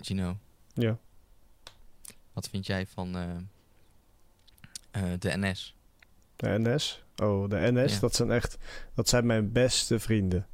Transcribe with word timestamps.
Gino, 0.00 0.36
Ja. 0.74 0.98
wat 2.32 2.48
vind 2.48 2.66
jij 2.66 2.86
van 2.86 3.16
eh, 3.16 3.36
eh, 4.90 5.18
de 5.18 5.36
NS? 5.36 5.76
De 6.36 6.58
NS. 6.58 7.04
Oh, 7.22 7.48
de 7.48 7.56
NS. 7.72 7.92
Ja. 7.94 8.00
Dat 8.00 8.14
zijn 8.14 8.30
echt... 8.30 8.58
Dat 8.94 9.08
zijn 9.08 9.26
mijn 9.26 9.52
beste 9.52 9.98
vrienden. 9.98 10.46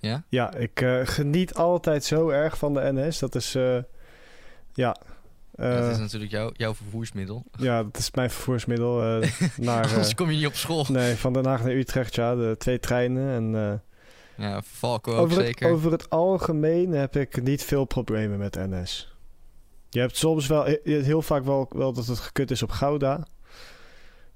Ja? 0.00 0.24
Ja, 0.28 0.54
ik 0.54 0.80
eh, 0.80 1.00
geniet 1.04 1.54
altijd 1.54 2.04
zo 2.04 2.28
erg 2.28 2.58
van 2.58 2.74
de 2.74 2.92
NS. 2.92 3.18
Dat 3.18 3.34
is... 3.34 3.52
ja. 4.72 4.96
dat 5.54 5.90
is 5.90 5.98
natuurlijk 5.98 6.30
jouw 6.30 6.50
jouw 6.52 6.74
vervoersmiddel. 6.74 7.44
ja, 7.58 7.82
dat 7.82 7.96
is 7.96 8.10
mijn 8.10 8.30
vervoersmiddel 8.30 8.94
naar... 9.56 9.88
Anders 9.88 10.14
kom 10.14 10.30
je 10.30 10.36
niet 10.36 10.46
op 10.46 10.54
school. 10.54 10.86
nee, 10.88 11.14
van 11.16 11.32
Den 11.32 11.46
Haag 11.46 11.62
naar 11.62 11.72
Utrecht, 11.72 12.14
ja. 12.14 12.34
De 12.34 12.54
twee 12.58 12.80
treinen. 12.80 13.54
En 13.54 13.82
Ja, 14.36 14.62
Valko 14.62 15.12
ook 15.12 15.18
over, 15.18 15.36
het, 15.36 15.46
zeker. 15.46 15.70
over 15.70 15.92
het 15.92 16.10
algemeen 16.10 16.90
heb 16.90 17.16
ik 17.16 17.42
niet 17.42 17.62
veel 17.62 17.84
problemen 17.84 18.38
met 18.38 18.54
NS. 18.54 19.14
Je 19.90 20.00
hebt 20.00 20.16
soms 20.16 20.46
wel... 20.46 20.68
je 20.68 20.80
hebt 20.84 21.06
heel 21.06 21.22
vaak 21.22 21.44
wel, 21.44 21.68
wel 21.70 21.92
dat 21.92 22.06
het 22.06 22.18
gekut 22.18 22.50
is 22.50 22.62
op 22.62 22.70
Gouda. 22.70 23.26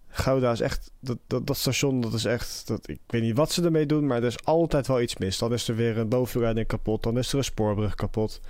Gouda 0.09 0.53
is 0.53 0.61
echt... 0.61 0.91
Dat, 1.01 1.19
dat, 1.27 1.47
dat 1.47 1.57
station, 1.57 2.01
dat 2.01 2.13
is 2.13 2.25
echt... 2.25 2.67
Dat, 2.67 2.89
ik 2.89 3.01
weet 3.07 3.23
niet 3.23 3.37
wat 3.37 3.53
ze 3.53 3.63
ermee 3.63 3.87
doen, 3.87 4.07
maar 4.07 4.17
er 4.17 4.25
is 4.25 4.45
altijd 4.45 4.87
wel 4.87 5.01
iets 5.01 5.17
mis. 5.17 5.39
Dan 5.39 5.53
is 5.53 5.69
er 5.69 5.77
weer 5.77 5.99
een 5.99 6.09
bovenleiding 6.09 6.67
kapot. 6.67 7.03
Dan 7.03 7.19
is 7.19 7.33
er 7.33 7.39
een 7.39 7.45
spoorbrug 7.45 7.95
kapot. 7.95 8.41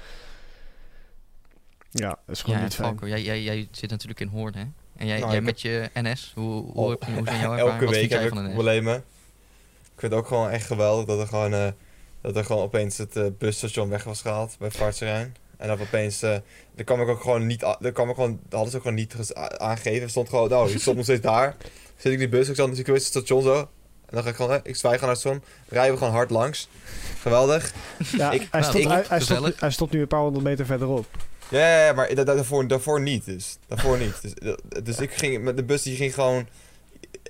Ja, 1.91 2.09
dat 2.09 2.35
is 2.37 2.43
gewoon 2.43 2.59
ja, 2.59 2.65
niet 2.65 2.75
fijn. 2.75 2.89
Valko, 2.89 3.09
jij, 3.09 3.23
jij, 3.23 3.43
jij 3.43 3.69
zit 3.71 3.91
natuurlijk 3.91 4.21
in 4.21 4.29
Hoorn, 4.29 4.55
hè? 4.55 4.65
En 4.97 5.07
jij, 5.07 5.19
Nou, 5.19 5.33
jij 5.33 5.41
met 5.41 5.61
je 5.61 5.91
NS, 5.95 6.33
hoe, 6.35 6.73
hoe, 6.73 6.97
je, 7.07 7.13
hoe 7.13 7.25
zijn 7.25 7.41
jouw 7.41 7.53
ervaringen? 7.53 7.81
Elke 7.81 7.89
week 7.89 8.11
heb 8.11 8.29
van 8.29 8.39
ik 8.39 8.43
de 8.45 8.49
NS? 8.49 8.55
problemen. 8.55 9.05
Ik 10.01 10.07
vind 10.07 10.13
het 10.19 10.25
ook 10.25 10.29
gewoon 10.29 10.51
echt 10.51 10.67
geweldig 10.67 11.05
dat 11.07 11.19
er 11.21 11.27
gewoon, 11.27 11.53
eh, 11.55 11.67
dat 12.21 12.37
er 12.37 12.45
gewoon 12.45 12.63
opeens 12.63 12.99
het 12.99 13.17
eh, 13.17 13.25
busstation 13.39 13.89
weg 13.89 14.05
was 14.05 14.21
gehaald 14.21 14.57
bij 14.59 14.71
Vaartserijn. 14.71 15.37
En 15.57 15.69
dat 15.69 15.81
opeens, 15.81 16.23
eh 16.23 16.37
daar 16.75 16.85
kwam 16.85 17.01
ik 17.01 17.09
ook 17.09 17.21
gewoon 17.21 17.47
niet, 17.47 17.61
daar 17.61 17.93
kwam 17.93 18.09
ik 18.09 18.15
gewoon, 18.15 18.31
dat 18.43 18.53
hadden 18.53 18.71
ze 18.71 18.77
ook 18.77 18.83
gewoon 18.83 18.97
niet 18.97 19.35
aangegeven. 19.57 20.03
Er 20.03 20.11
stond 20.11 20.29
gewoon, 20.29 20.49
nou, 20.49 20.71
je 20.71 20.79
stond 20.79 20.97
nog 20.97 21.05
steeds 21.05 21.21
daar. 21.21 21.57
Zit 21.97 22.07
ik 22.07 22.13
in 22.13 22.19
die 22.19 22.29
bus, 22.29 22.49
ik 22.49 22.55
zat 22.55 22.69
dus 22.69 22.79
ik 22.79 22.87
wist 22.87 23.15
het 23.15 23.25
station 23.25 23.43
zo. 23.43 23.55
En 23.59 23.67
dan 24.17 24.23
ga 24.23 24.29
ik 24.29 24.35
gewoon, 24.37 24.61
ik 24.63 24.77
zwijg 24.77 24.99
gewoon 25.01 25.01
naar 25.01 25.09
het 25.09 25.19
station, 25.19 25.43
rijden 25.69 25.93
we 25.93 25.99
gewoon 25.99 26.13
hard 26.15 26.31
langs. 26.31 26.69
Geweldig. 27.21 27.73
Ja, 28.17 28.31
Ik- 28.31 28.49
hij, 28.51 28.61
nou, 28.61 28.65
stopt, 28.73 28.85
ik- 28.85 28.91
hij, 29.09 29.19
hij, 29.41 29.53
hij 29.57 29.71
stopt 29.71 29.93
nu 29.93 30.01
een 30.01 30.07
paar 30.09 30.21
honderd 30.21 30.45
meter 30.45 30.67
verderop. 30.67 31.07
Ja, 31.49 31.59
ja, 31.59 31.85
ja, 31.87 31.93
maar 31.93 32.15
da- 32.15 32.25
da- 32.25 32.35
daarvoor, 32.35 32.67
daarvoor 32.69 33.01
niet 33.01 33.25
dus. 33.25 33.59
Daarvoor 33.67 33.99
niet. 33.99 34.23
Dus, 34.23 34.57
dus 34.83 34.99
ik 34.99 35.13
ging 35.15 35.43
met 35.43 35.57
de 35.57 35.65
bus, 35.65 35.83
die 35.83 35.97
ging 35.97 36.15
gewoon 36.15 36.47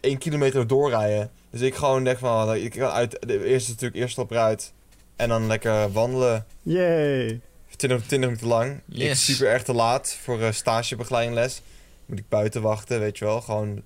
één 0.00 0.18
kilometer 0.18 0.66
doorrijden. 0.66 1.30
Dus 1.50 1.60
ik 1.60 1.74
gewoon 1.74 2.04
denk 2.04 2.18
van, 2.18 2.46
nou, 2.46 2.58
ik 2.58 2.70
kan 2.70 2.90
uit, 2.90 3.16
de 3.20 3.44
eerste 3.44 3.70
natuurlijk 3.70 4.00
eerst 4.00 4.18
op 4.18 4.30
eruit. 4.30 4.72
En 5.16 5.28
dan 5.28 5.46
lekker 5.46 5.92
wandelen. 5.92 6.46
Yay! 6.62 7.40
20, 7.76 8.06
20 8.06 8.18
minuten 8.28 8.46
lang. 8.46 8.72
Ik 8.88 8.96
Yes. 8.96 9.24
super 9.24 9.46
erg 9.48 9.62
te 9.62 9.72
laat 9.72 10.16
voor 10.22 10.40
uh, 10.40 10.52
stagebegeleidingles. 10.52 11.62
Moet 12.06 12.18
ik 12.18 12.28
buiten 12.28 12.62
wachten, 12.62 13.00
weet 13.00 13.18
je 13.18 13.24
wel. 13.24 13.40
Gewoon 13.40 13.82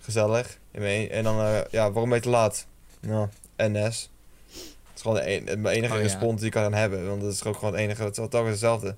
gezellig. 0.00 0.58
een- 0.72 1.10
En 1.10 1.24
dan, 1.24 1.40
eh, 1.40 1.60
ja, 1.70 1.82
waarom 1.90 2.08
ben 2.08 2.18
je 2.18 2.24
te 2.24 2.30
laat? 2.30 2.66
Nou, 3.00 3.28
NS. 3.56 4.10
Het 4.48 4.96
is 4.96 5.02
gewoon 5.02 5.16
de 5.16 5.22
enige 5.70 5.92
Oh, 5.94 5.98
ja. 5.98 6.02
respons 6.06 6.36
die 6.36 6.46
ik 6.46 6.52
kan 6.52 6.74
hebben. 6.74 7.08
Want 7.08 7.20
dat 7.20 7.32
is 7.32 7.44
ook 7.44 7.54
gewoon 7.54 7.72
het 7.72 7.82
enige, 7.82 8.02
het 8.02 8.18
is 8.18 8.26
telkens 8.30 8.50
hetzelfde. 8.50 8.96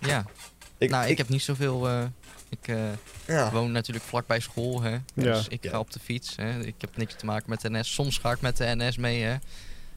Ja, 0.00 0.24
Ik, 0.78 0.90
nou, 0.90 1.06
ik, 1.08 1.18
heb 1.18 1.28
niet 1.28 1.42
zoveel... 1.42 1.88
eh, 1.88 2.04
ik 2.60 2.68
eh, 2.68 2.76
ja. 3.26 3.50
woon 3.50 3.72
natuurlijk 3.72 4.04
vlakbij 4.06 4.40
school, 4.40 4.82
hè. 4.82 4.96
Dus 5.14 5.24
Ja. 5.24 5.42
ik 5.48 5.62
ga 5.62 5.70
Ja. 5.70 5.78
op 5.78 5.92
de 5.92 6.00
fiets, 6.00 6.36
hè. 6.36 6.60
Ik 6.60 6.74
heb 6.78 6.96
niks 6.96 7.14
te 7.16 7.24
maken 7.26 7.50
met 7.50 7.60
de 7.60 7.70
NS. 7.70 7.92
Soms 7.94 8.18
ga 8.18 8.30
ik 8.30 8.40
met 8.40 8.56
de 8.56 8.74
NS 8.76 8.96
mee, 8.96 9.22
hè. 9.22 9.36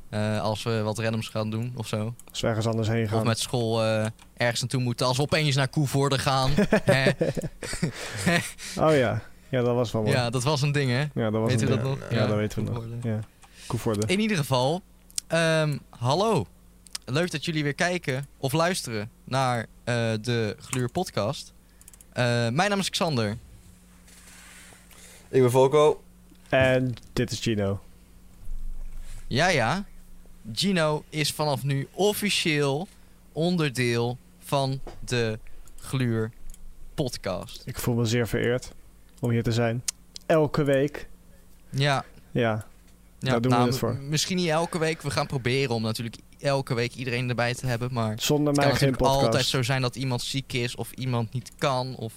Eh, 0.09 0.41
als 0.41 0.63
we 0.63 0.81
wat 0.81 0.99
randoms 0.99 1.27
gaan 1.27 1.49
doen 1.49 1.71
of 1.75 1.87
zo. 1.87 2.15
Als 2.29 2.41
we 2.41 2.47
ergens 2.47 2.65
anders 2.67 2.87
heen 2.87 3.07
gaan. 3.07 3.19
Of 3.19 3.23
met 3.25 3.39
school 3.39 3.83
eh, 3.83 4.05
ergens 4.37 4.59
naartoe 4.61 4.81
moeten. 4.81 5.05
Als 5.05 5.17
we 5.17 5.23
opeens 5.23 5.55
naar 5.55 5.67
Koevoorde 5.67 6.17
gaan. 6.19 6.51
hè. 6.83 7.11
Oh 8.85 8.95
ja. 8.95 9.21
Ja, 9.49 9.61
dat 9.61 9.75
was 9.75 9.91
wel 9.91 10.01
mooi. 10.01 10.13
Ja, 10.15 10.21
Ja, 10.23 10.29
dat 10.29 10.43
was 10.43 10.61
een 10.61 10.71
ding, 10.71 10.91
hè. 10.91 11.05
dat 11.31 11.31
was 11.41 11.51
Weet 11.51 11.61
een 11.61 11.67
u 11.67 11.69
dat 11.71 11.83
nog? 11.83 11.97
Ja, 12.09 12.27
dat 12.27 12.35
weten 12.35 12.65
we 12.65 12.71
nog. 12.71 12.85
Ja. 13.03 13.19
Koevoorde. 13.67 14.07
In 14.07 14.19
ieder 14.19 14.37
geval, 14.37 14.81
ehm, 15.27 15.77
hallo. 15.89 16.45
Leuk 17.05 17.31
dat 17.31 17.45
jullie 17.45 17.63
weer 17.63 17.73
kijken 17.73 18.27
of 18.37 18.53
luisteren 18.53 19.09
naar 19.23 19.59
eh, 19.83 19.95
de 20.21 20.55
Gluur 20.59 20.89
podcast. 20.89 21.53
Eh, 22.17 22.23
mijn 22.49 22.69
naam 22.69 22.79
is 22.79 22.89
Xander. 22.89 23.37
Ik 25.29 25.41
ben 25.41 25.51
Volko. 25.51 26.03
En 26.49 26.93
dit 27.13 27.31
is 27.31 27.39
Gino. 27.39 27.79
Ja, 29.27 29.47
ja. 29.47 29.85
Gino 30.53 31.03
is 31.09 31.31
vanaf 31.31 31.63
nu 31.63 31.87
officieel 31.93 32.87
onderdeel 33.31 34.17
van 34.39 34.79
de 35.05 35.39
Gluur 35.79 36.31
podcast. 36.93 37.61
Ik 37.65 37.79
voel 37.79 37.95
me 37.95 38.05
zeer 38.05 38.27
vereerd 38.27 38.71
om 39.19 39.29
hier 39.29 39.43
te 39.43 39.51
zijn. 39.51 39.83
Elke 40.25 40.63
week. 40.63 41.07
Ja, 41.69 42.05
Ja. 42.31 42.65
ja 43.19 43.29
Daar 43.31 43.41
doen 43.41 43.51
we 43.51 43.57
nou, 43.57 43.69
het 43.69 43.77
voor. 43.77 43.93
m- 43.95 44.09
Misschien 44.09 44.37
niet 44.37 44.49
elke 44.49 44.79
week. 44.79 45.01
We 45.01 45.09
gaan 45.11 45.27
proberen 45.27 45.75
om 45.75 45.81
natuurlijk 45.81 46.15
elke 46.39 46.73
week 46.73 46.93
iedereen 46.93 47.29
erbij 47.29 47.53
te 47.53 47.65
hebben. 47.67 47.93
Maar 47.93 48.09
het 48.09 48.23
Zonder 48.23 48.53
kan 48.53 48.63
mij 48.63 48.63
geen 48.63 48.73
natuurlijk 48.73 49.01
altijd 49.01 49.29
podcast. 49.29 49.49
zo 49.49 49.61
zijn 49.63 49.81
dat 49.81 49.95
iemand 49.95 50.21
ziek 50.21 50.53
is 50.53 50.75
of 50.75 50.91
iemand 50.91 51.33
niet 51.33 51.51
kan. 51.57 51.95
Of, 51.95 52.13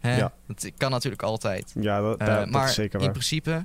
hè? 0.00 0.16
Ja. 0.16 0.32
Dat 0.46 0.70
kan 0.76 0.90
natuurlijk 0.90 1.22
altijd. 1.22 1.72
Ja, 1.80 2.00
dat, 2.00 2.18
Eh, 2.18 2.26
dat 2.36 2.50
maar 2.50 2.68
is 2.68 2.74
zeker 2.74 3.00
in 3.00 3.10
principe 3.10 3.64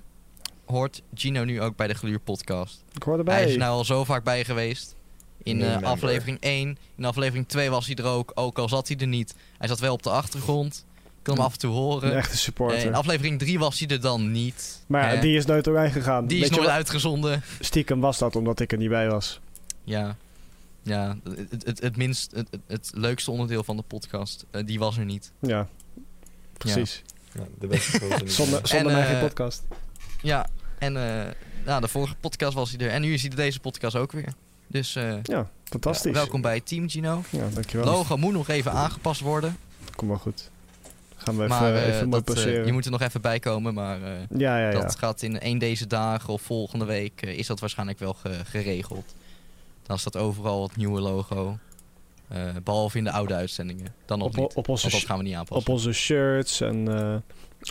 hoort 0.65 1.01
Gino 1.13 1.43
nu 1.43 1.61
ook 1.61 1.75
bij 1.75 1.87
de 1.87 1.93
Gluur 1.93 2.19
podcast. 2.19 2.83
Ik 2.95 3.03
hoor 3.03 3.13
Hij 3.13 3.19
erbij. 3.23 3.45
is 3.45 3.51
er 3.53 3.59
nou 3.59 3.71
al 3.71 3.85
zo 3.85 4.03
vaak 4.03 4.23
bij 4.23 4.43
geweest. 4.45 4.95
In 5.43 5.61
eh, 5.61 5.81
aflevering 5.81 6.37
1. 6.39 6.77
In 6.97 7.05
aflevering 7.05 7.47
2 7.47 7.69
was 7.69 7.85
hij 7.85 7.95
er 7.95 8.05
ook, 8.05 8.31
ook 8.35 8.57
al 8.57 8.69
zat 8.69 8.87
hij 8.87 8.97
er 8.97 9.07
niet. 9.07 9.35
Hij 9.57 9.67
zat 9.67 9.79
wel 9.79 9.93
op 9.93 10.03
de 10.03 10.09
achtergrond. 10.09 10.85
Ik 11.05 11.27
kon 11.27 11.33
hem 11.33 11.43
Hm. 11.43 11.47
af 11.49 11.53
en 11.53 11.59
toe 11.59 11.69
Een 11.71 11.77
horen. 11.77 12.15
echte 12.15 12.31
Eh, 12.33 12.37
supporter. 12.37 12.85
in 12.85 12.93
aflevering 12.95 13.39
3 13.39 13.59
was 13.59 13.79
hij 13.79 13.87
er 13.87 14.01
dan 14.01 14.31
niet. 14.31 14.83
maar 14.87 15.15
ja, 15.15 15.21
die 15.21 15.35
is 15.37 15.45
nooit 15.45 15.63
doorheen 15.63 15.91
gegaan. 15.91 16.27
Die 16.27 16.37
is 16.37 16.41
Weet 16.43 16.51
nooit 16.51 16.63
wat? 16.65 16.75
uitgezonden. 16.75 17.43
Stiekem 17.59 17.99
was 17.99 18.17
dat 18.17 18.35
omdat 18.35 18.59
ik 18.59 18.71
er 18.71 18.77
niet 18.77 18.89
bij 18.89 19.09
was. 19.09 19.39
Ja, 19.83 20.15
ja 20.83 21.17
het, 21.49 21.63
het, 21.65 21.81
het 21.81 21.97
minst, 21.97 22.31
het, 22.31 22.47
het- 22.51 22.61
het 22.67 22.91
leukste 22.93 23.31
onderdeel 23.31 23.63
van 23.63 23.75
de 23.77 23.83
podcast, 23.83 24.45
eh, 24.51 24.65
die 24.65 24.79
was 24.79 24.97
er 24.97 25.05
niet. 25.05 25.31
Ja. 25.39 25.67
Precies. 26.57 27.01
Ja, 27.33 27.43
de 27.59 27.67
beste. 27.67 27.99
Zonder, 28.25 28.59
zonder 28.67 28.91
En, 28.91 28.97
mij 28.97 29.01
eh, 29.05 29.09
geen 29.09 29.19
podcast. 29.19 29.63
Ja, 30.21 30.47
en 30.79 30.97
eh, 30.97 31.31
nou, 31.65 31.81
de 31.81 31.87
vorige 31.87 32.15
podcast 32.15 32.53
was 32.53 32.71
hij 32.71 32.79
er. 32.87 32.91
En 32.93 33.01
nu 33.01 33.13
is 33.13 33.21
hij 33.21 33.29
deze 33.29 33.59
podcast 33.59 33.95
ook 33.95 34.11
weer. 34.11 34.33
Dus 34.67 34.95
eh, 34.95 35.13
Ja, 35.23 35.49
fantastisch. 35.63 36.11
ja, 36.11 36.17
welkom 36.17 36.41
bij 36.41 36.59
Team 36.59 36.89
Gino. 36.89 37.23
Ja, 37.29 37.47
dankjewel. 37.53 37.85
Logo 37.85 38.17
moet 38.17 38.33
nog 38.33 38.47
even 38.47 38.71
aangepast 38.71 39.21
worden. 39.21 39.57
Kom 39.95 40.07
maar 40.07 40.19
goed. 40.19 40.49
Gaan 41.15 41.37
we 41.37 41.43
even, 41.43 41.55
maar 41.59 41.75
even 41.75 42.09
dat, 42.09 42.41
je 42.41 42.71
moet 42.71 42.85
er 42.85 42.91
nog 42.91 43.01
even 43.01 43.21
bij 43.21 43.39
komen. 43.39 43.73
Maar 43.73 44.03
eh, 44.03 44.11
Ja, 44.37 44.57
ja, 44.59 44.69
ja. 44.71 44.79
dat 44.81 44.95
gaat 44.95 45.21
in 45.21 45.39
één 45.39 45.57
deze 45.57 45.87
dagen 45.87 46.33
of 46.33 46.41
volgende 46.41 46.85
week 46.85 47.21
is 47.21 47.47
dat 47.47 47.59
waarschijnlijk 47.59 47.99
wel 47.99 48.13
ge- 48.13 48.41
geregeld. 48.45 49.13
Dan 49.83 49.99
staat 49.99 50.17
overal 50.17 50.63
het 50.63 50.75
nieuwe 50.75 51.01
logo. 51.01 51.57
Eh, 52.27 52.43
behalve 52.63 52.97
in 52.97 53.03
de 53.03 53.11
oude 53.11 53.33
uitzendingen. 53.33 53.93
Dan 54.05 54.19
nog 54.19 54.27
Op, 54.27 54.35
niet. 54.35 54.53
op, 54.53 54.69
onze, 54.69 54.89
dat 54.89 54.99
gaan 54.99 55.17
we 55.17 55.23
niet 55.23 55.35
aanpassen. 55.35 55.67
op 55.67 55.73
onze 55.75 55.91
shirts 55.93 56.61
en 56.61 56.87
eh, 56.99 57.15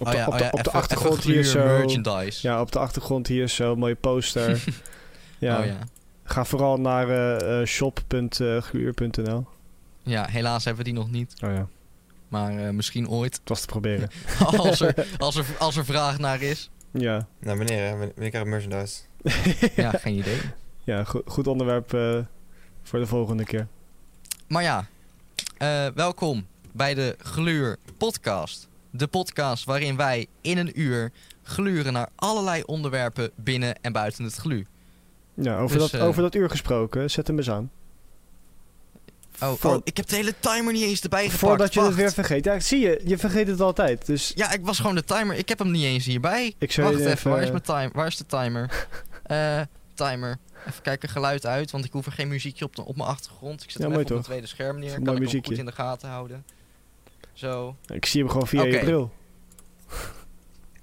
op, 0.00 0.06
Oh 0.06 0.10
de, 0.10 0.16
ja, 0.16 0.26
op, 0.26 0.32
oh 0.32 0.38
de, 0.38 0.44
op 0.44 0.50
de 0.52 0.58
even- 0.58 0.72
achtergrond 0.72 1.22
hier 1.24 1.44
zo. 1.44 1.64
merchandise. 1.64 2.48
Ja, 2.48 2.60
op 2.60 2.72
de 2.72 2.78
achtergrond 2.78 3.26
hier 3.26 3.48
zo, 3.48 3.76
mooie 3.76 3.94
poster. 3.94 4.64
ja. 5.38 5.58
Oh 5.60 5.64
ja. 5.66 5.78
Ga 6.24 6.44
vooral 6.44 6.76
naar 6.76 7.08
eh, 7.08 7.60
eh, 7.60 7.66
shop.gluur.nl. 7.66 9.46
ja, 10.02 10.26
helaas 10.28 10.64
hebben 10.64 10.84
we 10.84 10.90
die 10.90 10.98
nog 11.00 11.10
niet. 11.10 11.34
Oh 11.44 11.50
ja, 11.52 11.68
Maar 12.28 12.58
eh, 12.66 12.70
misschien 12.72 13.08
ooit. 13.08 13.34
het 13.34 13.48
was 13.48 13.60
te 13.60 13.66
proberen. 13.66 14.08
als, 14.56 14.80
er, 14.80 15.06
als, 15.18 15.36
er, 15.36 15.44
als 15.58 15.76
er 15.76 15.84
vraag 15.84 16.18
naar 16.18 16.42
is. 16.42 16.70
ja, 16.90 17.26
Nou, 17.40 17.56
wanneer, 17.58 17.78
hè? 17.84 17.90
Wanneer 17.90 18.08
wanneer 18.14 18.30
krijg 18.30 18.44
ik 18.44 18.50
merchandise? 18.50 19.00
Ja, 19.76 19.90
geen 19.90 20.14
idee. 20.18 20.38
Ja 20.84 21.04
goed, 21.04 21.22
goed 21.26 21.46
onderwerp 21.46 21.94
eh, 21.94 22.18
voor 22.82 22.98
de 22.98 23.06
volgende 23.06 23.44
keer. 23.44 23.66
Maar 24.48 24.62
ja, 24.62 24.86
eh, 25.58 25.86
welkom 25.94 26.46
bij 26.72 26.94
de 26.94 27.16
Gluur 27.18 27.76
podcast. 27.98 28.68
De 28.90 29.06
podcast 29.06 29.64
waarin 29.64 29.96
wij 29.96 30.26
in 30.40 30.58
een 30.58 30.80
uur 30.80 31.12
gluren 31.42 31.92
naar 31.92 32.08
allerlei 32.16 32.62
onderwerpen 32.62 33.30
binnen 33.34 33.74
en 33.80 33.92
buiten 33.92 34.24
het 34.24 34.34
glu. 34.34 34.66
Ja, 35.34 35.58
over, 35.58 35.78
Dus, 35.78 35.90
dat, 35.90 36.00
eh, 36.00 36.06
over 36.06 36.22
dat 36.22 36.34
uur 36.34 36.50
gesproken, 36.50 37.10
zet 37.10 37.26
hem 37.26 37.36
eens 37.38 37.50
aan. 37.50 37.70
Oh, 39.42 39.52
Voor- 39.52 39.74
oh, 39.74 39.80
ik 39.84 39.96
heb 39.96 40.06
de 40.06 40.16
hele 40.16 40.34
timer 40.40 40.72
niet 40.72 40.82
eens 40.82 41.00
erbij 41.00 41.22
gepakt. 41.22 41.38
Voordat 41.38 41.74
je 41.74 41.80
het 41.80 41.94
weer 41.94 42.12
vergeet. 42.12 42.44
Ja, 42.44 42.60
zie 42.60 42.80
je, 42.80 43.00
je 43.04 43.18
vergeet 43.18 43.46
het 43.46 43.60
altijd. 43.60 44.06
Dus 44.06 44.32
Ja, 44.34 44.52
ik 44.52 44.64
was 44.64 44.78
gewoon 44.78 44.94
de 44.94 45.04
timer. 45.04 45.36
Ik 45.36 45.48
heb 45.48 45.58
hem 45.58 45.70
niet 45.70 45.84
eens 45.84 46.04
hierbij. 46.04 46.54
ik 46.58 46.72
zou 46.72 46.86
Wacht 46.86 47.00
even, 47.00 47.12
even... 47.12 47.30
waar 47.30 47.42
is 47.42 47.50
mijn 47.50 47.62
timer? 47.62 47.90
Waar 47.92 48.06
is 48.06 48.16
de 48.16 48.26
timer? 48.26 48.70
Eh, 49.22 49.60
timer. 49.94 50.36
Even 50.68 50.82
kijken, 50.82 51.08
geluid 51.08 51.46
uit, 51.46 51.70
want 51.70 51.84
ik 51.84 51.92
hoef 51.92 52.06
er 52.06 52.12
geen 52.12 52.28
muziekje 52.28 52.64
op, 52.64 52.76
de, 52.76 52.84
op 52.84 52.96
mijn 52.96 53.08
achtergrond. 53.08 53.62
Ik 53.62 53.70
zet 53.70 53.78
Ja, 53.78 53.84
hem 53.84 53.90
mooi 53.92 54.04
even 54.04 54.16
op 54.16 54.22
het 54.22 54.30
tweede 54.30 54.46
scherm 54.46 54.78
neer. 54.78 54.90
Kan 54.92 55.00
ik 55.00 55.06
hem 55.06 55.18
muziekje. 55.18 55.50
goed 55.50 55.58
in 55.58 55.66
de 55.66 55.72
gaten 55.72 56.08
houden. 56.08 56.44
Zo. 57.32 57.76
Ik 57.86 58.06
zie 58.06 58.20
hem 58.20 58.30
gewoon 58.30 58.46
via 58.46 58.60
Oké. 58.60 58.68
je 58.70 58.78
bril. 58.78 59.12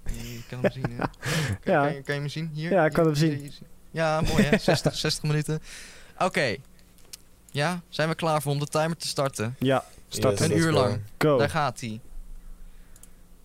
Je 0.05 0.41
kan 0.49 0.59
hem 0.61 0.71
zien, 0.71 0.91
hè? 0.91 0.97
Kan, 1.63 1.73
Ja. 1.73 1.83
kan, 1.85 1.93
je, 1.95 2.01
kan 2.01 2.15
je 2.15 2.21
hem 2.21 2.29
zien? 2.29 2.49
Hier? 2.53 2.71
Ja, 2.71 2.85
ik 2.85 2.93
kan 2.93 3.03
Hier? 3.03 3.13
hem 3.13 3.21
zien. 3.21 3.31
Hier, 3.39 3.39
hier. 3.41 3.67
Ja, 3.91 4.21
mooi 4.21 4.43
hè? 4.43 4.57
60, 4.71 4.95
60 4.95 5.23
minuten. 5.23 5.59
Oké. 6.17 6.55
Ja, 7.51 7.81
zijn 7.89 8.09
we 8.09 8.15
klaar 8.15 8.41
voor 8.41 8.51
om 8.51 8.59
de 8.59 8.65
timer 8.67 8.97
te 8.97 9.07
starten? 9.07 9.55
Ja, 9.59 9.85
start 10.07 10.39
Yes, 10.39 10.49
Een 10.49 10.57
uur 10.57 10.71
lang. 10.71 11.01
Go. 11.17 11.37
Daar 11.37 11.49
gaat 11.49 11.79
hij. 11.79 11.99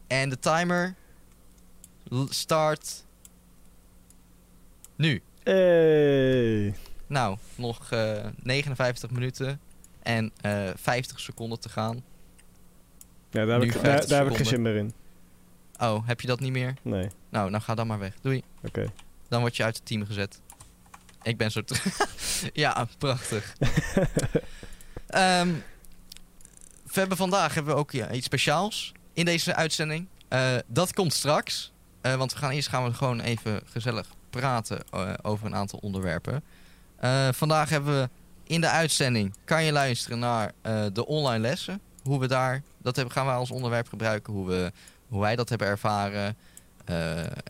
En 0.06 0.28
de 0.28 0.38
timer 0.38 0.94
start 2.28 3.04
nu. 4.96 5.22
Hey. 5.44 6.74
Nou, 7.06 7.36
nog 7.54 7.90
eh 7.90 8.26
59 8.42 9.10
minuten 9.10 9.60
en 10.02 10.32
eh 10.40 10.70
50 10.74 11.20
seconden 11.20 11.60
te 11.60 11.68
gaan. 11.68 12.04
Ja, 13.30 13.44
daar 13.44 13.60
heb, 13.60 13.62
ik, 13.62 13.72
50 13.72 13.90
daar, 13.90 14.06
daar 14.08 14.22
heb 14.22 14.30
ik 14.30 14.36
geen 14.36 14.46
zin 14.46 14.62
meer 14.62 14.76
in. 14.76 14.92
Oh, 15.78 16.06
heb 16.06 16.20
je 16.20 16.26
dat 16.26 16.40
niet 16.40 16.52
meer? 16.52 16.74
Nee, 16.82 17.08
Nou, 17.30 17.50
nou 17.50 17.62
ga 17.62 17.74
dan 17.74 17.86
maar 17.86 17.98
weg. 17.98 18.14
Doei. 18.20 18.42
oké. 18.64 18.92
Dan 19.28 19.40
word 19.40 19.56
je 19.56 19.64
uit 19.64 19.76
het 19.76 19.86
team 19.86 20.06
gezet. 20.06 20.40
Ik 21.22 21.36
ben 21.36 21.50
zo... 21.50 21.62
ja, 22.52 22.88
prachtig. 22.98 23.54
Ehm, 25.06 25.48
we 26.84 27.00
hebben 27.00 27.16
vandaag 27.16 27.54
hebben 27.54 27.74
we 27.74 27.80
ook 27.80 27.90
ja, 27.90 28.10
iets 28.10 28.26
speciaals 28.26 28.92
in 29.12 29.24
deze 29.24 29.54
uitzending. 29.54 30.08
Eh, 30.28 30.56
dat 30.66 30.92
komt 30.92 31.12
straks. 31.12 31.72
Eh, 32.00 32.14
want 32.14 32.32
we 32.32 32.38
gaan 32.38 32.50
eerst 32.50 32.68
gaan 32.68 32.84
we 32.84 32.94
gewoon 32.94 33.20
even 33.20 33.60
gezellig 33.64 34.08
praten 34.40 34.82
eh, 34.90 35.12
over 35.22 35.46
een 35.46 35.54
aantal 35.54 35.78
onderwerpen. 35.82 36.42
Eh, 36.96 37.28
vandaag 37.32 37.68
hebben 37.68 38.00
we 38.00 38.08
in 38.44 38.60
de 38.60 38.68
uitzending... 38.68 39.34
kan 39.44 39.64
je 39.64 39.72
luisteren 39.72 40.18
naar 40.18 40.52
eh, 40.62 40.84
de 40.92 41.06
online 41.06 41.38
lessen. 41.38 41.80
Hoe 42.02 42.20
we 42.20 42.26
daar... 42.28 42.62
Dat 42.78 42.96
hebben, 42.96 43.14
gaan 43.14 43.26
we 43.26 43.32
als 43.32 43.50
onderwerp 43.50 43.88
gebruiken. 43.88 44.32
Hoe, 44.32 44.46
we, 44.46 44.72
hoe 45.08 45.20
wij 45.20 45.36
dat 45.36 45.48
hebben 45.48 45.66
ervaren. 45.66 46.36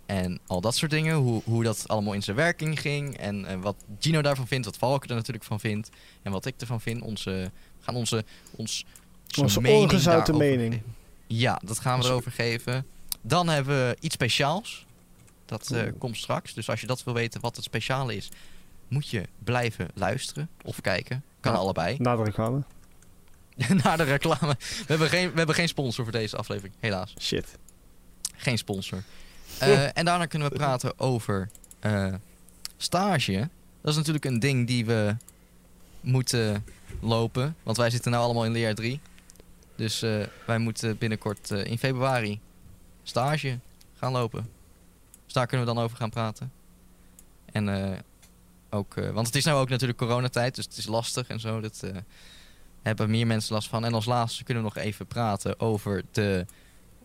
En 0.06 0.40
al 0.46 0.61
dat 0.61 0.76
soort 0.76 0.90
dingen. 0.90 1.17
Hoe, 1.17 1.43
hoe 1.44 1.62
dat 1.62 1.84
allemaal 1.88 2.12
in 2.12 2.23
zijn 2.23 2.37
werking 2.37 2.81
ging. 2.81 3.17
En 3.17 3.61
wat 3.61 3.76
Gino 3.99 4.23
daarvan 4.23 4.46
vindt. 4.46 4.67
Wat 4.67 4.76
Valken 4.76 5.08
er 5.08 5.14
natuurlijk 5.17 5.44
van 5.44 5.61
vindt. 5.61 5.88
En 6.23 6.32
wat 6.32 6.46
ik 6.46 6.55
ervan 6.58 6.81
vind. 6.81 7.02
Onze, 7.02 7.31
we 7.31 7.85
gaan 7.85 7.94
onze, 7.94 8.25
ons, 8.50 8.85
Onze 9.40 9.61
mening 9.61 9.90
daarover 9.90 10.37
mening. 10.37 10.82
Ja, 11.26 11.61
dat 11.64 11.78
gaan 11.78 11.93
we 11.93 11.99
Onze- 11.99 12.11
erover 12.11 12.32
geven. 12.32 12.87
Dan 13.20 13.49
hebben 13.49 13.88
we 13.88 13.96
iets 14.00 14.14
speciaals. 14.14 14.87
Dat 15.52 15.70
eh, 15.70 15.93
komt 15.99 16.16
straks. 16.16 16.54
Dus 16.54 16.69
als 16.69 16.81
je 16.81 16.87
dat 16.87 17.04
wil 17.04 17.14
weten 17.14 17.40
wat 17.40 17.56
het 17.56 17.64
speciale 17.64 18.16
is. 18.16 18.28
Moet 18.88 19.08
je 19.08 19.22
blijven 19.38 19.88
luisteren 19.94 20.49
of 20.64 20.81
kijken. 20.81 21.25
Kan 21.40 21.54
allebei. 21.54 21.96
Na 21.99 22.16
de 22.16 22.22
reclame. 22.22 22.62
Naar 23.84 23.96
de 23.96 24.02
reclame. 24.02 24.56
We 24.58 24.84
hebben, 24.87 25.08
geen, 25.08 25.31
we 25.31 25.37
hebben 25.37 25.54
geen 25.54 25.69
sponsor 25.69 26.04
voor 26.04 26.12
deze 26.12 26.37
aflevering. 26.37 26.75
Helaas. 26.81 27.14
Shit. 27.20 27.58
Geen 28.37 28.58
sponsor. 28.58 29.02
Eh, 29.58 29.96
en 29.96 30.04
daarna 30.04 30.26
kunnen 30.26 30.50
we 30.50 30.56
praten 30.56 30.99
over 30.99 31.50
eh, 31.81 32.14
stage. 32.76 33.49
Dat 33.81 33.90
is 33.90 33.96
natuurlijk 33.96 34.25
een 34.25 34.38
ding 34.38 34.66
die 34.66 34.84
we 34.84 35.16
moeten 36.00 36.64
lopen. 37.00 37.56
Want 37.62 37.76
wij 37.76 37.90
zitten 37.90 38.10
nu 38.10 38.16
allemaal 38.16 38.44
in 38.44 38.52
leer 38.52 38.75
3. 38.75 39.00
Dus 39.76 40.00
wij 40.46 40.58
moeten 40.58 40.99
binnenkort 40.99 41.50
in 41.50 41.78
februari 41.78 42.40
stage 43.02 43.58
gaan 43.99 44.12
lopen. 44.12 44.62
Dus 45.32 45.40
daar 45.40 45.50
kunnen 45.50 45.67
we 45.67 45.75
dan 45.75 45.84
over 45.84 45.96
gaan 45.96 46.11
praten. 46.11 46.52
En 47.52 47.69
eh, 47.93 47.99
ook, 48.70 48.96
eh, 48.96 49.11
want 49.11 49.26
het 49.26 49.37
is 49.37 49.44
nou 49.44 49.61
ook 49.61 49.69
natuurlijk 49.69 49.99
coronatijd, 49.99 50.55
dus 50.55 50.64
het 50.64 50.76
is 50.76 50.87
lastig 50.87 51.29
en 51.29 51.40
zo. 51.40 51.61
Dat 51.61 51.82
eh, 51.82 51.96
hebben 52.82 53.11
meer 53.11 53.26
mensen 53.26 53.55
last 53.55 53.69
van. 53.69 53.84
En 53.84 53.94
als 53.94 54.05
laatste 54.05 54.44
kunnen 54.44 54.62
we 54.64 54.70
nog 54.75 54.84
even 54.84 55.06
praten 55.06 55.61
over, 55.61 56.02
de, 56.11 56.46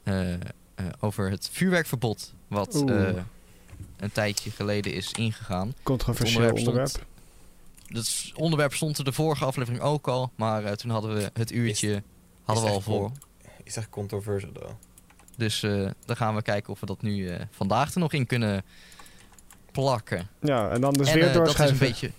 eh, 0.03 0.33
eh, 0.33 0.39
over 0.99 1.29
het 1.29 1.49
vuurwerkverbod. 1.51 2.33
Wat 2.47 2.75
eh, 2.75 3.23
een 3.97 4.11
tijdje 4.11 4.51
geleden 4.51 4.93
is 4.93 5.11
ingegaan. 5.11 5.73
Controversieel 5.83 6.41
Het 6.41 6.51
onderwerp 6.57 6.67
onderwerp. 6.67 7.05
Dat 7.87 8.03
is- 8.03 8.33
onderwerp 8.35 8.73
stond 8.73 8.97
er 8.97 9.03
de 9.03 9.11
vorige 9.13 9.45
aflevering 9.45 9.83
ook 9.83 10.07
al. 10.07 10.31
Maar 10.35 10.63
eh, 10.65 10.71
toen 10.71 10.91
hadden 10.91 11.15
we 11.15 11.29
het 11.33 11.51
uurtje 11.51 12.03
hadden 12.43 12.63
we 12.63 12.69
is 12.69 12.75
al 12.75 12.79
echt 12.79 12.85
voor. 12.85 13.11
Ik 13.63 13.71
zeg 13.71 13.89
controversial 13.89 14.51
though. 14.51 14.71
Dus 15.37 15.63
eh, 15.63 15.89
dan 16.05 16.15
gaan 16.15 16.35
we 16.35 16.41
kijken 16.41 16.73
of 16.73 16.79
we 16.79 16.85
dat 16.85 17.01
nu 17.01 17.29
eh, 17.29 17.45
vandaag 17.51 17.93
er 17.93 17.99
nog 17.99 18.13
in 18.13 18.25
kunnen 18.25 18.63
plakken. 19.71 20.27
Ja, 20.41 20.69
en 20.69 20.81
dan 20.81 20.93
dus 20.93 21.07
en 21.07 21.13
weer 21.13 21.27
eh, 21.27 21.33
dat 21.33 21.41
is 21.41 21.47
doorschuiven. 21.47 21.81
een 21.81 21.91
beetje 21.91 22.11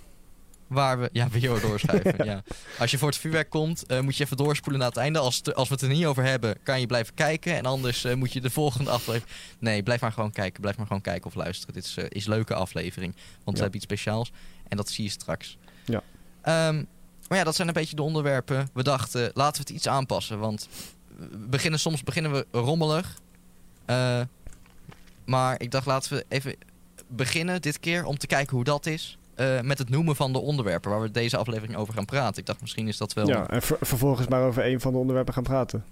waar 0.67 0.99
we... 1.01 1.09
Ja, 1.13 1.29
weer 1.29 1.61
doorschuiven, 1.61 2.25
ja. 2.25 2.43
Als 2.79 2.91
je 2.91 2.99
voor 2.99 3.09
het 3.09 3.17
vuurwerk 3.19 3.51
komt, 3.51 3.85
moet 4.03 4.17
je 4.17 4.25
even 4.25 4.37
doorspoelen 4.37 4.81
naar 4.81 4.89
het 4.89 4.99
einde. 4.99 5.19
Als, 5.19 5.55
als 5.55 5.69
we 5.69 5.75
het 5.75 5.83
er 5.83 5.89
niet 5.89 6.05
over 6.05 6.25
hebben, 6.25 6.57
kan 6.63 6.81
je 6.81 6.87
blijven 6.87 7.15
kijken. 7.15 7.57
En 7.57 7.65
anders 7.67 8.07
moet 8.15 8.33
je 8.33 8.41
de 8.41 8.51
volgende 8.51 8.91
aflevering... 8.91 9.31
Nee, 9.59 9.83
blijf 9.83 10.01
maar 10.01 10.13
gewoon 10.13 10.31
kijken. 10.31 10.61
Blijf 10.61 10.77
maar 10.77 10.87
gewoon 10.87 11.03
kijken 11.03 11.27
of 11.27 11.35
luisteren. 11.35 11.75
Dit 11.75 11.85
is, 11.85 11.97
is 12.09 12.25
een 12.27 12.33
leuke 12.33 12.55
aflevering. 12.55 13.13
Want 13.15 13.45
we 13.45 13.53
Ja. 13.53 13.61
hebben 13.61 13.75
iets 13.77 13.85
speciaals. 13.85 14.33
En 14.69 14.77
dat 14.77 14.89
zie 14.91 15.05
je 15.05 15.11
straks. 15.11 15.57
Ja. 15.85 16.03
Ehm, 16.43 16.85
maar 17.29 17.39
ja, 17.39 17.45
dat 17.45 17.55
zijn 17.55 17.69
een 17.69 17.75
beetje 17.75 17.97
de 17.97 18.03
onderwerpen. 18.03 18.69
We 18.73 18.83
dachten, 18.83 19.31
laten 19.35 19.63
we 19.63 19.69
het 19.69 19.77
iets 19.77 19.89
aanpassen. 19.89 20.39
Want 20.39 20.69
we 20.73 20.98
beginnen, 21.49 21.81
soms 21.81 22.03
beginnen 22.03 22.33
we 22.33 22.47
rommelig. 22.51 23.19
Eh, 23.85 24.21
maar 25.25 25.61
ik 25.61 25.71
dacht, 25.71 25.87
laten 25.87 26.17
we 26.17 26.25
even 26.29 26.55
beginnen 27.09 27.63
dit 27.63 27.81
keer 27.81 28.05
om 28.05 28.19
te 28.19 28.27
kijken 28.27 28.55
hoe 28.57 28.65
dat 28.65 28.87
is. 28.87 29.19
eh, 29.35 29.61
met 29.61 29.79
het 29.79 29.89
noemen 29.89 30.17
van 30.17 30.33
de 30.33 30.39
onderwerpen 30.39 30.91
waar 30.91 31.01
we 31.01 31.11
deze 31.11 31.37
aflevering 31.37 31.77
over 31.77 31.95
gaan 31.95 32.05
praten. 32.05 32.41
Ik 32.41 32.47
dacht, 32.47 32.61
misschien 32.61 32.89
is 32.89 32.97
dat 32.97 33.13
wel... 33.13 33.27
Ja, 33.29 33.49
en 33.49 33.63
ver- 33.63 33.77
vervolgens 33.81 34.29
maar 34.29 34.43
over 34.43 34.67
een 34.67 34.81
van 34.81 34.93
de 34.93 34.99
onderwerpen 34.99 35.35
gaan 35.35 35.43
praten. 35.43 35.85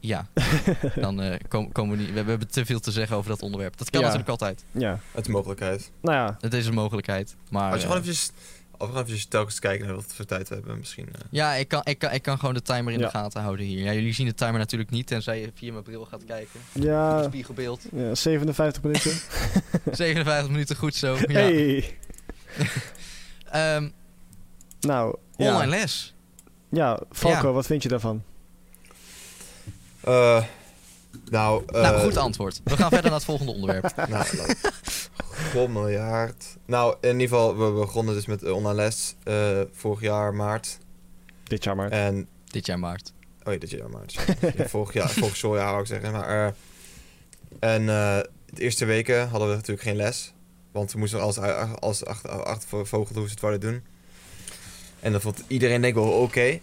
Ja, 0.00 0.26
dan 0.94 1.20
eh, 1.20 1.38
kom- 1.48 1.72
komen 1.72 1.96
we 1.96 2.02
niet... 2.02 2.12
We 2.12 2.16
hebben 2.30 2.48
te 2.50 2.64
veel 2.64 2.80
te 2.80 2.90
zeggen 2.92 3.16
over 3.16 3.30
dat 3.30 3.42
onderwerp. 3.42 3.76
Dat 3.76 3.90
kan 3.90 4.00
Ja. 4.00 4.06
natuurlijk 4.06 4.30
altijd. 4.30 4.64
Ja, 4.72 4.98
Het 5.12 5.20
is 5.20 5.26
een 5.26 5.32
mogelijkheid. 5.32 5.90
nou 6.00 6.16
ja. 6.16 6.36
Het 6.40 6.54
is 6.54 6.66
een 6.66 6.74
mogelijkheid. 6.74 7.36
Maar, 7.50 7.70
Als 7.72 7.80
je 7.80 7.86
gewoon 7.86 8.02
eventjes, 8.02 8.30
of 8.78 8.86
gewoon 8.86 8.94
eventjes 9.02 9.26
telkens 9.26 9.58
kijken 9.58 9.86
naar 9.86 9.94
wat 9.94 10.04
voor 10.14 10.24
tijd 10.24 10.48
we 10.48 10.54
hebben 10.54 10.78
misschien. 10.78 11.06
eh. 11.06 11.20
ja, 11.30 11.54
ik 11.54 11.68
kan, 11.68 11.80
ik, 11.84 11.98
kan, 11.98 12.12
ik 12.12 12.22
kan 12.22 12.38
gewoon 12.38 12.54
de 12.54 12.62
timer 12.62 12.92
in 12.92 12.98
Ja. 12.98 13.04
de 13.04 13.10
gaten 13.10 13.40
houden 13.42 13.66
hier. 13.66 13.84
Ja, 13.84 13.92
jullie 13.92 14.12
zien 14.14 14.26
de 14.26 14.34
timer 14.34 14.58
natuurlijk 14.58 14.90
niet, 14.90 15.06
tenzij 15.06 15.40
je 15.40 15.50
via 15.54 15.72
mijn 15.72 15.84
bril 15.84 16.04
gaat 16.04 16.24
kijken. 16.24 16.60
Ja, 16.72 17.22
Spiegelbeeld. 17.22 17.82
ja 17.92 18.14
57 18.14 18.82
minuten. 18.82 19.12
57 19.92 20.48
minuten, 20.50 20.76
goed 20.76 20.94
zo. 20.94 21.16
Ja. 21.26 21.32
Hey. 21.32 21.96
Ehm, 23.50 23.88
Nou, 24.80 25.16
ja. 25.36 25.52
online 25.54 25.70
les. 25.70 26.14
Ja, 26.70 27.00
Falco, 27.10 27.46
Ja. 27.46 27.52
wat 27.52 27.66
vind 27.66 27.82
je 27.82 27.88
daarvan? 27.88 28.22
Eh, 30.00 30.42
nou, 31.30 31.64
eh, 31.66 31.82
nou, 31.82 32.00
goed 32.00 32.16
antwoord. 32.16 32.60
We 32.64 32.76
gaan 32.76 32.88
verder 32.88 33.04
naar 33.10 33.14
het 33.14 33.24
volgende 33.24 33.52
onderwerp. 33.52 33.92
Nou, 34.08 34.08
nou, 34.36 34.54
God 35.52 35.68
miljard. 35.68 36.56
Nou, 36.66 36.96
in 37.00 37.10
ieder 37.20 37.28
geval, 37.28 37.56
we 37.58 37.80
begonnen 37.80 38.14
dus 38.14 38.26
met 38.26 38.50
online 38.50 38.74
les 38.74 39.14
eh, 39.22 39.60
vorig 39.72 40.00
jaar 40.00 40.34
maart. 40.34 40.78
Dit 41.42 41.64
jaar 41.64 41.76
maar. 41.76 41.90
En, 41.90 42.28
Dit 42.44 42.66
jaar 42.66 42.78
maart. 42.78 43.12
oh 43.44 43.52
ja, 43.52 43.58
dit 43.58 43.70
jaar 43.70 43.90
maart. 43.90 44.12
Ja, 44.56 44.68
vorig 44.68 44.92
jaar, 44.92 45.10
vorig 45.10 45.36
schooljaar 45.36 45.68
wou 45.70 45.80
ik 45.80 45.86
zeggen. 45.86 46.12
Maar, 46.12 46.46
eh, 46.46 46.52
en 47.74 47.80
eh, 47.88 48.18
de 48.46 48.60
eerste 48.62 48.84
weken 48.84 49.28
hadden 49.28 49.48
we 49.48 49.54
natuurlijk 49.54 49.82
geen 49.86 49.96
les. 49.96 50.32
Want 50.72 50.92
we 50.92 50.98
moesten 50.98 51.20
alles, 51.20 51.40
uit- 51.40 51.80
alles 51.80 52.04
achter, 52.04 52.30
achtervogelen 52.44 53.18
hoe 53.18 53.26
ze 53.26 53.32
het 53.32 53.40
wouden 53.42 53.70
doen. 53.70 53.82
En 55.00 55.12
dat 55.12 55.22
vond 55.22 55.42
iedereen 55.46 55.80
denk 55.80 55.96
ik 55.96 56.02
wel 56.02 56.12
oké. 56.12 56.58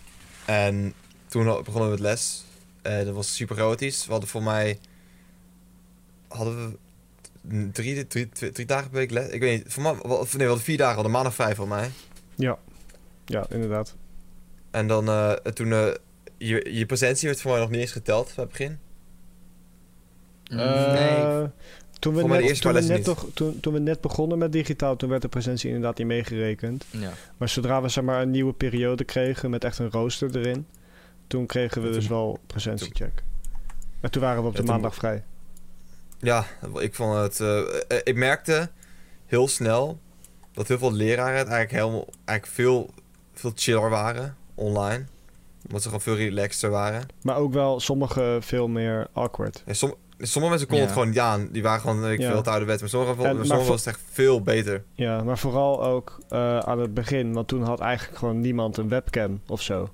En 0.46 0.94
toen 1.28 1.44
begonnen 1.46 1.84
we 1.84 1.90
met 1.90 2.00
les. 2.00 2.44
Eh, 2.82 3.06
dat 3.06 3.16
was 3.16 3.36
super 3.36 3.56
chaotisch. 3.56 4.06
We 4.06 4.12
hadden 4.12 4.30
voor 4.30 4.44
mij... 4.44 4.80
Hadden 6.28 6.68
we 6.72 6.78
drie, 7.72 8.08
drie, 8.08 8.30
drie, 8.30 8.52
drie 8.52 8.66
dagen 8.66 8.90
per 8.90 8.98
week 9.00 9.12
les? 9.12 9.30
Ik 9.30 9.40
weet 9.40 9.64
niet. 9.64 9.74
Voor 9.74 9.84
wel- 9.84 9.94
nee, 10.18 10.26
we 10.38 10.44
hadden 10.44 10.60
vier 10.64 10.78
dagen. 10.78 10.90
We 10.96 11.02
hadden 11.02 11.12
maandag 11.12 11.34
vijf 11.36 11.56
voor 11.56 11.68
mij. 11.68 11.90
Ja. 12.36 12.58
Ja, 13.26 13.46
inderdaad. 13.50 13.96
En 14.72 14.88
dan 14.88 15.08
eh, 15.08 15.32
toen... 15.32 15.72
eh, 15.72 15.88
je, 16.38 16.70
je 16.74 16.86
presentie 16.86 17.28
werd 17.28 17.42
voor 17.42 17.52
mij 17.52 17.60
nog 17.60 17.70
niet 17.70 17.80
eens 17.80 17.92
geteld 17.92 18.26
bij 18.36 18.44
het 18.44 18.48
begin. 18.50 18.80
Eh, 20.44 20.92
nee. 20.94 21.48
Toen 22.00 22.14
we, 22.16 22.22
de 22.22 22.28
net, 22.28 22.62
toen, 22.62 22.74
we 22.74 22.82
net 22.82 23.04
toch, 23.04 23.26
toen, 23.34 23.60
toen 23.60 23.74
we 23.74 23.80
net 23.80 24.02
begonnen 24.02 24.38
met 24.38 24.52
digitaal, 24.52 24.96
toen 24.96 25.10
werd 25.10 25.22
de 25.22 25.28
presentie 25.28 25.68
inderdaad 25.68 25.98
niet 25.98 26.08
meegerekend. 26.08 26.86
Ja. 26.90 27.12
Maar 27.38 27.50
zodra 27.50 27.82
we 27.82 27.90
zeg 27.90 28.04
maar, 28.04 28.22
een 28.22 28.32
nieuwe 28.32 28.54
periode 28.54 29.04
kregen 29.04 29.50
met 29.50 29.64
echt 29.64 29.80
een 29.80 29.92
rooster 29.92 30.38
erin, 30.38 30.66
toen 31.28 31.46
kregen 31.46 31.82
we 31.82 31.90
dus 31.92 32.08
wel 32.08 32.40
presentiecheck. 32.48 33.24
En 34.00 34.12
toen 34.12 34.22
waren 34.22 34.42
we 34.42 34.48
op 34.48 34.54
Ja, 34.54 34.60
de 34.60 34.66
toen- 34.66 34.74
maandag 34.76 34.96
vrij. 34.96 35.24
Ja, 36.22 36.46
ik 36.80 36.96
vond 36.96 37.16
het... 37.18 37.40
eh, 37.40 37.60
eh, 37.60 37.98
ik 38.04 38.16
merkte 38.16 38.70
heel 39.26 39.48
snel 39.48 40.00
dat 40.54 40.68
heel 40.68 40.78
veel 40.78 40.92
leraren 40.94 41.38
het 41.38 41.48
eigenlijk, 41.48 41.72
helemaal, 41.84 42.08
eigenlijk 42.26 42.58
veel, 42.58 42.90
veel 43.34 43.52
chiller 43.56 43.90
waren 43.90 44.36
online. 44.56 45.06
Omdat 45.66 45.82
ze 45.82 45.88
gewoon 45.88 46.02
veel 46.02 46.16
relaxter 46.16 46.70
waren. 46.70 47.06
Maar 47.22 47.36
ook 47.36 47.54
wel 47.54 47.80
sommige 47.80 48.38
veel 48.42 48.68
meer 48.68 49.08
awkward. 49.14 49.64
En 49.66 49.76
som, 49.76 49.94
sommige 50.18 50.50
mensen 50.50 50.68
konden 50.68 50.88
Ja. 50.88 50.92
het 50.94 51.02
gewoon, 51.02 51.14
ja, 51.14 51.48
die 51.52 51.64
waren 51.64 51.82
gewoon 51.82 52.12
ik 52.12 52.20
Ja. 52.20 52.32
veel 52.32 52.42
te 52.42 52.50
ouderwets. 52.50 52.82
Maar 52.82 52.90
sommige, 52.90 53.12
En- 53.12 53.18
maar 53.18 53.46
sommige 53.46 53.54
voor- 53.56 53.66
was 53.76 53.86
het 53.86 53.94
echt 53.96 54.04
veel 54.12 54.42
beter. 54.42 54.84
Ja, 54.94 55.24
maar 55.24 55.38
vooral 55.38 55.84
ook 55.84 56.20
eh, 56.30 56.58
aan 56.60 56.80
het 56.80 56.94
begin, 56.94 57.34
want 57.34 57.48
toen 57.48 57.64
had 57.64 57.80
eigenlijk 57.80 58.18
gewoon 58.18 58.40
niemand 58.40 58.78
een 58.78 58.90
webcam 58.90 59.42
of 59.48 59.62
zo. 59.62 59.90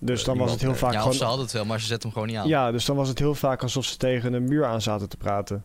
Dus 0.00 0.20
Eh, 0.20 0.26
dan 0.26 0.38
was 0.38 0.50
het 0.50 0.60
heel 0.60 0.70
nee. 0.70 0.78
vaak 0.78 0.92
ja, 0.92 0.98
gewoon... 0.98 1.14
ze 1.14 1.24
hadden 1.24 1.44
het 1.44 1.52
wel, 1.54 1.64
maar 1.64 1.80
ze 1.80 1.86
zetten 1.86 2.08
hem 2.08 2.12
gewoon 2.18 2.28
niet 2.34 2.42
aan. 2.42 2.48
Ja, 2.48 2.70
dus 2.72 2.84
dan 2.84 2.96
was 2.96 3.08
het 3.08 3.18
heel 3.18 3.34
vaak 3.34 3.62
alsof 3.62 3.84
ze 3.84 3.96
tegen 3.96 4.32
een 4.32 4.44
muur 4.48 4.64
aan 4.64 4.82
zaten 4.82 5.08
te 5.08 5.16
praten. 5.16 5.64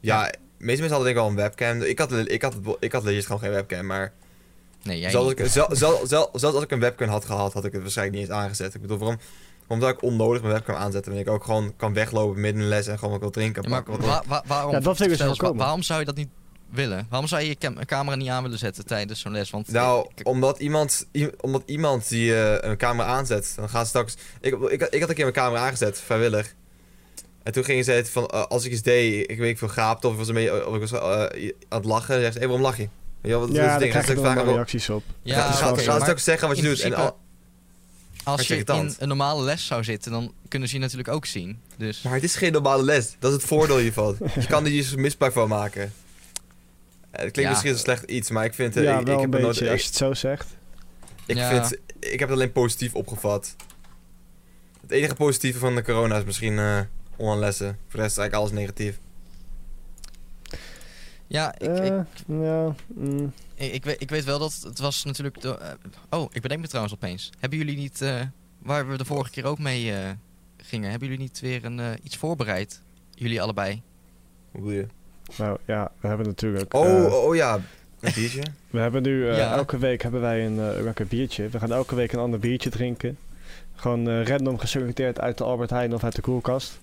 Ja, 0.00 0.22
de 0.26 0.38
meeste 0.58 0.80
mensen 0.80 0.96
hadden 0.96 1.04
denk 1.04 1.16
ik 1.16 1.22
wel 1.22 1.26
een 1.30 1.36
webcam. 1.50 1.82
Ik 1.82 1.98
had, 1.98 2.12
ik 2.12 2.42
had, 2.42 2.54
ik 2.80 2.92
had 2.92 3.02
legit 3.04 3.26
gewoon 3.26 3.40
geen 3.40 3.50
webcam, 3.50 3.86
maar 3.86 4.12
Nee, 4.82 4.98
jij 4.98 5.10
Zelfs, 5.10 5.28
niet. 5.28 5.38
ik, 5.38 5.46
zel- 5.46 5.66
zel- 5.70 6.06
zel- 6.06 6.28
zelfs 6.32 6.54
als 6.54 6.62
ik 6.64 6.70
een 6.70 6.80
webcam 6.80 7.08
had 7.08 7.24
gehad, 7.24 7.52
had 7.52 7.64
ik 7.64 7.72
het 7.72 7.82
waarschijnlijk 7.82 8.18
niet 8.18 8.28
eens 8.28 8.36
aangezet. 8.38 8.74
Ik 8.74 8.80
bedoel, 8.80 8.98
waarom, 8.98 9.18
waarom 9.66 9.80
zou 9.80 9.92
ik 9.92 10.02
onnodig 10.02 10.42
mijn 10.42 10.54
webcam 10.54 10.74
aanzetten 10.74 11.12
wanneer 11.12 11.28
ik 11.30 11.34
ook 11.34 11.44
gewoon 11.44 11.76
kan 11.76 11.92
weglopen 11.94 12.40
midden 12.40 12.62
in 12.62 12.68
de 12.68 12.74
les 12.74 12.86
en 12.86 12.94
gewoon 12.98 13.10
wat 13.12 13.20
wil 13.20 13.30
drinken? 13.30 13.62
Ja, 13.62 13.68
maar 13.68 13.82
pakken, 13.82 14.06
wat- 14.06 14.16
wa- 14.16 14.22
wa- 14.26 14.42
waarom, 14.46 14.72
Ja, 14.72 14.80
dat 14.80 14.96
vind 14.96 15.10
ik 15.10 15.18
dus 15.18 15.38
waarom 15.38 15.82
zou 15.82 15.98
je 16.00 16.04
dat 16.06 16.16
niet 16.16 16.28
willen? 16.72 17.06
Waarom 17.10 17.28
zou 17.28 17.42
je 17.42 17.48
je 17.48 17.54
cam- 17.58 17.84
camera 17.84 18.16
niet 18.16 18.28
aan 18.28 18.42
willen 18.42 18.58
zetten 18.58 18.86
tijdens 18.86 19.20
zo'n 19.20 19.32
les? 19.32 19.50
Want 19.50 19.68
Nou, 19.72 20.08
ik- 20.14 20.26
omdat 20.28 20.58
iemand, 20.58 21.06
omdat 21.40 21.62
iemand 21.66 22.08
die 22.08 22.34
eh, 22.34 22.70
een 22.70 22.76
camera 22.76 23.08
aanzet, 23.08 23.52
dan 23.56 23.68
gaat 23.68 23.86
straks... 23.86 24.14
Ik, 24.40 24.54
ik, 24.60 24.82
ik 24.82 25.00
had 25.00 25.08
een 25.08 25.14
keer 25.14 25.24
mijn 25.24 25.32
camera 25.32 25.64
aangezet, 25.64 26.00
vrijwillig. 26.00 26.54
En 27.42 27.52
toen 27.52 27.64
gingen 27.64 27.84
ze 27.84 27.92
het 27.92 28.10
van, 28.10 28.26
eh, 28.26 28.44
als 28.44 28.64
ik 28.64 28.72
iets 28.72 28.82
deed, 28.82 29.30
ik 29.30 29.38
weet 29.38 29.48
niet 29.48 29.58
veel, 29.58 29.68
gaapte 29.68 30.06
of, 30.06 30.12
ik 30.12 30.18
was 30.18 30.28
een 30.28 30.34
beetje, 30.34 30.66
of 30.66 30.74
ik 30.74 30.80
was 30.80 30.92
eh, 30.92 31.00
aan 31.68 31.78
het 31.78 31.84
lachen, 31.84 32.12
dan 32.14 32.20
zegt 32.20 32.32
ze, 32.32 32.38
hey, 32.38 32.48
waarom 32.48 32.66
lach 32.66 32.76
je? 32.76 32.88
Wat 33.22 33.48
is 33.48 33.54
Ja, 33.54 33.60
het 33.60 33.70
daar 33.70 33.78
ding? 33.78 33.90
krijg 33.90 34.06
je 34.06 34.14
Dan 34.14 34.22
vragen, 34.24 34.44
wel- 34.44 34.54
reacties 34.54 34.90
op. 34.90 35.02
ja, 35.22 35.34
ga- 35.34 35.52
ga- 35.52 35.70
oké, 35.70 35.80
ga 35.82 35.98
maar 35.98 36.10
ook 36.10 36.18
zeggen 36.18 36.48
wat 36.48 36.56
je 36.56 36.62
doet. 36.62 36.80
En 36.80 36.94
al- 36.94 37.18
als 38.24 38.46
je 38.48 38.56
in 38.56 38.94
een 38.98 39.08
normale 39.08 39.42
les 39.42 39.66
zou 39.66 39.84
zitten, 39.84 40.12
dan 40.12 40.32
kunnen 40.48 40.68
ze 40.68 40.74
je 40.74 40.80
natuurlijk 40.80 41.08
ook 41.08 41.26
zien. 41.26 41.60
Dus 41.76 42.02
Maar 42.02 42.12
het 42.14 42.22
is 42.22 42.34
geen 42.36 42.52
normale 42.52 42.82
les. 42.82 43.16
Dat 43.18 43.30
is 43.32 43.36
het 43.36 43.46
voordeel 43.46 43.78
hiervan. 43.78 44.16
je 44.40 44.46
kan 44.46 44.64
er 44.64 44.70
hier 44.70 44.92
misbruik 44.96 45.32
van 45.32 45.48
maken. 45.48 45.92
Eh, 47.12 47.22
Het 47.22 47.32
klinkt 47.32 47.36
Ja. 47.36 47.48
misschien 47.50 47.72
een 47.72 47.78
slecht 47.78 48.02
iets, 48.10 48.30
maar 48.30 48.44
ik 48.44 48.54
vind... 48.54 48.76
eh, 48.76 48.82
ja, 48.82 48.98
ik, 48.98 49.06
wel 49.06 49.14
ik 49.18 49.24
een 49.24 49.30
heb 49.32 49.40
nooit- 49.40 49.46
beetje, 49.58 49.64
ik- 49.64 49.70
als 49.70 49.80
je 49.80 49.86
het 49.86 49.96
zo 49.96 50.14
zegt. 50.14 50.46
Ik, 51.26 51.36
Ja. 51.36 51.48
vind, 51.66 51.80
ik 51.98 52.18
heb 52.18 52.28
het 52.28 52.30
alleen 52.30 52.52
positief 52.52 52.94
opgevat. 52.94 53.56
Het 54.80 54.90
enige 54.90 55.14
positieve 55.14 55.58
van 55.58 55.74
de 55.74 55.82
corona 55.82 56.16
is 56.16 56.24
misschien 56.24 56.58
eh 56.58 56.80
online 57.16 57.40
lessen. 57.40 57.66
Voor 57.66 57.96
de 57.96 58.02
rest 58.02 58.10
is 58.10 58.18
eigenlijk 58.18 58.34
alles 58.34 58.50
negatief. 58.60 58.98
ja, 61.26 61.54
ik, 61.58 61.78
ik, 61.84 61.92
ja, 62.26 62.74
mm. 62.86 63.32
ik, 63.54 63.72
ik 63.72 63.84
weet, 63.84 64.00
ik 64.00 64.10
weet 64.10 64.24
wel 64.24 64.38
dat 64.38 64.60
het 64.64 64.78
was 64.78 65.04
natuurlijk... 65.04 65.40
De, 65.40 65.76
oh, 66.10 66.26
ik 66.32 66.42
bedenk 66.42 66.60
me 66.60 66.66
trouwens 66.66 66.94
opeens. 66.94 67.30
Hebben 67.40 67.58
jullie 67.58 67.76
niet, 67.76 68.02
eh, 68.02 68.20
waar 68.58 68.88
we 68.88 68.96
de 68.96 69.04
vorige 69.04 69.30
keer 69.30 69.44
ook 69.44 69.58
mee 69.58 69.92
eh, 69.92 70.10
gingen, 70.56 70.90
hebben 70.90 71.08
jullie 71.08 71.22
niet 71.22 71.40
weer 71.40 71.64
een, 71.64 71.98
iets 72.02 72.16
voorbereid? 72.16 72.82
Jullie 73.14 73.42
allebei? 73.42 73.82
Hoe 74.50 74.60
bedoel 74.60 74.70
je? 74.78 74.86
Nou 75.36 75.58
ja, 75.64 75.90
we 76.00 76.08
hebben 76.08 76.26
natuurlijk... 76.26 76.74
Oh, 76.74 76.86
eh, 76.88 77.04
oh, 77.04 77.24
oh 77.24 77.34
ja. 77.34 77.60
Een 78.00 78.12
biertje? 78.14 78.42
We 78.70 78.78
hebben 78.78 79.02
nu, 79.02 79.28
eh, 79.28 79.36
Ja. 79.36 79.52
elke 79.56 79.78
week 79.78 80.02
hebben 80.02 80.20
wij 80.20 80.46
een 80.46 80.58
eh, 80.60 80.82
lekker 80.82 81.06
biertje. 81.06 81.48
We 81.48 81.58
gaan 81.58 81.72
elke 81.72 81.94
week 81.94 82.12
een 82.12 82.18
ander 82.18 82.38
biertje 82.38 82.70
drinken. 82.70 83.18
Gewoon 83.74 84.08
eh, 84.08 84.24
random 84.26 84.58
geselecteerd 84.58 85.20
uit 85.20 85.38
de 85.38 85.44
Albert 85.44 85.70
Heijn 85.70 85.94
of 85.94 86.04
uit 86.04 86.14
de 86.14 86.20
koelkast. 86.22 86.80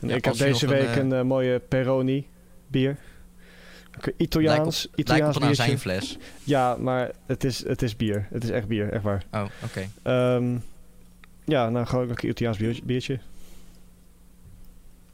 En 0.00 0.08
Ja, 0.08 0.14
ik 0.14 0.24
heb 0.24 0.34
deze 0.34 0.66
een, 0.66 0.72
week 0.72 0.96
een 0.96 1.26
mooie 1.26 1.58
Peroni 1.58 2.26
bier. 2.66 2.96
Italiaans, 4.16 4.82
Lijkt 4.84 4.98
Italiaans 5.00 5.36
op 5.36 5.42
een 5.42 5.48
biertje. 5.48 5.62
azijnfles. 5.64 6.18
Ja, 6.44 6.76
maar 6.76 7.10
het 7.26 7.44
is, 7.44 7.66
het 7.66 7.82
is 7.82 7.96
bier. 7.96 8.26
Het 8.30 8.44
is 8.44 8.50
echt 8.50 8.66
bier, 8.66 8.92
echt 8.92 9.02
waar. 9.02 9.24
Oh, 9.32 9.44
oké. 9.64 9.88
Ehm, 10.02 10.56
ja, 11.44 11.68
nou 11.70 11.86
gewoon 11.86 12.08
een 12.08 12.28
Italiaans 12.28 12.58
biertje. 12.58 12.82
biertje. 12.84 13.18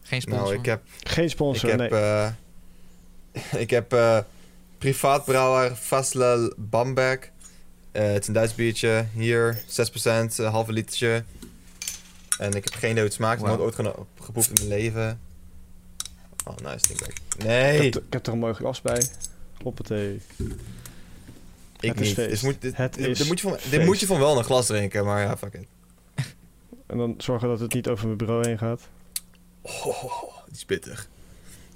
Geen 0.03 0.21
sponsor. 0.21 0.45
nou, 0.47 0.59
ik 0.59 0.65
heb... 0.65 0.81
Geen 1.03 1.25
Ik 1.25 1.31
sponsor, 1.31 1.71
heb... 1.71 1.79
nee. 1.91 2.31
ik 3.65 3.71
heb... 3.71 3.93
eh 3.93 4.19
privaatbrouwer 4.79 5.77
Vaslel 5.77 6.53
Bamberg. 6.57 7.31
Eh, 7.93 8.07
het 8.07 8.21
is 8.23 8.27
een 8.29 8.35
Duits 8.35 8.55
biertje. 8.55 9.07
Hier, 9.15 9.63
6%, 9.67 9.67
een 10.37 10.45
halve 10.45 10.73
litertje. 10.73 11.25
En 12.39 12.53
ik 12.53 12.65
heb 12.65 12.73
geen 12.75 12.91
idee 12.91 12.95
hoe 12.95 13.03
het 13.05 13.13
smaakt. 13.13 13.41
Ik 13.41 13.47
heb 13.47 13.59
nooit 13.59 13.79
ooit 13.79 13.95
geproefd 14.21 14.49
in 14.49 14.55
mijn 14.69 14.81
leven. 14.81 15.21
Oh, 16.45 16.57
nice. 16.57 16.87
Denk 16.89 17.01
ik. 17.01 17.07
Ik, 17.37 17.45
Nee, 17.45 17.83
heb, 17.83 17.97
ik 17.97 18.13
heb 18.13 18.27
er 18.27 18.33
een 18.33 18.39
mooi 18.39 18.55
glas 18.55 18.81
bij. 18.81 19.03
Hoppatee. 19.63 20.21
ik 21.81 21.93
het 21.93 22.01
is 22.01 22.07
niet. 22.07 22.17
Dus 22.17 22.41
moet, 22.41 22.61
dit, 22.61 22.77
Het 22.77 22.95
dit- 22.95 23.17
dit 23.19 23.27
moet 23.27 23.41
je 23.41 23.49
van, 23.49 23.59
dit 23.71 23.85
moet 23.85 24.01
je 24.01 24.07
van 24.07 24.19
wel 24.19 24.39
een 24.39 24.45
glas 24.45 24.67
drinken, 24.67 25.05
maar 25.05 25.21
ja, 25.23 25.37
fuck 25.37 25.55
it. 25.55 25.67
En 26.87 26.97
dan 26.99 27.15
zorgen 27.19 27.49
dat 27.49 27.61
het 27.61 27.75
niet 27.75 27.89
over 27.89 28.07
mijn 28.07 28.19
bureau 28.19 28.47
heen 28.49 28.59
gaat. 28.59 28.81
Oh, 29.63 30.23
die 30.47 30.55
is 30.57 30.67
bitter. 30.67 31.07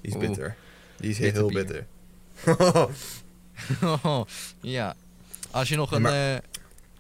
Die 0.00 0.10
is 0.10 0.18
bitter. 0.18 0.56
Die 1.02 1.10
is 1.10 1.18
heel 1.18 1.48
bier. 1.48 1.64
bitter. 1.64 1.86
ja. 4.60 4.94
Als 5.50 5.68
je 5.68 5.76
nog 5.76 5.92
een, 5.92 6.02
maar- 6.02 6.12
eh, 6.12 6.38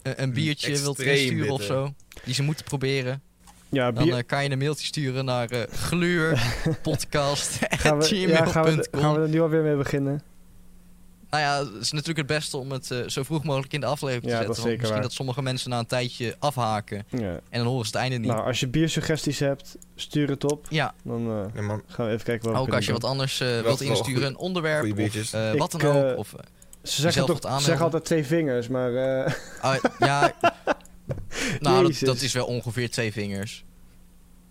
een, 0.02 0.22
een 0.22 0.32
biertje 0.32 0.78
wilt 0.78 1.00
insturen 1.00 1.50
of 1.52 1.62
zo, 1.62 1.94
die 2.24 2.34
ze 2.34 2.42
moeten 2.42 2.64
proberen, 2.64 3.22
Ja, 3.68 3.92
dan 3.92 4.08
eh, 4.08 4.18
kan 4.26 4.44
je 4.44 4.50
een 4.50 4.58
mailtje 4.58 4.86
sturen 4.86 5.24
naar 5.24 5.50
eh 5.50 5.62
gaan, 7.60 7.98
we, 7.98 8.18
ja, 8.18 8.46
gaan, 8.46 8.64
we, 8.64 8.70
gluurpodcast.gmail.com. 8.70 9.00
gaan 9.00 9.14
we 9.14 9.20
er 9.20 9.28
nu 9.28 9.40
alweer 9.40 9.62
mee 9.62 9.76
beginnen? 9.76 10.22
Nou 11.32 11.44
ja, 11.44 11.58
het 11.72 11.82
is 11.82 11.90
natuurlijk 11.92 12.18
het 12.18 12.26
beste 12.38 12.56
om 12.56 12.70
het 12.72 12.90
eh, 12.90 12.98
zo 13.08 13.22
vroeg 13.22 13.44
mogelijk 13.44 13.72
in 13.72 13.80
de 13.80 13.86
aflevering 13.86 14.22
te 14.24 14.28
Ja, 14.30 14.36
zetten. 14.36 14.48
dat 14.54 14.56
is 14.56 14.62
want 14.62 14.68
zeker 14.72 14.78
misschien 14.78 14.92
waar. 15.00 15.02
dat 15.08 15.12
sommige 15.12 15.42
mensen 15.42 15.70
na 15.70 15.78
een 15.78 15.86
tijdje 15.86 16.36
afhaken 16.38 17.04
Ja. 17.08 17.18
en 17.48 17.58
dan 17.58 17.66
horen 17.66 17.86
ze 17.86 17.90
het 17.92 18.00
einde 18.00 18.16
niet. 18.18 18.28
Nou, 18.30 18.46
als 18.46 18.60
je 18.60 18.68
biersuggesties 18.68 19.38
hebt, 19.38 19.76
stuur 19.94 20.28
het 20.28 20.52
op. 20.52 20.66
ja, 20.70 20.94
Dan 21.04 21.30
eh, 21.30 21.54
Ja, 21.54 21.62
man. 21.62 21.82
gaan 21.86 22.06
we 22.06 22.12
even 22.12 22.24
kijken 22.24 22.48
wat 22.52 22.56
we 22.60 22.66
ook 22.68 22.74
als 22.74 22.86
je 22.86 22.92
wat 22.92 23.04
anders 23.04 23.40
eh, 23.40 23.48
wilt 23.60 23.78
wel 23.78 23.88
insturen, 23.88 24.26
een 24.28 24.36
onderwerp 24.36 24.92
of 24.92 25.32
eh, 25.32 25.52
Ik, 25.52 25.58
wat 25.58 25.70
dan 25.72 25.82
ook. 25.82 26.16
Of. 26.16 26.34
Ze 26.82 27.00
zeggen 27.00 27.26
toch 27.26 27.38
ze 27.58 27.64
zeggen 27.64 27.84
altijd 27.84 28.04
twee 28.04 28.24
vingers, 28.26 28.68
maar 28.68 28.94
eh, 29.24 29.32
ah, 29.60 29.76
ja, 29.98 30.32
nou 31.60 31.82
dat, 31.88 31.98
dat 31.98 32.20
is 32.20 32.32
wel 32.32 32.46
ongeveer 32.46 32.90
twee 32.90 33.12
vingers. 33.12 33.64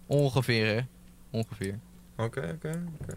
Ongeveer, 0.08 0.68
hè? 0.76 0.80
Ongeveer. 1.32 1.80
Oké, 2.18 2.52
oké, 2.56 2.84
oké. 3.02 3.16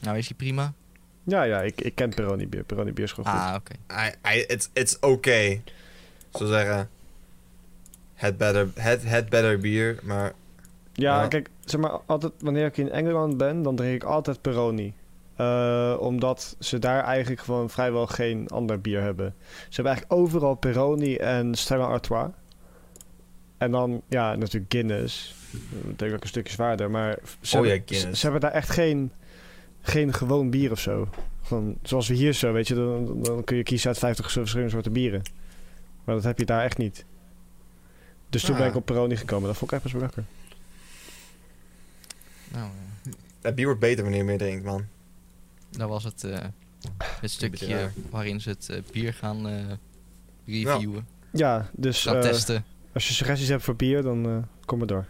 Nou, 0.00 0.18
is 0.18 0.26
die 0.26 0.36
prima? 0.36 0.72
ja, 1.22 1.42
ja, 1.42 1.60
ik, 1.60 1.80
ik 1.80 1.94
ken 1.94 2.14
Peroni 2.14 2.48
bier. 2.48 2.64
Peroni 2.64 2.92
bier 2.92 3.04
is 3.04 3.12
gewoon 3.12 3.32
goed. 3.32 3.40
Ah, 3.42 3.54
oké. 3.54 3.72
I- 3.92 4.38
I- 4.38 4.44
It's, 4.48 4.70
it's 4.72 4.96
okay. 5.00 5.62
Zo 6.34 6.46
zeggen. 6.46 6.88
Het 8.14 8.36
better, 8.36 8.68
het, 8.74 9.02
het 9.04 9.28
better 9.28 9.58
bier, 9.58 9.98
maar... 10.02 10.32
Ja, 10.92 11.20
Ja. 11.22 11.28
kijk, 11.28 11.48
zeg 11.64 11.80
maar, 11.80 11.90
altijd 12.06 12.32
wanneer 12.40 12.66
ik 12.66 12.76
in 12.76 12.90
Engeland 12.90 13.36
ben, 13.36 13.62
dan 13.62 13.76
drink 13.76 13.94
ik 13.94 14.04
altijd 14.04 14.40
Peroni. 14.40 14.94
Eh, 15.36 15.96
omdat 16.00 16.56
ze 16.58 16.78
daar 16.78 17.04
eigenlijk 17.04 17.40
gewoon 17.42 17.70
vrijwel 17.70 18.06
geen 18.06 18.48
ander 18.48 18.80
bier 18.80 19.00
hebben. 19.02 19.34
Ze 19.68 19.74
hebben 19.74 19.92
eigenlijk 19.92 20.22
overal 20.22 20.54
Peroni 20.54 21.16
en 21.16 21.54
Stella 21.54 21.84
Artois. 21.84 22.28
En 23.58 23.70
dan, 23.70 24.02
ja, 24.08 24.34
natuurlijk 24.34 24.72
Guinness. 24.72 25.34
Natuurlijk 25.82 26.14
ook 26.14 26.22
een 26.22 26.28
stukje 26.28 26.52
zwaarder, 26.52 26.90
maar 26.90 27.18
ze, 27.40 27.58
Oh 27.58 27.64
ja, 27.64 27.70
hebben, 27.72 27.96
ze, 27.96 28.16
ze 28.16 28.22
hebben 28.22 28.40
daar 28.40 28.52
echt 28.52 28.70
geen, 28.70 29.12
geen 29.80 30.12
gewoon 30.14 30.50
bier 30.50 30.70
of 30.70 30.80
zo. 30.80 31.08
Gewoon, 31.42 31.76
zoals 31.82 32.08
we 32.08 32.14
hier 32.14 32.32
zo, 32.32 32.52
weet 32.52 32.68
je, 32.68 32.74
dan, 32.74 33.22
dan 33.22 33.44
kun 33.44 33.56
je 33.56 33.62
kiezen 33.62 33.88
uit 33.88 33.98
50 33.98 34.32
verschillende 34.32 34.72
soorten 34.72 34.92
bieren. 34.92 35.22
Maar 36.04 36.14
dat 36.14 36.24
heb 36.24 36.38
je 36.38 36.44
daar 36.44 36.64
echt 36.64 36.78
niet. 36.78 37.04
Dus 38.28 38.42
toen 38.44 38.54
Ah. 38.54 38.60
ben 38.60 38.68
ik 38.70 38.76
op 38.76 38.84
Peroni 38.86 39.16
gekomen. 39.16 39.48
Dat 39.48 39.56
vond 39.56 39.70
ik 39.70 39.76
echt 39.76 39.82
best 39.82 39.94
wel 39.94 40.02
lekker. 40.04 40.24
Nou, 42.52 42.64
eh, 43.04 43.12
Het 43.40 43.54
bier 43.54 43.64
wordt 43.64 43.80
beter 43.80 44.02
wanneer 44.02 44.20
je 44.20 44.26
meer 44.26 44.38
drinkt, 44.38 44.64
man. 44.64 44.84
dat 45.70 45.88
was 45.88 46.04
het, 46.04 46.24
eh, 46.24 46.38
het 47.20 47.30
stukje 47.30 47.90
waarin 48.10 48.40
ze 48.40 48.48
het 48.48 48.68
eh, 48.68 48.78
bier 48.92 49.14
gaan 49.14 49.48
eh, 49.48 49.64
reviewen, 50.46 51.06
Ja, 51.32 51.70
dus 51.72 52.02
gaan 52.02 52.14
eh, 52.16 52.20
testen. 52.22 52.64
als 52.92 53.08
je 53.08 53.14
suggesties 53.14 53.48
hebt 53.48 53.62
voor 53.62 53.76
bier, 53.76 54.02
dan 54.02 54.26
eh, 54.26 54.36
kom 54.64 54.78
maar 54.78 54.86
door. 54.86 55.06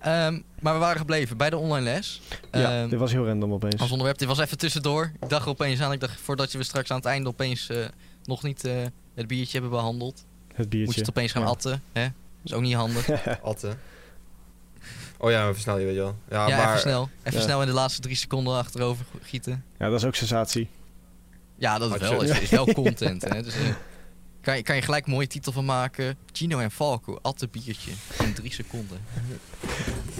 Ehm, 0.00 0.40
maar 0.60 0.72
we 0.74 0.78
waren 0.80 0.98
gebleven 0.98 1.36
bij 1.36 1.50
de 1.50 1.56
online 1.56 1.84
les. 1.84 2.20
ja, 2.52 2.80
Ehm, 2.80 2.88
dit 2.88 2.98
was 2.98 3.12
heel 3.12 3.26
random 3.26 3.52
opeens. 3.52 3.80
Als 3.80 3.90
onderwerp, 3.90 4.18
dit 4.18 4.28
was 4.28 4.38
even 4.38 4.58
tussendoor. 4.58 5.12
Ik 5.20 5.28
dacht 5.28 5.44
er 5.44 5.50
opeens 5.50 5.80
aan, 5.80 5.92
ik 5.92 6.00
dacht 6.00 6.20
voordat 6.20 6.52
je 6.52 6.58
we 6.58 6.64
straks 6.64 6.90
aan 6.90 6.96
het 6.96 7.06
einde 7.06 7.28
opeens 7.28 7.68
eh, 7.68 7.76
nog 8.24 8.42
niet 8.42 8.64
eh, 8.64 8.72
het 9.14 9.26
biertje 9.26 9.52
hebben 9.52 9.70
behandeld. 9.70 10.24
Het 10.48 10.58
Moet 10.58 10.68
biertje. 10.68 10.94
je 10.94 11.00
het 11.00 11.08
opeens 11.10 11.32
gaan 11.32 11.42
Ja. 11.42 11.48
atten, 11.48 11.82
hè? 11.92 12.06
is 12.44 12.52
ook 12.52 12.62
niet 12.62 12.74
handig. 12.74 13.08
Atten. 13.42 13.78
Oh 15.18 15.30
ja, 15.30 15.44
maar 15.44 15.52
versnel 15.52 15.78
je, 15.78 15.84
weet 15.84 15.94
je 15.94 16.00
wel. 16.00 16.16
Ja, 16.30 16.48
ja, 16.48 16.56
maar... 16.56 16.68
even 16.68 16.80
snel. 16.80 17.08
Even 17.22 17.38
Ja. 17.38 17.44
snel 17.44 17.60
in 17.60 17.66
de 17.66 17.72
laatste 17.72 18.00
drie 18.00 18.16
seconden 18.16 18.56
achterover 18.56 19.04
gieten. 19.22 19.64
ja, 19.78 19.88
dat 19.88 19.98
is 19.98 20.04
ook 20.06 20.14
sensatie. 20.14 20.68
Ja, 21.58 21.78
dat 21.78 21.94
is 21.94 22.00
wel, 22.08 22.22
is, 22.22 22.40
is 22.40 22.50
wel 22.50 22.72
content, 22.72 23.22
hè? 23.28 23.42
Dus, 23.42 23.54
eh, 23.54 23.60
kan, 24.40 24.56
je, 24.56 24.62
kan 24.62 24.76
je 24.76 24.82
gelijk 24.82 25.06
een 25.06 25.12
mooie 25.12 25.26
titel 25.26 25.52
van 25.52 25.64
maken. 25.64 26.16
Gino 26.32 26.58
en 26.58 26.70
Falco, 26.70 27.18
atten 27.22 27.50
biertje. 27.50 27.90
In 28.24 28.34
drie 28.34 28.52
seconden. 28.52 28.98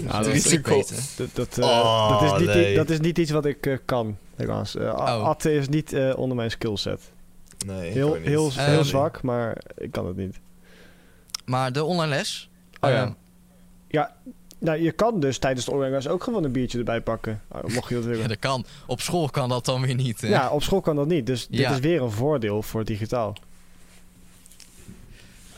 Ja, 0.07 0.23
hè? 0.23 0.73
dat, 1.17 1.29
dat, 1.33 1.57
eh, 1.57 1.65
Oh, 1.65 2.19
dat, 2.21 2.31
is 2.31 2.39
niet, 2.45 2.55
nee. 2.55 2.75
dat 2.75 2.89
is 2.89 2.99
niet 2.99 3.17
iets 3.17 3.31
wat 3.31 3.45
ik 3.45 3.65
eh, 3.65 3.77
kan, 3.85 4.17
helaas. 4.35 4.75
Eh, 4.75 4.83
Oh. 4.83 5.23
Atten 5.23 5.51
is 5.51 5.69
niet 5.69 5.93
eh, 5.93 6.17
onder 6.17 6.37
mijn 6.37 6.51
skillset. 6.51 7.01
Nee, 7.65 7.87
ik 7.87 7.93
Heel, 7.93 8.13
heel, 8.13 8.83
zwak, 8.83 9.21
maar 9.21 9.57
ik 9.77 9.91
kan 9.91 10.05
het 10.07 10.15
niet. 10.15 10.39
Maar 11.45 11.71
de 11.73 11.83
online 11.83 12.09
les. 12.15 12.49
Oh 12.79 12.89
ja. 12.89 13.15
ehm, 13.87 14.03
Nou, 14.59 14.81
je 14.81 14.91
kan 14.91 15.19
dus 15.19 15.37
tijdens 15.37 15.65
de 15.65 15.71
online 15.71 15.91
les 15.91 16.07
ook 16.07 16.23
gewoon 16.23 16.43
een 16.43 16.51
biertje 16.51 16.77
erbij 16.77 17.01
pakken. 17.01 17.41
Oh, 17.51 17.63
mocht 17.63 17.89
je 17.89 17.95
dat 17.95 18.03
ja, 18.09 18.09
willen. 18.09 18.27
dat 18.27 18.39
kan. 18.39 18.65
Op 18.87 19.01
school 19.01 19.29
kan 19.29 19.49
dat 19.49 19.65
dan 19.65 19.81
weer 19.81 19.95
niet. 19.95 20.21
Hè? 20.21 20.27
Ja, 20.27 20.49
op 20.49 20.63
school 20.63 20.81
kan 20.81 20.95
dat 20.95 21.07
niet. 21.07 21.25
Dus 21.25 21.47
dit 21.47 21.59
Ja. 21.59 21.71
is 21.71 21.79
weer 21.79 22.01
een 22.01 22.11
voordeel 22.11 22.61
voor 22.61 22.85
digitaal. 22.85 23.35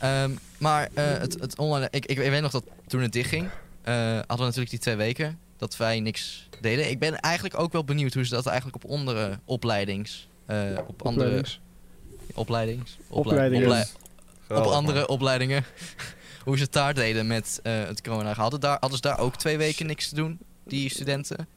Ehm, 0.04 0.32
maar 0.58 0.90
eh, 0.94 1.06
het, 1.06 1.40
het 1.40 1.58
online... 1.58 1.88
Ik, 1.92 2.06
ik 2.06 2.18
weet 2.18 2.42
nog 2.42 2.52
dat 2.52 2.64
toen 2.88 3.02
het 3.02 3.12
dichtging... 3.12 3.50
eh 3.82 3.94
hadden 3.96 4.38
we 4.38 4.44
natuurlijk 4.44 4.70
die 4.70 4.80
twee 4.80 4.96
weken. 4.96 5.40
Dat 5.58 5.78
wij 5.78 6.00
niks 6.00 6.50
deden. 6.62 6.90
Ik 6.90 7.00
ben 7.00 7.20
eigenlijk 7.20 7.60
ook 7.60 7.72
wel 7.72 7.84
benieuwd 7.84 8.14
hoe 8.14 8.26
ze 8.26 8.34
dat 8.34 8.46
eigenlijk 8.46 8.84
op 8.84 8.92
andere 8.92 9.40
opleidings... 9.46 10.28
eh, 10.46 10.58
op 10.88 11.02
andere 11.02 11.26
Opleidings. 11.26 11.60
opleidings... 12.34 12.98
Opleidingen. 13.10 13.66
oplei- 13.66 13.86
op 14.50 14.66
andere 14.66 15.08
opleidingen. 15.08 15.64
hoe 16.46 16.58
ze 16.58 16.64
het 16.64 16.74
daar 16.74 16.94
deden 16.94 17.28
met 17.28 17.60
eh, 17.64 17.84
het 17.84 18.02
corona. 18.02 18.34
Hadden, 18.34 18.60
daar, 18.60 18.78
hadden 18.80 18.98
ze 18.98 19.02
daar 19.08 19.20
ook 19.20 19.36
twee 19.36 19.58
weken 19.58 19.86
niks 19.86 20.10
te 20.10 20.16
doen, 20.16 20.40
die 20.64 20.90
studenten? 20.90 21.48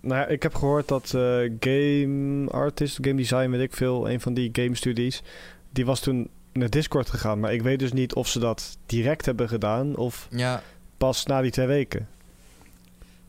Nou 0.00 0.20
ja, 0.20 0.26
ik 0.26 0.42
heb 0.42 0.54
gehoord 0.54 0.88
dat 0.88 1.14
eh, 1.14 1.50
game 1.60 2.50
artist, 2.50 2.98
game 3.00 3.16
design, 3.16 3.50
weet 3.50 3.60
ik 3.60 3.74
veel, 3.74 4.10
een 4.10 4.20
van 4.20 4.34
die 4.34 4.48
game 4.52 4.74
studies, 4.74 5.22
die 5.72 5.86
was 5.86 6.00
toen 6.00 6.28
naar 6.52 6.70
Discord 6.70 7.10
gegaan. 7.10 7.40
Maar 7.40 7.52
ik 7.52 7.62
weet 7.62 7.78
dus 7.78 7.92
niet 7.92 8.14
of 8.14 8.28
ze 8.28 8.38
dat 8.38 8.78
direct 8.86 9.26
hebben 9.26 9.48
gedaan 9.48 9.96
of 9.96 10.26
Ja, 10.30 10.62
pas 10.96 11.26
na 11.26 11.40
die 11.40 11.50
twee 11.50 11.66
weken. 11.66 12.08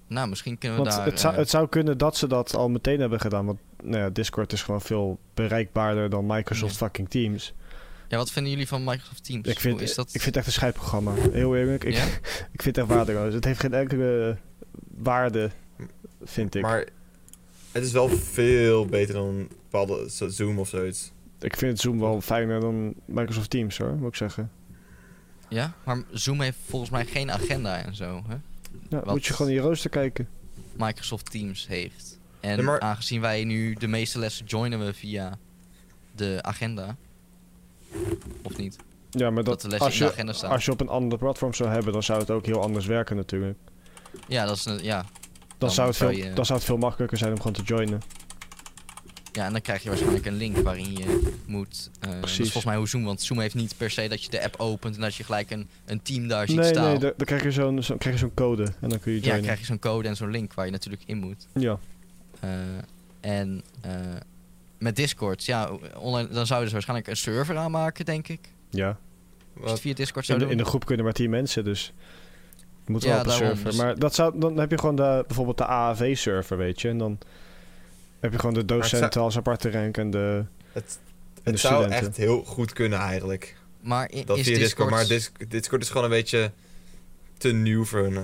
nou, 0.08 0.30
misschien 0.30 0.58
kunnen 0.58 0.78
we 0.78 0.84
Want 0.84 0.96
daar... 0.96 1.06
het, 1.06 1.20
zou, 1.20 1.34
eh, 1.34 1.40
het 1.40 1.50
zou 1.50 1.68
kunnen 1.70 1.98
dat 1.98 2.18
ze 2.18 2.28
dat 2.28 2.56
al 2.56 2.70
meteen 2.70 3.00
hebben 3.00 3.20
gedaan. 3.20 3.46
Want 3.46 3.60
nou 3.84 3.98
ja, 4.04 4.10
Discord 4.10 4.54
is 4.54 4.62
gewoon 4.64 4.82
veel 4.82 5.20
bereikbaarder 5.34 6.10
dan 6.10 6.26
Microsoft 6.26 6.78
fucking 6.78 7.10
Teams. 7.10 7.54
Ja, 8.08 8.18
wat 8.18 8.32
vinden 8.32 8.52
jullie 8.52 8.68
van 8.68 8.84
Microsoft 8.84 9.24
Teams? 9.24 9.48
Ik 9.48 9.60
vind, 9.60 9.74
Hoe 9.74 9.84
is 9.84 9.96
dat? 9.96 10.06
ik 10.06 10.12
vind 10.22 10.26
het 10.26 10.36
echt 10.36 10.46
een 10.46 10.52
scheidprogramma. 10.52 11.14
Heel 11.32 11.56
eerlijk. 11.56 11.84
Ik, 11.84 11.94
Ja? 11.94 12.04
ik 12.56 12.62
vind 12.62 12.76
het 12.76 12.78
echt 12.78 12.88
waardeloos. 12.88 13.34
Het 13.34 13.46
heeft 13.46 13.60
geen 13.60 13.74
enkele 13.74 14.38
waarde, 14.98 15.52
vind 16.24 16.56
ik. 16.56 16.62
Maar 16.62 16.88
het 17.72 17.84
is 17.84 17.92
wel 17.92 18.10
veel 18.10 18.86
beter 18.86 19.14
dan 19.14 19.48
bepaalde 19.70 20.10
zo- 20.10 20.28
Zoom 20.30 20.60
of 20.60 20.68
zoiets. 20.68 21.12
Ik 21.42 21.56
vind 21.56 21.80
Zoom 21.80 22.00
wel 22.00 22.22
fijner 22.22 22.60
dan 22.60 22.94
Microsoft 23.06 23.50
Teams 23.50 23.78
hoor, 23.78 23.96
moet 23.96 24.08
ik 24.08 24.16
zeggen. 24.16 24.52
Ja, 25.50 25.74
maar 25.86 26.04
Zoom 26.12 26.42
heeft 26.42 26.58
volgens 26.66 26.92
mij 26.92 27.06
geen 27.06 27.32
agenda 27.32 27.78
en 27.78 27.96
zo. 27.96 28.24
Hè? 28.28 28.34
Ja, 28.90 29.00
Wat- 29.00 29.06
moet 29.06 29.26
je 29.26 29.34
gewoon 29.34 29.52
in 29.52 29.58
je 29.58 29.64
rooster 29.64 29.90
kijken. 29.90 30.28
Microsoft 30.78 31.32
Teams 31.32 31.68
heeft. 31.68 32.20
En 32.40 32.58
Ja, 32.58 32.64
maar- 32.64 32.80
aangezien 32.80 33.22
wij 33.22 33.44
nu 33.44 33.74
de 33.74 33.88
meeste 33.88 34.20
lessen 34.20 34.46
joinen 34.46 34.86
we 34.86 34.94
via 34.94 35.38
de 36.16 36.38
agenda. 36.42 36.96
Of 38.44 38.58
niet? 38.58 38.78
Ja, 39.10 39.30
maar 39.30 39.44
Dat, 39.44 39.62
dat, 39.62 39.62
de 39.62 39.68
lessen 39.68 39.86
als, 39.88 39.94
in 39.96 40.00
de 40.00 40.06
je, 40.06 40.12
agenda 40.12 40.34
staan. 40.34 40.52
als 40.52 40.66
je 40.66 40.72
op 40.72 40.82
een 40.82 40.88
ander 40.90 41.18
platform 41.18 41.54
zou 41.54 41.70
hebben, 41.70 41.94
dan 41.94 42.04
zou 42.04 42.20
het 42.20 42.30
ook 42.32 42.46
heel 42.46 42.62
anders 42.62 42.86
werken 42.86 43.16
natuurlijk. 43.16 43.58
Ja, 44.28 44.46
dat 44.46 44.56
is 44.56 44.64
ja. 44.82 45.02
Dan, 45.02 45.10
Dan 45.58 45.72
zou, 45.72 45.88
het 45.88 45.98
veel, 45.98 46.10
je- 46.10 46.34
dan 46.34 46.46
zou 46.46 46.58
het 46.60 46.68
veel 46.68 46.78
makkelijker 46.78 47.18
zijn 47.18 47.32
om 47.32 47.38
gewoon 47.38 47.54
te 47.54 47.62
joinen. 47.64 48.02
Ja, 49.32 49.46
en 49.46 49.52
dan 49.52 49.62
krijg 49.62 49.82
je 49.84 49.90
waarschijnlijk 49.90 50.26
een 50.26 50.36
link 50.38 50.58
waarin 50.58 50.92
je 50.98 51.34
moet... 51.48 51.90
dat 52.00 52.10
is 52.14 52.20
Precies. 52.20 52.38
volgens 52.44 52.66
mij 52.66 52.76
hoe 52.76 52.88
Zoom, 52.88 53.04
want 53.04 53.22
Zoom 53.22 53.40
heeft 53.40 53.56
niet 53.56 53.74
per 53.78 53.90
se 53.92 54.08
dat 54.08 54.24
je 54.24 54.30
de 54.30 54.44
app 54.44 54.56
opent 54.60 54.96
en 54.96 55.02
dat 55.02 55.16
je 55.16 55.24
gelijk 55.24 55.52
een, 55.52 55.68
een 55.86 56.02
team 56.02 56.28
daar 56.28 56.48
ziet 56.48 56.58
Nee, 56.60 56.70
staan. 56.70 56.90
nee, 56.90 56.98
dan 57.00 57.14
krijg 57.18 57.44
je 57.44 57.52
zo'n 57.52 57.84
zo, 57.84 57.98
krijg 57.98 58.16
je 58.16 58.22
zo'n 58.22 58.34
code 58.34 58.64
en 58.82 58.90
dan 58.90 59.00
kun 59.00 59.12
je 59.12 59.18
ja, 59.18 59.24
joinen. 59.24 59.44
krijg 59.44 59.60
je 59.60 59.66
zo'n 59.66 59.80
code 59.80 60.08
en 60.08 60.16
zo'n 60.16 60.30
link 60.32 60.54
waar 60.54 60.66
je 60.66 60.72
natuurlijk 60.72 61.04
in 61.06 61.18
moet. 61.18 61.48
Ja, 61.54 61.80
Eh, 62.40 62.50
en 63.20 63.64
eh, 63.82 63.92
met 64.78 64.96
Discord, 64.96 65.46
ja, 65.46 65.70
online, 65.98 66.28
dan 66.30 66.46
zouden 66.46 66.68
ze 66.68 66.74
waarschijnlijk 66.74 67.10
een 67.10 67.18
server 67.18 67.58
aanmaken, 67.58 68.06
denk 68.06 68.28
ik. 68.28 68.40
ja. 68.70 68.98
Je 69.56 69.62
Wat? 69.62 69.80
via 69.80 69.94
Discord 69.94 70.18
In 70.20 70.26
zou 70.26 70.40
de, 70.40 70.44
doen. 70.46 70.54
in 70.54 70.58
de 70.64 70.70
groep 70.70 70.86
kunnen 70.86 71.06
maar 71.06 71.14
10 71.14 71.30
mensen, 71.30 71.64
dus 71.64 71.94
moet 72.86 73.04
wel 73.04 73.14
Ja, 73.14 73.20
op 73.20 73.26
een 73.26 73.32
server. 73.32 73.66
dus- 73.66 73.76
Maar 73.76 74.00
dat 74.00 74.16
zou, 74.16 74.40
dan 74.40 74.58
heb 74.58 74.72
je 74.72 74.78
gewoon 74.80 74.96
de, 74.96 75.24
bijvoorbeeld 75.28 75.58
de 75.58 75.66
AAV-server, 75.66 76.58
weet 76.58 76.82
je. 76.82 76.90
En 76.90 76.98
dan 76.98 77.18
heb 78.22 78.32
je 78.32 78.40
gewoon 78.40 78.54
de 78.54 78.64
zou- 78.68 78.80
docenten 78.82 79.22
als 79.22 79.38
aparte 79.38 79.72
rank 79.72 79.98
en 79.98 80.10
de, 80.10 80.46
Het, 80.72 81.00
en 81.44 81.52
de 81.52 81.58
zou 81.58 81.90
echt 81.90 82.18
heel 82.18 82.44
goed 82.44 82.74
kunnen 82.74 83.00
eigenlijk. 83.00 83.56
maar 83.82 84.12
i- 84.14 84.24
Dat 84.26 84.38
is 84.38 84.46
via 84.48 84.58
Discord... 84.58 84.60
Discord, 84.60 84.90
maar 84.90 85.08
Dis- 85.08 85.32
Discord 85.48 85.82
is 85.82 85.88
gewoon 85.90 86.04
een 86.04 86.10
beetje 86.10 86.52
te 87.38 87.52
nieuw 87.54 87.86
voor 87.86 88.00
hun. 88.00 88.20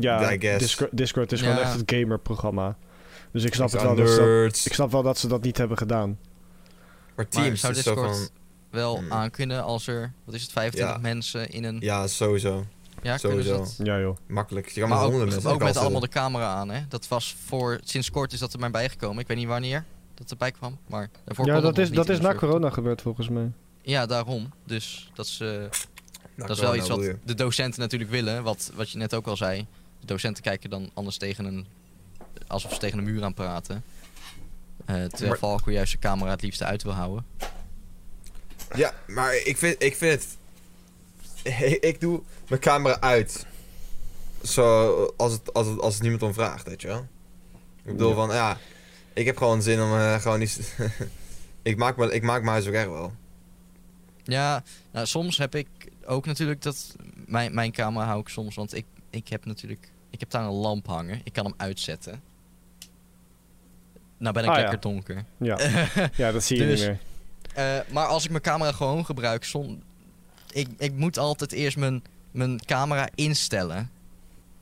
Ja, 0.00 0.32
I 0.32 0.40
guess. 0.40 0.58
Discord, 0.58 0.90
Discord 0.96 1.32
is 1.32 1.40
Ja. 1.40 1.46
gewoon 1.50 1.62
echt 1.64 1.80
het 1.80 1.92
gamer-programma. 1.94 2.76
Dus 3.32 3.44
ik 3.44 3.54
snap, 3.54 3.72
het 3.72 3.82
wel 3.82 3.94
dat 3.96 4.08
ze 4.08 4.16
dat, 4.16 4.24
nerds. 4.24 4.66
ik 4.66 4.72
snap 4.72 4.90
wel 4.90 5.02
dat 5.02 5.18
ze 5.18 5.28
dat 5.28 5.42
niet 5.42 5.56
hebben 5.58 5.78
gedaan. 5.78 6.08
Maar 6.08 7.12
Maar 7.14 7.28
Teams 7.28 7.60
zou 7.60 7.72
is 7.72 7.82
zo 7.82 7.94
Discord 7.94 8.16
van... 8.16 8.28
wel 8.70 8.96
Hmm. 8.98 9.12
aankunnen 9.12 9.62
als 9.62 9.86
er, 9.86 10.12
wat 10.24 10.34
is 10.34 10.42
het, 10.42 10.52
25 10.52 10.94
Ja. 10.94 11.00
mensen 11.00 11.48
in 11.50 11.64
een... 11.64 11.76
Ja, 11.80 12.06
sowieso. 12.06 12.64
Ja, 13.02 13.18
sowieso. 13.18 13.56
dat? 13.56 13.78
Ja 13.82 13.98
joh. 14.00 14.16
Makkelijk. 14.26 14.68
Je 14.68 14.80
kan 14.80 14.88
Maar 14.88 14.98
ook, 14.98 15.04
honderden 15.04 15.28
mensen 15.32 15.50
ook 15.50 15.58
met 15.62 15.76
allemaal 15.76 16.00
de 16.00 16.06
zitten. 16.06 16.20
camera 16.22 16.46
aan, 16.54 16.68
hè? 16.70 16.80
Dat 16.88 17.08
was 17.08 17.36
voor, 17.46 17.80
sinds 17.84 18.10
kort 18.10 18.32
is 18.32 18.38
dat 18.38 18.52
er 18.52 18.58
maar 18.58 18.70
bijgekomen. 18.70 19.18
Ik 19.22 19.26
weet 19.28 19.36
niet 19.36 19.46
wanneer 19.46 19.84
dat 20.14 20.30
erbij 20.30 20.50
kwam, 20.50 20.78
maar 20.86 21.10
daarvoor 21.24 21.46
Ja, 21.46 21.52
kon 21.54 21.62
dat 21.62 21.78
is, 21.78 21.90
dat 21.90 22.08
is 22.08 22.16
de 22.16 22.22
na 22.22 22.34
corona 22.34 22.70
gebeurd 22.70 23.02
volgens 23.02 23.28
mij. 23.28 23.50
Ja, 23.82 24.06
daarom. 24.06 24.52
Dus 24.64 25.10
dat 25.14 25.26
is, 25.26 25.40
eh, 25.40 25.48
Nou, 25.48 25.68
dat 26.36 26.50
is 26.50 26.60
wel 26.60 26.76
iets 26.76 26.88
wat 26.88 27.14
de 27.24 27.34
docenten 27.34 27.80
natuurlijk 27.80 28.10
willen. 28.10 28.42
Wat, 28.42 28.70
wat 28.74 28.90
je 28.90 28.98
net 28.98 29.14
ook 29.14 29.26
al 29.26 29.36
zei. 29.36 29.66
De 30.00 30.06
docenten 30.06 30.42
kijken 30.42 30.70
dan 30.70 30.90
anders 30.94 31.16
tegen 31.16 31.44
een... 31.44 31.66
Alsof 32.46 32.72
ze 32.72 32.78
tegen 32.78 32.98
een 32.98 33.04
muur 33.04 33.24
aan 33.24 33.34
praten. 33.34 33.84
Eh 34.84 34.94
terwijl 34.96 35.28
Maar- 35.28 35.38
Valko 35.38 35.70
juist 35.70 35.92
de 35.92 35.98
camera 35.98 36.30
het 36.30 36.42
liefste 36.42 36.64
uit 36.64 36.82
wil 36.82 36.92
houden. 36.92 37.24
Ja, 38.74 38.94
maar 39.06 39.34
ik 39.44 39.56
vind, 39.56 39.82
ik 39.82 39.96
vind 39.96 40.12
het... 40.22 40.36
Ik, 41.90 42.00
doe 42.00 42.22
mijn 42.48 42.60
camera 42.60 43.00
uit. 43.00 43.46
Zo, 44.42 44.94
als 45.16 45.32
het, 45.32 45.52
als 45.54 45.66
het, 45.66 45.80
als 45.80 45.92
het 45.94 46.02
niemand 46.02 46.22
om 46.22 46.34
vraagt, 46.34 46.66
weet 46.66 46.80
je 46.80 46.88
wel. 46.88 47.06
Ik 47.84 47.92
bedoel 47.92 48.08
Ja. 48.08 48.14
van, 48.14 48.30
ja... 48.34 48.58
Ik 49.12 49.26
heb 49.26 49.36
gewoon 49.36 49.62
zin 49.62 49.82
om 49.82 49.92
eh, 49.92 50.20
gewoon 50.20 50.38
niet... 50.38 50.74
ik, 51.62 51.76
maak 51.76 51.96
me, 51.96 52.12
ik 52.12 52.22
maak 52.22 52.38
mijn 52.40 52.52
huiswerk 52.52 52.76
echt 52.76 52.88
wel. 52.88 53.12
Ja, 54.24 54.62
nou, 54.90 55.06
soms 55.06 55.38
heb 55.38 55.54
ik 55.54 55.66
ook 56.04 56.26
natuurlijk 56.26 56.62
dat... 56.62 56.96
Mijn, 57.26 57.54
mijn 57.54 57.72
camera 57.72 58.06
hou 58.06 58.20
ik 58.20 58.28
soms, 58.28 58.54
want 58.54 58.74
ik, 58.74 58.84
ik 59.10 59.28
heb 59.28 59.44
natuurlijk... 59.44 59.90
Ik 60.10 60.20
heb 60.20 60.30
daar 60.30 60.44
een 60.44 60.50
lamp 60.50 60.86
hangen. 60.86 61.20
Ik 61.24 61.32
kan 61.32 61.44
hem 61.44 61.54
uitzetten. 61.56 62.22
Nou 64.18 64.34
ben 64.34 64.44
ik 64.44 64.50
Ah, 64.50 64.54
ja. 64.56 64.60
lekker 64.62 64.80
donker. 64.80 65.24
Ja, 65.36 65.58
ja 66.22 66.32
dat 66.32 66.44
zie 66.44 66.56
je 66.58 66.66
Dus- 66.66 66.80
niet 66.80 66.88
meer. 66.88 66.98
Eh, 67.54 67.92
maar 67.92 68.06
als 68.06 68.24
ik 68.24 68.30
mijn 68.30 68.42
camera 68.42 68.72
gewoon 68.72 69.04
gebruik, 69.04 69.44
som, 69.44 69.82
ik, 70.52 70.68
ik 70.78 70.92
moet 70.92 71.18
altijd 71.18 71.52
eerst 71.52 71.76
mijn, 71.76 72.02
mijn 72.30 72.64
camera 72.64 73.08
instellen. 73.14 73.90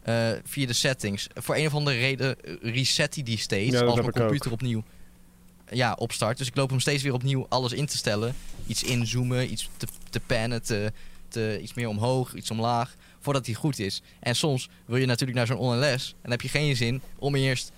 eh, 0.03 0.29
via 0.45 0.67
de 0.67 0.73
settings. 0.73 1.27
Voor 1.35 1.57
een 1.57 1.67
of 1.67 1.75
andere 1.75 1.97
reden 1.99 2.41
eh, 2.45 2.55
reset 2.75 3.15
hij 3.15 3.25
die 3.25 3.39
steeds 3.39 3.73
Ja, 3.75 3.83
als 3.85 3.95
mijn 3.95 4.07
ook. 4.07 4.13
computer 4.13 4.53
opnieuw 4.53 4.83
ja, 5.71 5.93
opstart. 5.93 6.39
Dus 6.39 6.47
ik 6.47 6.57
loop 6.57 6.71
hem 6.71 6.81
steeds 6.81 7.03
weer 7.03 7.13
opnieuw 7.13 7.47
alles 7.49 7.73
in 7.73 7.87
te 7.87 7.97
stellen. 7.97 8.35
Iets 8.67 8.83
inzoomen, 8.83 9.53
iets 9.53 9.69
te, 9.77 9.87
te 10.11 10.21
pannen, 10.21 10.63
te, 10.63 10.93
te, 11.29 11.59
iets 11.63 11.75
meer 11.75 11.89
omhoog, 11.89 12.35
iets 12.35 12.51
omlaag. 12.51 12.95
Voordat 13.21 13.47
hij 13.47 13.55
goed 13.55 13.79
is. 13.79 14.03
En 14.21 14.37
soms 14.37 14.69
wil 14.85 14.97
je 14.97 15.07
natuurlijk 15.07 15.39
naar 15.39 15.47
zo'n 15.47 15.57
online 15.59 15.81
les. 15.81 16.09
En 16.09 16.17
dan 16.23 16.31
heb 16.31 16.41
je 16.41 16.49
geen 16.49 16.77
zin 16.77 17.01
om 17.19 17.35
eerst 17.35 17.73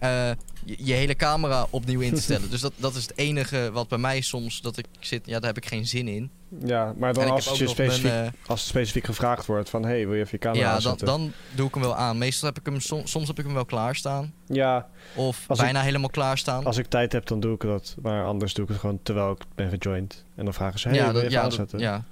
eh, 0.00 0.30
je, 0.64 0.76
je 0.78 0.92
hele 0.92 1.14
camera 1.16 1.66
opnieuw 1.70 2.00
in 2.00 2.14
te 2.14 2.20
stellen. 2.20 2.50
dus 2.54 2.60
dat, 2.60 2.72
dat 2.76 2.94
is 2.94 3.02
het 3.02 3.18
enige 3.18 3.70
wat 3.72 3.88
bij 3.88 3.98
mij 3.98 4.20
soms 4.20 4.60
dat 4.60 4.76
ik 4.76 4.86
zit. 5.00 5.26
Ja, 5.26 5.38
daar 5.38 5.54
heb 5.54 5.62
ik 5.62 5.68
geen 5.68 5.86
zin 5.86 6.08
in. 6.08 6.30
Ja, 6.64 6.94
maar 6.96 7.12
dan 7.14 7.30
als 7.30 7.58
je 7.58 7.66
specifiek, 7.68 8.10
eh, 8.10 8.26
als 8.46 8.66
specifiek 8.66 9.04
gevraagd 9.04 9.46
wordt 9.46 9.70
van... 9.70 9.82
hey, 9.84 10.06
wil 10.06 10.14
je 10.14 10.20
even 10.20 10.32
je 10.32 10.38
camera 10.38 10.72
ja, 10.74 10.80
dan, 10.80 10.96
dan 10.98 11.32
doe 11.54 11.66
ik 11.68 11.74
hem 11.74 11.82
wel 11.82 11.96
aan. 11.96 12.18
Meestal 12.18 12.48
heb 12.48 12.58
ik 12.58 12.66
hem 12.66 12.80
som- 12.80 13.06
soms 13.06 13.26
heb 13.28 13.38
ik 13.38 13.44
hem 13.44 13.54
wel 13.54 13.64
klaarstaan. 13.64 14.32
Ja, 14.46 14.88
Of 15.14 15.44
Als 15.48 15.58
ik- 15.58 15.64
bijna 15.64 15.80
helemaal 15.80 16.10
klaarstaan. 16.10 16.64
als 16.64 16.76
ik 16.76 16.86
tijd 16.86 17.12
heb, 17.12 17.26
dan 17.26 17.40
doe 17.40 17.54
ik 17.54 17.60
dat. 17.60 17.94
Maar 18.02 18.24
anders 18.24 18.54
doe 18.54 18.64
ik 18.64 18.70
het 18.70 18.80
gewoon 18.80 18.98
terwijl 19.02 19.30
ik 19.30 19.42
ben 19.54 19.68
gejoind. 19.78 20.24
En 20.34 20.44
dan 20.44 20.54
vragen 20.54 20.78
ze, 20.80 20.88
hey, 20.88 21.12
wil 21.12 21.22
je 21.22 21.28
dat- 21.28 21.44
aanzetten? 21.44 21.78
ja. 21.78 22.04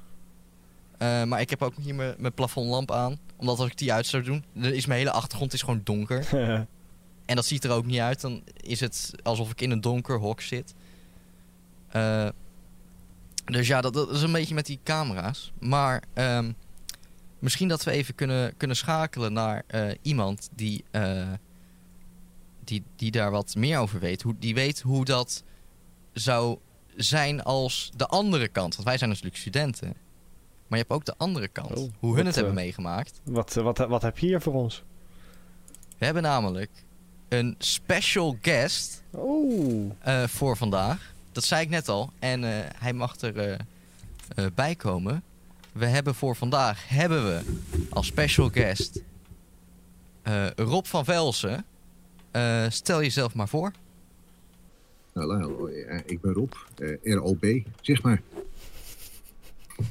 Eh, 0.99 1.23
maar 1.23 1.41
ik 1.41 1.51
heb 1.51 1.63
ook 1.63 1.73
hier 1.81 1.95
mijn, 1.95 2.15
mijn 2.19 2.33
plafondlamp 2.33 2.91
aan. 2.93 3.19
Omdat 3.37 3.59
als 3.59 3.69
ik 3.69 3.79
die 3.79 3.93
uit 3.93 4.07
zou 4.07 4.23
doen, 4.23 4.45
dan 4.53 4.73
is 4.73 4.87
mijn 4.87 4.99
hele 4.99 5.11
achtergrond 5.13 5.53
is 5.53 5.61
gewoon 5.63 5.81
donker. 5.85 6.27
En 7.27 7.37
dat 7.37 7.45
ziet 7.47 7.65
er 7.65 7.71
ook 7.71 7.85
niet 7.87 7.99
uit. 8.01 8.21
Dan 8.21 8.43
is 8.57 8.81
het 8.81 9.11
alsof 9.23 9.51
ik 9.51 9.61
in 9.61 9.71
een 9.71 9.81
donker 9.81 10.19
hok 10.19 10.41
zit. 10.41 10.75
Eh, 11.89 12.29
dus 13.45 13.67
ja, 13.67 13.81
dat, 13.81 13.95
dat 13.95 14.11
is 14.11 14.23
een 14.23 14.33
beetje 14.33 14.55
met 14.55 14.67
die 14.67 14.81
camera's. 14.83 15.53
Maar 15.59 16.03
ehm, 16.13 16.53
misschien 17.39 17.69
dat 17.69 17.85
we 17.85 17.91
even 17.91 18.15
kunnen, 18.15 18.57
kunnen 18.57 18.77
schakelen 18.77 19.33
naar 19.33 19.63
eh, 19.67 19.91
iemand 20.03 20.49
die, 20.55 20.85
eh, 20.91 21.33
die, 22.65 22.83
die 22.97 23.11
daar 23.11 23.31
wat 23.31 23.55
meer 23.55 23.79
over 23.79 24.01
weet. 24.01 24.23
Hoe, 24.23 24.35
die 24.39 24.55
weet 24.55 24.81
hoe 24.81 25.05
dat 25.05 25.45
zou 26.13 26.59
zijn 26.97 27.43
als 27.43 27.91
de 27.97 28.07
andere 28.07 28.49
kant. 28.49 28.75
Want 28.75 28.89
wij 28.89 28.99
zijn 28.99 29.11
natuurlijk 29.11 29.37
studenten. 29.37 29.89
Maar 30.67 30.79
je 30.79 30.85
hebt 30.89 30.91
ook 30.91 31.05
de 31.05 31.15
andere 31.17 31.49
kant. 31.49 31.71
Oh, 31.71 31.93
hoe 31.99 32.15
hun 32.15 32.17
wat, 32.17 32.27
het 32.27 32.35
hebben 32.35 32.53
eh, 32.53 32.63
meegemaakt. 32.63 33.21
wat, 33.25 33.55
wat, 33.55 33.79
wat 33.79 34.03
heb 34.03 34.19
je 34.19 34.27
hier 34.27 34.41
voor 34.41 34.55
ons? 34.55 34.85
We 35.99 36.05
hebben 36.05 36.23
namelijk 36.23 36.71
een 37.29 37.55
special 37.59 38.37
guest 38.41 39.03
eh, 39.99 40.25
voor 40.27 40.57
vandaag. 40.57 41.14
Dat 41.35 41.45
zei 41.45 41.63
ik 41.63 41.69
net 41.69 41.89
al. 41.89 42.13
En 42.19 42.45
eh, 42.45 42.51
hij 42.77 42.93
mag 42.93 43.21
er 43.21 43.37
eh, 43.37 43.53
eh, 44.35 44.47
bij 44.55 44.75
komen. 44.75 45.23
We 45.73 45.87
hebben 45.87 46.15
voor 46.15 46.37
vandaag 46.37 46.89
hebben 46.89 47.25
we 47.25 47.41
als 47.91 48.07
special 48.07 48.49
guest 48.49 49.03
Rob 50.57 50.85
van 50.85 51.05
Velsen. 51.05 51.65
Stel 52.69 53.03
jezelf 53.03 53.35
maar 53.35 53.49
voor. 53.49 53.73
Hallo, 55.13 55.69
ik 56.07 56.21
ben 56.21 56.33
Rob, 56.33 56.53
ROB, 57.03 57.63
zeg 57.81 58.03
maar. 58.03 58.23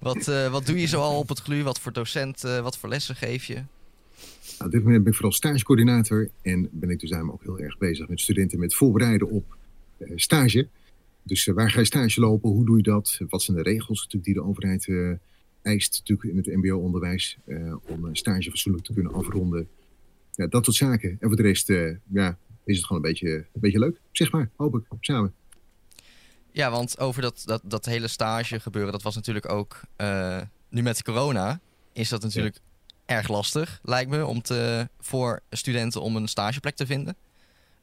Wat, 0.00 0.24
wat 0.50 0.66
doe 0.66 0.80
je 0.80 0.86
zo 0.86 1.00
al 1.00 1.18
op 1.18 1.28
het 1.28 1.40
GLU? 1.40 1.62
Wat 1.62 1.80
voor 1.80 1.92
docent, 1.92 2.40
wat 2.40 2.78
voor 2.78 2.88
lessen 2.88 3.16
geef 3.16 3.44
je? 3.44 3.54
Nou, 3.54 4.64
op 4.64 4.70
dit 4.70 4.82
moment 4.82 5.02
ben 5.02 5.12
ik 5.12 5.14
vooral 5.14 5.32
stagecoördinator 5.32 6.30
en 6.42 6.68
ben 6.72 6.90
ik 6.90 7.00
dus 7.00 7.10
daarom 7.10 7.30
ook 7.30 7.42
heel 7.42 7.58
erg 7.58 7.78
bezig 7.78 8.08
met 8.08 8.20
studenten 8.20 8.58
met 8.58 8.74
voorbereiden 8.74 9.30
op 9.30 9.56
stage. 10.14 10.68
Dus 11.22 11.46
eh, 11.46 11.54
waar 11.54 11.70
ga 11.70 11.78
je 11.78 11.86
stage 11.86 12.20
lopen? 12.20 12.50
Hoe 12.50 12.66
doe 12.66 12.76
je 12.76 12.82
dat? 12.82 13.20
Wat 13.28 13.42
zijn 13.42 13.56
de 13.56 13.62
regels 13.62 13.98
natuurlijk 13.98 14.24
die 14.24 14.34
de 14.34 14.42
overheid 14.42 14.88
eh, 14.88 15.12
eist 15.64 15.98
natuurlijk 15.98 16.28
in 16.28 16.36
het 16.36 16.46
mbo-onderwijs 16.46 17.38
eh, 17.44 17.74
om 17.82 18.04
een 18.04 18.16
stage 18.16 18.50
fatsoenlijk 18.50 18.84
te 18.84 18.92
kunnen 18.92 19.12
afronden? 19.12 19.68
Ja, 20.32 20.46
dat 20.46 20.64
soort 20.64 20.76
zaken. 20.76 21.10
En 21.10 21.28
voor 21.28 21.36
de 21.36 21.42
rest 21.42 21.70
eh, 21.70 21.96
ja, 22.12 22.38
is 22.64 22.76
het 22.76 22.86
gewoon 22.86 23.02
een 23.02 23.08
beetje, 23.08 23.28
een 23.28 23.60
beetje 23.60 23.78
leuk, 23.78 24.00
zeg 24.12 24.32
maar, 24.32 24.50
hoop 24.56 24.74
ik, 24.74 24.82
samen. 25.00 25.34
Ja, 26.50 26.70
want 26.70 26.98
over 26.98 27.22
dat, 27.22 27.42
dat, 27.44 27.62
dat 27.64 27.84
hele 27.84 28.08
stage 28.08 28.60
gebeuren, 28.60 28.92
dat 28.92 29.02
was 29.02 29.14
natuurlijk 29.14 29.48
ook 29.48 29.80
eh, 29.96 30.40
nu 30.68 30.82
met 30.82 31.02
corona, 31.02 31.60
is 31.92 32.08
dat 32.08 32.22
natuurlijk 32.22 32.58
erg 33.06 33.28
lastig, 33.28 33.80
lijkt 33.82 34.10
me, 34.10 34.26
om 34.26 34.42
te, 34.42 34.88
voor 35.00 35.40
studenten 35.50 36.02
om 36.02 36.16
een 36.16 36.28
stageplek 36.28 36.76
te 36.76 36.86
vinden. 36.86 37.16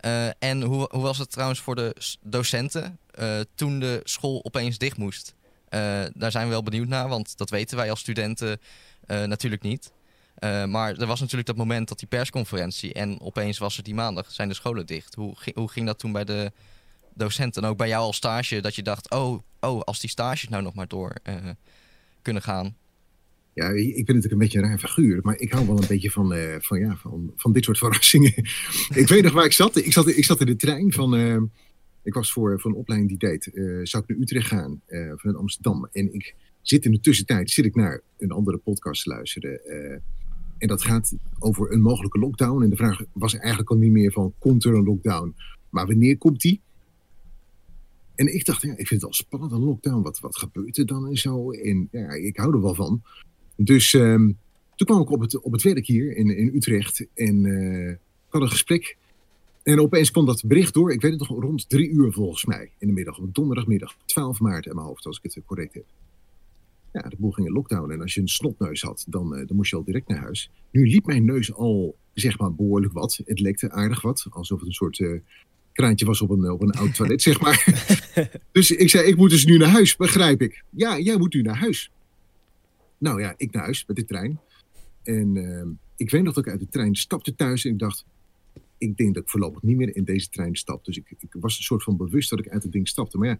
Eh, 0.01 0.27
en 0.39 0.61
hoe, 0.61 0.89
hoe 0.91 1.01
was 1.01 1.17
het 1.17 1.31
trouwens 1.31 1.59
voor 1.59 1.75
de 1.75 1.95
docenten 2.21 2.99
eh, 3.11 3.39
toen 3.55 3.79
de 3.79 4.01
school 4.03 4.45
opeens 4.45 4.77
dicht 4.77 4.97
moest? 4.97 5.35
Eh, 5.69 6.03
daar 6.13 6.31
zijn 6.31 6.45
we 6.45 6.51
wel 6.51 6.63
benieuwd 6.63 6.87
naar, 6.87 7.07
want 7.07 7.37
dat 7.37 7.49
weten 7.49 7.77
wij 7.77 7.89
als 7.89 7.99
studenten 7.99 8.59
natuurlijk 9.05 9.61
niet. 9.61 9.91
Maar 10.65 10.97
er 10.97 11.05
was 11.05 11.19
natuurlijk 11.19 11.47
dat 11.47 11.57
moment 11.57 11.87
dat 11.87 11.99
die 11.99 12.07
persconferentie 12.07 12.93
en 12.93 13.21
opeens 13.21 13.57
was 13.57 13.75
het 13.75 13.85
die 13.85 13.93
maandag, 13.93 14.31
zijn 14.31 14.47
de 14.47 14.53
scholen 14.53 14.85
dicht. 14.85 15.15
Hoe, 15.15 15.35
hoe 15.53 15.69
ging 15.69 15.85
dat 15.85 15.99
toen 15.99 16.11
bij 16.11 16.23
de 16.23 16.51
docenten 17.13 17.63
en 17.63 17.69
ook 17.69 17.77
bij 17.77 17.87
jou 17.87 18.03
als 18.03 18.15
stage, 18.15 18.61
dat 18.61 18.75
je 18.75 18.83
dacht, 18.83 19.09
oh, 19.09 19.39
oh 19.59 19.81
als 19.81 19.99
die 19.99 20.09
stages 20.09 20.49
nou 20.49 20.63
nog 20.63 20.73
maar 20.73 20.87
door 20.87 21.13
kunnen 22.21 22.41
gaan. 22.41 22.75
Ja, 23.53 23.69
ik 23.69 24.05
ben 24.05 24.15
natuurlijk 24.15 24.31
een 24.31 24.37
beetje 24.37 24.57
een 24.59 24.65
raar 24.65 24.79
figuur, 24.79 25.19
maar 25.23 25.39
ik 25.39 25.51
hou 25.51 25.65
wel 25.67 25.81
een 25.81 25.87
beetje 25.87 26.11
van, 26.11 26.33
eh, 26.33 26.55
van, 26.59 26.79
ja, 26.79 26.95
van, 26.95 27.33
van 27.35 27.51
dit 27.53 27.63
soort 27.63 27.77
verrassingen. 27.85 28.33
ik 28.93 29.07
weet 29.07 29.23
nog 29.23 29.33
waar 29.33 29.45
ik 29.45 29.51
zat. 29.53 29.75
Ik 29.77 29.93
zat, 29.93 30.07
ik 30.07 30.23
zat 30.25 30.39
in 30.39 30.45
de 30.45 30.55
trein 30.55 30.91
van. 30.93 31.15
eh, 31.15 31.37
ik 32.03 32.13
was 32.13 32.31
voor, 32.31 32.59
voor 32.59 32.71
een 32.71 32.77
opleiding 32.77 33.19
die 33.19 33.29
deed. 33.29 33.47
eh, 33.53 33.79
zou 33.83 34.03
ik 34.03 34.09
naar 34.09 34.17
Utrecht 34.17 34.47
gaan 34.47 34.81
vanuit 34.87 35.37
Amsterdam. 35.37 35.87
En 35.91 36.13
ik 36.13 36.35
zit 36.61 36.85
in 36.85 36.91
de 36.91 36.99
tussentijd 36.99 37.49
zit 37.49 37.65
ik 37.65 37.75
naar 37.75 38.01
een 38.17 38.31
andere 38.31 38.57
podcast 38.57 39.03
te 39.03 39.09
luisteren. 39.09 39.61
en 40.57 40.67
dat 40.67 40.81
gaat 40.83 41.13
over 41.39 41.71
een 41.71 41.81
mogelijke 41.81 42.19
lockdown. 42.19 42.63
En 42.63 42.69
de 42.69 42.75
vraag 42.75 43.01
was 43.13 43.35
eigenlijk 43.37 43.69
al 43.69 43.77
niet 43.77 43.91
meer 43.91 44.11
van: 44.11 44.33
komt 44.39 44.65
er 44.65 44.73
een 44.73 44.83
lockdown? 44.83 45.35
Maar 45.69 45.87
wanneer 45.87 46.17
komt 46.17 46.41
die? 46.41 46.61
En 48.15 48.33
ik 48.33 48.45
dacht, 48.45 48.63
ik 48.63 48.87
vind 48.87 48.89
het 48.89 49.03
al 49.03 49.13
spannend, 49.13 49.51
een 49.51 49.59
lockdown. 49.63 50.01
Wat, 50.01 50.19
wat 50.19 50.37
gebeurt 50.37 50.77
er 50.77 50.85
dan 50.85 51.07
en 51.07 51.17
zo? 51.17 51.51
En 51.51 51.87
ja, 51.91 52.09
ik 52.11 52.37
hou 52.37 52.53
er 52.53 52.61
wel 52.61 52.75
van. 52.75 53.01
Dus 53.55 53.93
ehm, 53.93 54.31
toen 54.75 54.87
kwam 54.87 55.01
ik 55.01 55.09
op 55.09 55.21
het, 55.21 55.39
op 55.39 55.51
het 55.51 55.61
werk 55.61 55.85
hier 55.85 56.15
in, 56.15 56.37
in 56.37 56.55
Utrecht 56.55 57.05
en 57.13 57.45
eh, 57.45 57.89
ik 57.91 57.97
had 58.29 58.41
een 58.41 58.49
gesprek. 58.49 58.97
En 59.63 59.79
opeens 59.79 60.11
kwam 60.11 60.25
dat 60.25 60.43
bericht 60.45 60.73
door, 60.73 60.91
ik 60.91 61.01
weet 61.01 61.11
het 61.11 61.29
nog, 61.29 61.41
rond 61.41 61.69
drie 61.69 61.89
uur 61.89 62.11
volgens 62.11 62.45
mij 62.45 62.71
in 62.77 62.87
de 62.87 62.93
middag, 62.93 63.17
op 63.19 63.33
donderdagmiddag, 63.33 63.95
12 64.05 64.39
maart 64.39 64.65
in 64.65 64.75
mijn 64.75 64.87
hoofd, 64.87 65.05
als 65.05 65.19
ik 65.21 65.33
het 65.33 65.45
correct 65.45 65.73
heb. 65.73 65.85
Ja, 66.93 67.01
de 67.01 67.15
boel 67.19 67.31
ging 67.31 67.47
in 67.47 67.53
lockdown 67.53 67.91
en 67.91 68.01
als 68.01 68.13
je 68.13 68.21
een 68.21 68.27
snotneus 68.27 68.81
had, 68.81 69.05
dan, 69.07 69.35
eh, 69.35 69.47
dan 69.47 69.55
moest 69.55 69.69
je 69.69 69.75
al 69.75 69.83
direct 69.83 70.07
naar 70.07 70.17
huis. 70.17 70.51
Nu 70.71 70.87
liep 70.87 71.05
mijn 71.05 71.25
neus 71.25 71.53
al, 71.53 71.95
zeg 72.13 72.37
maar, 72.37 72.53
behoorlijk 72.53 72.93
wat. 72.93 73.21
Het 73.25 73.39
lekte 73.39 73.71
aardig 73.71 74.01
wat, 74.01 74.25
alsof 74.29 74.59
het 74.59 74.67
een 74.67 74.73
soort 74.73 74.99
eh, 74.99 75.19
kraantje 75.73 76.05
was 76.05 76.21
op 76.21 76.29
een, 76.29 76.51
op 76.51 76.61
een 76.61 76.71
oud 76.71 76.95
toilet, 76.95 77.21
zeg 77.21 77.41
maar. 77.41 77.65
dus 78.51 78.71
ik 78.71 78.89
zei, 78.89 79.07
ik 79.07 79.17
moet 79.17 79.29
dus 79.29 79.45
nu 79.45 79.57
naar 79.57 79.69
huis, 79.69 79.95
begrijp 79.95 80.41
ik. 80.41 80.63
Ja, 80.69 80.99
jij 80.99 81.17
moet 81.17 81.33
nu 81.33 81.41
naar 81.41 81.57
huis. 81.57 81.91
Nou 83.01 83.21
ja, 83.21 83.33
ik 83.37 83.51
naar 83.51 83.63
huis 83.63 83.85
met 83.85 83.95
de 83.95 84.05
trein. 84.05 84.39
En 85.03 85.37
ehm, 85.37 85.69
ik 85.95 86.09
weet 86.09 86.23
nog 86.23 86.33
dat 86.33 86.45
ik 86.45 86.51
uit 86.51 86.59
de 86.59 86.69
trein 86.69 86.95
stapte 86.95 87.35
thuis 87.35 87.65
en 87.65 87.71
ik 87.71 87.79
dacht, 87.79 88.05
ik 88.77 88.97
denk 88.97 89.13
dat 89.13 89.23
ik 89.23 89.29
voorlopig 89.29 89.61
niet 89.61 89.77
meer 89.77 89.95
in 89.95 90.03
deze 90.03 90.29
trein 90.29 90.55
stap. 90.55 90.85
Dus 90.85 90.97
ik, 90.97 91.13
ik 91.19 91.35
was 91.39 91.57
een 91.57 91.63
soort 91.63 91.83
van 91.83 91.97
bewust 91.97 92.29
dat 92.29 92.39
ik 92.39 92.49
uit 92.49 92.63
het 92.63 92.71
ding 92.71 92.87
stapte. 92.87 93.17
Maar 93.17 93.27
ja, 93.27 93.37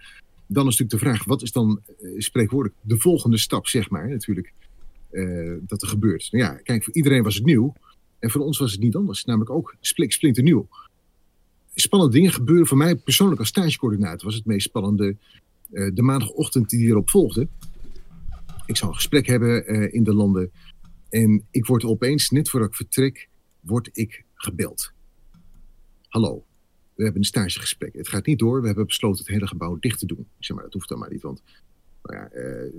dan 0.48 0.68
is 0.68 0.78
natuurlijk 0.78 0.92
de 0.92 1.10
vraag, 1.10 1.24
wat 1.24 1.42
is 1.42 1.52
dan 1.52 1.82
eh, 1.86 2.10
spreekwoordelijk 2.18 2.80
de 2.82 2.98
volgende 2.98 3.38
stap, 3.38 3.68
zeg 3.68 3.90
maar, 3.90 4.10
natuurlijk, 4.10 4.54
eh, 5.10 5.54
dat 5.62 5.82
er 5.82 5.88
gebeurt. 5.88 6.32
Nou 6.32 6.44
ja, 6.44 6.54
kijk, 6.54 6.84
voor 6.84 6.94
iedereen 6.94 7.24
was 7.24 7.36
het 7.36 7.46
nieuw. 7.46 7.74
En 8.20 8.30
voor 8.30 8.42
ons 8.42 8.58
was 8.58 8.72
het 8.72 8.82
niet 8.82 8.96
anders. 8.96 9.26
Namelijk 9.26 9.52
ook 9.52 9.76
splinternieuw. 9.80 10.68
Spannende 11.74 12.14
dingen 12.14 12.32
gebeuren 12.32 12.68
voor 12.68 12.78
mij 12.78 12.96
persoonlijk 12.96 13.40
als 13.40 13.50
stagecoördinator. 13.50 14.26
Was 14.26 14.36
het 14.36 14.46
meest 14.46 14.68
spannende 14.68 15.16
eh, 15.72 15.90
de 15.94 16.02
maandagochtend 16.02 16.70
die 16.70 16.80
hierop 16.80 17.10
volgde. 17.10 17.48
Ik 18.72 18.78
zou 18.78 18.90
een 18.90 18.98
gesprek 18.98 19.28
hebben 19.28 19.66
eh, 19.66 19.94
in 19.94 20.04
de 20.04 20.14
landen. 20.14 20.52
En 21.10 21.48
ik 21.52 21.66
word 21.66 21.84
opeens, 21.84 22.30
net 22.30 22.50
voordat 22.50 22.70
ik 22.70 22.76
vertrek, 22.76 23.30
word 23.60 23.90
ik 23.94 24.26
gebeld. 24.34 24.94
Hallo, 26.08 26.46
we 26.96 27.04
hebben 27.04 27.22
een 27.22 27.28
stagegesprek. 27.28 27.94
Het 27.94 28.08
gaat 28.08 28.26
niet 28.26 28.40
door. 28.40 28.62
We 28.62 28.68
hebben 28.68 28.86
besloten 28.86 29.20
het 29.20 29.34
hele 29.34 29.48
gebouw 29.48 29.78
dicht 29.80 30.00
te 30.00 30.06
doen. 30.06 30.20
Ik 30.20 30.46
zeg 30.46 30.56
maar, 30.56 30.66
dat 30.66 30.74
hoeft 30.74 30.90
dan 30.90 31.00
maar 31.00 31.12
niet. 31.12 31.22
Want 31.22 31.44
nou 32.04 32.18
ja, 32.18 32.30
eh, 32.30 32.74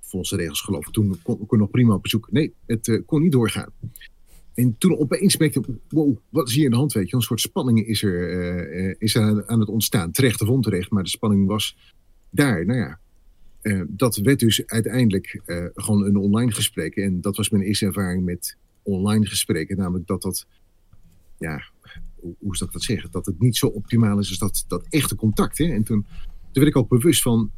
volgens 0.00 0.30
de 0.30 0.36
regels 0.36 0.60
geloof 0.60 0.86
ik, 0.86 0.92
toen 0.92 1.18
kon, 1.22 1.46
kon 1.46 1.58
nog 1.58 1.70
prima 1.70 1.94
op 1.94 2.02
bezoek. 2.02 2.30
Nee, 2.30 2.54
het 2.66 2.88
eh, 2.88 3.00
kon 3.06 3.22
niet 3.22 3.32
doorgaan. 3.32 3.72
En 4.54 4.78
toen 4.78 4.98
opeens 4.98 5.36
merkte 5.36 5.58
ik, 5.58 5.66
wow, 5.88 6.16
wat 6.28 6.48
is 6.48 6.54
hier 6.54 6.64
in 6.64 6.70
de 6.70 6.76
hand? 6.76 6.92
Weet 6.92 7.10
je, 7.10 7.16
een 7.16 7.22
soort 7.22 7.40
spanning 7.40 7.86
is 7.86 8.02
er, 8.02 9.00
is 9.00 9.16
aan, 9.16 9.48
aan 9.48 9.60
het 9.60 9.68
ontstaan. 9.68 10.10
Terecht 10.10 10.40
of 10.40 10.48
onterecht, 10.48 10.90
maar 10.90 11.02
de 11.02 11.08
spanning 11.08 11.46
was 11.46 11.76
daar. 12.30 12.66
Nou 12.66 12.78
ja, 12.78 13.00
eh, 13.60 13.82
dat 13.88 14.16
werd 14.16 14.38
dus 14.38 14.66
uiteindelijk 14.66 15.40
eh, 15.44 15.64
gewoon 15.74 16.04
een 16.04 16.16
online 16.16 16.52
gesprek. 16.52 16.96
En 16.96 17.20
dat 17.20 17.36
was 17.36 17.50
mijn 17.50 17.62
eerste 17.62 17.86
ervaring 17.86 18.24
met 18.24 18.56
online 18.82 19.26
gesprekken. 19.26 19.76
Namelijk 19.76 20.06
dat 20.06 20.22
dat, 20.22 20.46
ja, 21.38 21.64
hoe, 22.20 22.56
zou 22.56 22.68
ik 22.68 22.72
dat 22.72 22.82
zeggen? 22.82 23.10
Dat 23.10 23.26
het 23.26 23.40
niet 23.40 23.56
zo 23.56 23.66
optimaal 23.66 24.18
is 24.18 24.28
als 24.28 24.38
dat, 24.38 24.64
dat 24.68 24.86
echte 24.88 25.14
contact. 25.14 25.58
Hè? 25.58 25.64
En 25.64 25.82
toen, 25.82 26.06
toen 26.40 26.62
werd 26.62 26.66
ik 26.66 26.76
ook 26.76 26.88
bewust 26.88 27.22
van, 27.22 27.50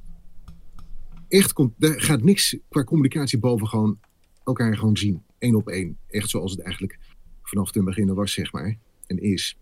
echt, 1.29 1.55
daar 1.77 2.01
gaat 2.01 2.23
niks 2.23 2.57
qua 2.69 2.85
communicatie 2.85 3.39
boven 3.39 3.69
gewoon 3.69 3.99
elkaar 4.45 4.77
gewoon 4.77 4.97
zien. 4.97 5.23
Eén 5.39 5.55
op 5.55 5.69
één. 5.69 5.97
Echt 6.09 6.31
zoals 6.31 6.51
het 6.51 6.61
eigenlijk 6.61 6.99
vanaf 7.43 7.75
het 7.75 7.85
begin 7.85 8.15
was, 8.15 8.33
zeg 8.33 8.53
maar. 8.53 8.77
En 9.07 9.19
is. 9.23 9.57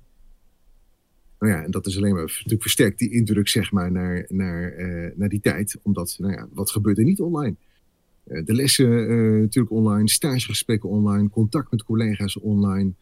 Nou 1.41 1.53
ja, 1.53 1.63
en 1.63 1.71
dat 1.71 1.87
is 1.87 1.97
alleen 1.97 2.13
maar 2.13 2.23
natuurlijk 2.23 2.63
versterkt 2.63 2.99
die 2.99 3.11
indruk, 3.11 3.49
zeg 3.49 3.73
maar, 3.73 3.93
naar, 3.93 4.25
naar, 4.29 4.73
eh, 4.73 5.17
naar 5.17 5.29
die 5.29 5.41
tijd. 5.41 5.79
Omdat, 5.83 6.17
nou 6.19 6.33
ja, 6.33 6.49
wat 6.53 6.71
gebeurt 6.71 6.99
er 6.99 7.05
niet 7.05 7.21
online? 7.21 7.55
Eh, 8.25 8.45
de 8.45 8.55
lessen 8.55 9.09
eh, 9.09 9.41
natuurlijk 9.41 9.75
online, 9.75 10.09
stagegesprekken 10.09 10.89
online, 10.89 11.31
contact 11.31 11.71
met 11.71 11.85
collega's 11.85 12.39
online. 12.41 12.93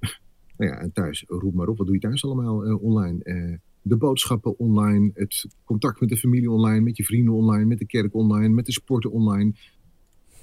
nou 0.56 0.70
ja, 0.70 0.78
en 0.78 0.92
thuis, 0.92 1.24
roep 1.28 1.54
maar 1.54 1.68
op, 1.68 1.78
wat 1.78 1.86
doe 1.86 1.94
je 1.94 2.00
thuis 2.00 2.24
allemaal 2.24 2.76
online? 2.76 3.58
De 3.82 3.96
boodschappen 3.96 4.58
online, 4.58 5.10
het 5.14 5.46
contact 5.64 6.00
met 6.00 6.08
de 6.08 6.16
familie 6.16 6.50
online, 6.50 6.80
met 6.80 6.96
je 6.96 7.04
vrienden 7.04 7.34
online, 7.34 7.64
met 7.64 7.78
de 7.78 7.86
kerk 7.86 8.14
online, 8.14 8.54
met 8.54 8.66
de 8.66 8.72
sporten 8.72 9.10
online. 9.10 9.52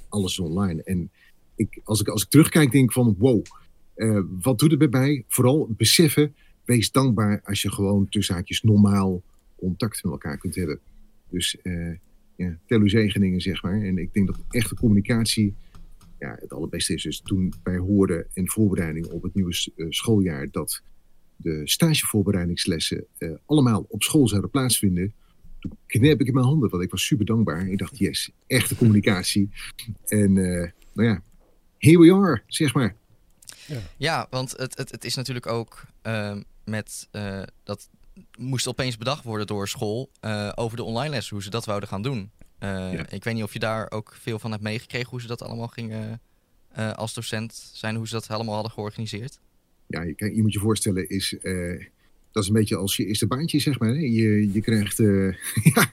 Alles 0.09 0.39
online. 0.39 0.83
En 0.83 1.11
ik, 1.55 1.81
als, 1.83 2.01
ik, 2.01 2.07
als 2.07 2.23
ik 2.23 2.29
terugkijk, 2.29 2.71
denk 2.71 2.83
ik 2.83 2.91
van 2.91 3.15
wow, 3.17 3.45
wat 4.41 4.59
doet 4.59 4.71
het 4.71 4.79
bij 4.79 5.01
mij? 5.01 5.23
Vooral 5.27 5.73
beseffen, 5.77 6.35
wees 6.67 6.91
dankbaar 6.91 7.41
als 7.43 7.61
je 7.61 7.71
gewoon 7.71 8.09
tussen 8.09 8.35
haakjes 8.35 8.61
normaal 8.61 9.23
contact 9.55 10.03
met 10.03 10.11
elkaar 10.11 10.37
kunt 10.37 10.55
hebben. 10.55 10.79
Dus 11.29 11.61
eh, 11.61 11.93
ja, 12.35 12.57
tel 12.65 12.79
uw 12.79 12.87
zegeningen, 12.87 13.41
zeg 13.41 13.63
maar. 13.63 13.81
En 13.81 13.97
ik 13.97 14.13
denk 14.13 14.27
dat 14.27 14.39
echte 14.49 14.75
communicatie 14.75 15.55
ja, 16.19 16.37
het 16.39 16.53
allerbeste 16.53 16.93
is. 16.93 17.03
Dus 17.03 17.19
toen 17.19 17.53
wij 17.63 17.77
hoorden 17.77 18.27
in 18.33 18.49
voorbereiding 18.49 19.05
op 19.05 19.23
het 19.23 19.33
nieuwe 19.33 19.71
eh, 19.75 19.85
schooljaar 19.89 20.51
dat 20.51 20.81
de 21.35 21.61
stagevoorbereidingslessen 21.63 23.05
eh, 23.17 23.31
allemaal 23.45 23.85
op 23.87 24.03
school 24.03 24.27
zouden 24.27 24.49
plaatsvinden, 24.49 25.13
toen 25.59 25.77
knep 25.85 26.21
ik 26.21 26.27
in 26.27 26.33
mijn 26.33 26.45
handen, 26.45 26.69
want 26.69 26.83
ik 26.83 26.91
was 26.91 27.05
super 27.05 27.25
dankbaar. 27.25 27.67
Ik 27.67 27.77
dacht, 27.77 27.97
yes, 27.97 28.31
echte 28.47 28.75
communicatie. 28.75 29.49
En 30.05 30.37
eh, 30.37 30.71
nou 30.93 31.07
ja, 31.07 31.21
here 31.77 31.99
we 31.99 32.13
are, 32.13 32.41
zeg 32.47 32.73
maar. 32.73 32.95
Ja, 33.97 34.27
want 34.29 34.57
het, 34.57 34.77
het, 34.77 34.91
het 34.91 35.05
is 35.05 35.15
natuurlijk 35.15 35.47
ook 35.47 35.85
ehm, 36.01 36.41
met 36.67 37.07
eh, 37.11 37.41
dat 37.63 37.89
moest 38.37 38.67
opeens 38.67 38.97
bedacht 38.97 39.23
worden 39.23 39.47
door 39.47 39.67
school 39.67 40.09
eh, 40.19 40.51
over 40.55 40.77
de 40.77 40.83
online 40.83 41.09
lessen, 41.09 41.33
hoe 41.35 41.43
ze 41.43 41.49
dat 41.49 41.65
wouden 41.65 41.89
gaan 41.89 42.01
doen. 42.01 42.31
Eh, 42.59 42.69
Ja. 42.93 43.09
Ik 43.09 43.23
weet 43.23 43.33
niet 43.33 43.43
of 43.43 43.53
je 43.53 43.59
daar 43.59 43.91
ook 43.91 44.15
veel 44.19 44.39
van 44.39 44.51
hebt 44.51 44.63
meegekregen, 44.63 45.09
hoe 45.09 45.21
ze 45.21 45.27
dat 45.27 45.41
allemaal 45.41 45.67
gingen 45.67 46.21
als 46.95 47.13
docent 47.13 47.69
zijn, 47.73 47.95
hoe 47.95 48.07
ze 48.07 48.13
dat 48.13 48.27
helemaal 48.27 48.53
hadden 48.53 48.71
georganiseerd. 48.71 49.39
Ja, 49.87 50.01
je, 50.01 50.41
moet 50.41 50.53
je 50.53 50.59
voorstellen, 50.59 51.09
is, 51.09 51.35
dat 52.31 52.43
is 52.43 52.47
een 52.47 52.53
beetje 52.53 52.75
als 52.75 52.95
je 52.95 53.05
eerste 53.05 53.27
baantje, 53.27 53.59
zeg 53.59 53.79
maar. 53.79 53.89
Hè? 53.89 53.99
Je, 53.99 54.51
je 54.51 54.61
krijgt, 54.61 54.97
ja, 55.73 55.91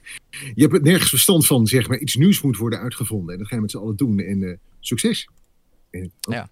je 0.55 0.69
hebt 0.69 0.83
nergens 0.83 1.09
verstand 1.11 1.47
van, 1.47 1.67
zeg 1.67 1.89
maar. 1.89 1.99
Iets 1.99 2.17
nieuws 2.17 2.43
moet 2.43 2.57
worden 2.57 2.79
uitgevonden. 2.79 3.33
En 3.33 3.39
dat 3.39 3.49
ga 3.49 3.55
je 3.55 3.61
met 3.61 3.71
z'n 3.71 3.77
allen 3.79 3.97
doen. 3.97 4.19
En 4.19 4.61
succes. 4.81 5.29
En, 5.91 6.13
oh, 6.29 6.35
Ja. 6.35 6.49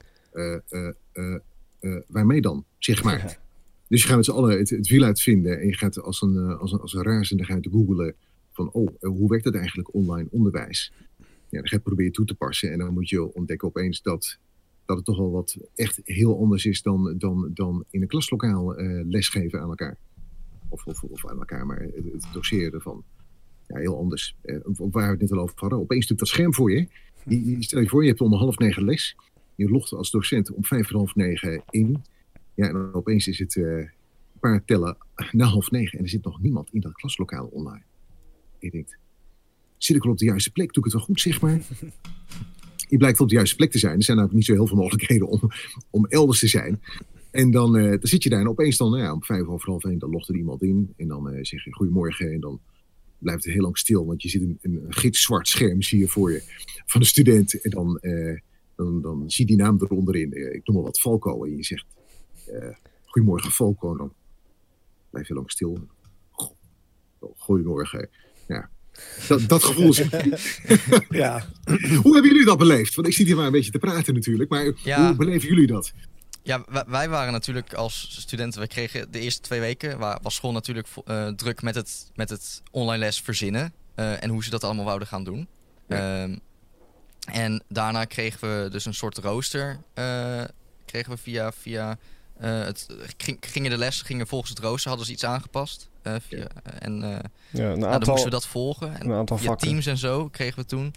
waarmee 2.07 2.41
dan, 2.41 2.65
zeg 2.79 3.03
maar. 3.03 3.39
Dus 3.93 4.03
je 4.03 4.09
gaat 4.09 4.17
met 4.17 4.25
z'n 4.25 4.31
allen 4.31 4.59
het, 4.59 4.71
het 4.71 4.89
wiel 4.89 5.03
uitvinden. 5.03 5.61
En 5.61 5.67
je 5.67 5.77
gaat 5.77 6.03
als 6.03 6.23
een, 6.23 6.37
eh, 6.37 6.59
als 6.59 6.73
een, 6.73 6.81
als 6.81 6.95
een 6.95 7.03
razende 7.03 7.45
gaan 7.45 7.65
googelen. 7.71 8.15
Van, 8.53 8.73
oh, 8.73 8.89
eh, 9.01 9.11
hoe 9.11 9.29
werkt 9.29 9.45
dat 9.45 9.55
eigenlijk 9.55 9.95
online 9.95 10.29
onderwijs? 10.31 10.93
Ja, 11.19 11.27
dan 11.51 11.69
ga 11.69 11.77
je 11.77 11.83
proberen 11.83 12.13
toe 12.13 12.25
te 12.25 12.35
passen. 12.35 12.73
En 12.73 12.79
dan 12.79 12.93
moet 12.93 13.09
je 13.09 13.35
ontdekken 13.35 13.69
opeens 13.69 14.03
dat 14.03 14.39
dat 14.85 14.97
het 14.97 15.05
toch 15.05 15.17
wel 15.17 15.31
wat 15.31 15.57
echt 15.75 16.01
heel 16.05 16.39
anders 16.39 16.67
is 16.67 16.83
dan, 16.83 17.15
dan, 17.19 17.51
dan 17.55 17.85
in 17.91 18.03
een 18.03 18.09
klaslokaal 18.09 18.77
eh, 18.77 19.05
lesgeven 19.07 19.61
aan 19.61 19.69
elkaar. 19.69 19.97
Of, 20.69 20.87
of, 20.87 21.03
of 21.03 21.27
aan 21.27 21.39
elkaar, 21.39 21.67
maar 21.67 21.81
het, 21.81 22.05
het 22.13 22.27
doseren 22.33 22.73
ervan. 22.73 23.05
Ja, 23.67 23.79
heel 23.79 23.99
anders. 23.99 24.37
Waar 24.77 25.05
we 25.05 25.11
het 25.11 25.21
net 25.21 25.33
al 25.33 25.39
over 25.39 25.55
hadden. 25.59 25.79
Opeens 25.79 26.01
natuurlijk 26.01 26.19
dat 26.19 26.29
scherm 26.29 26.55
voor 26.55 26.73
je. 26.73 26.87
Die, 27.25 27.63
stel 27.63 27.81
je 27.81 27.89
voor, 27.89 28.03
je 28.03 28.09
hebt 28.09 28.21
om 28.21 28.33
half 28.33 28.59
negen 28.59 28.85
les. 28.85 29.17
Je 29.55 29.71
logt 29.71 29.93
als 29.93 30.11
docent 30.11 30.53
om 30.53 30.65
vijf 30.65 30.91
en 30.91 30.97
half 30.97 31.15
negen 31.15 31.63
in. 31.71 32.03
Ja, 32.63 32.69
en 32.69 32.75
dan 32.75 32.95
opeens 32.95 33.27
is 33.27 33.39
het 33.39 33.57
eh, 33.57 33.65
een 33.65 33.91
paar 34.41 34.65
tellen 34.65 34.97
na 35.31 35.45
half 35.45 35.71
negen. 35.71 35.99
En 35.99 36.05
er 36.05 36.11
zit 36.11 36.25
nog 36.25 36.41
niemand 36.43 36.69
in 36.73 36.81
dat 36.81 36.93
klaslokaal 36.93 37.47
online. 37.47 37.83
Je 38.59 38.71
denkt, 38.71 38.97
zit 39.77 39.97
ik 39.97 40.03
wel 40.03 40.13
op 40.13 40.19
de 40.19 40.25
juiste 40.25 40.53
plek? 40.53 40.73
Doe 40.73 40.85
ik 40.85 40.85
het 40.85 40.93
wel 40.93 41.03
goed, 41.03 41.21
zeg 41.21 41.41
maar? 41.41 41.61
Je 42.89 42.99
blijkt 42.99 43.21
op 43.21 43.29
de 43.29 43.35
juiste 43.35 43.57
plek 43.57 43.71
te 43.71 43.79
zijn. 43.79 43.97
Er 43.97 44.03
zijn 44.03 44.19
ook 44.19 44.33
niet 44.33 44.45
zo 44.45 44.53
heel 44.53 44.67
veel 44.67 44.77
mogelijkheden 44.77 45.29
om, 45.29 45.41
om 45.91 46.07
elders 46.07 46.39
te 46.39 46.49
zijn. 46.49 46.81
En 47.31 47.51
dan, 47.51 47.77
eh, 47.77 47.89
dan 47.89 47.99
zit 48.03 48.23
je 48.23 48.29
daar 48.29 48.41
en 48.41 48.49
opeens 48.49 48.77
dan, 48.77 48.91
nou 48.91 49.03
ja, 49.03 49.13
om 49.13 49.23
vijf 49.23 49.47
over 49.47 49.69
half 49.69 49.85
één, 49.85 49.99
dan 49.99 50.11
logt 50.11 50.29
er 50.29 50.37
iemand 50.37 50.63
in. 50.63 50.93
En 50.97 51.09
dan 51.09 51.31
eh, 51.31 51.45
zeg 51.45 51.65
je 51.65 51.73
goedemorgen 51.73 52.33
en 52.33 52.41
dan 52.41 52.61
blijft 53.19 53.45
het 53.45 53.53
heel 53.53 53.63
lang 53.63 53.79
stil. 53.79 54.07
Want 54.07 54.23
je 54.23 54.29
zit 54.29 54.43
een, 54.43 54.59
een 54.63 54.85
gitzwart 54.89 55.49
scherm, 55.49 55.83
zie 55.83 55.99
je 55.99 56.09
voor 56.09 56.33
je, 56.33 56.43
van 56.87 57.01
de 57.01 57.07
student. 57.07 57.61
En 57.61 57.71
dan, 57.71 57.99
eh, 57.99 58.41
dan, 58.77 59.03
dan 59.03 59.31
zie 59.31 59.47
je 59.47 59.57
die 59.57 59.63
naam 59.63 59.77
eronder 59.81 60.17
in. 60.17 60.55
Ik 60.55 60.67
noem 60.67 60.77
maar 60.77 60.85
wat, 60.85 61.01
Falco. 61.01 61.45
En 61.45 61.57
je 61.57 61.65
zegt, 61.65 61.87
goedemorgen 63.05 63.51
Falco. 63.51 63.91
En 63.91 63.97
dan 63.97 64.13
blijf 65.11 65.29
je 65.29 65.35
lang 65.35 65.51
stil. 65.51 65.89
Go- 66.31 66.57
Goedemorgen. 67.37 68.09
Ja. 68.49 68.69
Dat, 69.29 69.49
dat 69.49 69.65
gevoel 69.65 69.89
is... 69.89 70.03
Ja, 71.09 71.47
Hoe 72.03 72.13
hebben 72.13 72.25
jullie 72.31 72.45
dat 72.45 72.59
beleefd? 72.59 72.95
Want 72.95 73.07
ik 73.09 73.15
zit 73.15 73.27
hier 73.27 73.37
maar 73.37 73.47
een 73.47 73.53
beetje 73.53 73.71
te 73.71 73.79
praten 73.79 74.15
natuurlijk. 74.15 74.51
Maar 74.51 74.73
Ja. 74.85 75.07
hoe 75.07 75.17
beleven 75.17 75.49
jullie 75.49 75.67
dat? 75.67 75.93
Ja, 76.43 76.65
wij, 76.87 77.09
waren 77.09 77.33
natuurlijk 77.33 77.75
als 77.75 78.17
studenten, 78.21 78.61
we 78.61 78.67
kregen 78.67 79.11
de 79.13 79.21
eerste 79.21 79.41
twee 79.41 79.61
weken, 79.61 79.99
wa- 79.99 80.19
was 80.23 80.35
school 80.35 80.53
natuurlijk 80.53 80.89
eh, 81.05 81.29
druk 81.29 81.63
met 81.63 81.75
het, 81.75 82.11
met 82.15 82.29
het 82.31 82.63
online 82.71 82.99
les 82.99 83.21
verzinnen 83.21 83.73
eh, 83.95 84.23
en 84.23 84.31
hoe 84.31 84.45
ze 84.45 84.51
dat 84.51 84.65
allemaal 84.65 84.85
wouden 84.85 85.09
gaan 85.09 85.25
doen. 85.25 85.49
Ehm, 85.89 86.37
en 87.33 87.63
daarna 87.69 88.05
kregen 88.05 88.41
we 88.63 88.69
dus 88.71 88.85
een 88.85 88.95
soort 88.95 89.19
rooster, 89.19 89.79
eh, 89.95 90.43
kregen 90.85 91.11
we 91.13 91.17
via, 91.19 91.53
via 91.53 91.99
eh, 92.43 92.65
het, 92.65 92.87
ging, 93.17 93.39
gingen 93.41 93.71
de 93.71 93.79
les, 93.79 94.03
gingen 94.03 94.27
volgens 94.27 94.51
het 94.51 94.59
rooster, 94.59 94.89
hadden 94.89 95.07
ze 95.07 95.13
iets 95.13 95.25
aangepast. 95.25 95.89
eh, 96.03 96.15
via, 96.29 96.47
en 96.79 97.03
eh, 97.03 97.11
ja 97.51 97.71
een 97.71 97.79
nou, 97.79 97.99
dan 97.99 98.09
moesten 98.09 98.25
we 98.25 98.31
dat 98.31 98.47
volgen. 98.47 98.99
En 99.01 99.11
een 99.11 99.17
aantal 99.17 99.39
via 99.39 99.47
vakken. 99.47 99.69
Teams 99.69 99.87
en 99.87 99.99
zo 99.99 100.29
kregen 100.29 100.59
we 100.59 100.65
toen. 100.65 100.95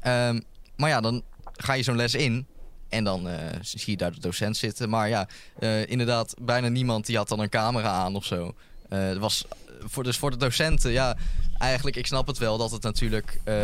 Ehm, 0.00 0.40
maar 0.76 0.90
ja, 0.90 1.00
dan 1.00 1.22
ga 1.56 1.72
je 1.72 1.82
zo'n 1.82 1.96
les 1.96 2.14
in. 2.14 2.46
En 2.88 3.04
dan 3.04 3.28
eh, 3.28 3.36
zie 3.60 3.90
je 3.90 3.96
daar 3.96 4.12
de 4.12 4.20
docent 4.20 4.56
zitten. 4.56 4.88
Maar 4.88 5.08
ja, 5.08 5.28
eh, 5.58 5.86
inderdaad, 5.90 6.34
bijna 6.40 6.68
niemand 6.68 7.06
die 7.06 7.16
had 7.16 7.28
dan 7.28 7.40
een 7.40 7.48
camera 7.48 7.90
aan 7.90 8.16
of 8.16 8.24
zo. 8.24 8.54
Eh, 8.88 9.12
was 9.12 9.44
voor, 9.80 10.04
dus 10.04 10.16
voor 10.16 10.30
de 10.30 10.36
docenten, 10.36 10.90
ja, 10.90 11.16
eigenlijk, 11.58 11.96
ik 11.96 12.06
snap 12.06 12.26
het 12.26 12.38
wel 12.38 12.58
dat 12.58 12.70
het 12.70 12.82
natuurlijk 12.82 13.40
eh, 13.44 13.56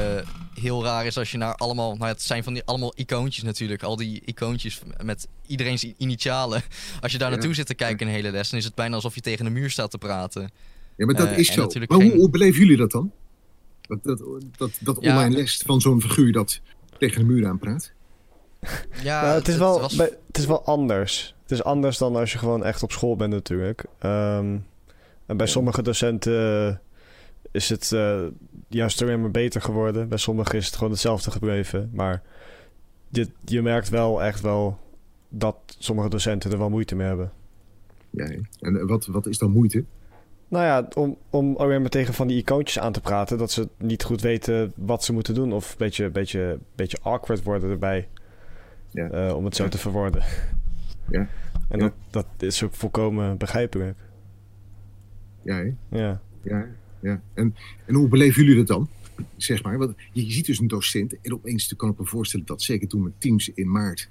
heel 0.54 0.84
raar 0.84 1.06
is 1.06 1.18
als 1.18 1.30
je 1.30 1.38
naar 1.38 1.54
allemaal, 1.54 1.96
nou, 1.96 2.10
het 2.10 2.22
zijn 2.22 2.44
van 2.44 2.52
die 2.54 2.62
allemaal 2.64 2.92
icoontjes 2.94 3.44
natuurlijk, 3.44 3.82
al 3.82 3.96
die 3.96 4.22
icoontjes 4.24 4.80
met 5.02 5.28
iedereen's 5.46 5.82
initialen. 5.96 6.62
Als 7.00 7.12
je 7.12 7.18
daar 7.18 7.28
Ja. 7.30 7.34
naartoe 7.34 7.54
zit 7.54 7.66
te 7.66 7.74
kijken 7.74 8.06
een 8.06 8.12
hele 8.12 8.30
les, 8.30 8.50
dan 8.50 8.58
is 8.58 8.64
het 8.64 8.74
bijna 8.74 8.94
alsof 8.94 9.14
je 9.14 9.20
tegen 9.20 9.46
een 9.46 9.52
muur 9.52 9.70
staat 9.70 9.90
te 9.90 9.98
praten. 9.98 10.50
Ja, 10.96 11.06
maar 11.06 11.14
dat 11.14 11.26
Eh, 11.28 11.38
is 11.38 11.52
zo. 11.52 11.66
Maar 11.66 11.86
hoe, 11.88 12.00
geen- 12.00 12.18
hoe 12.18 12.30
beleven 12.30 12.60
jullie 12.60 12.76
dat 12.76 12.90
dan? 12.90 13.12
Dat, 13.80 14.02
dat, 14.02 14.22
dat, 14.56 14.70
dat 14.80 14.96
Ja. 15.00 15.10
online 15.16 15.34
les 15.36 15.62
van 15.66 15.80
zo'n 15.80 16.00
figuur 16.00 16.32
dat 16.32 16.60
tegen 16.98 17.18
de 17.20 17.26
muur 17.26 17.46
aanpraat? 17.46 17.92
Ja, 19.02 19.22
Nou, 19.22 19.34
het, 19.34 19.48
is 19.48 19.56
wel, 19.56 19.80
was- 19.80 19.96
bij- 19.96 20.16
het 20.26 20.38
is 20.38 20.46
wel 20.46 20.64
anders. 20.64 21.34
Het 21.42 21.50
is 21.50 21.64
anders 21.64 21.98
dan 21.98 22.16
als 22.16 22.32
je 22.32 22.38
gewoon 22.38 22.64
echt 22.64 22.82
op 22.82 22.92
school 22.92 23.16
bent 23.16 23.32
natuurlijk. 23.32 23.84
Ehm, 23.98 24.56
en 25.26 25.36
bij 25.36 25.46
Ja. 25.46 25.52
sommige 25.52 25.82
docenten 25.82 26.80
is 27.52 27.68
het 27.68 27.92
eh, 27.92 28.22
juist 28.68 29.02
alleen 29.02 29.20
maar 29.20 29.30
beter 29.30 29.60
geworden. 29.60 30.08
Bij 30.08 30.18
sommigen 30.18 30.58
is 30.58 30.66
het 30.66 30.74
gewoon 30.76 30.92
hetzelfde 30.92 31.30
gebleven. 31.30 31.90
Maar 31.92 32.22
je, 33.08 33.28
je 33.44 33.62
merkt 33.62 33.88
wel 33.88 34.22
echt 34.22 34.40
wel 34.40 34.78
dat 35.28 35.56
sommige 35.78 36.08
docenten 36.08 36.52
er 36.52 36.58
wel 36.58 36.70
moeite 36.70 36.94
mee 36.94 37.06
hebben. 37.06 37.32
Ja, 38.10 38.24
en 38.60 38.76
eh, 38.76 38.86
wat, 38.86 39.06
wat 39.06 39.26
is 39.26 39.38
dan 39.38 39.50
moeite? 39.50 39.84
Nou 40.48 40.64
ja, 40.64 40.88
om, 40.94 41.16
om 41.30 41.56
alleen 41.56 41.80
maar 41.80 41.90
tegen 41.90 42.14
van 42.14 42.26
die 42.26 42.38
icoontjes 42.38 42.78
aan 42.78 42.92
te 42.92 43.00
praten... 43.00 43.38
dat 43.38 43.50
ze 43.50 43.68
niet 43.76 44.04
goed 44.04 44.20
weten 44.20 44.72
wat 44.76 45.04
ze 45.04 45.12
moeten 45.12 45.34
doen... 45.34 45.52
of 45.52 45.70
een 45.70 45.76
beetje, 45.78 46.10
beetje, 46.10 46.58
beetje 46.74 46.98
awkward 47.02 47.42
worden 47.42 47.70
erbij... 47.70 48.08
Ja. 48.90 49.10
eh, 49.10 49.36
om 49.36 49.44
het 49.44 49.56
zo 49.56 49.62
Ja. 49.64 49.68
te 49.68 49.78
verwoorden. 49.78 50.22
Ja. 51.10 51.28
En 51.68 51.78
Ja. 51.78 51.84
Dat, 51.84 51.92
dat 52.10 52.26
is 52.38 52.62
ook 52.62 52.74
volkomen 52.74 53.36
begrijpelijk. 53.36 53.98
Ja, 55.42 55.56
hè? 55.56 55.98
Ja. 55.98 56.20
ja, 56.42 56.66
ja. 57.02 57.22
En, 57.34 57.54
en 57.86 57.94
hoe 57.94 58.08
beleven 58.08 58.42
jullie 58.42 58.64
dat 58.64 58.66
dan? 58.66 58.88
Zeg 59.36 59.62
maar, 59.62 59.78
want 59.78 59.94
je, 60.12 60.30
ziet 60.30 60.46
dus 60.46 60.58
een 60.58 60.68
docent 60.68 61.20
en 61.20 61.32
opeens 61.32 61.74
kan 61.76 61.90
ik 61.90 61.98
me 61.98 62.04
voorstellen 62.04 62.46
dat 62.46 62.62
zeker 62.62 62.88
toen 62.88 63.02
met 63.02 63.12
Teams 63.18 63.48
in 63.54 63.70
maart 63.70 64.08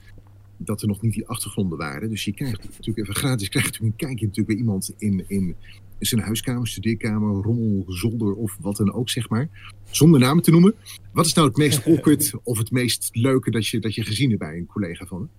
dat 0.57 0.81
er 0.81 0.87
nog 0.87 1.01
niet 1.01 1.13
die 1.13 1.27
achtergronden 1.27 1.77
waren. 1.77 2.09
Dus 2.09 2.25
je 2.25 2.33
krijgt 2.33 2.63
natuurlijk 2.63 2.97
even 2.97 3.15
gratis 3.15 3.49
krijgt 3.55 3.79
u 3.79 3.85
een 3.85 3.95
kijkje 3.95 4.25
natuurlijk 4.25 4.47
bij 4.47 4.57
iemand 4.57 4.93
in, 4.97 5.23
in 5.27 5.55
zijn 5.99 6.21
huiskamer, 6.21 6.67
studeerkamer, 6.67 7.43
rommel, 7.43 7.83
zolder 7.87 8.33
of 8.33 8.57
wat 8.59 8.77
dan 8.77 8.93
ook, 8.93 9.09
zeg 9.09 9.29
maar. 9.29 9.49
Zonder 9.89 10.19
namen 10.19 10.43
te 10.43 10.51
noemen. 10.51 10.75
Wat 11.11 11.25
is 11.25 11.33
nou 11.33 11.47
het 11.47 11.57
meest 11.57 11.85
awkward 11.87 12.33
of 12.43 12.57
het 12.57 12.71
meest 12.71 13.09
leuke 13.11 13.51
dat 13.51 13.67
je, 13.67 13.79
dat 13.79 13.95
je 13.95 14.03
gezien 14.03 14.29
hebt 14.29 14.41
bij 14.41 14.57
een 14.57 14.65
collega 14.65 15.05
van? 15.05 15.29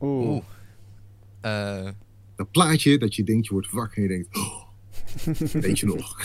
Oeh. 0.00 0.26
Oeh. 0.26 0.42
Eh, 1.40 1.90
Dat 2.36 2.50
plaatje 2.50 2.98
dat 2.98 3.14
je 3.14 3.24
denkt, 3.24 3.46
je 3.46 3.52
wordt 3.52 3.70
wakker 3.70 3.96
en 3.96 4.02
je 4.02 4.08
denkt, 4.08 4.36
oh, 4.36 4.65
weet 5.52 5.78
je 5.78 5.86
nog? 5.86 6.20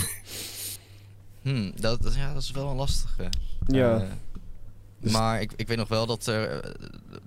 hmm, 1.41 1.71
dat, 1.75 2.01
dat- 2.01 2.15
ja, 2.15 2.33
dat 2.33 2.41
is 2.41 2.51
wel 2.51 2.69
een 2.69 2.75
lastige. 2.75 3.29
Ja. 3.67 3.95
Eh, 3.97 4.01
Dus- 4.99 5.11
Maar 5.11 5.41
ik, 5.41 5.51
ik 5.55 5.67
weet 5.67 5.77
nog 5.77 5.87
wel 5.87 6.05
dat 6.05 6.25
er, 6.25 6.49
eh, 6.49 6.69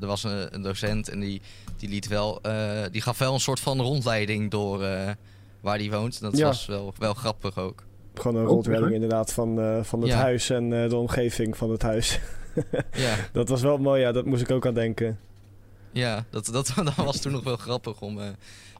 er 0.00 0.06
was 0.06 0.24
een, 0.24 0.54
een 0.54 0.62
docent 0.62 1.08
en 1.08 1.20
die, 1.20 1.40
die 1.76 1.88
liet 1.88 2.08
wel, 2.08 2.40
eh, 2.42 2.82
die 2.90 3.00
gaf 3.00 3.18
wel 3.18 3.34
een 3.34 3.40
soort 3.40 3.60
van 3.60 3.80
rondleiding 3.80 4.50
door 4.50 4.82
eh, 4.84 5.10
waar 5.60 5.78
die 5.78 5.90
woont. 5.90 6.20
Dat 6.20 6.36
Ja. 6.36 6.46
was 6.46 6.66
wel, 6.66 6.94
wel 6.98 7.14
grappig 7.14 7.58
ook. 7.58 7.82
Gewoon 8.14 8.36
een 8.36 8.42
Oh, 8.42 8.48
rondleiding 8.48 8.92
inderdaad 8.92 9.32
van, 9.32 9.60
eh, 9.60 9.82
van 9.84 10.00
het 10.00 10.08
Ja. 10.10 10.16
huis 10.16 10.50
en 10.50 10.82
eh, 10.82 10.88
de 10.88 10.96
omgeving 10.96 11.56
van 11.56 11.70
het 11.70 11.82
huis. 11.82 12.20
Ja, 12.92 13.14
dat 13.32 13.48
was 13.48 13.62
wel 13.62 13.78
mooi, 13.78 14.00
ja. 14.00 14.12
Dat 14.12 14.24
moest 14.24 14.42
ik 14.42 14.50
ook 14.50 14.66
aan 14.66 14.74
denken. 14.74 15.18
Ja 15.94 16.24
dat, 16.30 16.46
dat, 16.46 16.72
dat 16.84 16.94
was 16.94 17.20
toen 17.20 17.32
nog 17.32 17.44
wel 17.44 17.56
grappig 17.56 18.00
om 18.00 18.20
eh, 18.20 18.26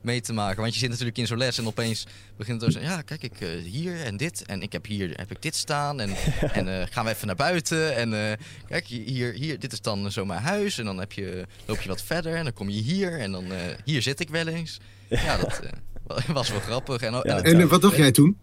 mee 0.00 0.20
te 0.20 0.32
maken. 0.32 0.60
Want 0.60 0.72
je 0.72 0.78
zit 0.78 0.88
natuurlijk 0.88 1.18
in 1.18 1.26
zo'n 1.26 1.38
les 1.38 1.58
en 1.58 1.66
opeens 1.66 2.06
begint 2.36 2.60
het 2.60 2.72
zo 2.72 2.80
ja 2.80 3.02
kijk 3.02 3.22
ik 3.22 3.40
eh, 3.40 3.48
hier 3.62 4.00
en 4.00 4.16
dit 4.16 4.42
en 4.46 4.62
ik 4.62 4.72
heb 4.72 4.86
hier 4.86 5.10
heb 5.16 5.30
ik 5.30 5.42
dit 5.42 5.56
staan 5.56 6.00
en, 6.00 6.10
en 6.58 6.80
eh, 6.80 6.86
gaan 6.90 7.04
we 7.04 7.10
even 7.10 7.26
naar 7.26 7.36
buiten 7.36 7.96
en 7.96 8.30
eh, 8.30 8.36
kijk 8.68 8.86
hier, 8.86 9.32
hier 9.32 9.58
dit 9.58 9.72
is 9.72 9.80
dan 9.80 10.12
zo 10.12 10.24
mijn 10.24 10.42
huis 10.42 10.78
en 10.78 10.84
dan 10.84 10.98
heb 10.98 11.12
je, 11.12 11.46
loop 11.66 11.80
je 11.80 11.88
wat 11.88 12.02
verder 12.02 12.34
en 12.34 12.44
dan 12.44 12.52
kom 12.52 12.68
je 12.68 12.80
hier 12.80 13.18
en 13.18 13.32
dan 13.32 13.44
eh, 13.44 13.58
hier 13.84 14.02
zit 14.02 14.20
ik 14.20 14.30
wel 14.30 14.46
eens. 14.46 14.80
Ja, 15.08 15.36
dat 15.36 15.60
eh, 16.06 16.28
was 16.34 16.50
wel 16.50 16.60
grappig. 16.60 17.00
En, 17.00 17.12
Ja, 17.12 17.22
en 17.22 17.60
En 17.60 17.68
wat 17.68 17.82
dacht 17.82 17.96
jij 17.96 18.12
toen? 18.12 18.38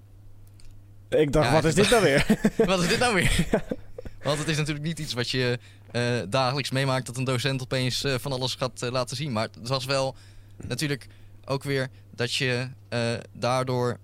Ik 1.10 1.32
dacht, 1.32 1.48
Ja, 1.48 1.54
wat 1.54 1.66
is 1.66 1.76
dit 1.76 1.90
nou 1.90 2.04
weer? 2.04 2.26
Wat 2.58 2.82
is 2.82 2.88
dit 2.88 3.00
nou 3.00 3.14
weer? 3.14 3.46
Want 4.24 4.40
het 4.40 4.48
is 4.48 4.58
natuurlijk 4.58 4.86
niet 4.86 5.00
iets 5.00 5.14
wat 5.14 5.30
je 5.30 5.60
eh, 5.92 6.20
dagelijks 6.30 6.72
meemaakt 6.72 7.06
dat 7.06 7.18
een 7.18 7.24
docent 7.24 7.62
opeens 7.62 8.04
eh, 8.04 8.16
van 8.20 8.32
alles 8.32 8.56
gaat 8.56 8.82
eh, 8.82 8.92
laten 8.92 9.16
zien. 9.16 9.32
Maar 9.32 9.48
het 9.60 9.68
was 9.68 9.86
wel 9.86 10.16
natuurlijk 10.68 11.08
ook 11.46 11.64
weer 11.64 11.90
dat 12.16 12.34
je 12.34 12.68
daardoor 13.34 13.98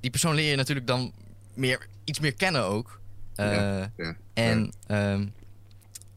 die 0.00 0.10
persoon 0.10 0.34
leer 0.34 0.50
je 0.50 0.56
natuurlijk 0.56 0.86
dan 0.86 1.12
meer, 1.54 1.86
iets 2.04 2.20
meer 2.20 2.34
kennen 2.34 2.64
ook. 2.64 3.00
Ja, 3.34 3.92
ja, 3.96 4.16
en 4.34 4.72
ehm, 4.86 5.26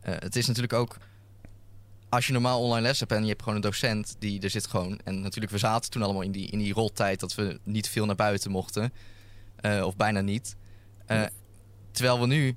eh, 0.01 0.13
het 0.19 0.35
is 0.35 0.47
natuurlijk 0.47 0.73
ook 0.73 0.97
als 2.09 2.27
je 2.27 2.33
normaal 2.33 2.62
online 2.62 2.81
les 2.81 2.99
hebt 2.99 3.12
en 3.12 3.21
je 3.21 3.29
hebt 3.29 3.41
gewoon 3.41 3.55
een 3.55 3.62
docent 3.62 4.15
die 4.19 4.41
er 4.41 4.49
zit 4.49 4.67
gewoon. 4.67 4.99
En 5.03 5.21
natuurlijk, 5.21 5.51
we 5.51 5.57
zaten 5.57 5.91
toen 5.91 6.01
allemaal 6.01 6.21
in 6.21 6.31
die, 6.31 6.47
in 6.47 6.59
die 6.59 6.73
roltijd 6.73 7.19
dat 7.19 7.35
we 7.35 7.59
niet 7.63 7.89
veel 7.89 8.05
naar 8.05 8.15
buiten 8.15 8.51
mochten. 8.51 8.93
of 9.83 9.95
bijna 9.95 10.21
niet. 10.21 10.55
Terwijl 11.99 12.19
we 12.19 12.27
nu 12.27 12.55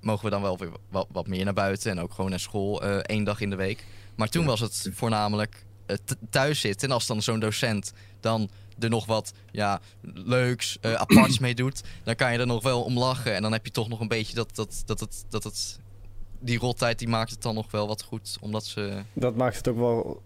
mogen 0.00 0.24
we 0.24 0.30
dan 0.30 0.42
wel 0.42 0.58
weer 0.58 0.70
wat, 0.90 1.06
wat 1.12 1.26
meer 1.26 1.44
naar 1.44 1.54
buiten 1.54 1.90
en 1.90 2.00
ook 2.00 2.12
gewoon 2.12 2.30
naar 2.30 2.40
school 2.40 2.82
eh, 2.82 2.96
één 2.96 3.24
dag 3.24 3.40
in 3.40 3.50
de 3.50 3.56
week. 3.56 3.84
Maar 4.14 4.28
toen 4.28 4.42
Ja. 4.42 4.48
was 4.48 4.60
het 4.60 4.90
voornamelijk 4.92 5.64
t- 5.86 6.16
thuis 6.30 6.60
zitten. 6.60 6.88
En 6.88 6.94
als 6.94 7.06
dan 7.06 7.22
zo'n 7.22 7.40
docent 7.40 7.92
dan 8.20 8.48
er 8.78 8.88
nog 8.88 9.06
wat 9.06 9.32
ja, 9.50 9.80
leuks, 10.14 10.78
eh, 10.80 10.92
aparts 10.94 11.38
mee 11.38 11.54
doet, 11.54 11.82
dan 12.02 12.14
kan 12.14 12.32
je 12.32 12.38
er 12.38 12.46
nog 12.46 12.62
wel 12.62 12.82
om 12.82 12.98
lachen. 12.98 13.34
En 13.34 13.42
dan 13.42 13.52
heb 13.52 13.64
je 13.64 13.70
toch 13.72 13.88
nog 13.88 14.00
een 14.00 14.08
beetje 14.08 14.34
dat, 14.34 14.54
dat, 14.54 14.82
dat, 14.86 15.00
het, 15.00 15.24
dat 15.28 15.44
het. 15.44 15.78
Die 16.40 16.58
rottijd 16.58 16.98
die 16.98 17.08
maakt 17.08 17.30
het 17.30 17.42
dan 17.42 17.54
nog 17.54 17.70
wel 17.70 17.86
wat 17.86 18.02
goed. 18.02 18.36
Omdat 18.40 18.64
ze. 18.64 19.02
Dat 19.12 19.36
maakt 19.36 19.56
het 19.56 19.68
ook 19.68 19.76
wel 19.76 20.22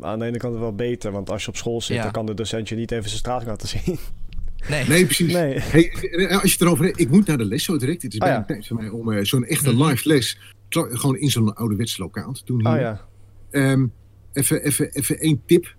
aan 0.00 0.18
de 0.18 0.24
ene 0.24 0.38
kant 0.38 0.58
wel 0.58 0.74
beter. 0.74 1.12
Want 1.12 1.30
als 1.30 1.42
je 1.42 1.48
op 1.48 1.56
school 1.56 1.80
zit, 1.80 1.96
Ja. 1.96 2.02
dan 2.02 2.12
kan 2.12 2.26
de 2.26 2.34
docent 2.34 2.68
je 2.68 2.74
niet 2.74 2.90
even 2.92 3.06
zijn 3.08 3.18
straat 3.20 3.44
laten 3.44 3.68
zien. 3.68 3.98
Nee. 4.68 4.84
Nee, 4.88 5.04
precies. 5.04 5.32
Nee. 5.32 5.58
Hey, 5.58 5.90
eh, 5.92 6.32
als 6.32 6.42
je 6.42 6.50
het 6.50 6.60
erover 6.60 6.84
hebt, 6.84 7.00
ik 7.00 7.10
moet 7.10 7.26
naar 7.26 7.38
de 7.38 7.44
les 7.44 7.64
zo 7.64 7.76
direct. 7.78 8.02
Het 8.02 8.12
is 8.12 8.18
Oh, 8.18 8.24
bijna 8.26 8.40
ja. 8.40 8.44
tijd 8.46 8.66
voor 8.66 8.76
mij 8.76 8.88
om 8.88 9.12
eh, 9.12 9.24
zo'n 9.24 9.44
echte 9.44 9.72
Mhm. 9.72 9.82
live 9.84 10.08
les 10.08 10.38
gewoon 10.70 11.16
in 11.18 11.30
zo'n 11.30 11.54
ouderwets 11.54 11.96
lokaal 11.98 12.32
te 12.32 12.42
doen 12.44 12.66
hier. 12.66 12.74
Oh 12.74 12.80
ja. 12.80 13.08
Ehm, 13.50 13.86
even, 14.32 14.62
even, 14.64 14.90
even 14.92 15.18
één 15.18 15.42
tip 15.46 15.74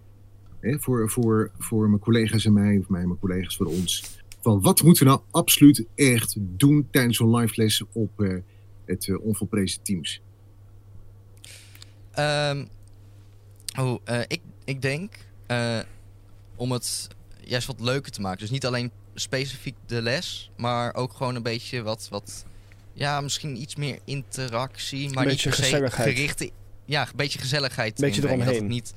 hè, 0.59 0.79
voor, 0.79 1.09
voor, 1.09 1.51
voor 1.57 1.87
mijn 1.89 2.01
collega's 2.01 2.45
en 2.45 2.53
mij, 2.53 2.77
of 2.77 2.89
mij 2.89 3.01
en 3.01 3.07
mijn 3.07 3.19
collega's 3.19 3.55
voor 3.57 3.65
ons. 3.65 4.03
Van 4.41 4.61
wat 4.61 4.83
moeten 4.83 5.03
we 5.03 5.09
nou 5.09 5.21
absoluut 5.31 5.85
echt 5.95 6.35
doen 6.39 6.87
tijdens 6.91 7.17
zo'n 7.17 7.35
live 7.35 7.53
les 7.61 7.83
op 7.93 8.21
eh, 8.21 8.35
het 8.85 9.07
eh, 9.07 9.21
onvolprezen 9.25 9.81
Teams? 9.83 10.21
Ehm, 12.11 12.65
oh, 13.79 13.99
eh, 14.03 14.19
ik, 14.27 14.41
ik 14.65 14.81
denk 14.81 15.13
eh, 15.47 15.79
om 16.55 16.71
het 16.71 17.07
juist 17.49 17.67
wat 17.67 17.79
leuker 17.79 18.11
te 18.11 18.21
maken. 18.21 18.39
Dus 18.39 18.49
niet 18.49 18.65
alleen 18.65 18.91
specifiek 19.13 19.75
de 19.85 20.01
les, 20.01 20.51
maar 20.57 20.95
ook 20.95 21.13
gewoon 21.13 21.35
een 21.35 21.43
beetje 21.43 21.81
wat, 21.81 22.07
wat 22.09 22.45
ja, 22.93 23.21
misschien 23.21 23.61
iets 23.61 23.75
meer 23.75 23.99
interactie, 24.05 25.09
maar 25.09 25.25
Beetje 25.25 25.49
niet 25.49 25.59
gezelligheid. 25.59 26.09
gerichte, 26.09 26.49
ja, 26.85 27.01
een 27.01 27.15
beetje 27.15 27.39
gezelligheid. 27.39 27.99
Beetje 27.99 28.21
inbrengen. 28.21 28.37
Dat 28.39 28.47
het 28.47 28.55
eromheen. 28.55 28.75
niet, 28.75 28.93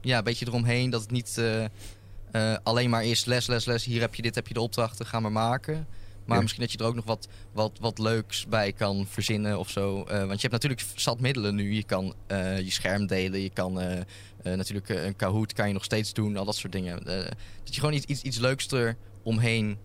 ja, 0.00 0.18
een 0.18 0.24
beetje 0.24 0.46
eromheen, 0.46 0.90
dat 0.90 1.00
het 1.00 1.10
niet 1.10 1.38
eh, 1.38 1.64
eh, 1.64 2.58
alleen 2.62 2.90
maar 2.90 3.04
is 3.04 3.24
les, 3.24 3.46
les, 3.46 3.64
les. 3.64 3.84
Hier 3.84 4.00
heb 4.00 4.14
je 4.14 4.22
dit, 4.22 4.34
heb 4.34 4.48
je 4.48 4.54
de 4.54 4.60
opdrachten, 4.60 5.06
ga 5.06 5.20
maar 5.20 5.32
maken. 5.32 5.86
Maar 6.26 6.36
Ja. 6.36 6.42
misschien 6.42 6.62
dat 6.62 6.72
je 6.72 6.78
er 6.78 6.84
ook 6.84 6.94
nog 6.94 7.04
wat, 7.04 7.28
wat, 7.52 7.78
wat 7.80 7.98
leuks 7.98 8.46
bij 8.46 8.72
kan 8.72 9.06
verzinnen 9.08 9.58
of 9.58 9.70
zo. 9.70 10.02
Eh, 10.02 10.18
want 10.18 10.40
je 10.40 10.48
hebt 10.48 10.52
natuurlijk 10.52 10.84
zat 10.94 11.20
middelen 11.20 11.54
nu. 11.54 11.72
Je 11.74 11.84
kan 11.84 12.14
eh, 12.26 12.58
je 12.60 12.70
scherm 12.70 13.06
delen. 13.06 13.40
Je 13.40 13.50
kan 13.50 13.80
eh, 13.80 13.98
eh, 13.98 14.04
natuurlijk 14.42 14.88
een 14.88 15.16
Kahoot 15.16 15.52
kan 15.52 15.66
je 15.66 15.72
nog 15.72 15.84
steeds 15.84 16.12
doen. 16.12 16.36
Al 16.36 16.44
dat 16.44 16.56
soort 16.56 16.72
dingen. 16.72 17.04
Dat 17.64 17.74
je 17.74 17.80
gewoon 17.80 17.94
iets, 17.94 18.06
iets, 18.06 18.22
iets 18.22 18.38
leuks 18.38 18.70
er 18.70 18.96
omheen 19.22 19.78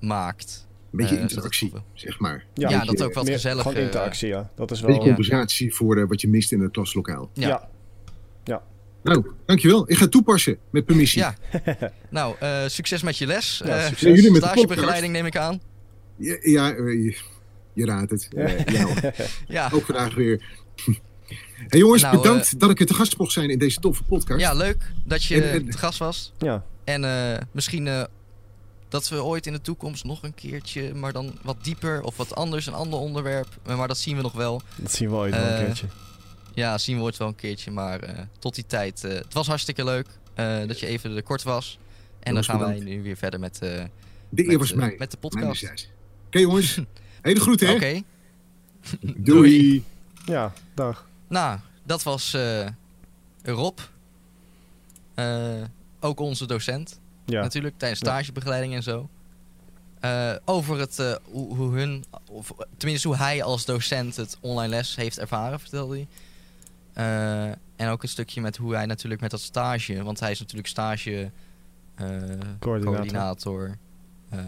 maakt. 0.00 0.66
Een 0.92 0.98
beetje 0.98 1.20
interactie, 1.20 1.72
zeg 1.94 2.18
maar. 2.18 2.44
Ja, 2.54 2.68
Ja, 2.70 2.84
dat 2.84 3.02
ook 3.02 3.14
wat 3.14 3.24
Meer 3.24 3.32
gezellig. 3.32 3.62
Gewoon 3.62 3.82
interactie, 3.82 4.28
ja. 4.28 4.50
Dat 4.56 4.70
is 4.70 4.80
Een 4.80 4.86
wel... 4.86 4.94
beetje 4.94 5.14
compensatie 5.14 5.74
voor 5.74 6.08
wat 6.08 6.20
je 6.20 6.28
mist 6.28 6.52
in 6.52 6.60
het 6.60 6.72
klaslokaal. 6.72 7.30
Ja. 7.32 7.68
Ja. 8.44 8.62
Nou, 9.02 9.26
dankjewel. 9.46 9.90
Ik 9.90 9.96
ga 9.96 10.02
het 10.02 10.10
toepassen, 10.12 10.58
met 10.70 10.84
permissie. 10.84 11.20
Ja. 11.20 11.34
Nou, 12.10 12.36
eh, 12.40 12.66
succes 12.66 13.02
met 13.02 13.18
je 13.18 13.26
les. 13.26 13.60
Ja, 13.64 13.76
Eh, 13.76 13.84
succes. 13.86 14.00
Ja, 14.00 14.14
jullie 14.14 14.30
met 14.30 14.40
de 14.40 14.46
stagebegeleiding 14.48 15.12
neem 15.12 15.26
ik 15.26 15.36
aan. 15.36 15.60
Ja, 16.18 16.36
ja, 16.40 16.70
eh, 16.74 16.76
je, 17.04 17.16
je 17.72 17.84
raadt 17.84 18.10
het. 18.10 18.28
Eh, 18.36 18.64
ja. 18.64 19.12
Ja, 19.48 19.70
ook 19.72 19.84
vandaag 19.84 20.14
weer. 20.14 20.44
hey 21.68 21.78
jongens, 21.78 22.02
Nou, 22.02 22.16
bedankt 22.16 22.60
dat 22.60 22.70
ik 22.70 22.80
er 22.80 22.86
te 22.86 22.94
gast 22.94 23.18
mocht 23.18 23.32
zijn 23.32 23.50
in 23.50 23.58
deze 23.58 23.80
toffe 23.80 24.02
podcast. 24.02 24.40
ja 24.40 24.52
leuk 24.54 24.90
dat 25.04 25.24
je 25.24 25.42
En- 25.42 25.50
en- 25.52 25.70
te 25.70 25.78
gast 25.78 25.98
was. 25.98 26.32
Ja. 26.38 26.64
En 26.84 27.04
eh, 27.04 27.40
misschien 27.52 27.86
eh, 27.86 28.04
dat 28.88 29.08
we 29.08 29.22
ooit 29.22 29.46
in 29.46 29.52
de 29.52 29.60
toekomst 29.60 30.04
nog 30.04 30.22
een 30.22 30.34
keertje, 30.34 30.94
maar 30.94 31.12
dan 31.12 31.38
wat 31.42 31.56
dieper 31.64 32.02
of 32.02 32.16
wat 32.16 32.34
anders, 32.34 32.66
een 32.66 32.74
ander 32.74 32.98
onderwerp. 32.98 33.48
Eh, 33.66 33.76
maar 33.76 33.88
dat 33.88 33.98
zien 33.98 34.16
we 34.16 34.22
nog 34.22 34.32
wel. 34.32 34.62
Dat 34.76 34.92
zien 34.92 35.08
we 35.08 35.14
ooit 35.14 35.34
wel 35.34 35.42
een 35.44 35.56
Eh, 35.58 35.64
keertje. 35.64 35.86
Ja, 36.54 36.78
zien 36.78 36.96
we 36.96 37.02
ooit 37.02 37.16
wel 37.16 37.28
een 37.28 37.34
keertje. 37.34 37.70
Maar 37.70 38.00
eh, 38.00 38.18
tot 38.38 38.54
die 38.54 38.66
tijd, 38.66 39.04
eh, 39.04 39.12
het 39.14 39.34
was 39.34 39.46
hartstikke 39.46 39.84
leuk 39.84 40.06
eh, 40.34 40.58
dat 40.66 40.80
je 40.80 40.86
even 40.86 41.16
er 41.16 41.22
kort 41.22 41.42
was. 41.42 41.78
En 42.20 42.34
dan 42.34 42.44
gaan 42.44 42.58
wij 42.58 42.78
nu 42.78 43.02
weer 43.02 43.16
verder 43.16 43.40
met, 43.40 43.58
eh, 43.62 43.68
De 44.28 44.42
eer 44.42 44.48
met, 44.48 44.56
was 44.58 44.70
eh, 44.72 44.76
mij. 44.76 44.94
met 44.98 45.10
de 45.10 45.16
Mijn 45.20 45.46
podcast. 45.46 45.88
Oké 46.28 46.38
jongens, 46.38 46.78
hele 47.22 47.40
groeten 47.40 47.66
hè. 47.68 47.74
Oké, 47.74 47.86
Doei. 49.00 49.22
Doei. 49.24 49.84
Ja, 50.24 50.52
dag. 50.74 51.08
nou, 51.28 51.58
dat 51.84 52.02
was 52.02 52.34
eh, 52.34 52.66
Rob. 53.42 53.78
Eh, 55.14 55.62
ook 56.00 56.20
onze 56.20 56.46
docent. 56.46 57.00
Ja. 57.24 57.42
natuurlijk, 57.42 57.78
tijdens 57.78 58.00
stagebegeleiding 58.00 58.74
en 58.74 58.82
zo. 58.82 59.08
Eh, 60.00 60.34
over 60.44 60.78
het, 60.78 60.98
eh, 60.98 61.14
hoe, 61.24 61.54
hoe 61.56 61.76
hun, 61.76 62.04
of 62.30 62.52
tenminste 62.76 63.08
hoe 63.08 63.16
hij 63.16 63.42
als 63.42 63.64
docent 63.64 64.16
het 64.16 64.36
online 64.40 64.68
les 64.68 64.96
heeft 64.96 65.18
ervaren, 65.18 65.60
vertelde 65.60 65.94
hij. 65.94 66.06
Eh, 66.92 67.54
en 67.76 67.88
ook 67.88 68.02
een 68.02 68.08
stukje 68.08 68.40
met 68.40 68.56
hoe 68.56 68.74
hij 68.74 68.86
natuurlijk 68.86 69.20
met 69.20 69.30
dat 69.30 69.40
stage, 69.40 70.02
want 70.02 70.20
hij 70.20 70.30
is 70.30 70.38
natuurlijk 70.38 70.68
stage 70.68 71.30
eh, 71.94 72.06
Coördinator. 72.58 72.80
coördinator, 72.94 73.76
eh, 74.28 74.38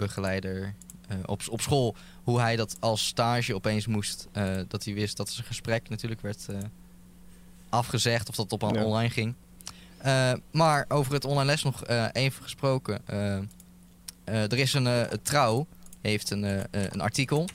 begeleider 0.00 0.74
eh, 1.08 1.16
op, 1.26 1.42
op 1.50 1.60
school. 1.60 1.96
Hoe 2.22 2.40
hij 2.40 2.56
dat 2.56 2.76
als 2.80 3.06
stage 3.06 3.54
opeens 3.54 3.86
moest, 3.86 4.28
eh, 4.32 4.56
dat 4.68 4.84
hij 4.84 4.94
wist 4.94 5.16
dat 5.16 5.30
zijn 5.30 5.46
gesprek 5.46 5.88
natuurlijk 5.88 6.20
werd 6.20 6.46
eh, 6.48 6.58
afgezegd 7.68 8.28
of 8.28 8.34
dat 8.34 8.50
het 8.50 8.62
op 8.62 8.74
Ja. 8.74 8.84
online 8.84 9.10
ging. 9.10 9.34
Eh, 9.98 10.32
maar 10.52 10.84
over 10.88 11.12
het 11.12 11.24
online 11.24 11.44
les 11.46 11.62
nog 11.62 11.84
eh, 11.84 12.06
even 12.12 12.42
gesproken. 12.42 13.06
Eh, 13.06 13.36
eh, 13.36 13.42
er 14.24 14.58
is 14.58 14.72
een 14.74 14.86
eh, 14.86 15.00
trouw, 15.22 15.66
heeft 16.00 16.30
een, 16.30 16.42
een 16.70 17.00
artikel. 17.00 17.48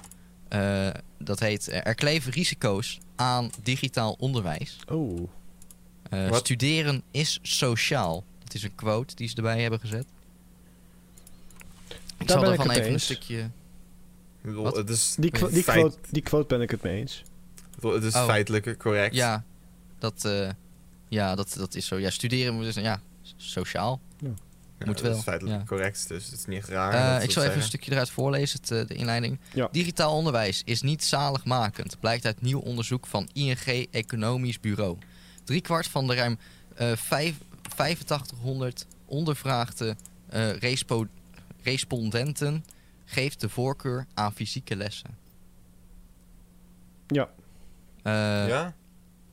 eh, 0.47 0.89
dat 1.17 1.39
heet 1.39 1.67
Er 1.86 1.95
kleven 1.95 2.31
risico's 2.31 2.99
aan 3.15 3.49
digitaal 3.63 4.15
onderwijs. 4.19 4.77
Oh. 4.91 5.29
Eh, 6.10 6.34
studeren 6.34 7.03
is 7.12 7.39
sociaal. 7.41 8.23
Dat 8.43 8.53
is 8.53 8.63
een 8.63 8.75
quote 8.75 9.15
die 9.15 9.27
ze 9.27 9.36
erbij 9.36 9.62
hebben 9.62 9.79
gezet. 9.79 10.05
Ik 12.17 12.28
Daar 12.28 12.39
zal 12.39 12.51
het 12.51 12.60
even 12.62 12.75
een 12.86 12.91
eens. 12.91 13.04
stukje. 13.04 13.49
Bedoel, 14.41 14.65
het 14.75 14.89
is, 14.89 15.15
Die, 15.19 15.32
qu- 15.32 15.49
die, 15.51 15.63
feit- 15.63 15.78
quote, 15.80 15.97
die 16.12 16.21
quote 16.21 16.47
ben 16.47 16.62
ik 16.62 16.69
het 16.71 16.82
mee 16.82 16.99
eens. 16.99 17.23
bedoel, 17.75 17.93
het 17.93 18.04
is 18.04 18.13
Oh. 18.15 18.25
feitelijk 18.25 18.78
correct. 18.78 19.15
Ja, 19.15 19.43
dat, 19.99 20.25
eh, 20.25 20.49
ja 21.10 21.36
dat, 21.36 21.54
dat 21.58 21.75
is 21.75 21.86
zo. 21.86 21.97
Ja, 21.99 22.10
studeren 22.10 22.54
moet 22.54 22.63
dus, 22.63 22.75
ja, 22.75 22.99
sociaal. 23.38 23.99
Ja, 24.19 24.86
Moet 24.86 24.95
dat 24.97 25.01
wel, 25.08 25.17
is 25.17 25.23
feitelijk 25.23 25.58
ja. 25.60 25.65
correct, 25.65 26.08
dus 26.08 26.25
het 26.25 26.39
is 26.39 26.45
niet 26.45 26.65
raar. 26.65 26.93
Eh, 26.93 27.13
dat 27.13 27.23
ik 27.23 27.32
zal 27.32 27.41
dat 27.41 27.51
even 27.51 27.62
een 27.63 27.67
stukje 27.67 27.91
eruit 27.91 28.10
voorlezen, 28.10 28.60
het, 28.62 28.71
eh, 28.71 28.88
de 28.88 28.93
inleiding. 28.93 29.39
Ja. 29.54 29.67
Digitaal 29.71 30.15
onderwijs 30.15 30.62
is 30.65 30.82
niet 30.82 31.04
zaligmakend, 31.04 31.99
blijkt 31.99 32.25
uit 32.25 32.41
nieuw 32.41 32.60
onderzoek 32.60 33.08
van 33.08 33.30
ING 33.34 33.88
Economisch 33.91 34.60
Bureau. 34.60 34.97
Driekwart 35.43 35.88
van 35.88 36.08
de 36.08 36.13
ruim 36.15 36.38
eh, 36.75 36.91
vijf- 36.95 37.38
8500 37.75 38.86
ondervraagde 39.06 39.95
eh, 40.30 40.51
respo- 40.58 41.08
respondenten 41.65 42.65
geeft 43.06 43.41
de 43.41 43.49
voorkeur 43.49 44.06
aan 44.13 44.34
fysieke 44.34 44.75
lessen. 44.75 45.17
Ja. 47.08 47.30
Eh, 48.04 48.47
ja? 48.47 48.73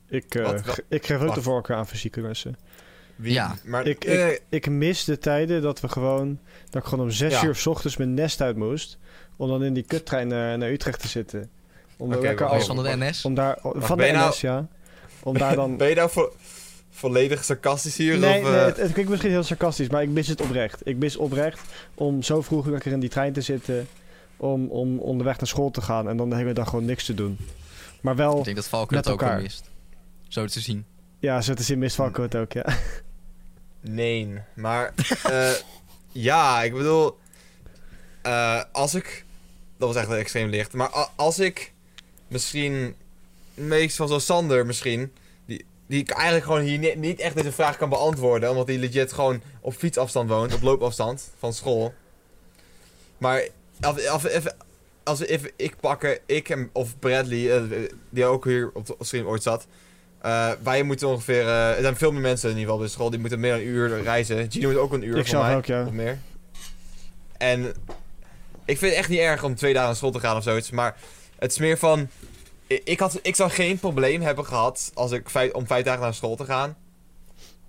Ik, 0.08 0.34
eh, 0.34 0.42
Wat- 0.44 0.68
ge- 0.68 0.84
ik 0.88 1.06
geef 1.06 1.20
ook 1.20 1.34
de 1.34 1.42
voorkeur 1.42 1.76
aan 1.76 1.86
fysieke 1.86 2.20
lessen. 2.20 2.56
Wie, 3.16 3.32
Ja. 3.32 3.54
Maar, 3.64 3.86
Ik, 3.86 4.04
eh, 4.04 4.30
ik, 4.30 4.42
ik 4.48 4.68
mis 4.70 5.04
de 5.04 5.18
tijden 5.18 5.62
dat 5.62 5.80
we 5.80 5.88
gewoon... 5.88 6.38
Dat 6.70 6.82
ik 6.82 6.88
gewoon 6.88 7.04
om 7.04 7.10
zes 7.10 7.32
Ja. 7.40 7.44
uur 7.44 7.54
s 7.54 7.66
ochtends 7.66 7.96
mijn 7.96 8.14
nest 8.14 8.40
uit 8.40 8.56
moest. 8.56 8.98
Om 9.36 9.48
dan 9.48 9.64
in 9.64 9.74
die 9.74 9.82
kuttrein 9.82 10.28
naar, 10.28 10.58
naar 10.58 10.70
Utrecht 10.70 11.00
te 11.00 11.08
zitten. 11.08 11.50
Om, 11.96 12.12
Oké, 12.12 12.20
lekker 12.20 12.46
als, 12.46 12.66
van 12.66 12.76
de 12.82 12.96
NS. 12.96 13.24
om 13.24 13.34
daar... 13.34 13.58
van 13.62 13.98
de 13.98 14.10
nou- 14.10 14.28
NS, 14.30 14.40
ja. 14.40 14.68
Om 15.22 15.38
daar 15.38 15.54
dan... 15.54 15.76
ben 15.76 15.88
je 15.88 15.94
nou 15.94 16.10
vo- 16.10 16.32
volledig 16.92 17.44
sarcastisch 17.44 17.96
hier? 17.96 18.18
Nee, 18.18 18.42
of, 18.42 18.48
nee 18.48 18.58
eh, 18.58 18.64
het, 18.64 18.76
het 18.76 18.92
klinkt 18.92 19.10
misschien 19.10 19.30
heel 19.30 19.42
sarcastisch, 19.42 19.88
maar 19.88 20.02
ik 20.02 20.08
mis 20.08 20.28
het 20.28 20.40
oprecht. 20.40 20.80
Ik 20.84 20.96
mis 20.96 21.16
oprecht 21.16 21.60
om 21.94 22.22
zo 22.22 22.42
vroeg 22.42 22.66
lekker 22.66 22.92
in 22.92 23.00
die 23.00 23.08
trein 23.08 23.32
te 23.32 23.40
zitten, 23.40 23.88
om, 24.36 24.68
om 24.68 24.98
onderweg 24.98 25.38
naar 25.38 25.48
school 25.48 25.70
te 25.70 25.80
gaan 25.80 26.08
en 26.08 26.16
dan 26.16 26.30
de 26.30 26.36
hele 26.36 26.52
dag 26.52 26.68
gewoon 26.68 26.84
niks 26.84 27.04
te 27.04 27.14
doen. 27.14 27.38
Maar 28.00 28.16
wel, 28.16 28.38
Ik 28.38 28.44
denk 28.44 28.56
dat 28.56 28.68
Valken 28.68 28.96
het 28.96 29.08
ook 29.08 29.36
mist. 29.40 29.70
Zo 30.28 30.46
te 30.46 30.60
zien. 30.60 30.84
ja, 31.18 31.40
zo 31.40 31.54
te 31.54 31.62
zien 31.62 31.78
mist 31.78 31.96
Valko 31.96 32.22
het 32.22 32.36
ook, 32.36 32.52
ja. 32.52 32.64
Nee, 33.80 34.38
maar 34.54 34.94
eh, 35.22 35.50
ja, 36.28 36.62
ik 36.62 36.72
bedoel, 36.72 37.18
eh, 38.22 38.62
als 38.72 38.94
ik, 38.94 39.24
dat 39.76 39.94
was 39.94 40.02
echt 40.02 40.10
extreem 40.10 40.48
licht, 40.48 40.72
maar 40.72 41.08
als 41.16 41.38
ik 41.38 41.72
misschien, 42.28 42.94
meestal 43.54 44.06
zoals 44.06 44.24
Sander 44.24 44.66
misschien, 44.66 45.12
die, 45.92 46.00
ik 46.00 46.10
eigenlijk 46.10 46.44
gewoon 46.44 46.60
hier 46.60 46.78
ni- 46.78 46.94
niet 46.96 47.20
echt 47.20 47.36
deze 47.36 47.52
vraag 47.52 47.76
kan 47.76 47.88
beantwoorden, 47.88 48.50
omdat 48.50 48.66
hij 48.68 48.76
legit 48.78 49.12
gewoon 49.12 49.42
op 49.60 49.74
fietsafstand 49.74 50.28
woont, 50.28 50.54
op 50.54 50.62
loopafstand 50.62 51.30
van 51.38 51.52
school. 51.52 51.94
Maar 53.18 53.42
als, 53.80 54.06
als, 54.08 54.24
even, 54.24 54.56
als 55.02 55.20
even 55.20 55.50
ik 55.56 55.76
pakken, 55.80 56.18
ik 56.26 56.48
en, 56.48 56.70
of 56.72 56.98
Bradley, 56.98 57.56
eh, 57.56 57.62
die 58.10 58.24
ook 58.24 58.44
hier 58.44 58.70
op 58.74 58.86
de 58.86 58.94
stream 59.00 59.26
ooit 59.26 59.42
zat, 59.42 59.66
eh, 60.22 60.50
wij 60.62 60.82
moeten 60.82 61.08
ongeveer. 61.08 61.40
eh, 61.46 61.68
er 61.76 61.82
zijn 61.82 61.96
veel 61.96 62.12
meer 62.12 62.20
mensen 62.20 62.50
in 62.50 62.54
ieder 62.56 62.70
geval 62.70 62.84
bij 62.86 62.92
school. 62.94 63.10
Die 63.10 63.18
moeten 63.20 63.40
meer 63.40 63.50
dan 63.52 63.60
een 63.60 63.66
uur 63.66 64.02
reizen. 64.02 64.50
Gino 64.50 64.68
moet 64.68 64.78
ook 64.78 64.92
een 64.92 65.02
uur 65.02 65.16
Ik 65.16 65.26
van 65.26 65.40
mij. 65.40 65.56
ook, 65.56 65.64
ja. 65.66 65.82
Of 65.86 65.90
meer. 65.92 66.18
En 67.38 67.64
ik 68.64 68.78
vind 68.78 68.90
het 68.90 69.00
echt 69.00 69.08
niet 69.08 69.18
erg 69.18 69.44
om 69.44 69.54
twee 69.54 69.72
dagen 69.72 69.88
naar 69.88 69.96
school 69.96 70.10
te 70.10 70.20
gaan 70.20 70.36
of 70.36 70.42
zoiets. 70.42 70.70
Maar 70.70 70.96
het 71.38 71.50
is 71.50 71.58
meer 71.58 71.78
van. 71.78 72.08
Ik, 72.66 73.00
had, 73.00 73.18
ik 73.22 73.36
zou 73.36 73.50
geen 73.50 73.78
probleem 73.78 74.20
hebben 74.20 74.46
gehad 74.46 74.90
als 74.94 75.10
ik 75.10 75.30
vijf, 75.30 75.52
om 75.52 75.66
vijf 75.66 75.84
dagen 75.84 76.02
naar 76.02 76.14
school 76.14 76.36
te 76.36 76.44
gaan. 76.44 76.76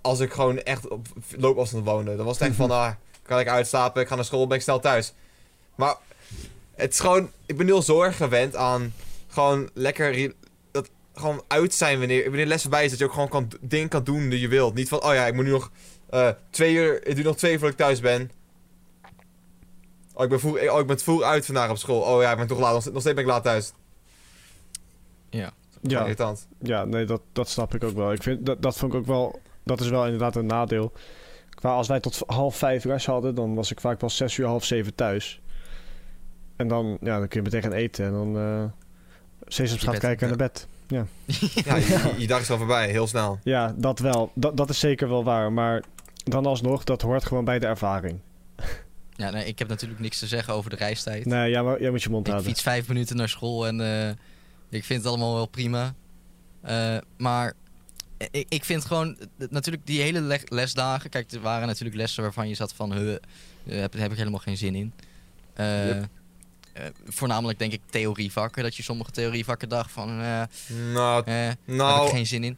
Als 0.00 0.20
ik 0.20 0.32
gewoon 0.32 0.58
echt 0.58 0.88
op 0.88 1.06
loopafstand 1.36 1.84
woonde. 1.84 2.16
Dan 2.16 2.26
was 2.26 2.38
het 2.38 2.48
echt 2.48 2.56
van, 2.56 2.70
ah, 2.80 2.90
kan 3.22 3.40
ik 3.40 3.48
uitslapen, 3.48 4.02
ik 4.02 4.08
ga 4.08 4.14
naar 4.14 4.24
school, 4.24 4.46
ben 4.46 4.56
ik 4.56 4.62
snel 4.62 4.80
thuis. 4.80 5.12
Maar 5.74 5.96
het 6.74 6.92
is 6.92 7.00
gewoon, 7.00 7.30
ik 7.46 7.56
ben 7.56 7.66
nu 7.66 7.72
al 7.72 7.82
zo 7.82 8.02
erg 8.02 8.16
gewend 8.16 8.56
aan 8.56 8.92
gewoon 9.34 9.70
lekker 9.72 10.32
dat 10.70 10.90
gewoon 11.14 11.42
uit 11.48 11.74
zijn 11.74 11.98
wanneer, 11.98 12.24
wanneer 12.24 12.46
les 12.46 12.62
voorbij 12.62 12.84
is. 12.84 12.90
Dat 12.90 12.98
je 12.98 13.04
ook 13.04 13.12
gewoon 13.12 13.28
kan, 13.28 13.50
dingen 13.60 13.88
kan 13.88 14.04
doen 14.04 14.28
die 14.28 14.40
je 14.40 14.48
wilt. 14.48 14.74
Niet 14.74 14.88
van, 14.88 15.04
oh 15.04 15.14
ja, 15.14 15.26
ik 15.26 15.34
moet 15.34 15.44
nu 15.44 15.50
nog 15.50 15.70
eh, 16.10 16.28
twee 16.50 16.74
uur, 16.74 17.06
ik 17.06 17.14
doe 17.14 17.24
nog 17.24 17.36
twee 17.36 17.52
uur 17.52 17.58
voordat 17.58 17.78
ik 17.78 17.84
thuis 17.84 18.00
ben. 18.00 18.30
Oh, 20.12 20.24
ik 20.24 20.28
ben, 20.28 20.40
vroeg, 20.40 20.70
oh, 20.70 20.80
ik 20.80 20.86
ben 20.86 20.98
vroeg 20.98 21.22
uit 21.22 21.46
vandaag 21.46 21.70
op 21.70 21.76
school. 21.76 22.00
Oh 22.00 22.22
ja, 22.22 22.30
ik 22.30 22.36
ben 22.36 22.46
toch 22.46 22.58
laat, 22.58 22.72
nog 22.72 23.00
steeds 23.00 23.04
ben 23.04 23.24
ik 23.24 23.26
laat 23.30 23.42
thuis. 23.42 23.72
Ja. 25.36 25.52
Ja, 25.80 26.00
Irritant. 26.00 26.46
ja 26.58 26.84
nee, 26.84 27.04
dat, 27.04 27.20
dat 27.32 27.48
snap 27.48 27.74
ik 27.74 27.84
ook 27.84 27.94
wel. 27.96 28.12
Ik 28.12 28.22
vind, 28.22 28.46
dat, 28.46 28.62
dat 28.62 28.76
vond 28.76 28.92
ik 28.92 28.98
ook 28.98 29.06
wel... 29.06 29.40
Dat 29.64 29.80
is 29.80 29.88
wel 29.88 30.04
inderdaad 30.04 30.36
een 30.36 30.46
nadeel. 30.46 30.92
Qua 31.50 31.70
als 31.74 31.88
wij 31.88 32.00
tot 32.00 32.22
half 32.26 32.56
vijf 32.56 32.84
les 32.84 33.06
hadden... 33.06 33.34
dan 33.34 33.54
was 33.54 33.70
ik 33.70 33.80
vaak 33.80 33.98
pas 33.98 34.16
zes 34.16 34.36
uur, 34.36 34.46
half 34.46 34.64
zeven 34.64 34.94
thuis. 34.94 35.40
En 36.56 36.68
dan, 36.68 36.98
ja, 37.00 37.18
dan 37.18 37.28
kun 37.28 37.38
je 37.42 37.50
meteen 37.50 37.62
gaan 37.62 37.78
eten. 37.78 38.04
En 38.06 38.12
dan 38.12 38.36
uh, 38.36 38.64
Sesamstraat 39.46 39.92
bed- 39.92 40.02
kijken 40.02 40.30
en 40.30 40.38
naar 40.38 40.48
bed. 40.48 40.66
Ja, 41.64 41.76
je, 41.76 42.14
je 42.18 42.26
dag 42.26 42.40
is 42.40 42.50
al 42.50 42.58
voorbij, 42.58 42.90
heel 42.90 43.06
snel. 43.06 43.38
Ja, 43.42 43.74
dat 43.76 43.98
wel. 43.98 44.30
Dat, 44.34 44.56
dat 44.56 44.70
is 44.70 44.78
zeker 44.78 45.08
wel 45.08 45.24
waar. 45.24 45.52
Maar 45.52 45.82
dan 46.24 46.46
alsnog, 46.46 46.84
dat 46.84 47.02
hoort 47.02 47.24
gewoon 47.24 47.44
bij 47.44 47.58
de 47.58 47.66
ervaring. 47.66 48.18
Ja, 49.16 49.30
nee, 49.30 49.46
ik 49.46 49.58
heb 49.58 49.68
natuurlijk 49.68 50.00
niks 50.00 50.18
te 50.18 50.26
zeggen 50.26 50.54
over 50.54 50.70
de 50.70 50.76
reistijd. 50.76 51.24
Nee, 51.24 51.50
ja, 51.50 51.62
maar 51.62 51.80
jij 51.80 51.90
moet 51.90 52.02
je 52.02 52.10
mond 52.10 52.26
ik 52.26 52.32
houden. 52.32 52.52
fiets 52.52 52.64
vijf 52.64 52.88
minuten 52.88 53.16
naar 53.16 53.28
school 53.28 53.66
en 53.66 53.80
eh, 53.80 54.14
ik 54.74 54.84
vind 54.84 54.98
het 55.00 55.08
allemaal 55.08 55.34
wel 55.34 55.46
prima. 55.46 55.94
Eh, 56.60 56.96
maar 57.16 57.52
ik, 58.30 58.46
ik 58.48 58.64
vind 58.64 58.84
gewoon, 58.84 59.16
eh, 59.18 59.46
natuurlijk 59.50 59.86
die 59.86 60.00
hele 60.00 60.20
le- 60.20 60.38
lesdagen... 60.44 61.10
Kijk, 61.10 61.32
er 61.32 61.40
waren 61.40 61.66
natuurlijk 61.66 61.96
lessen 61.96 62.22
waarvan 62.22 62.48
je 62.48 62.54
zat 62.54 62.72
van... 62.74 62.92
Huh, 62.92 63.16
daar 63.64 63.78
heb, 63.78 63.92
heb 63.92 64.10
ik 64.12 64.18
helemaal 64.18 64.40
geen 64.40 64.56
zin 64.56 64.74
in. 64.74 64.92
Eh, 65.54 65.86
Yep. 65.86 66.08
eh, 66.72 66.84
voornamelijk 67.06 67.58
denk 67.58 67.72
ik 67.72 67.80
theorievakken. 67.90 68.62
Dat 68.62 68.76
je 68.76 68.82
sommige 68.82 69.10
theorievakken 69.10 69.68
dacht 69.68 69.90
van... 69.90 70.20
eh 70.20 70.42
Nou, 70.92 71.18
eh, 71.20 71.24
daar 71.26 71.46
heb 71.46 71.58
nou 71.66 72.04
ik 72.06 72.10
geen 72.12 72.26
zin 72.26 72.44
in. 72.44 72.56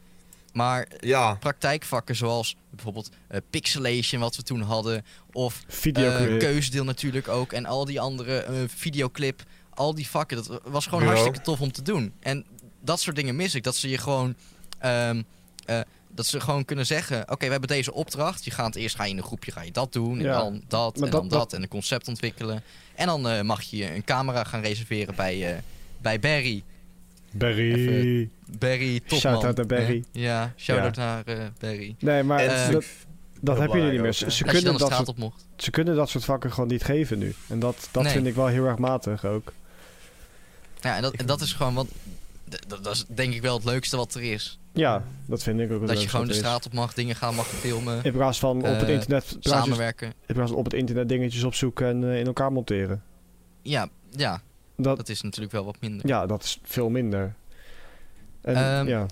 Maar 0.52 0.88
ja. 1.00 1.34
praktijkvakken 1.34 2.16
zoals 2.16 2.56
bijvoorbeeld 2.70 3.10
eh, 3.28 3.40
pixelation 3.50 4.20
wat 4.20 4.36
we 4.36 4.42
toen 4.42 4.60
hadden... 4.60 5.04
of 5.32 5.62
Video 5.68 6.10
eh, 6.10 6.38
keusdeel 6.38 6.84
natuurlijk 6.84 7.28
ook. 7.28 7.52
En 7.52 7.66
al 7.66 7.84
die 7.84 8.00
andere 8.00 8.38
eh, 8.38 8.54
videoclip. 8.66 9.42
Al 9.76 9.94
die 9.94 10.08
vakken. 10.08 10.36
Dat 10.36 10.60
was 10.64 10.84
gewoon 10.84 11.00
Bureau. 11.00 11.20
hartstikke 11.22 11.40
tof 11.50 11.60
om 11.60 11.72
te 11.72 11.82
doen. 11.82 12.12
En 12.20 12.44
dat 12.80 13.00
soort 13.00 13.16
dingen 13.16 13.36
mis 13.36 13.54
ik. 13.54 13.62
Dat 13.62 13.76
ze 13.76 13.88
je 13.88 13.98
gewoon. 13.98 14.34
ehm, 14.78 15.22
eh, 15.64 15.80
dat 16.08 16.26
ze 16.26 16.40
gewoon 16.40 16.64
kunnen 16.64 16.86
zeggen: 16.86 17.22
Oké, 17.30 17.44
we 17.44 17.50
hebben 17.50 17.68
deze 17.68 17.92
opdracht. 17.92 18.44
Je 18.44 18.50
gaat 18.50 18.74
eerst 18.74 18.96
ga 18.96 19.04
je 19.04 19.10
in 19.10 19.16
een 19.16 19.22
groepje 19.24 19.52
ga 19.52 19.62
je 19.62 19.72
dat 19.72 19.92
doen. 19.92 20.18
Ja. 20.20 20.32
En 20.32 20.38
dan 20.38 20.62
dat. 20.68 20.96
Maar 20.96 21.04
En 21.04 21.10
dat- 21.10 21.20
dan 21.20 21.28
dat- 21.28 21.38
dat. 21.38 21.52
En 21.52 21.62
een 21.62 21.68
concept 21.68 22.08
ontwikkelen. 22.08 22.62
En 22.94 23.06
dan 23.06 23.28
eh, 23.28 23.42
mag 23.42 23.62
je 23.62 23.94
een 23.94 24.04
camera 24.04 24.44
gaan 24.44 24.60
reserveren 24.60 25.14
bij, 25.14 25.52
eh, 25.54 25.58
bij 26.00 26.20
Barry. 26.20 26.62
Berry. 27.32 28.28
Barry, 28.58 29.00
topman. 29.00 29.18
Shout-out 29.20 29.56
naar 29.56 29.66
Barry. 29.66 30.04
Ja, 30.12 30.52
shout-out 30.56 30.96
naar 30.96 31.24
eh, 31.24 31.38
Barry. 31.58 31.94
Nee, 31.98 32.22
maar 32.22 32.38
En 32.38 32.72
dat, 33.40 33.58
heb 33.58 33.70
je 33.72 33.78
nu 33.80 33.90
niet 33.90 34.00
meer. 34.00 34.12
Ze, 34.12 34.44
kunnen 34.44 34.78
dat 34.78 34.92
soort, 34.92 35.08
op 35.08 35.18
mocht. 35.18 35.46
ze 35.56 35.70
kunnen 35.70 35.96
dat 35.96 36.08
soort 36.08 36.24
vakken 36.24 36.52
gewoon 36.52 36.68
niet 36.68 36.82
geven 36.84 37.18
nu. 37.18 37.34
En 37.48 37.58
dat, 37.58 37.88
dat 37.90 38.02
Nee. 38.02 38.12
vind 38.12 38.26
ik 38.26 38.34
wel 38.34 38.46
heel 38.46 38.64
erg 38.66 38.78
matig 38.78 39.24
ook. 39.24 39.52
Ja, 40.80 40.96
en 40.96 41.02
dat, 41.02 41.14
en 41.14 41.26
dat 41.26 41.40
is 41.40 41.52
gewoon 41.52 41.74
wat. 41.74 41.86
Dat, 42.66 42.84
dat 42.84 42.94
is 42.94 43.04
denk 43.08 43.34
ik 43.34 43.42
wel 43.42 43.54
het 43.56 43.64
leukste 43.64 43.96
wat 43.96 44.14
er 44.14 44.22
is. 44.22 44.58
Ja, 44.72 45.04
dat 45.26 45.42
vind 45.42 45.60
ik 45.60 45.72
ook 45.72 45.80
het 45.80 45.88
Dat 45.88 46.02
je 46.02 46.08
gewoon 46.08 46.26
de 46.26 46.34
straat 46.34 46.66
op 46.66 46.72
mag, 46.72 46.94
dingen 46.94 47.16
gaan 47.16 47.34
mag 47.34 47.46
filmen, 47.46 48.04
In 48.04 48.12
plaats 48.12 48.38
van 48.38 48.56
op 48.56 48.64
het 48.64 48.82
eh, 48.82 48.88
internet, 48.94 49.36
samenwerken. 49.40 50.12
in 50.26 50.34
plaats 50.34 50.50
van 50.50 50.58
op 50.58 50.64
het 50.64 50.74
internet 50.74 51.08
dingetjes 51.08 51.42
opzoeken 51.42 51.86
en 51.86 52.04
eh, 52.12 52.18
in 52.18 52.26
elkaar 52.26 52.52
monteren. 52.52 53.02
Ja, 53.62 53.88
ja, 54.10 54.42
Dat, 54.76 54.96
dat 54.96 55.08
is 55.08 55.22
natuurlijk 55.22 55.52
wel 55.52 55.64
wat 55.64 55.76
minder. 55.80 56.06
ja, 56.06 56.26
dat 56.26 56.42
is 56.42 56.58
veel 56.62 56.88
minder. 56.88 57.34
En, 58.40 58.54
Ehm, 58.56 58.86
ja, 58.88 59.06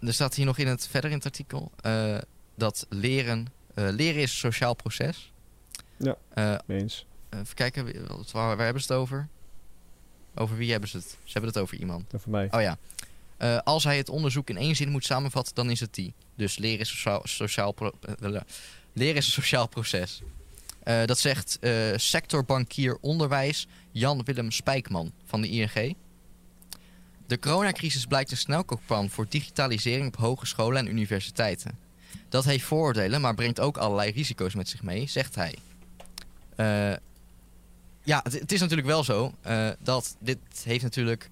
Er 0.00 0.12
staat 0.12 0.34
hier 0.34 0.46
nog 0.46 0.58
in 0.58 0.66
het, 0.66 0.86
verder 0.88 1.10
in 1.10 1.16
het 1.16 1.24
artikel 1.24 1.70
eh, 1.80 2.18
dat 2.54 2.86
leren, 2.88 3.46
leren 3.74 4.22
is 4.22 4.30
een 4.30 4.36
sociaal 4.52 4.74
proces. 4.74 5.32
Ja. 5.96 6.16
Eens. 6.66 7.06
even 7.30 7.54
kijken, 7.54 7.84
waar, 8.32 8.56
waar 8.56 8.64
hebben 8.64 8.82
ze 8.82 8.92
het 8.92 9.00
over? 9.02 9.28
Over 10.38 10.56
wie 10.56 10.70
hebben 10.70 10.88
ze 10.88 10.96
het? 10.96 11.06
Ze 11.24 11.32
hebben 11.32 11.50
het 11.50 11.58
over 11.58 11.76
iemand. 11.76 12.04
Voor 12.08 12.32
mij. 12.32 12.48
Oh 12.50 12.60
ja. 12.60 12.78
Eh, 13.36 13.58
als 13.64 13.84
hij 13.84 13.96
het 13.96 14.08
onderzoek 14.08 14.50
in 14.50 14.56
één 14.56 14.76
zin 14.76 14.90
moet 14.90 15.04
samenvatten, 15.04 15.54
dan 15.54 15.70
is 15.70 15.80
het 15.80 15.94
die. 15.94 16.14
Dus 16.34 16.58
leren 16.58 16.80
is, 16.80 16.88
sociaal, 16.88 17.20
sociaal 17.24 17.74
eh, 17.74 18.40
leren 18.92 19.16
is 19.16 19.26
een 19.26 19.32
sociaal 19.32 19.68
proces. 19.68 20.22
Eh, 20.82 21.04
dat 21.04 21.18
zegt 21.18 21.58
sectorbankier 21.96 22.98
onderwijs 23.00 23.66
Jan-Willem 23.90 24.50
Spijkman 24.50 25.12
van 25.24 25.40
de 25.40 25.48
ING. 25.48 25.96
De 27.26 27.38
coronacrisis 27.38 28.06
blijkt 28.06 28.30
een 28.30 28.36
snelkookpan 28.36 29.10
voor 29.10 29.26
digitalisering 29.28 30.06
op 30.06 30.16
hogescholen 30.16 30.78
en 30.78 30.90
universiteiten. 30.90 31.78
Dat 32.28 32.44
heeft 32.44 32.64
vooroordelen, 32.64 33.20
maar 33.20 33.34
brengt 33.34 33.60
ook 33.60 33.76
allerlei 33.76 34.10
risico's 34.10 34.54
met 34.54 34.68
zich 34.68 34.82
mee, 34.82 35.06
zegt 35.06 35.34
hij. 35.34 35.54
Ja, 38.08 38.20
het, 38.22 38.32
het 38.32 38.52
is 38.52 38.60
natuurlijk 38.60 38.88
wel 38.88 39.04
zo 39.04 39.32
eh, 39.40 39.70
dat 39.78 40.16
dit 40.20 40.38
heeft 40.64 40.82
natuurlijk... 40.82 41.28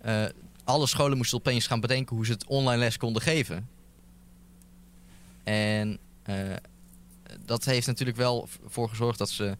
eh, 0.00 0.24
alle 0.64 0.86
scholen 0.86 1.16
moesten 1.16 1.38
opeens 1.38 1.66
gaan 1.66 1.80
bedenken 1.80 2.16
hoe 2.16 2.26
ze 2.26 2.32
het 2.32 2.46
online 2.46 2.78
les 2.78 2.96
konden 2.96 3.22
geven. 3.22 3.68
En 5.44 5.98
eh, 6.22 6.36
dat 7.44 7.64
heeft 7.64 7.86
natuurlijk 7.86 8.18
wel 8.18 8.48
voor 8.66 8.88
gezorgd 8.88 9.18
dat 9.18 9.30
ze 9.30 9.56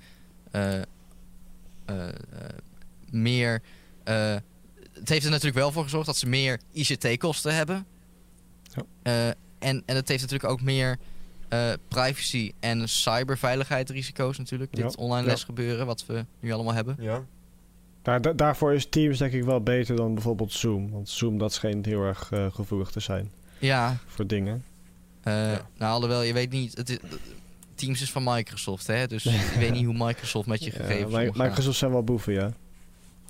meer. 3.10 3.62
het 4.04 5.08
heeft 5.08 5.24
er 5.24 5.30
natuurlijk 5.30 5.56
wel 5.56 5.72
voor 5.72 5.82
gezorgd 5.82 6.06
dat 6.06 6.16
ze 6.16 6.26
meer 6.26 6.60
ICT-kosten 6.72 7.54
hebben. 7.54 7.86
Ja. 8.74 9.34
En, 9.58 9.82
en 9.86 9.96
het 9.96 10.08
heeft 10.08 10.22
natuurlijk 10.22 10.52
ook 10.52 10.62
meer 10.62 10.98
eh, 11.48 11.72
privacy- 11.88 12.52
en 12.60 12.88
cyberveiligheid-risico's 12.88 14.38
natuurlijk. 14.38 14.70
Dit 14.74 14.92
Ja. 14.96 15.02
online 15.02 15.22
Ja. 15.26 15.30
lesgebeuren, 15.32 15.86
wat 15.86 16.06
we 16.06 16.24
nu 16.40 16.52
allemaal 16.52 16.74
hebben. 16.74 16.96
Ja. 16.98 17.24
Daar, 18.02 18.20
da- 18.20 18.32
daarvoor 18.32 18.74
is 18.74 18.86
Teams 18.88 19.18
denk 19.18 19.32
ik 19.32 19.44
wel 19.44 19.60
beter 19.62 19.96
dan 19.96 20.14
bijvoorbeeld 20.14 20.52
Zoom. 20.52 20.90
Want 20.90 21.08
Zoom 21.08 21.38
dat 21.38 21.52
schijnt 21.52 21.86
heel 21.86 22.02
erg 22.02 22.28
eh, 22.32 22.46
gevoelig 22.52 22.90
te 22.90 23.00
zijn 23.00 23.30
Ja, 23.58 23.96
voor 24.06 24.26
dingen. 24.26 24.64
Eh, 25.22 25.32
Ja. 25.52 25.66
Nou, 25.78 25.92
alhoewel, 25.92 26.22
je 26.22 26.32
weet 26.32 26.50
niet... 26.50 26.76
Het 26.76 26.90
is- 26.90 26.98
Teams 27.74 28.02
is 28.02 28.10
van 28.10 28.24
Microsoft, 28.24 28.86
hè? 28.86 29.06
Dus 29.06 29.22
je 29.54 29.54
weet 29.58 29.72
niet 29.72 29.84
hoe 29.84 30.06
Microsoft 30.06 30.46
met 30.48 30.64
je 30.64 30.70
Ja, 30.70 30.76
gegevens 30.76 31.14
omgaat. 31.14 31.36
Microsoft 31.36 31.78
zijn 31.78 31.90
wel 31.90 32.04
boeven, 32.04 32.32
ja. 32.32 32.52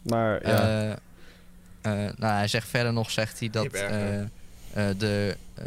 Maar 0.02 0.46
ja, 0.48 0.60
Eh, 0.68 0.90
eh, 0.90 2.12
nou, 2.16 2.34
hij 2.34 2.48
zegt 2.48 2.68
verder 2.68 2.92
nog, 2.92 3.10
zegt 3.10 3.38
hij 3.38 3.50
dat 3.50 3.66
eh, 3.72 4.20
eh, 4.20 4.26
de 4.98 5.36
eh, 5.54 5.66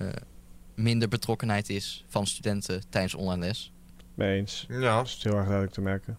minder 0.79 1.07
betrokkenheid 1.07 1.69
is 1.69 2.05
van 2.07 2.27
studenten 2.27 2.81
tijdens 2.89 3.15
online 3.15 3.45
les. 3.45 3.71
mee 4.13 4.37
eens. 4.37 4.65
Ja. 4.69 4.95
Dat 4.97 5.05
is 5.05 5.23
heel 5.23 5.33
erg 5.33 5.43
duidelijk 5.43 5.73
te 5.73 5.81
merken. 5.81 6.17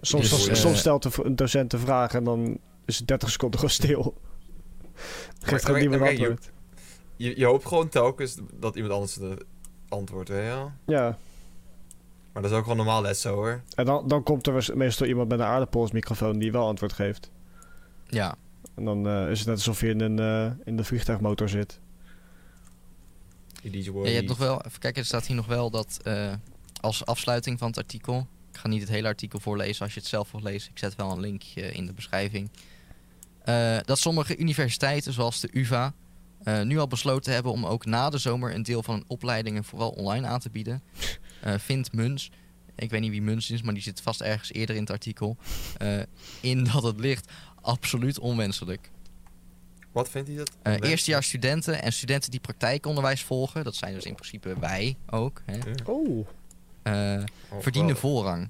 Soms, 0.00 0.22
Dus, 0.22 0.30
soms, 0.30 0.48
eh, 0.48 0.54
soms 0.54 0.78
stelt 0.78 1.16
een 1.24 1.36
docent 1.36 1.72
een 1.72 1.78
vraag 1.78 2.14
en 2.14 2.24
dan 2.24 2.58
is 2.84 2.98
het 2.98 3.08
30 3.08 3.30
seconden 3.30 3.58
gewoon 3.60 3.74
stil. 3.74 4.20
Geeft 5.40 5.64
gewoon 5.64 5.80
niemand 5.80 6.02
je- 6.02 6.08
antwoord. 6.08 6.50
je, 7.16 7.38
je 7.38 7.44
hoopt 7.44 7.66
gewoon 7.66 7.88
telkens 7.88 8.36
dat 8.54 8.74
iemand 8.74 8.94
anders 8.94 9.14
de 9.14 9.46
antwoord, 9.88 10.28
weet? 10.28 10.52
Ja, 10.86 11.18
Maar 12.32 12.42
dat 12.42 12.50
is 12.50 12.56
ook 12.56 12.62
gewoon 12.62 12.76
normaal 12.76 13.02
les 13.02 13.20
zo, 13.20 13.34
hoor. 13.34 13.62
en 13.74 13.84
dan, 13.84 14.08
dan 14.08 14.22
komt 14.22 14.46
er 14.46 14.70
meestal 14.76 15.06
iemand 15.06 15.28
met 15.28 15.38
een 15.38 15.44
aardappelsmicrofoon 15.46 16.38
die 16.38 16.52
wel 16.52 16.66
antwoord 16.66 16.92
geeft. 16.92 17.30
Ja, 18.06 18.34
En 18.74 18.84
dan 18.84 19.08
eh, 19.08 19.30
is 19.30 19.38
het 19.38 19.48
net 19.48 19.56
alsof 19.56 19.80
je 19.80 19.88
in, 19.88 20.00
een, 20.00 20.18
eh, 20.18 20.50
in 20.64 20.76
de 20.76 20.84
vliegtuigmotor 20.84 21.48
zit. 21.48 21.80
Ja, 24.04 24.10
je 24.10 24.16
hebt 24.16 24.28
nog 24.28 24.38
wel, 24.38 24.64
even 24.64 24.80
kijken, 24.80 25.00
er 25.00 25.06
staat 25.06 25.26
hier 25.26 25.36
nog 25.36 25.46
wel 25.46 25.70
dat 25.70 26.00
eh, 26.02 26.32
als 26.80 27.04
afsluiting 27.04 27.58
van 27.58 27.68
het 27.68 27.78
artikel. 27.78 28.26
Ik 28.52 28.58
ga 28.58 28.68
niet 28.68 28.80
het 28.80 28.90
hele 28.90 29.08
artikel 29.08 29.40
voorlezen 29.40 29.84
als 29.84 29.94
je 29.94 30.00
het 30.00 30.08
zelf 30.08 30.30
wil 30.30 30.42
lezen. 30.42 30.70
Ik 30.70 30.78
zet 30.78 30.94
wel 30.94 31.10
een 31.10 31.20
linkje 31.20 31.72
in 31.72 31.86
de 31.86 31.92
beschrijving. 31.92 32.50
Eh, 33.44 33.78
dat 33.84 33.98
sommige 33.98 34.36
universiteiten, 34.36 35.12
zoals 35.12 35.40
de 35.40 35.48
UVA, 35.52 35.94
eh, 36.42 36.62
nu 36.62 36.78
al 36.78 36.86
besloten 36.86 37.32
hebben 37.32 37.52
om 37.52 37.66
ook 37.66 37.84
na 37.84 38.10
de 38.10 38.18
zomer 38.18 38.54
een 38.54 38.62
deel 38.62 38.82
van 38.82 38.94
hun 38.94 39.04
opleidingen 39.06 39.64
vooral 39.64 39.90
online 39.90 40.26
aan 40.26 40.40
te 40.40 40.50
bieden. 40.50 40.82
Vindt 41.56 41.92
Muns, 41.92 42.30
ik 42.74 42.90
weet 42.90 43.00
niet 43.00 43.10
wie 43.10 43.22
Muns 43.22 43.50
is, 43.50 43.62
maar 43.62 43.74
die 43.74 43.82
zit 43.82 44.00
vast 44.00 44.20
ergens 44.20 44.52
eerder 44.52 44.74
in 44.74 44.80
het 44.80 44.90
artikel, 44.90 45.36
in 46.40 46.64
dat 46.64 46.82
het 46.82 47.00
ligt 47.00 47.32
absoluut 47.60 48.18
onwenselijk. 48.18 48.90
Wat 49.96 50.08
vindt 50.10 50.28
hij 50.28 50.36
dat? 50.36 50.48
Eh 50.48 50.54
Onwenselijk? 50.58 50.90
eerstejaars 50.90 51.26
studenten 51.26 51.82
en 51.82 51.92
studenten 51.92 52.30
die 52.30 52.40
praktijkonderwijs 52.40 53.22
volgen, 53.22 53.64
dat 53.64 53.74
zijn 53.74 53.94
dus 53.94 54.04
in 54.04 54.14
principe 54.14 54.54
wij 54.60 54.96
ook, 55.10 55.42
hè. 55.46 55.58
Oh, 55.84 56.26
eh, 56.82 57.22
Oh, 57.50 57.60
verdienen 57.62 57.96
voorrang. 57.96 58.48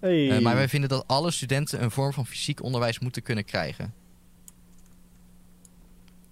hey. 0.00 0.30
Eh, 0.30 0.38
maar 0.42 0.54
wij 0.54 0.68
vinden 0.68 0.88
dat 0.88 1.04
alle 1.06 1.30
studenten 1.30 1.82
een 1.82 1.90
vorm 1.90 2.12
van 2.12 2.26
fysiek 2.26 2.62
onderwijs 2.62 2.98
moeten 2.98 3.22
kunnen 3.22 3.44
krijgen. 3.44 3.94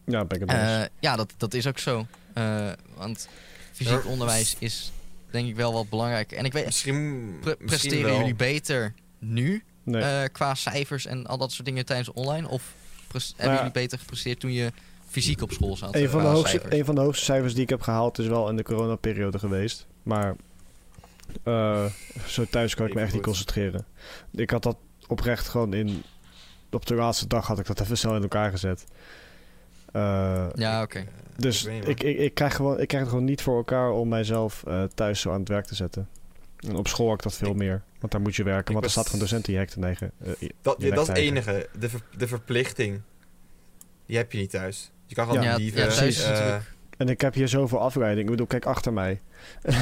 Ja, 0.05 0.25
ben 0.25 0.41
ik 0.41 0.51
het. 0.51 0.59
Eh, 0.59 0.83
ja, 1.01 1.17
dat, 1.17 1.33
dat 1.37 1.55
is 1.55 1.67
ook 1.67 1.79
zo. 1.79 2.07
Eh, 2.33 2.71
want 2.97 3.29
fysiek 3.73 4.03
Ja. 4.03 4.09
onderwijs 4.11 4.57
is 4.59 4.93
denk 5.31 5.49
ik 5.49 5.57
wel 5.57 5.73
wat 5.73 5.89
belangrijk. 5.89 6.33
En 6.33 6.45
ik 6.45 6.53
weet, 6.53 6.65
Misschien, 6.65 7.37
pre- 7.41 7.57
misschien 7.59 7.67
presteren 7.67 8.05
wel. 8.11 8.19
jullie 8.19 8.35
beter 8.35 8.95
nu 9.19 9.63
Nee. 9.83 10.03
eh, 10.03 10.23
qua 10.33 10.55
cijfers 10.55 11.07
en 11.07 11.27
al 11.27 11.39
dat 11.39 11.53
soort 11.53 11.67
dingen 11.67 11.87
tijdens 11.87 12.13
online? 12.13 12.49
Of 12.49 12.75
hebben 13.37 13.55
ja. 13.55 13.57
jullie 13.57 13.73
beter 13.73 13.99
gepresteerd 13.99 14.41
toen 14.41 14.53
je 14.53 14.73
fysiek 15.09 15.43
op 15.43 15.53
school 15.53 15.77
zat? 15.77 15.95
een, 15.95 16.09
van 16.09 16.23
de 16.23 16.27
hoogste, 16.27 16.49
cijfers? 16.49 16.75
een 16.75 16.85
van 16.85 16.95
de 16.95 17.01
hoogste 17.01 17.25
cijfers 17.25 17.55
die 17.55 17.63
ik 17.63 17.69
heb 17.69 17.81
gehaald 17.81 18.19
is 18.19 18.27
wel 18.27 18.49
in 18.49 18.57
de 18.57 18.63
coronaperiode 18.63 19.39
geweest. 19.39 19.87
Maar 20.03 20.37
eh, 21.43 21.85
zo 22.27 22.45
thuis 22.51 22.75
kan 22.75 22.87
ik 22.87 22.95
me 22.95 23.01
echt 23.01 23.13
niet 23.13 23.23
concentreren. 23.23 23.87
Ik 24.31 24.51
had 24.51 24.63
dat 24.63 24.77
oprecht 25.07 25.49
gewoon 25.49 25.75
in 25.75 26.03
op 26.71 26.87
de 26.87 26.95
laatste 26.95 27.27
dag 27.27 27.47
had 27.47 27.59
ik 27.59 27.67
dat 27.67 27.81
even 27.81 27.99
snel 27.99 28.17
in 28.17 28.23
elkaar 28.23 28.51
gezet. 28.51 28.85
Eh, 29.93 30.47
Ja, 30.55 30.83
oké. 30.83 31.05
dus 31.37 31.65
ik 31.65 32.03
ik, 32.03 32.19
ik, 32.19 32.35
krijg 32.35 32.57
gewoon, 32.57 32.81
ik 32.81 32.89
krijg 32.89 33.03
het 33.03 33.13
gewoon 33.13 33.29
niet 33.29 33.43
voor 33.43 33.57
elkaar 33.57 33.91
om 33.91 34.09
mijzelf 34.09 34.65
eh, 34.67 34.83
thuis 34.95 35.21
zo 35.21 35.33
aan 35.33 35.41
het 35.41 35.49
werk 35.49 35.67
te 35.67 35.75
zetten. 35.75 36.09
En 36.69 36.77
op 36.77 36.89
school 36.89 37.07
had 37.07 37.15
ik 37.17 37.23
dat 37.23 37.35
veel 37.35 37.51
Ik- 37.51 37.57
meer. 37.57 37.83
Want 38.01 38.13
daar 38.13 38.21
moet 38.21 38.37
je 38.37 38.43
werken. 38.43 38.61
ik 38.67 38.73
Want 38.73 38.77
er 38.79 38.83
was- 38.83 38.93
staat 38.93 39.05
gewoon 39.07 39.21
docent 39.21 39.45
die 39.45 39.55
je 39.55 39.61
hekt 39.61 39.73
te 39.73 39.79
negen. 39.79 40.11
eh, 40.19 40.33
je 40.39 40.55
Dat, 40.63 40.77
je 40.79 40.87
ja, 40.87 40.95
dat 40.95 41.03
is 41.03 41.09
het 41.09 41.17
enige. 41.17 41.69
De, 41.79 41.89
ver- 41.89 42.03
de 42.17 42.27
verplichting. 42.29 43.01
Die 44.07 44.17
heb 44.17 44.33
je 44.33 44.39
niet 44.39 44.51
thuis. 44.51 44.91
Je 45.07 45.15
kan 45.15 45.27
gewoon 45.27 45.43
Ja, 45.43 45.57
liever... 45.57 45.81
ja, 45.81 45.87
thuis 45.87 46.01
is 46.17 46.23
eh, 46.23 46.29
natuurlijk- 46.31 46.73
En 46.99 47.09
ik 47.09 47.21
heb 47.21 47.35
hier 47.35 47.49
zoveel 47.49 47.81
afleiding. 47.81 48.25
Ik 48.25 48.31
bedoel, 48.31 48.47
kijk 48.47 48.65
achter 48.67 48.93
mij. 48.93 49.21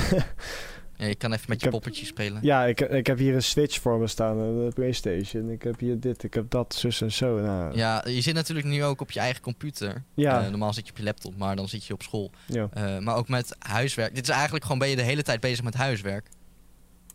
Ja, 0.96 1.08
je 1.08 1.14
kan 1.14 1.32
even 1.32 1.44
met 1.48 1.56
Ik 1.56 1.62
je 1.64 1.70
heb- 1.70 1.80
poppetjes 1.82 2.08
spelen. 2.08 2.38
Ja, 2.42 2.64
ik, 2.64 2.80
ik 2.80 3.06
heb 3.06 3.18
hier 3.18 3.34
een 3.34 3.42
Switch 3.42 3.80
voor 3.80 3.98
me 3.98 4.06
staan. 4.06 4.38
Een 4.38 4.72
Playstation. 4.72 5.50
Ik 5.50 5.62
heb 5.62 5.78
hier 5.80 6.00
dit, 6.00 6.22
ik 6.22 6.34
heb 6.34 6.50
dat, 6.50 6.74
zus 6.74 7.00
en 7.00 7.12
zo. 7.12 7.40
Nou, 7.40 7.76
Ja, 7.76 8.04
je 8.08 8.20
zit 8.20 8.34
natuurlijk 8.34 8.66
nu 8.66 8.84
ook 8.84 9.00
op 9.00 9.10
je 9.10 9.20
eigen 9.20 9.42
computer. 9.42 10.02
Ja. 10.14 10.42
Eh, 10.44 10.48
normaal 10.50 10.72
zit 10.72 10.84
je 10.86 10.90
op 10.92 10.98
je 10.98 11.04
laptop, 11.04 11.36
maar 11.36 11.56
dan 11.56 11.68
zit 11.68 11.84
je 11.84 11.92
op 11.92 12.02
school. 12.02 12.30
ja. 12.46 12.68
Eh, 12.72 12.98
maar 12.98 13.16
ook 13.16 13.28
met 13.28 13.56
huiswerk. 13.58 14.14
Dit 14.14 14.22
is 14.28 14.28
eigenlijk 14.34 14.62
gewoon 14.64 14.78
ben 14.78 14.88
je 14.88 14.96
de 14.96 15.02
hele 15.02 15.22
tijd 15.22 15.40
bezig 15.40 15.64
met 15.64 15.74
huiswerk. 15.74 16.26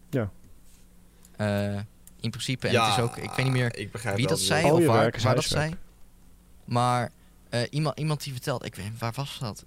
Ja. 0.10 0.32
Eh, 1.38 1.80
in 2.20 2.30
principe. 2.30 2.68
En 2.68 2.74
ja, 2.74 2.86
het 2.90 2.98
is 2.98 3.04
ook, 3.04 3.18
ik 3.18 3.30
weet 3.30 3.46
niet 3.46 3.54
meer 3.54 3.76
ik 3.78 3.92
wie 4.16 4.28
dat 4.28 4.40
zei 4.40 4.72
of 4.72 4.86
waar, 4.86 5.36
dat 5.36 5.44
zei. 5.44 5.74
Maar 6.66 7.12
eh, 7.50 7.62
iemand, 7.70 8.00
iemand 8.00 8.24
die 8.24 8.34
vertelde, 8.34 8.66
ik 8.66 8.76
weet 8.76 8.98
waar 9.00 9.14
was 9.16 9.38
dat? 9.40 9.66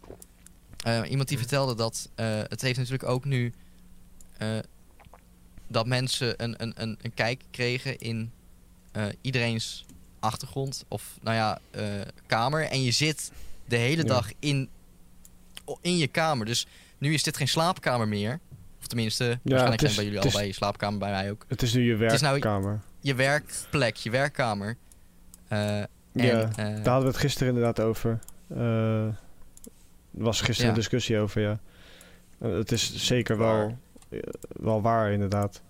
Eh, 0.85 1.01
iemand 1.11 1.29
die 1.29 1.37
Hm. 1.37 1.43
vertelde 1.43 1.75
dat 1.75 2.09
eh, 2.15 2.27
het 2.27 2.61
heeft 2.63 2.77
natuurlijk 2.77 3.09
ook 3.09 3.25
nu 3.25 3.53
eh, 4.39 4.59
dat 5.67 5.87
mensen 5.87 6.43
een, 6.43 6.55
een, 6.63 6.73
een, 6.77 6.99
een 7.03 7.15
kijk 7.15 7.43
kregen 7.51 7.99
in 7.99 8.33
eh, 8.93 9.05
iedereen's 9.21 9.85
achtergrond 10.19 10.85
of 10.89 11.19
nou 11.23 11.37
ja, 11.37 11.59
eh, 11.71 11.85
kamer. 12.27 12.65
En 12.65 12.83
je 12.83 12.91
zit 12.91 13.33
de 13.67 13.77
hele 13.77 14.05
dag 14.05 14.31
in, 14.39 14.69
in 15.81 15.97
je 15.97 16.07
kamer. 16.07 16.47
Dus 16.47 16.67
nu 16.99 17.15
is 17.15 17.23
dit 17.23 17.37
geen 17.37 17.49
slaapkamer 17.49 18.09
meer. 18.09 18.41
Tenminste, 18.91 19.25
waarschijnlijk 19.25 19.71
het 19.71 19.81
zijn 19.81 19.91
is- 19.91 19.97
bij 19.97 20.05
jullie 20.05 20.21
allebei 20.21 20.47
je 20.47 20.53
slaapkamer, 20.53 20.99
bij 20.99 21.11
mij 21.11 21.31
ook. 21.31 21.45
Het 21.49 21.63
is 21.63 21.73
nu 21.75 21.83
je 21.83 21.97
nou- 21.97 22.21
werkkamer. 22.21 22.81
Je 23.01 23.15
werkplek, 23.15 23.97
je 23.97 24.11
werkkamer. 24.11 24.77
Eh, 25.49 25.79
en, 25.79 25.89
ja, 26.13 26.41
eh, 26.41 26.57
daar 26.57 26.75
hadden 26.75 27.01
we 27.01 27.07
het 27.07 27.17
gisteren 27.17 27.49
inderdaad 27.49 27.81
over. 27.81 28.19
Eh, 28.49 29.05
er 29.05 29.15
was 30.11 30.41
gisteren 30.41 30.63
Ja. 30.65 30.69
een 30.69 30.79
discussie 30.81 31.19
over, 31.19 31.41
ja. 31.43 31.59
Eh, 32.39 32.53
het 32.53 32.73
is 32.73 32.95
zeker 33.07 33.37
Waar. 33.37 33.57
wel, 33.57 33.79
eh, 34.11 34.19
wel 34.61 34.83
waar, 34.83 35.13
inderdaad. 35.13 35.63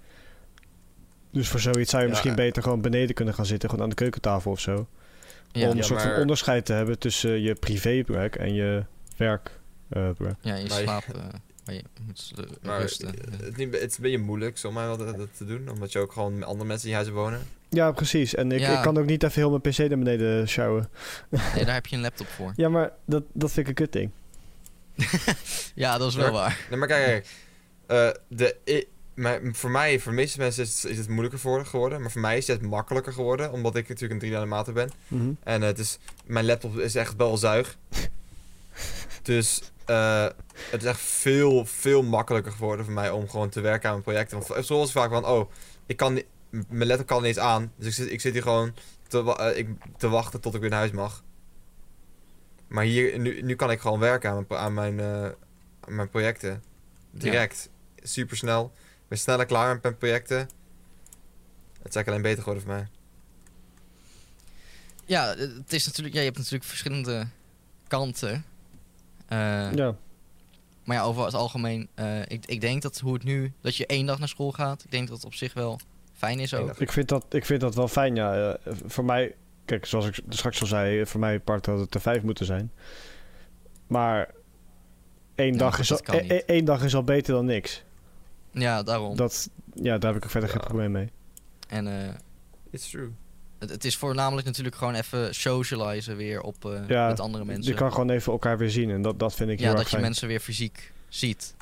Dus 1.33 1.49
voor 1.49 1.61
zoiets 1.61 1.91
zou 1.91 2.03
je 2.03 2.09
Ja, 2.09 2.14
misschien 2.14 2.39
eh. 2.39 2.45
beter 2.45 2.62
gewoon 2.62 2.81
beneden 2.81 3.14
kunnen 3.14 3.35
gaan 3.35 3.47
zitten, 3.47 3.68
gewoon 3.68 3.85
aan 3.85 3.91
de 3.91 3.97
keukentafel 3.97 4.51
of 4.51 4.61
zo. 4.61 4.73
ja, 5.53 5.66
om 5.68 5.73
Ja, 5.73 5.77
een 5.79 5.85
soort 5.85 6.03
van 6.03 6.14
onderscheid 6.16 6.64
te 6.64 6.73
hebben 6.73 6.99
tussen 6.99 7.41
je 7.41 7.55
privéplek 7.55 8.37
en 8.37 8.55
je 8.55 8.85
werkplek. 9.16 10.35
ja, 10.41 10.55
je 10.55 10.71
slaap. 10.71 11.03
eh, 11.14 11.23
waar 11.65 11.75
je 11.75 11.83
moet 12.07 12.33
Maar 12.63 12.81
rusten. 12.81 13.07
het, 13.09 13.43
is 13.43 13.57
niet- 13.57 13.73
het 13.81 13.91
is 13.91 13.97
een 13.97 14.03
beetje 14.03 14.19
moeilijk, 14.19 14.59
zomaar 14.59 14.87
wel 14.87 14.97
dat, 14.97 15.17
dat 15.17 15.29
te 15.37 15.45
doen. 15.45 15.69
Omdat 15.71 15.93
je 15.93 15.99
ook 15.99 16.13
gewoon 16.13 16.39
met 16.39 16.49
andere 16.49 16.69
mensen 16.69 16.89
in 16.89 16.95
je 16.97 17.01
huis 17.03 17.15
wonen. 17.15 17.43
Ja, 17.69 17.93
precies. 17.93 18.35
En 18.35 18.53
ik, 18.53 18.61
Ja. 18.61 18.77
ik 18.77 18.83
kan 18.83 18.99
ook 18.99 19.07
niet 19.07 19.23
even 19.23 19.41
heel 19.41 19.51
mijn 19.51 19.61
pc 19.61 19.79
naar 19.79 19.89
beneden 19.99 20.49
sjouwen. 20.49 20.89
Nee, 21.29 21.65
daar 21.65 21.75
heb 21.75 21.87
je 21.87 21.97
een 21.97 22.03
laptop 22.03 22.27
voor. 22.27 22.53
Ja, 22.63 22.69
maar 22.69 22.93
dat, 23.05 23.23
dat 23.33 23.53
vind 23.53 23.69
ik 23.69 23.79
een 23.79 23.85
kut 23.87 23.93
ding. 23.93 24.11
Ja, 25.75 25.99
dat 25.99 26.09
is 26.09 26.15
wel 26.15 26.33
waar. 26.33 26.67
Nee, 26.71 26.79
maar 26.79 26.89
kijk, 26.89 27.05
kijk. 27.07 27.27
eh, 27.87 28.23
de, 28.29 28.87
maar 29.15 29.41
voor 29.53 29.71
mij, 29.71 29.99
voor 30.01 30.11
de 30.13 30.17
meeste 30.19 30.39
mensen 30.39 30.63
is, 30.63 30.83
het- 30.83 30.91
is 30.93 30.99
het 30.99 31.09
moeilijker 31.09 31.39
voor, 31.39 31.67
geworden. 31.67 32.01
Maar 32.01 32.11
voor 32.11 32.21
mij 32.21 32.37
is 32.37 32.47
het 32.47 32.63
makkelijker 32.63 33.13
geworden. 33.13 33.53
Omdat 33.53 33.77
ik 33.77 33.89
natuurlijk 33.89 34.23
een 34.23 34.29
3D 34.31 34.35
animator 34.37 34.75
ben. 34.75 34.91
Mhm. 35.09 35.31
En 35.43 35.63
het 35.63 35.79
is, 35.79 35.99
mijn 36.27 36.45
laptop 36.45 36.79
is 36.79 36.95
echt 36.95 37.17
wel 37.17 37.37
zuig. 37.37 37.77
dus 39.23 39.61
eh, 39.91 40.26
het 40.70 40.82
is 40.82 40.88
echt 40.88 41.01
veel, 41.01 41.64
veel 41.64 42.03
makkelijker 42.03 42.53
geworden 42.53 42.84
voor 42.84 42.95
mij 42.95 43.11
om 43.11 43.28
gewoon 43.28 43.49
te 43.49 43.61
werken 43.61 43.88
aan 43.88 43.93
mijn 43.93 44.05
projecten. 44.05 44.38
Want 44.38 44.66
zoals 44.66 44.82
het 44.82 44.99
vaak 44.99 45.11
van, 45.11 45.26
oh, 45.26 45.51
ik 45.86 45.97
kan 45.97 46.22
mijn 46.51 46.86
laptop 46.86 47.07
kan 47.07 47.18
niet 47.18 47.26
eens 47.26 47.38
aan. 47.38 47.72
Dus 47.76 47.86
ik 47.86 47.95
zit, 47.95 48.11
ik 48.11 48.20
zit 48.20 48.32
hier 48.32 48.43
gewoon 48.43 48.74
te, 49.09 49.36
eh, 49.36 49.59
ik, 49.59 49.68
te 49.97 50.09
wachten 50.09 50.41
tot 50.41 50.55
ik 50.55 50.61
weer 50.61 50.70
naar 50.70 50.78
huis 50.78 50.91
mag. 50.91 51.24
Maar 52.68 52.84
hier, 52.84 53.18
nu, 53.18 53.43
nu 53.43 53.55
kan 53.55 53.70
ik 53.70 53.80
gewoon 53.80 53.99
werken 53.99 54.30
aan 54.30 54.45
mijn, 54.49 54.61
aan 54.61 54.74
mijn, 54.74 55.01
eh, 55.01 55.24
aan 55.80 55.95
mijn 55.95 56.09
projecten. 56.09 56.62
Direct. 57.11 57.68
Super 58.03 58.36
snel. 58.36 58.72
Ik 58.74 59.09
ben 59.09 59.18
sneller 59.18 59.47
klaar 59.47 59.72
met 59.72 59.82
mijn 59.82 59.97
projecten. 59.97 60.38
Het 60.38 60.49
is 61.88 61.95
eigenlijk 61.95 62.09
alleen 62.09 62.22
beter 62.22 62.43
geworden 62.43 62.62
voor 62.62 62.72
mij. 62.72 62.88
Ja, 65.05 65.34
het 65.36 65.72
is 65.72 65.86
natuurlijk, 65.86 66.14
ja, 66.14 66.20
je 66.20 66.26
hebt 66.26 66.38
natuurlijk 66.38 66.64
verschillende 66.64 67.26
kanten. 67.88 68.45
Eh, 69.31 69.72
Ja. 69.74 69.95
Maar 70.85 70.97
ja, 70.97 71.03
over 71.03 71.24
het 71.24 71.35
algemeen, 71.35 71.89
eh, 71.95 72.20
ik, 72.20 72.47
ik 72.47 72.61
denk 72.61 72.83
dat 72.83 72.99
hoe 72.99 73.12
het 73.14 73.24
nu, 73.24 73.53
dat 73.61 73.76
je 73.76 73.87
één 73.87 74.07
dag 74.07 74.18
naar 74.18 74.28
school 74.28 74.53
gaat, 74.53 74.85
ik 74.85 74.91
denk 74.91 75.09
dat 75.09 75.16
het 75.16 75.26
op 75.26 75.35
zich 75.35 75.53
wel 75.55 75.78
fijn 76.12 76.39
is 76.41 76.55
ook. 76.55 76.78
Ik 76.78 76.93
vind, 76.93 77.09
dat, 77.09 77.26
ik 77.35 77.45
vind 77.45 77.61
dat 77.61 77.74
wel 77.74 77.89
fijn, 77.89 78.14
ja. 78.14 78.35
Eh, 78.55 78.72
voor 78.87 79.05
mij, 79.05 79.35
kijk, 79.64 79.87
zoals 79.87 80.07
ik 80.07 80.20
straks 80.28 80.61
al 80.61 80.66
zei, 80.66 81.07
voor 81.07 81.20
mij 81.20 81.41
part 81.41 81.66
had 81.66 81.78
het 81.78 81.95
er 81.95 82.01
vijf 82.01 82.22
moeten 82.22 82.47
zijn. 82.47 82.72
Maar 83.87 84.31
één, 85.35 85.53
Ja, 85.53 85.59
dag, 85.59 85.74
goed, 85.74 85.85
is 85.85 85.93
al, 85.93 86.01
kan 86.03 86.14
e- 86.14 86.20
niet. 86.22 86.31
e- 86.31 86.43
één 86.47 86.64
dag 86.64 86.83
is 86.85 86.95
al 86.95 87.05
beter 87.05 87.35
dan 87.35 87.45
niks. 87.45 87.85
Ja, 88.53 88.83
daarom. 88.83 89.16
Dat, 89.16 89.51
ja, 89.74 89.99
daar 89.99 90.09
heb 90.12 90.18
ik 90.18 90.24
ook 90.24 90.31
verder 90.31 90.51
geen 90.51 90.61
probleem 90.61 90.91
mee. 90.91 91.11
En 91.68 91.87
eh, 91.87 92.14
It's 92.70 92.91
true. 92.91 93.12
Het, 93.61 93.71
het 93.71 93.85
is 93.85 93.97
voornamelijk 93.97 94.47
natuurlijk 94.47 94.77
gewoon 94.77 94.95
even 94.95 95.35
socializen 95.35 96.17
weer 96.17 96.41
op, 96.41 96.65
eh, 96.65 96.89
Ja, 96.89 97.07
met 97.09 97.21
andere 97.21 97.45
mensen. 97.45 97.73
Je 97.73 97.79
kan 97.79 97.91
gewoon 97.93 98.11
even 98.11 98.33
elkaar 98.33 98.59
weer 98.59 98.71
zien 98.71 98.91
en 98.91 99.03
dat, 99.03 99.19
dat 99.19 99.35
vind 99.35 99.51
ik 99.51 99.59
ja, 99.59 99.63
heel 99.65 99.71
dat 99.73 99.81
erg 99.81 99.89
je 99.91 99.97
fijn. 99.97 100.07
mensen 100.09 100.29
weer 100.29 100.41
fysiek 100.41 100.93
ziet. 101.09 101.55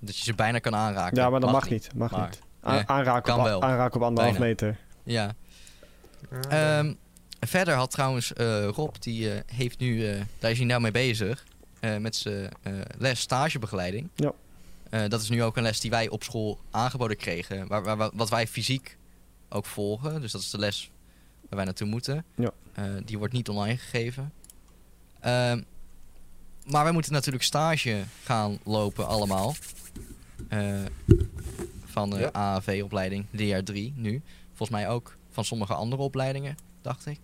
Dat 0.00 0.16
je 0.16 0.24
ze 0.24 0.34
bijna 0.34 0.58
kan 0.58 0.74
aanraken. 0.74 1.16
Ja, 1.16 1.30
maar 1.30 1.40
dat 1.40 1.50
mag, 1.52 1.70
niet. 1.70 1.88
Mag 1.94 2.10
maar- 2.10 2.28
niet. 2.28 2.40
A- 2.66 2.72
Nee, 2.72 2.82
aanraken, 2.86 3.22
kan 3.22 3.38
op, 3.38 3.44
wel. 3.44 3.62
aanraken 3.62 3.96
op 3.96 4.02
anderhalf 4.06 4.36
Bijna. 4.38 4.48
meter. 4.48 4.76
Ja. 5.02 5.34
Ehm, 6.48 6.92
verder 7.40 7.74
had 7.74 7.90
trouwens 7.90 8.32
eh, 8.32 8.64
Rob, 8.66 8.94
die 8.98 9.32
eh, 9.32 9.40
heeft 9.54 9.78
nu, 9.78 10.06
eh, 10.08 10.20
daar 10.38 10.50
is 10.50 10.56
hij 10.58 10.66
nou 10.66 10.80
mee 10.80 10.90
bezig, 10.90 11.44
eh, 11.80 11.96
met 11.96 12.16
zijn 12.16 12.48
eh, 12.62 12.72
les 12.98 13.20
stagebegeleiding. 13.20 14.08
Ja. 14.14 14.32
Eh, 14.90 15.00
dat 15.08 15.20
is 15.22 15.28
nu 15.28 15.42
ook 15.42 15.56
een 15.56 15.62
les 15.62 15.80
die 15.80 15.90
wij 15.90 16.08
op 16.08 16.22
school 16.22 16.58
aangeboden 16.70 17.16
kregen, 17.16 17.66
waar- 17.68 17.96
waar- 17.96 18.10
wat 18.14 18.28
wij 18.30 18.46
fysiek 18.46 18.96
ook 19.48 19.66
volgen. 19.66 20.20
Dus 20.20 20.32
dat 20.32 20.40
is 20.40 20.50
de 20.50 20.58
les 20.58 20.90
waar 21.40 21.56
wij 21.56 21.64
naartoe 21.64 21.88
moeten. 21.88 22.24
Ja. 22.34 22.50
Eh, 22.72 22.84
die 23.04 23.18
wordt 23.18 23.32
niet 23.32 23.48
online 23.48 23.76
gegeven. 23.76 24.32
Ehm, 25.20 25.62
maar 26.66 26.82
wij 26.84 26.92
moeten 26.92 27.12
natuurlijk 27.12 27.44
stage 27.44 28.02
gaan 28.24 28.58
lopen 28.64 29.06
allemaal. 29.06 29.54
Eh, 30.48 30.80
van 31.84 32.10
de 32.10 32.18
Ja. 32.18 32.30
AAV-opleiding, 32.32 33.26
DR3 33.30 33.92
nu. 33.96 34.22
Volgens 34.48 34.70
mij 34.78 34.88
ook 34.88 35.16
van 35.30 35.44
sommige 35.44 35.74
andere 35.74 36.02
opleidingen, 36.02 36.56
dacht 36.82 37.06
ik. 37.06 37.18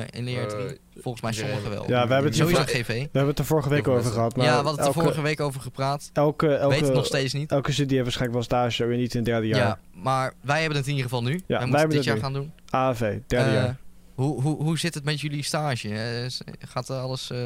Eh, 0.00 0.18
in 0.18 0.24
leer 0.24 0.48
3. 0.48 0.64
Eh, 0.66 0.72
Volgens 1.00 1.22
mij 1.22 1.32
ja, 1.32 1.38
sommige 1.38 1.68
wel. 1.68 1.88
Ja, 1.88 2.06
we 2.06 2.12
hebben 2.12 2.24
het 2.30 2.36
Sowieso 2.40 2.62
GV. 2.62 2.86
We 2.86 2.94
hebben 3.00 3.26
het 3.26 3.38
er 3.38 3.44
vorige 3.44 3.68
week 3.68 3.88
over 3.88 4.10
gehad. 4.12 4.36
Maar 4.36 4.44
ja, 4.46 4.50
we 4.50 4.56
hadden 4.56 4.72
het 4.72 4.80
er 4.80 4.86
elke, 4.86 5.00
vorige 5.00 5.20
week 5.22 5.40
over 5.40 5.60
gepraat. 5.60 6.10
elke, 6.12 6.54
elke, 6.54 6.74
Weet 6.74 6.84
het 6.84 6.94
nog 6.94 7.06
steeds 7.06 7.32
niet. 7.32 7.50
elke 7.50 7.72
studie 7.72 7.90
heeft 7.92 8.02
waarschijnlijk 8.02 8.48
wel 8.48 8.58
stage, 8.60 8.84
weer 8.86 8.96
niet 8.98 9.12
in 9.14 9.16
het 9.20 9.28
derde 9.28 9.46
Ja. 9.46 9.56
jaar. 9.56 9.78
maar 9.94 10.32
wij 10.40 10.58
hebben 10.60 10.76
het 10.78 10.86
in 10.86 10.92
ieder 10.94 11.10
geval 11.10 11.22
nu. 11.22 11.30
wij 11.30 11.40
wij 11.46 11.58
moeten 11.66 11.78
hebben 11.78 11.96
het 11.96 12.04
dit 12.04 12.04
jaar 12.04 12.14
nu. 12.16 12.20
gaan 12.22 12.32
doen. 12.32 12.52
AAV, 12.70 13.00
derde 13.26 13.48
Eh, 13.50 13.54
jaar. 13.54 13.76
Hoe, 14.14 14.42
hoe, 14.42 14.62
hoe 14.62 14.78
zit 14.78 14.94
het 14.94 15.04
met 15.04 15.20
jullie 15.20 15.42
stage? 15.42 16.26
Gaat 16.58 16.88
er 16.88 16.96
alles... 16.96 17.30
eh, 17.30 17.44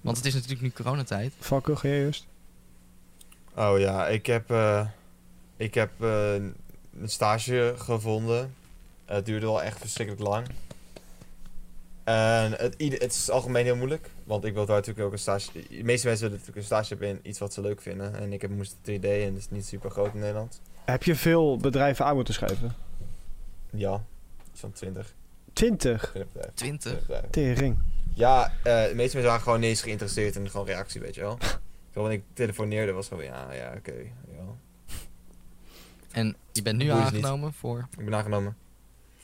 Want 0.00 0.16
het 0.16 0.26
is 0.26 0.34
natuurlijk 0.34 0.60
nu 0.60 0.70
coronatijd. 0.70 1.32
Valko, 1.38 1.74
ga 1.74 1.88
jij 1.88 2.04
eerst? 2.04 2.26
Oh 3.56 3.78
ja, 3.78 4.06
ik 4.06 4.26
heb, 4.26 4.50
eh, 4.50 4.86
ik 5.56 5.74
heb 5.74 5.90
een 6.00 6.54
stage 7.04 7.74
gevonden. 7.76 8.54
het 9.04 9.26
duurde 9.26 9.46
wel 9.46 9.62
echt 9.62 9.78
verschrikkelijk 9.78 10.24
lang. 10.28 10.46
En 12.04 12.52
het, 12.52 13.12
is 13.12 13.30
algemeen 13.30 13.64
heel 13.64 13.76
moeilijk. 13.76 14.10
Want 14.24 14.44
ik 14.44 14.54
wil 14.54 14.66
daar 14.66 14.76
natuurlijk 14.76 15.06
ook 15.06 15.12
een 15.12 15.18
stage... 15.18 15.52
De 15.52 15.82
meeste 15.82 16.06
mensen 16.06 16.24
willen 16.24 16.30
natuurlijk 16.30 16.56
een 16.56 16.62
stage 16.62 16.88
hebben 16.88 17.08
in 17.08 17.18
iets 17.22 17.38
wat 17.38 17.52
ze 17.52 17.60
leuk 17.60 17.80
vinden. 17.80 18.14
En 18.14 18.32
ik 18.32 18.42
heb, 18.42 18.50
moest 18.50 18.76
3D 18.76 19.04
en 19.04 19.32
dat 19.32 19.38
is 19.38 19.50
niet 19.50 19.66
super 19.66 19.90
groot 19.90 20.14
in 20.14 20.20
Nederland. 20.20 20.60
Heb 20.84 21.02
je 21.02 21.14
veel 21.14 21.56
bedrijven 21.56 22.04
aan 22.04 22.14
moeten 22.14 22.34
schrijven? 22.34 22.74
Ja, 23.70 24.04
iets 24.52 24.60
van 24.60 24.72
20. 24.72 25.14
20? 25.52 26.12
20 26.12 26.12
bedrijven. 26.12 26.54
20. 26.54 26.80
20 26.80 27.00
bedrijven. 27.00 27.30
Tering. 27.30 27.78
Ja, 28.14 28.52
eh, 28.62 28.62
de 28.62 28.92
meeste 28.94 28.94
mensen 28.94 29.22
waren 29.22 29.40
gewoon 29.40 29.60
niet 29.60 29.68
eens 29.68 29.82
geïnteresseerd 29.82 30.36
in 30.36 30.50
gewoon 30.50 30.66
reactie, 30.66 31.00
weet 31.00 31.14
je 31.14 31.20
wel. 31.20 31.38
Terwijl 31.92 32.14
ik 32.14 32.22
telefoneerde 32.32 32.92
was 32.92 33.08
gewoon, 33.08 33.24
ja, 33.24 33.52
ja, 33.52 33.72
oké. 33.76 33.94
ja. 34.36 34.44
En 36.10 36.36
je 36.52 36.62
bent 36.62 36.78
nu 36.78 36.88
aangenomen 36.88 37.52
voor, 37.52 37.88
Ik 37.98 38.04
ben 38.04 38.14
aangenomen. 38.14 38.56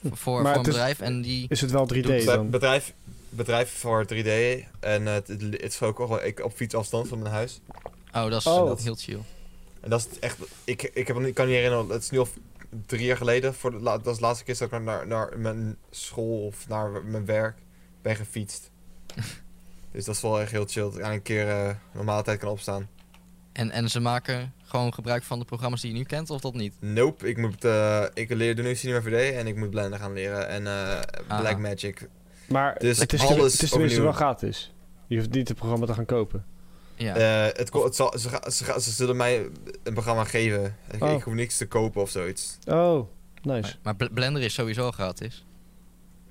Voor, 0.03 0.17
voor 0.17 0.45
een 0.45 0.59
is- 0.59 0.61
bedrijf. 0.65 0.99
En 0.99 1.21
die... 1.21 1.45
Is 1.49 1.61
het 1.61 1.71
wel 1.71 1.87
3D 1.93 2.01
Doet- 2.01 2.25
dan? 2.25 2.49
Bedrijf, 2.49 2.93
bedrijf 3.29 3.71
voor 3.79 4.05
3D 4.13 4.27
en 4.79 5.07
eh, 5.07 5.13
het, 5.13 5.27
het, 5.27 5.61
is 5.61 5.81
ook 5.81 5.99
al 5.99 6.23
ik, 6.23 6.43
op 6.43 6.53
fietsafstand 6.55 7.07
van 7.07 7.19
mijn 7.19 7.33
huis. 7.33 7.59
Oh, 8.13 8.29
dat 8.29 8.39
is 8.39 8.45
Oh. 8.47 8.67
dat 8.67 8.77
is 8.79 8.83
heel 8.83 8.95
chill. 8.95 9.19
En 9.81 9.89
dat 9.89 10.07
is 10.11 10.19
echt, 10.19 10.37
ik, 10.63 10.83
ik, 10.93 11.07
heb, 11.07 11.17
ik 11.19 11.33
kan 11.33 11.45
niet 11.45 11.55
herinneren, 11.55 11.89
het 11.89 12.01
is 12.03 12.09
nu 12.09 12.19
al 12.19 12.27
drie 12.85 13.05
jaar 13.05 13.17
geleden, 13.17 13.53
voor 13.53 13.71
de, 13.71 13.79
dat 13.81 14.03
was 14.03 14.15
de 14.15 14.21
laatste 14.21 14.43
keer 14.43 14.57
dat 14.57 14.71
ik 14.71 14.81
naar, 14.81 15.07
naar 15.07 15.33
mijn 15.37 15.77
school 15.89 16.45
of 16.45 16.67
naar 16.67 16.89
mijn 17.03 17.25
werk 17.25 17.57
ben 18.01 18.15
gefietst. 18.15 18.69
dus 19.91 20.05
dat 20.05 20.15
is 20.15 20.21
wel 20.21 20.39
echt 20.41 20.51
heel 20.51 20.65
chill. 20.67 20.83
Dat 20.83 20.97
ik 20.97 21.03
aan 21.03 21.11
een 21.11 21.21
keer 21.21 21.49
eh, 21.49 21.69
normale 21.91 22.23
tijd 22.23 22.39
kan 22.39 22.49
opstaan. 22.49 22.87
En, 23.51 23.71
en 23.71 23.89
ze 23.89 23.99
maken 23.99 24.53
gewoon 24.71 24.93
gebruik 24.93 25.23
van 25.23 25.39
de 25.39 25.45
programma's 25.45 25.81
die 25.81 25.91
je 25.91 25.97
nu 25.97 26.03
kent, 26.03 26.29
of 26.29 26.41
dat 26.41 26.53
niet? 26.53 26.73
Nope, 26.79 27.27
ik 27.29 27.37
moet, 27.37 27.65
eh, 27.65 28.03
ik 28.13 28.29
leer 28.33 28.61
nu 28.61 28.75
Cinema 28.75 29.01
4D 29.01 29.13
en 29.35 29.47
ik 29.47 29.55
moet 29.55 29.69
Blender 29.69 29.99
gaan 29.99 30.13
leren 30.13 30.47
en 30.47 30.67
eh 30.67 30.99
Ah. 31.27 31.39
Blackmagic. 31.39 32.07
Maar 32.47 32.75
Dus 32.79 32.99
het, 32.99 33.13
is, 33.13 33.21
alles 33.21 33.53
het 33.53 33.61
is 33.61 33.69
tenminste 33.69 34.01
wel 34.01 34.11
gratis. 34.11 34.73
Je 35.07 35.17
hoeft 35.17 35.31
niet 35.31 35.47
het 35.47 35.57
programma 35.57 35.85
te 35.85 35.93
gaan 35.93 36.05
kopen. 36.05 36.45
Ja. 36.95 37.15
Eh, 37.15 37.57
het, 37.57 37.73
het 37.73 37.95
zal, 37.95 38.13
ze, 38.19 38.29
ze, 38.51 38.75
ze 38.81 38.91
zullen 38.91 39.15
mij 39.17 39.49
een 39.83 39.93
programma 39.93 40.23
geven. 40.23 40.75
Ik, 40.91 41.03
Oh. 41.03 41.11
ik 41.11 41.21
hoef 41.21 41.33
niks 41.33 41.57
te 41.57 41.67
kopen 41.67 42.01
of 42.01 42.09
zoiets. 42.09 42.57
Oh, 42.67 43.07
nice. 43.41 43.61
Maar, 43.61 43.77
maar 43.83 43.95
Bl- 43.95 44.13
Blender 44.13 44.41
is 44.41 44.53
sowieso 44.53 44.91
gratis. 44.91 45.45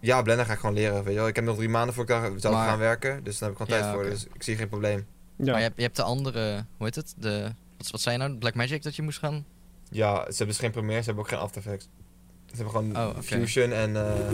Ja, 0.01 0.23
Blender 0.23 0.47
ga 0.47 0.53
ik 0.53 0.59
gewoon 0.59 0.75
leren, 0.75 1.05
weet 1.05 1.13
je 1.13 1.19
wel. 1.19 1.29
Ik 1.29 1.37
heb 1.37 1.45
nog 1.45 1.57
drie 1.57 1.69
maanden 1.69 1.95
voor 1.95 2.03
ik 2.03 2.09
daar 2.09 2.53
Maar- 2.53 2.69
gaan 2.69 2.79
werken, 2.79 3.25
dus 3.25 3.39
daar 3.39 3.49
heb 3.51 3.59
ik 3.59 3.67
gewoon 3.67 3.81
Ja, 3.83 3.91
tijd 3.91 4.01
voor. 4.03 4.11
Dus 4.13 4.27
ik 4.35 4.43
zie 4.43 4.57
geen 4.57 4.69
probleem. 4.69 5.07
Ja. 5.37 5.45
Maar 5.47 5.57
je 5.57 5.63
hebt, 5.63 5.77
je 5.77 5.83
hebt 5.83 5.97
de 5.97 6.03
andere, 6.03 6.65
hoe 6.77 6.87
heet 6.87 6.95
het? 6.95 7.15
De, 7.17 7.51
wat, 7.81 7.91
wat 7.91 8.01
zei 8.01 8.17
je 8.19 8.23
nou? 8.23 8.39
Blackmagic 8.39 8.83
dat 8.83 8.97
je 8.97 9.03
moest 9.03 9.19
gaan? 9.19 9.45
Ja, 9.91 10.15
ze 10.17 10.27
hebben 10.29 10.47
dus 10.47 10.59
geen 10.59 10.71
Premiere, 10.71 10.99
ze 11.01 11.05
hebben 11.07 11.25
ook 11.25 11.31
geen 11.31 11.39
After 11.39 11.63
Effects. 11.63 11.89
Ze 12.47 12.57
hebben 12.57 12.71
gewoon 12.75 12.97
Oh. 12.97 13.19
Fusion 13.21 13.73
en... 13.73 13.97
eh, 13.97 14.33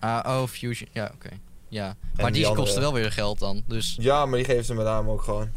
Ah, 0.00 0.40
oh, 0.40 0.48
Fusion. 0.48 0.88
Ja, 0.92 1.10
oké. 1.14 1.28
Ja. 1.68 1.96
Maar 2.16 2.32
die 2.32 2.44
die, 2.44 2.54
kosten 2.54 2.80
wel 2.80 2.92
weer 2.92 3.12
geld 3.12 3.38
dan. 3.38 3.62
Dus, 3.66 3.96
ja, 4.00 4.26
maar 4.26 4.36
die 4.36 4.46
geven 4.46 4.64
ze 4.64 4.74
me 4.74 4.82
daarom 4.84 5.08
ook 5.08 5.22
gewoon. 5.22 5.50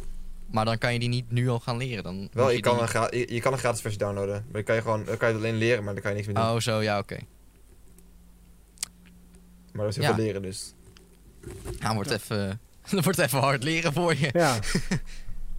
maar 0.51 0.65
dan 0.65 0.77
kan 0.77 0.93
je 0.93 0.99
die 0.99 1.09
niet 1.09 1.31
nu 1.31 1.49
al 1.49 1.59
gaan 1.59 1.77
leren. 1.77 2.03
Dan 2.03 2.29
Wel, 2.33 2.49
je 2.49 2.59
kan, 2.59 2.73
die- 2.73 2.81
een 2.81 2.87
gra- 2.87 3.07
je, 3.11 3.33
je 3.33 3.39
kan 3.41 3.53
een 3.53 3.59
gratis 3.59 3.81
versie 3.81 3.99
downloaden. 3.99 4.33
Maar 4.43 4.53
dan 4.53 4.63
kan 4.63 4.75
je 4.75 4.81
gewoon 4.81 5.03
dan 5.05 5.17
kan 5.17 5.27
je 5.27 5.33
het 5.33 5.43
alleen 5.43 5.57
leren, 5.57 5.83
maar 5.83 5.93
dan 5.93 6.01
kan 6.01 6.11
je 6.11 6.17
niks 6.17 6.29
meer 6.33 6.43
doen. 6.43 6.53
Oh, 6.53 6.59
zo, 6.59 6.81
ja, 6.81 6.97
oké. 6.99 7.17
Maar 9.73 9.85
dat 9.85 9.89
is 9.89 9.95
heel 9.95 10.05
Ja. 10.09 10.15
veel 10.15 10.23
leren, 10.23 10.41
dus... 10.41 10.73
Nou, 11.79 11.95
wordt 11.95 12.11
even, 12.11 12.59
dat 12.91 13.03
wordt 13.03 13.19
even 13.19 13.39
hard 13.39 13.63
leren 13.63 13.93
voor 13.93 14.15
je. 14.17 14.29
Ja. 14.33 14.59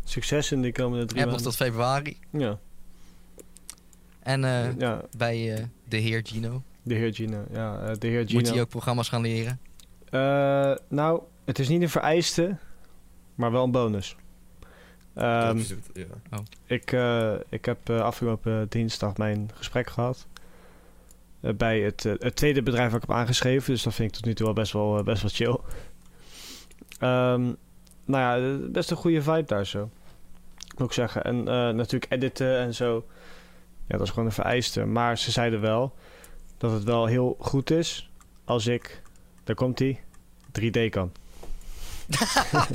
Succes 0.05 0.53
in 0.53 0.62
de 0.62 0.72
komende 0.72 1.05
drie 1.05 1.20
nog 1.20 1.26
maanden. 1.28 1.44
tot 1.46 1.57
februari. 1.57 2.18
Ja. 2.30 2.59
En 4.22 4.44
eh, 4.44 4.78
ja, 4.78 5.03
bij 5.16 5.55
eh, 5.57 5.64
de 5.88 5.96
heer 5.96 6.20
Gino. 6.24 6.62
de 6.82 6.94
heer 6.94 7.14
Gino. 7.14 7.44
Ja, 7.53 7.78
eh, 7.80 7.94
de 7.98 8.07
heer 8.07 8.20
Moet 8.20 8.30
Gino. 8.30 8.50
hij 8.53 8.61
ook 8.61 8.68
programma's 8.68 9.09
gaan 9.09 9.20
leren? 9.20 9.61
Eh, 10.11 10.72
nou, 10.88 11.22
het 11.44 11.59
is 11.59 11.68
niet 11.68 11.82
een 11.82 11.88
vereiste, 11.90 12.57
maar 13.34 13.53
wel 13.53 13.64
een 13.64 13.70
bonus. 13.70 14.16
Ehm, 15.14 15.46
dat 15.46 15.57
is 15.57 15.70
het, 15.70 15.90
ja. 15.94 16.42
ik, 16.66 16.92
eh, 16.92 17.34
ik 17.48 17.64
heb 17.64 17.90
afgelopen 17.90 18.66
dinsdag 18.68 19.16
mijn 19.16 19.50
gesprek 19.55 19.90
gehad. 19.90 20.26
eh, 21.40 21.53
bij 21.55 21.80
het, 21.80 22.03
het 22.03 22.36
tweede 22.36 22.62
bedrijf 22.62 22.90
waar 22.90 23.00
ik 23.03 23.07
heb 23.09 23.16
aangeschreven. 23.16 23.72
Dus 23.72 23.82
dat 23.82 23.94
vind 23.94 24.09
ik 24.09 24.14
tot 24.14 24.24
nu 24.24 24.34
toe 24.34 24.44
wel 24.46 24.55
best 24.55 24.72
wel, 24.72 25.03
best 25.03 25.22
wel 25.22 25.30
chill. 25.34 25.59
Ehm, 26.98 27.53
nou 28.05 28.42
ja, 28.42 28.59
best 28.68 28.90
een 28.90 28.96
goede 28.96 29.22
vibe 29.22 29.44
daar 29.46 29.66
zo. 29.66 29.90
Moet 30.76 30.86
ik 30.86 30.92
zeggen. 30.92 31.24
En 31.24 31.38
eh, 31.38 31.74
natuurlijk 31.74 32.12
editen 32.12 32.59
en 32.59 32.74
zo. 32.74 33.05
Ja, 33.86 33.96
dat 33.96 34.07
is 34.07 34.11
gewoon 34.11 34.26
een 34.26 34.32
vereiste. 34.32 34.84
Maar 34.84 35.18
ze 35.18 35.30
zeiden 35.30 35.61
wel 35.61 35.94
dat 36.59 36.72
het 36.72 36.84
wel 36.84 37.07
heel 37.07 37.36
goed 37.38 37.70
is 37.70 38.11
als 38.44 38.66
ik, 38.66 39.03
daar 39.44 39.57
komt 39.57 39.78
hij, 39.78 40.00
3D 40.61 40.88
kan. 40.90 41.12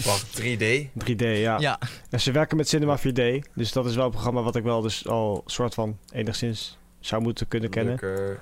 Wacht, 0.05 0.41
3D? 0.41 0.87
3D, 1.05 1.23
ja. 1.23 1.59
Ja. 1.59 1.79
En 2.09 2.21
ze 2.21 2.31
werken 2.31 2.57
met 2.57 2.67
Cinema 2.67 2.97
4D. 2.99 3.49
Dus 3.53 3.71
dat 3.71 3.85
is 3.85 3.95
wel 3.95 4.05
een 4.05 4.11
programma 4.11 4.41
wat 4.41 4.55
ik 4.55 4.63
wel 4.63 4.81
dus 4.81 5.07
al 5.07 5.43
soort 5.45 5.73
van 5.73 5.97
enigszins 6.11 6.77
zou 6.99 7.21
moeten 7.21 7.47
kunnen 7.47 7.69
kennen. 7.69 7.97
Leuker. 8.01 8.39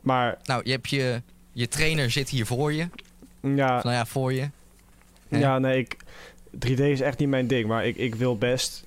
Maar 0.00 0.38
Nou, 0.44 0.60
je 0.64 0.70
hebt 0.70 0.90
je, 0.90 1.22
je 1.52 1.68
trainer 1.68 2.10
zit 2.10 2.28
hier 2.28 2.46
voor 2.46 2.72
je. 2.72 2.88
ja, 3.40 3.76
Of, 3.76 3.82
nou 3.82 3.96
ja, 3.96 4.06
voor 4.06 4.32
je. 4.32 4.50
Hè? 5.28 5.38
ja 5.38 5.58
nee, 5.58 5.78
ik, 5.78 5.96
3D 6.68 6.80
is 6.80 7.00
echt 7.00 7.18
niet 7.18 7.28
mijn 7.28 7.46
ding. 7.46 7.66
Maar 7.66 7.86
ik, 7.86 7.96
ik 7.96 8.14
wil 8.14 8.38
best 8.38 8.84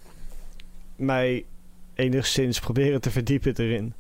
mij 0.96 1.46
enigszins 1.94 2.60
proberen 2.60 3.02
te 3.02 3.12
verdiepen 3.12 3.54
erin. 3.56 3.94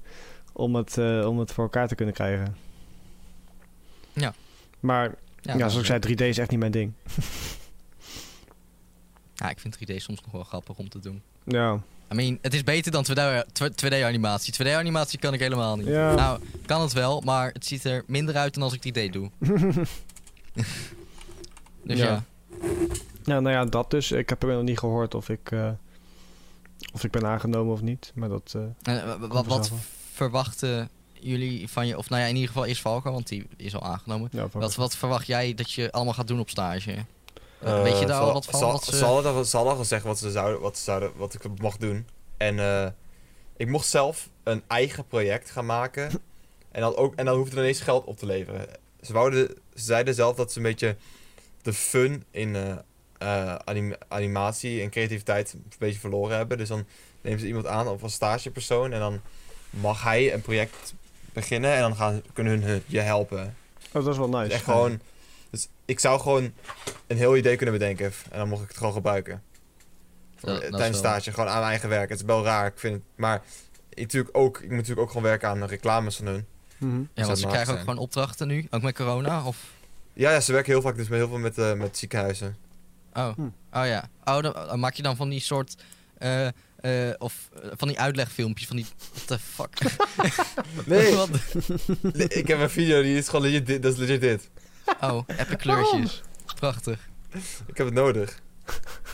Om 0.54 0.76
het, 0.76 0.98
eh, 0.98 1.28
om 1.28 1.40
het 1.40 1.52
voor 1.52 1.64
elkaar 1.64 1.88
te 1.88 1.96
kunnen 1.96 2.14
krijgen. 2.14 2.56
Ja. 4.14 4.34
Maar 4.80 5.16
ja, 5.42 5.58
zoals 5.58 5.78
ik 5.78 5.86
zei, 5.86 6.00
3D 6.00 6.22
is 6.22 6.38
echt 6.38 6.50
niet 6.50 6.60
mijn 6.60 6.72
ding. 6.72 6.92
Ja, 9.34 9.50
ik 9.50 9.60
vind 9.60 9.78
3D 9.78 9.96
soms 9.96 10.22
nog 10.22 10.32
wel 10.32 10.44
grappig 10.44 10.78
om 10.78 10.90
te 10.90 11.00
doen. 11.00 11.22
Ja, 11.44 11.82
I 12.12 12.16
mean, 12.16 12.38
het 12.42 12.54
is 12.54 12.64
beter 12.64 12.92
dan 12.92 13.06
2D-animatie. 13.06 14.54
2D-animatie 14.54 15.20
kan 15.20 15.34
ik 15.34 15.40
helemaal 15.40 15.76
niet. 15.76 15.88
Ja. 15.88 16.14
Nou, 16.14 16.40
kan 16.66 16.82
het 16.82 16.94
wel, 16.94 17.22
maar 17.22 17.52
het 17.52 17.66
ziet 17.66 17.84
er 17.84 18.04
minder 18.08 18.36
uit 18.36 18.54
dan 18.54 18.64
als 18.64 18.74
ik 18.74 19.10
3D 19.10 19.12
doe. 19.12 19.30
dus 21.90 22.00
Ja. 22.00 22.06
ja. 22.06 22.24
ja, 23.24 23.40
nou 23.40 23.56
ja, 23.56 23.66
dat 23.66 23.92
dus. 23.92 24.12
Ik 24.12 24.30
heb 24.30 24.44
er 24.44 24.54
nog 24.54 24.64
niet 24.64 24.80
gehoord 24.80 25.16
of 25.16 25.30
ik, 25.30 25.52
eh, 25.52 25.70
of 26.94 27.04
ik 27.04 27.12
ben 27.12 27.26
aangenomen 27.26 27.74
of 27.74 27.82
niet. 27.82 28.12
Maar 28.16 28.30
dat... 28.30 28.54
eh, 28.56 28.62
En, 28.94 29.04
eh, 29.04 29.30
wat, 29.30 29.46
wat 29.46 29.72
verwachten 30.14 30.90
jullie 31.14 31.68
van 31.70 31.88
je... 31.88 31.98
Of 31.98 32.10
nou 32.10 32.22
ja, 32.22 32.28
in 32.28 32.34
ieder 32.36 32.48
geval 32.48 32.64
is 32.66 32.82
Valko, 32.82 33.12
want 33.12 33.28
die 33.28 33.48
is 33.58 33.76
al 33.76 33.84
aangenomen. 33.84 34.30
ja, 34.32 34.48
Wat, 34.52 34.76
wat 34.76 34.96
verwacht 34.96 35.28
jij 35.28 35.54
dat 35.54 35.72
je 35.72 35.92
allemaal 35.92 36.14
gaat 36.14 36.28
doen 36.28 36.40
op 36.40 36.50
stage? 36.50 36.96
Weet 37.60 38.00
je 38.00 38.06
daar 38.06 38.20
al 38.22 38.34
wat 38.34 38.46
van? 38.46 38.60
Zal, 38.60 38.72
wat 38.72 38.84
ze- 38.84 38.96
zal, 38.96 39.26
al- 39.26 39.44
zal 39.46 39.70
al 39.70 39.76
gezegd 39.76 40.04
wat 40.04 40.18
ze 40.20 40.32
zouden, 40.32 40.62
wat 40.62 40.78
ze 40.78 40.84
zouden, 40.84 41.12
wat 41.18 41.34
ik 41.34 41.42
mocht 41.62 41.80
doen. 41.80 42.08
En 42.38 42.60
eh, 42.60 42.88
ik 43.58 43.68
mocht 43.70 43.88
zelf 43.88 44.30
een 44.44 44.64
eigen 44.68 45.08
project 45.08 45.50
gaan 45.52 45.66
maken. 45.66 46.10
En 46.72 46.82
dan, 46.82 46.96
ook, 46.96 47.16
en 47.16 47.26
dan 47.26 47.38
hoefde 47.38 47.56
er 47.56 47.62
ineens 47.62 47.80
geld 47.80 48.06
op 48.06 48.18
te 48.18 48.26
leveren. 48.26 48.68
Ze, 49.02 49.14
wouden, 49.14 49.48
ze 49.74 49.84
zeiden 49.84 50.14
zelf 50.14 50.36
dat 50.36 50.52
ze 50.52 50.58
een 50.58 50.64
beetje 50.64 50.96
de 51.62 51.74
fun 51.74 52.24
in 52.32 52.56
eh, 52.56 52.72
eh, 53.18 53.56
anim- 53.56 53.96
animatie 54.08 54.82
en 54.82 54.90
creativiteit 54.90 55.54
een 55.54 55.64
beetje 55.80 56.00
verloren 56.00 56.38
hebben. 56.38 56.58
Dus 56.58 56.68
dan 56.68 56.86
nemen 57.22 57.40
ze 57.40 57.48
iemand 57.48 57.68
aan 57.68 57.88
of 57.88 58.04
als 58.04 58.14
stagepersoon. 58.14 58.92
En 58.94 59.00
dan 59.00 59.22
mag 59.70 60.04
hij 60.04 60.34
een 60.34 60.42
project 60.42 60.94
beginnen. 61.34 61.74
En 61.74 61.82
dan 61.82 61.96
gaan, 61.96 62.22
kunnen 62.34 62.62
hun 62.62 62.84
je 62.86 63.00
helpen. 63.00 63.56
Oh, 63.88 64.04
dat 64.04 64.08
is 64.08 64.18
wel 64.18 64.30
nice. 64.30 64.44
Dus 64.44 64.54
echt 64.54 64.64
gewoon. 64.64 65.00
Dus 65.50 65.68
ik 65.86 66.00
zou 66.00 66.20
gewoon 66.20 66.54
een 67.08 67.18
heel 67.18 67.38
idee 67.38 67.56
kunnen 67.56 67.78
bedenken. 67.78 68.14
En 68.32 68.38
dan 68.40 68.50
mocht 68.50 68.62
ik 68.62 68.68
het 68.68 68.78
gewoon 68.78 68.94
gebruiken. 68.94 69.44
Tijdens 70.70 70.98
stage, 70.98 71.32
gewoon 71.32 71.50
aan 71.50 71.58
mijn 71.58 71.70
eigen 71.70 71.90
werk. 71.90 72.10
Het 72.10 72.20
is 72.20 72.26
wel 72.26 72.44
raar, 72.44 72.68
ik 72.68 72.80
vind 72.80 72.94
het. 72.94 73.04
Maar 73.16 73.42
ik, 73.90 73.98
natuurlijk 73.98 74.38
ook, 74.38 74.58
ik 74.58 74.68
moet 74.68 74.72
natuurlijk 74.72 75.02
ook 75.02 75.08
gewoon 75.08 75.24
werken 75.24 75.50
aan 75.50 75.64
reclames 75.64 76.16
van 76.16 76.26
hun. 76.26 76.46
Mhm. 76.78 77.00
Ja, 77.00 77.06
zou 77.14 77.28
want 77.28 77.40
ze 77.40 77.48
krijgen 77.48 77.74
ook 77.74 77.80
gewoon 77.80 77.98
opdrachten 77.98 78.48
nu, 78.48 78.68
ook 78.70 78.82
met 78.82 78.96
corona, 78.96 79.46
of... 79.46 79.58
Ja, 80.14 80.32
ja, 80.32 80.40
ze 80.40 80.52
werken 80.52 80.72
heel 80.72 80.82
vaak 80.82 80.96
dus 80.96 81.08
met, 81.08 81.20
heel 81.20 81.28
veel 81.28 81.38
met, 81.38 81.58
eh, 81.58 81.74
met 81.74 81.98
ziekenhuizen. 81.98 82.58
Oh, 83.14 83.36
Hm. 83.36 83.42
oh 83.74 83.86
ja. 83.86 84.10
Oh, 84.24 84.42
dan, 84.42 84.54
dan 84.54 84.80
maak 84.80 84.94
je 84.94 85.04
dan 85.04 85.16
van 85.16 85.30
die 85.30 85.40
soort... 85.40 85.76
eh, 86.18 86.48
eh, 86.48 87.14
of 87.18 87.50
van 87.76 87.88
die 87.88 88.00
uitlegfilmpjes, 88.00 88.68
van 88.68 88.76
die... 88.76 88.86
What 89.14 89.28
the 89.28 89.40
fuck? 89.40 89.78
Nee, 90.86 91.16
Wat- 91.16 91.30
ik 92.14 92.48
heb 92.48 92.60
een 92.60 92.70
video, 92.70 93.02
die 93.02 93.18
is 93.18 93.26
gewoon 93.30 93.42
legit 93.46 93.66
dit. 93.66 93.82
Dat 93.84 93.94
is 93.94 94.00
legit 94.00 94.22
dit. 94.22 94.50
oh, 95.02 95.24
epic 95.28 95.56
kleurtjes. 95.58 96.22
Prachtig. 96.56 97.10
Ik 97.68 97.78
heb 97.78 97.86
het 97.86 97.96
nodig. 97.96 98.40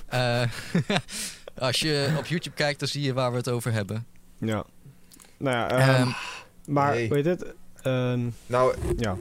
Eh, 0.08 0.44
als 1.58 1.80
je 1.80 2.14
op 2.18 2.26
YouTube 2.26 2.56
kijkt, 2.56 2.80
dan 2.80 2.88
zie 2.88 3.02
je 3.02 3.14
waar 3.14 3.32
we 3.32 3.38
het 3.38 3.50
over 3.50 3.72
hebben. 3.72 4.06
Ja. 4.38 4.64
Nou 5.38 5.56
ja, 5.58 5.70
ehm, 5.70 5.90
Ehm, 5.90 6.10
maar 6.68 6.94
nee. 6.94 7.10
weet 7.10 7.24
je 7.24 7.30
het? 7.30 7.46
Ehm, 7.82 8.20
Nou, 8.46 8.76
ja. 8.98 9.18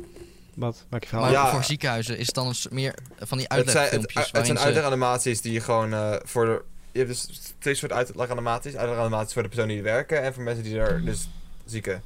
Wat? 0.56 0.84
Maak 0.90 1.02
je 1.02 1.08
verhaal? 1.08 1.24
maar 1.24 1.34
Ja. 1.34 1.50
voor 1.50 1.64
ziekenhuizen 1.64 2.18
is 2.18 2.26
het 2.26 2.34
dan 2.34 2.54
meer 2.70 2.94
van 3.18 3.38
die 3.38 3.46
het 3.48 3.70
zijn, 3.70 3.84
het, 3.84 3.92
uitlegfilmpjes. 3.94 4.30
het 4.32 4.46
zijn 4.46 4.58
uitleganimaties 4.58 5.40
die 5.40 5.52
je 5.52 5.60
gewoon 5.60 5.92
eh, 5.92 6.14
voor 6.22 6.44
de... 6.44 6.62
Je 6.92 6.98
hebt 7.00 7.10
dus 7.10 7.52
twee 7.58 7.74
soorten 7.74 7.96
uitleganimaties. 7.98 8.76
Uitleganimaties 8.76 9.32
voor 9.32 9.42
de 9.42 9.48
personen 9.48 9.70
die 9.74 9.78
er 9.78 9.84
werken 9.92 10.22
en 10.22 10.34
voor 10.34 10.42
mensen 10.42 10.64
die 10.64 10.78
er 10.78 11.04
dus 11.04 11.28
zieken. 11.64 12.02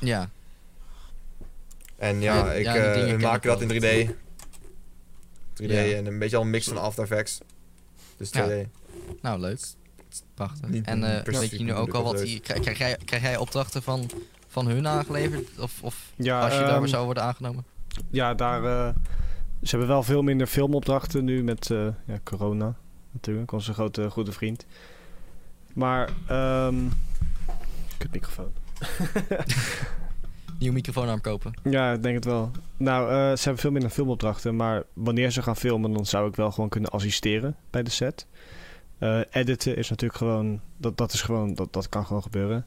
Ja, 0.00 0.30
En 1.96 2.20
ja, 2.20 2.34
Ja, 2.36 2.52
ik, 2.52 2.64
ja, 2.64 2.74
eh, 2.74 3.12
ik 3.34 3.42
dat 3.42 3.60
in 3.60 3.68
3D. 3.68 4.10
3D 5.62 5.70
Ja. 5.70 5.84
en 5.96 6.06
een 6.06 6.18
beetje 6.18 6.36
al 6.36 6.42
een 6.42 6.50
mix 6.50 6.66
van 6.66 6.78
After 6.78 7.02
Effects. 7.02 7.38
Dus 8.16 8.28
2D. 8.28 8.32
Ja. 8.34 8.64
nou 9.22 9.40
leuk. 9.40 9.60
Prachtig. 10.34 10.68
Niet 10.68 10.86
en 10.86 11.16
eh, 11.16 11.22
precies 11.22 11.40
weet 11.40 11.58
je 11.58 11.64
nu 11.64 11.74
ook 11.74 11.94
al 11.94 12.02
wat... 12.02 12.18
die- 12.18 12.40
Krijg, 12.40 12.60
krijg, 12.60 12.78
jij, 12.78 12.98
krijg 13.04 13.22
jij 13.22 13.36
opdrachten 13.36 13.82
van, 13.82 14.10
van 14.48 14.66
hun 14.66 14.88
aangeleverd? 14.88 15.58
Of, 15.58 15.72
of 15.82 15.96
ja, 16.16 16.40
als 16.40 16.52
je 16.54 16.58
ehm, 16.60 16.68
daar 16.68 16.88
zou 16.88 17.04
worden 17.04 17.22
aangenomen? 17.22 17.64
Ja, 18.10 18.34
daar... 18.34 18.64
eh, 18.64 18.94
ze 19.62 19.70
hebben 19.70 19.88
wel 19.88 20.02
veel 20.02 20.22
minder 20.22 20.46
filmopdrachten 20.46 21.24
nu 21.24 21.42
met 21.42 21.70
eh, 21.70 21.86
ja, 22.06 22.18
corona. 22.24 22.74
Natuurlijk, 23.10 23.52
onze 23.52 23.72
grote 23.72 24.10
goede 24.10 24.32
vriend. 24.32 24.66
Maar... 25.74 26.08
ehm 26.28 26.76
kut 27.98 28.12
microfoon. 28.12 28.52
Nieuw 30.58 30.72
microfoonarm 30.72 31.20
kopen. 31.20 31.52
Ja, 31.62 31.92
ik 31.92 32.02
denk 32.02 32.14
het 32.14 32.24
wel. 32.24 32.50
Nou, 32.76 33.10
eh, 33.10 33.36
ze 33.36 33.42
hebben 33.42 33.58
veel 33.62 33.70
minder 33.70 33.90
filmopdrachten. 33.90 34.56
Maar 34.56 34.82
wanneer 34.92 35.30
ze 35.30 35.42
gaan 35.42 35.56
filmen, 35.56 35.92
dan 35.92 36.06
zou 36.06 36.28
ik 36.28 36.36
wel 36.36 36.50
gewoon 36.50 36.68
kunnen 36.68 36.90
assisteren 36.90 37.56
bij 37.70 37.82
de 37.82 37.90
set. 37.90 38.26
Eh, 38.98 39.20
editen 39.30 39.76
is 39.76 39.88
natuurlijk 39.90 40.18
gewoon... 40.18 40.60
Dat, 40.76 40.96
dat 40.96 41.12
is 41.12 41.22
gewoon... 41.22 41.54
Dat, 41.54 41.72
dat 41.72 41.88
kan 41.88 42.06
gewoon 42.06 42.22
gebeuren. 42.22 42.66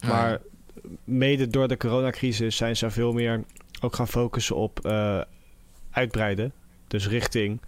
Ah, 0.00 0.08
Maar 0.08 0.40
mede 1.04 1.46
door 1.48 1.68
de 1.68 1.76
coronacrisis 1.76 2.56
zijn 2.56 2.76
ze 2.76 2.90
veel 2.90 3.12
meer 3.12 3.44
ook 3.82 3.94
gaan 3.94 4.08
focussen 4.08 4.56
op 4.56 4.86
eh, 4.86 5.20
uitbreiden. 5.90 6.52
Dus 6.88 7.08
richting 7.08 7.60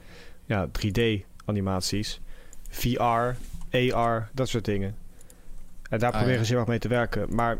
ja, 0.45 0.69
3D-animaties, 0.69 2.21
VR, 2.69 3.35
AR, 3.93 4.31
dat 4.33 4.49
soort 4.49 4.65
dingen. 4.65 4.95
En 5.91 5.99
daar 5.99 6.11
Ah, 6.11 6.17
proberen 6.17 6.39
ja. 6.41 6.45
ze 6.45 6.51
heel 6.51 6.59
erg 6.61 6.69
mee 6.69 6.79
te 6.79 6.89
werken. 6.89 7.35
Maar 7.35 7.59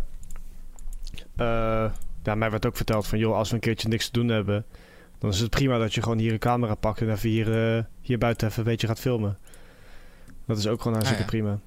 eh, 1.37 1.91
ja, 2.23 2.35
mij 2.35 2.51
werd 2.51 2.67
ook 2.67 2.77
verteld 2.77 3.07
van... 3.07 3.19
joh, 3.19 3.37
als 3.37 3.49
we 3.49 3.55
een 3.55 3.61
keertje 3.61 3.89
niks 3.89 4.07
te 4.07 4.13
doen 4.13 4.29
hebben... 4.29 4.65
dan 5.19 5.31
is 5.31 5.41
het 5.41 5.51
prima 5.51 5.79
dat 5.79 5.95
je 5.95 6.03
gewoon 6.03 6.19
hier 6.19 6.33
een 6.33 6.39
camera 6.39 6.75
pakt... 6.75 7.01
en 7.01 7.11
even 7.11 7.29
hier, 7.29 7.77
eh, 7.77 7.85
hier 8.01 8.19
buiten 8.19 8.47
even 8.49 8.59
een 8.59 8.65
beetje 8.65 8.87
gaat 8.87 9.01
filmen. 9.01 9.39
Dat 10.47 10.59
is 10.59 10.67
ook 10.67 10.83
gewoon 10.83 10.97
hartstikke 10.97 11.25
Ah, 11.25 11.31
ja. 11.33 11.37
prima. 11.39 11.59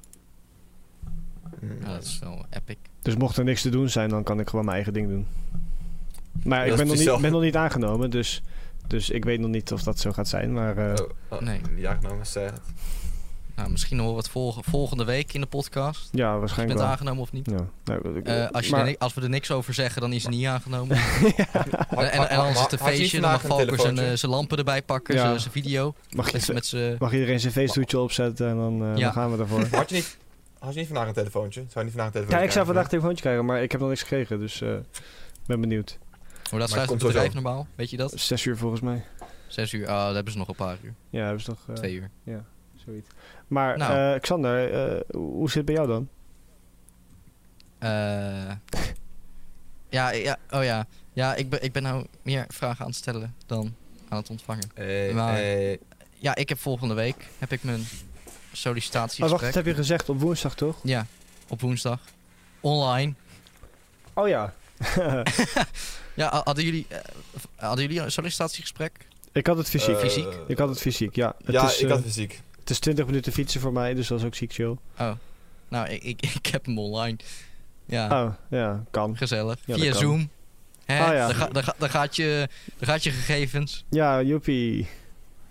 Ja, 1.82 1.94
dat 1.94 2.04
is 2.04 2.20
wel 2.20 2.46
epic. 2.50 2.78
Dus 3.02 3.16
mocht 3.16 3.38
er 3.38 3.44
niks 3.44 3.62
te 3.62 3.70
doen 3.70 3.90
zijn, 3.90 4.10
dan 4.10 4.24
kan 4.24 4.40
ik 4.40 4.50
gewoon 4.50 4.66
mijn 4.66 4.76
eigen 4.76 4.94
ding 4.94 5.08
doen. 5.10 5.28
Maar 6.44 6.58
Dat 6.58 6.66
ik 6.68 6.72
is 6.72 6.78
ben 6.78 6.88
nog, 7.06 7.14
niet, 7.14 7.22
ben 7.22 7.32
nog 7.32 7.42
niet 7.42 7.56
aangenomen, 7.56 8.10
dus, 8.10 8.42
dus 8.88 9.10
ik 9.10 9.26
weet 9.26 9.40
nog 9.40 9.50
niet 9.50 9.72
of 9.72 9.84
dat 9.84 10.00
zo 10.00 10.12
gaat 10.12 10.28
zijn. 10.28 10.54
Maar 10.54 10.78
eh, 10.78 10.94
Oh, 11.04 11.08
oh, 11.30 11.40
Nee. 11.42 11.62
Ja, 11.76 11.96
genomen, 12.02 12.26
zeg 12.26 12.52
het. 12.52 12.62
Nou, 13.56 13.70
misschien 13.70 13.98
horen 13.98 14.14
we 14.14 14.20
het 14.20 14.30
volg- 14.30 14.60
volgende 14.62 15.04
week 15.06 15.34
in 15.34 15.42
de 15.42 15.48
podcast. 15.48 16.10
ja, 16.12 16.26
Als 16.26 16.34
je 16.34 16.40
waarschijnlijk 16.40 16.68
bent 16.68 16.80
wel. 16.80 16.90
aangenomen 16.90 17.22
of 17.22 17.32
niet. 17.32 17.50
Ja. 17.50 17.66
Nou, 17.84 18.18
ik- 18.18 18.28
Eh, 18.28 18.48
als, 18.52 18.66
je 18.66 18.72
maar- 18.72 18.88
er 18.88 18.98
als 18.98 19.14
we 19.14 19.22
er 19.22 19.30
niks 19.30 19.52
over 19.52 19.74
zeggen, 19.74 20.02
dan 20.02 20.14
is 20.14 20.24
hij 20.24 20.32
niet 20.32 20.46
aangenomen. 20.46 20.98
En, 21.90 22.30
en, 22.30 22.50
is 22.50 22.60
het 22.60 22.72
een 22.72 22.78
je 22.80 22.86
niet 22.86 23.00
feestje. 23.00 23.20
Dan 23.22 23.32
mag 23.32 23.42
Valker 23.42 23.80
zijn, 23.80 23.98
eh, 23.98 24.12
zijn 24.14 24.32
lampen 24.32 24.58
erbij 24.58 24.82
pakken, 24.82 25.16
Ja. 25.16 25.38
zijn- 25.38 25.52
video. 25.52 25.94
mag, 26.16 26.32
je, 26.46 26.54
met 26.54 26.66
z'n... 26.66 26.96
mag 27.00 27.14
iedereen 27.14 27.40
zijn 27.40 27.54
feesthoedje 27.54 28.00
opzetten 28.00 28.50
en 28.50 28.56
dan, 28.56 28.82
eh, 28.84 28.96
Ja. 28.98 29.04
dan 29.04 29.14
gaan 29.14 29.32
we 29.32 29.38
ervoor. 29.42 29.66
Had 29.72 29.90
je 29.90 29.96
niet, 29.96 30.18
had 30.60 30.74
je 30.74 30.80
niet 30.80 30.88
vandaag 30.88 31.08
een 31.08 31.14
telefoontje? 31.14 31.60
Zou 31.60 31.74
je 31.74 31.80
niet 31.84 31.90
vandaag 31.90 32.06
een 32.06 32.12
telefoontje 32.12 32.40
ja, 32.40 32.46
ik 32.46 32.52
zou 32.52 32.66
vandaag 32.66 32.84
een 32.84 32.90
telefoontje 32.90 33.22
krijgen, 33.24 33.46
maar 33.46 33.62
ik 33.64 33.72
heb 33.72 33.80
nog 33.82 33.90
niks 33.90 34.02
gekregen, 34.02 34.40
dus 34.40 34.62
eh 34.62 34.70
ben 35.46 35.62
benieuwd. 35.62 35.98
Hoe 36.50 36.60
laat 36.60 36.70
Maar 36.70 36.80
het 36.80 36.88
sluit 36.88 36.90
het 36.90 37.12
bedrijf 37.14 37.34
normaal? 37.34 37.68
Weet 37.76 37.90
je 37.90 37.98
dat? 37.98 38.14
Zes 38.20 38.46
uur 38.46 38.58
volgens 38.58 38.82
mij. 38.82 39.06
Zes 39.48 39.72
uur. 39.74 39.88
Ah, 39.88 40.06
dat 40.06 40.14
hebben 40.16 40.32
ze 40.34 40.38
nog 40.40 40.48
een 40.48 40.56
paar 40.56 40.78
uur. 40.82 40.94
Ja, 41.10 41.22
hebben 41.24 41.42
ze 41.42 41.48
toch 41.48 41.60
eh, 41.68 41.74
Twee 41.76 41.94
uur. 41.94 42.10
zoiets. 42.86 43.10
Maar 43.48 43.78
Nou. 43.78 44.14
eh, 44.16 44.20
Xander, 44.22 44.74
eh, 44.96 45.00
hoe 45.16 45.48
zit 45.48 45.56
het 45.56 45.66
bij 45.66 45.76
jou 45.76 45.88
dan? 45.88 46.10
Eh, 47.80 48.52
ja, 49.90 50.10
ja, 50.12 50.38
oh 50.50 50.64
ja. 50.64 50.88
Ja, 51.14 51.36
ik 51.36 51.50
ben, 51.50 51.64
ik 51.64 51.72
ben 51.72 51.84
nou 51.84 52.06
meer 52.22 52.46
vragen 52.48 52.82
aan 52.82 52.88
het 52.92 52.96
stellen 53.00 53.36
dan 53.46 53.76
aan 54.10 54.18
het 54.18 54.30
ontvangen. 54.30 54.70
Eh, 54.76 55.14
Maar- 55.14 55.42
Ja, 56.20 56.36
ik 56.36 56.50
heb 56.50 56.60
volgende 56.60 56.94
week 56.94 57.28
heb 57.38 57.52
ik 57.52 57.64
mijn 57.64 57.86
Oh, 59.24 59.30
wacht, 59.30 59.44
dat 59.44 59.54
heb 59.54 59.66
je 59.66 59.74
gezegd 59.74 60.10
op 60.10 60.20
woensdag 60.20 60.56
toch? 60.56 60.78
Ja, 60.84 61.06
op 61.48 61.62
woensdag. 61.62 62.00
Online. 62.60 63.14
Oh 64.14 64.28
ja. 64.28 64.54
Ja, 66.14 66.30
ha- 66.30 66.42
hadden 66.44 66.64
jullie, 66.64 66.86
eh, 66.90 66.98
hadden 67.56 67.86
jullie 67.86 68.02
een 68.02 68.12
sollicitatiegesprek? 68.12 68.92
ik 69.32 69.48
had 69.48 69.58
het 69.58 69.70
fysiek. 69.70 69.96
eh, 69.96 70.02
fysiek? 70.02 70.28
ik 70.48 70.58
had 70.58 70.70
het 70.70 70.80
fysiek, 70.80 71.16
ja. 71.16 71.36
Het 71.46 71.54
ja, 71.56 71.66
is, 71.66 71.78
ik 71.80 71.86
eh, 71.88 71.92
had 71.92 72.02
fysiek. 72.02 72.42
Het 72.60 72.70
is 72.70 72.80
20 72.80 73.06
minuten 73.06 73.32
fietsen 73.32 73.62
voor 73.62 73.74
mij, 73.74 73.94
dus 73.94 74.08
dat 74.08 74.20
is 74.20 74.26
ook 74.26 74.36
ziek 74.36 74.54
chill. 74.54 74.78
Oh. 75.00 75.12
Nou, 75.68 75.88
ik, 75.90 76.04
ik, 76.04 76.22
ik 76.44 76.46
heb 76.46 76.66
hem 76.66 76.80
online. 76.80 77.18
Ja, 77.86 78.24
Oh, 78.24 78.34
ja, 78.50 78.84
kan. 78.92 79.18
gezellig. 79.18 79.58
Ja, 79.66 79.76
Via 79.76 79.92
kan. 79.92 80.00
Zoom. 80.00 80.30
Hè? 80.86 81.00
Ah, 81.06 81.14
ja. 81.14 81.34
ga, 81.34 81.62
ga- 81.62 81.76
dan 81.78 81.90
gaat 81.90 82.16
je, 82.16 82.48
dan 82.78 82.88
gaat 82.88 83.04
je 83.04 83.12
gegevens. 83.12 83.86
Ja, 83.90 84.22
joepie. 84.22 84.88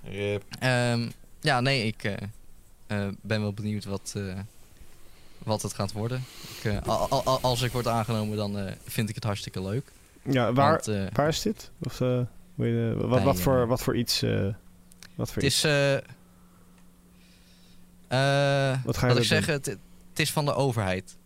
Rip. 0.05 0.43
Ehm, 0.59 1.09
ja, 1.41 1.61
nee, 1.61 1.87
ik 1.87 2.05
eh, 2.05 2.14
eh, 2.87 3.09
ben 3.22 3.41
wel 3.41 3.53
benieuwd 3.53 3.85
wat, 3.85 4.12
eh, 4.16 4.39
wat 5.47 5.62
het 5.62 5.74
gaat 5.74 5.92
worden. 5.92 6.24
Ik, 6.59 6.64
eh, 6.64 6.78
al- 6.82 7.09
al- 7.09 7.24
al- 7.24 7.40
als 7.40 7.62
ik 7.62 7.72
word 7.72 7.86
aangenomen, 7.86 8.36
dan 8.36 8.59
eh, 8.59 8.72
vind 8.84 9.09
ik 9.09 9.14
het 9.14 9.24
hartstikke 9.24 9.62
leuk. 9.62 9.92
Ja, 10.22 10.53
waar, 10.53 10.70
Want, 10.70 10.88
eh, 10.88 11.05
waar 11.12 11.28
is 11.28 11.42
dit? 11.42 11.70
Of, 11.82 11.99
je, 11.99 12.94
wat, 12.99 13.09
Bij, 13.11 13.22
wat, 13.24 13.40
voor, 13.40 13.66
wat 13.66 13.82
voor 13.82 13.97
iets? 13.97 14.20
wat 15.14 15.32
voor 15.32 15.42
het 15.42 15.53
iets? 15.53 15.64
is... 15.64 16.03
Wat 18.84 18.97
ga 18.97 19.09
je 19.09 19.14
ik 19.14 19.24
zeggen, 19.24 19.55
het, 19.55 19.78
is 20.14 20.32
van 20.32 20.44
de 20.44 20.55
overheid. 20.55 21.16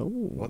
Oh. 0.00 0.48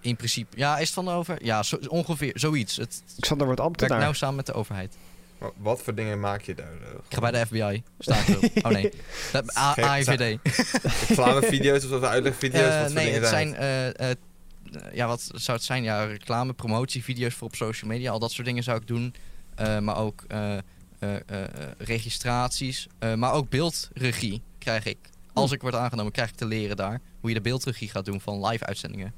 In 0.00 0.16
principe. 0.16 0.56
Ja, 0.56 0.74
is 0.78 0.84
het 0.84 0.94
van 0.94 1.04
de 1.04 1.10
overheid? 1.10 1.46
Ja, 1.46 1.62
zo, 1.62 1.76
ongeveer. 1.88 2.32
Zoiets. 2.34 2.76
Het 2.76 3.02
Xander 3.20 3.46
wordt 3.46 3.60
werkt 3.60 3.60
ambtenaar. 3.80 4.00
nou 4.00 4.14
samen 4.14 4.36
met 4.36 4.46
de 4.46 4.52
overheid. 4.52 4.96
Wat 5.56 5.82
voor 5.82 5.94
dingen 5.94 6.20
maak 6.20 6.42
je 6.42 6.54
daar? 6.54 6.66
eh? 6.66 6.94
Ik 7.08 7.14
ga 7.14 7.20
bij 7.20 7.30
de 7.30 7.46
FBI. 7.46 7.82
Staat 7.98 8.28
erop. 8.28 8.44
Oh 8.66 8.72
nee. 8.72 8.92
AIVD. 9.52 10.38
Reclamevideo's 11.08 11.84
of 11.84 12.02
uitlegvideo's? 12.02 12.74
Wat 12.74 12.84
voor 12.84 12.94
nee, 12.94 13.12
het 13.12 13.26
zijn 13.26 13.54
eh, 13.54 14.10
eh, 14.10 14.16
ja, 14.92 15.06
wat 15.06 15.30
zou 15.34 15.56
het 15.56 15.66
zijn? 15.66 15.82
Ja, 15.82 16.04
reclame, 16.04 16.52
promotievideo's 16.52 17.34
voor 17.34 17.46
op 17.46 17.54
social 17.54 17.90
media. 17.90 18.10
Al 18.10 18.18
dat 18.18 18.32
soort 18.32 18.46
dingen 18.46 18.62
zou 18.62 18.80
ik 18.80 18.86
doen. 18.86 19.14
Maar 19.80 19.96
ook 19.96 20.24
registraties. 21.78 22.86
maar 23.16 23.32
ook 23.32 23.48
beeldregie 23.48 24.42
krijg 24.58 24.84
ik. 24.84 24.98
Als 25.32 25.52
ik 25.52 25.62
word 25.62 25.74
aangenomen, 25.74 26.12
krijg 26.12 26.28
ik 26.28 26.36
te 26.36 26.46
leren 26.46 26.76
daar. 26.76 27.00
Hoe 27.20 27.28
je 27.30 27.36
de 27.36 27.42
beeldregie 27.42 27.88
gaat 27.88 28.04
doen 28.04 28.20
van 28.20 28.46
live 28.46 28.66
uitzendingen. 28.66 29.14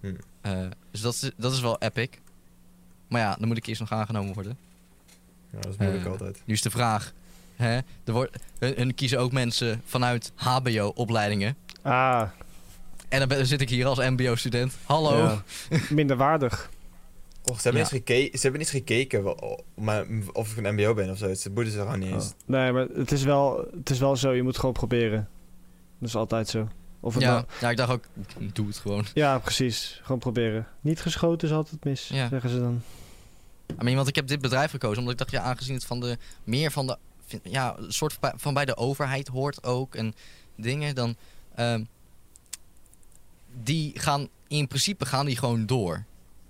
Hm. 0.00 0.14
Dus 0.90 1.00
dat 1.00 1.14
is, 1.14 1.30
dat 1.36 1.52
is 1.52 1.60
wel 1.60 1.78
epic. 1.78 2.08
Maar 3.08 3.20
ja, 3.20 3.36
dan 3.38 3.48
moet 3.48 3.56
ik 3.56 3.66
eerst 3.66 3.80
nog 3.80 3.92
aangenomen 3.92 4.34
worden. 4.34 4.58
Ja, 5.52 5.58
dat 5.60 5.72
is 5.72 5.76
moeilijk 5.78 6.04
Eh, 6.04 6.10
altijd. 6.10 6.42
Nu 6.44 6.54
is 6.54 6.62
de 6.62 6.70
vraag. 6.70 7.12
Hè, 7.56 7.74
er 8.04 8.12
wordt, 8.12 8.36
hun, 8.58 8.74
hun 8.76 8.94
kiezen 8.94 9.18
ook 9.18 9.32
mensen 9.32 9.82
vanuit 9.84 10.32
HBO-opleidingen. 10.34 11.56
Ah, 11.82 12.22
En 13.08 13.18
dan, 13.18 13.28
ben- 13.28 13.36
dan 13.38 13.46
zit 13.46 13.60
ik 13.60 13.68
hier 13.68 13.86
als 13.86 13.98
MBO-student. 13.98 14.74
Hallo. 14.84 15.16
ja. 15.16 15.42
minder 15.90 16.16
waardig. 16.16 16.70
Och, 17.44 17.56
ze, 17.56 17.62
hebben 17.62 17.82
ja. 17.82 17.88
niet 17.92 18.02
gekeken, 18.02 18.36
ze 18.38 18.42
hebben 18.42 18.60
niet 18.60 18.70
gekeken 18.70 19.34
maar, 19.74 20.04
of 20.32 20.56
ik 20.56 20.64
een 20.66 20.74
mbo 20.74 20.94
ben 20.94 21.10
of 21.10 21.18
zo. 21.18 21.28
Het 21.28 21.48
boeide 21.52 21.70
ze 21.72 21.78
gewoon 21.78 21.98
niet 21.98 22.12
eens. 22.12 22.24
Oh. 22.26 22.30
Nee, 22.46 22.72
maar 22.72 22.86
het 22.86 23.12
is, 23.12 23.22
wel, 23.22 23.68
het 23.78 23.90
is 23.90 23.98
wel 23.98 24.16
zo. 24.16 24.32
Je 24.32 24.42
moet 24.42 24.58
gewoon 24.58 24.74
proberen. 24.74 25.28
Dat 25.98 26.08
is 26.08 26.16
altijd 26.16 26.48
zo. 26.48 26.68
Of 27.00 27.14
het 27.14 27.22
Ja, 27.22 27.30
nou- 27.32 27.44
ja, 27.60 27.70
ik 27.70 27.76
dacht 27.76 27.90
ook, 27.92 28.04
doe 28.52 28.66
het 28.66 28.76
gewoon. 28.78 29.04
ja, 29.14 29.38
precies. 29.38 30.00
Gewoon 30.02 30.18
proberen. 30.20 30.66
Niet 30.80 31.00
geschoten 31.00 31.48
is 31.48 31.54
altijd 31.54 31.84
mis, 31.84 32.08
Ja. 32.08 32.28
zeggen 32.28 32.50
ze 32.50 32.58
dan. 32.58 32.82
I 33.80 33.84
mean, 33.84 33.96
want 33.96 34.08
ik 34.08 34.14
heb 34.14 34.26
dit 34.26 34.40
bedrijf 34.40 34.70
gekozen 34.70 34.98
omdat 34.98 35.12
ik 35.12 35.18
dacht, 35.18 35.30
ja, 35.30 35.42
aangezien 35.42 35.74
het 35.74 35.84
van 35.84 36.00
de 36.00 36.18
meer 36.44 36.70
van 36.70 36.86
de 36.86 36.98
ja, 37.42 37.76
een 37.78 37.92
soort 37.92 38.18
van 38.36 38.54
bij- 38.54 38.64
de 38.64 38.76
overheid 38.76 39.28
hoort 39.28 39.64
ook 39.64 39.94
en 39.94 40.14
dingen, 40.56 40.94
dan 40.94 41.16
ehm, 41.54 41.84
die 43.62 43.92
gaan 44.00 44.28
in 44.48 44.66
principe 44.68 45.06
gaan 45.06 45.26
die 45.26 45.36
gewoon 45.36 45.66
door. 45.66 46.04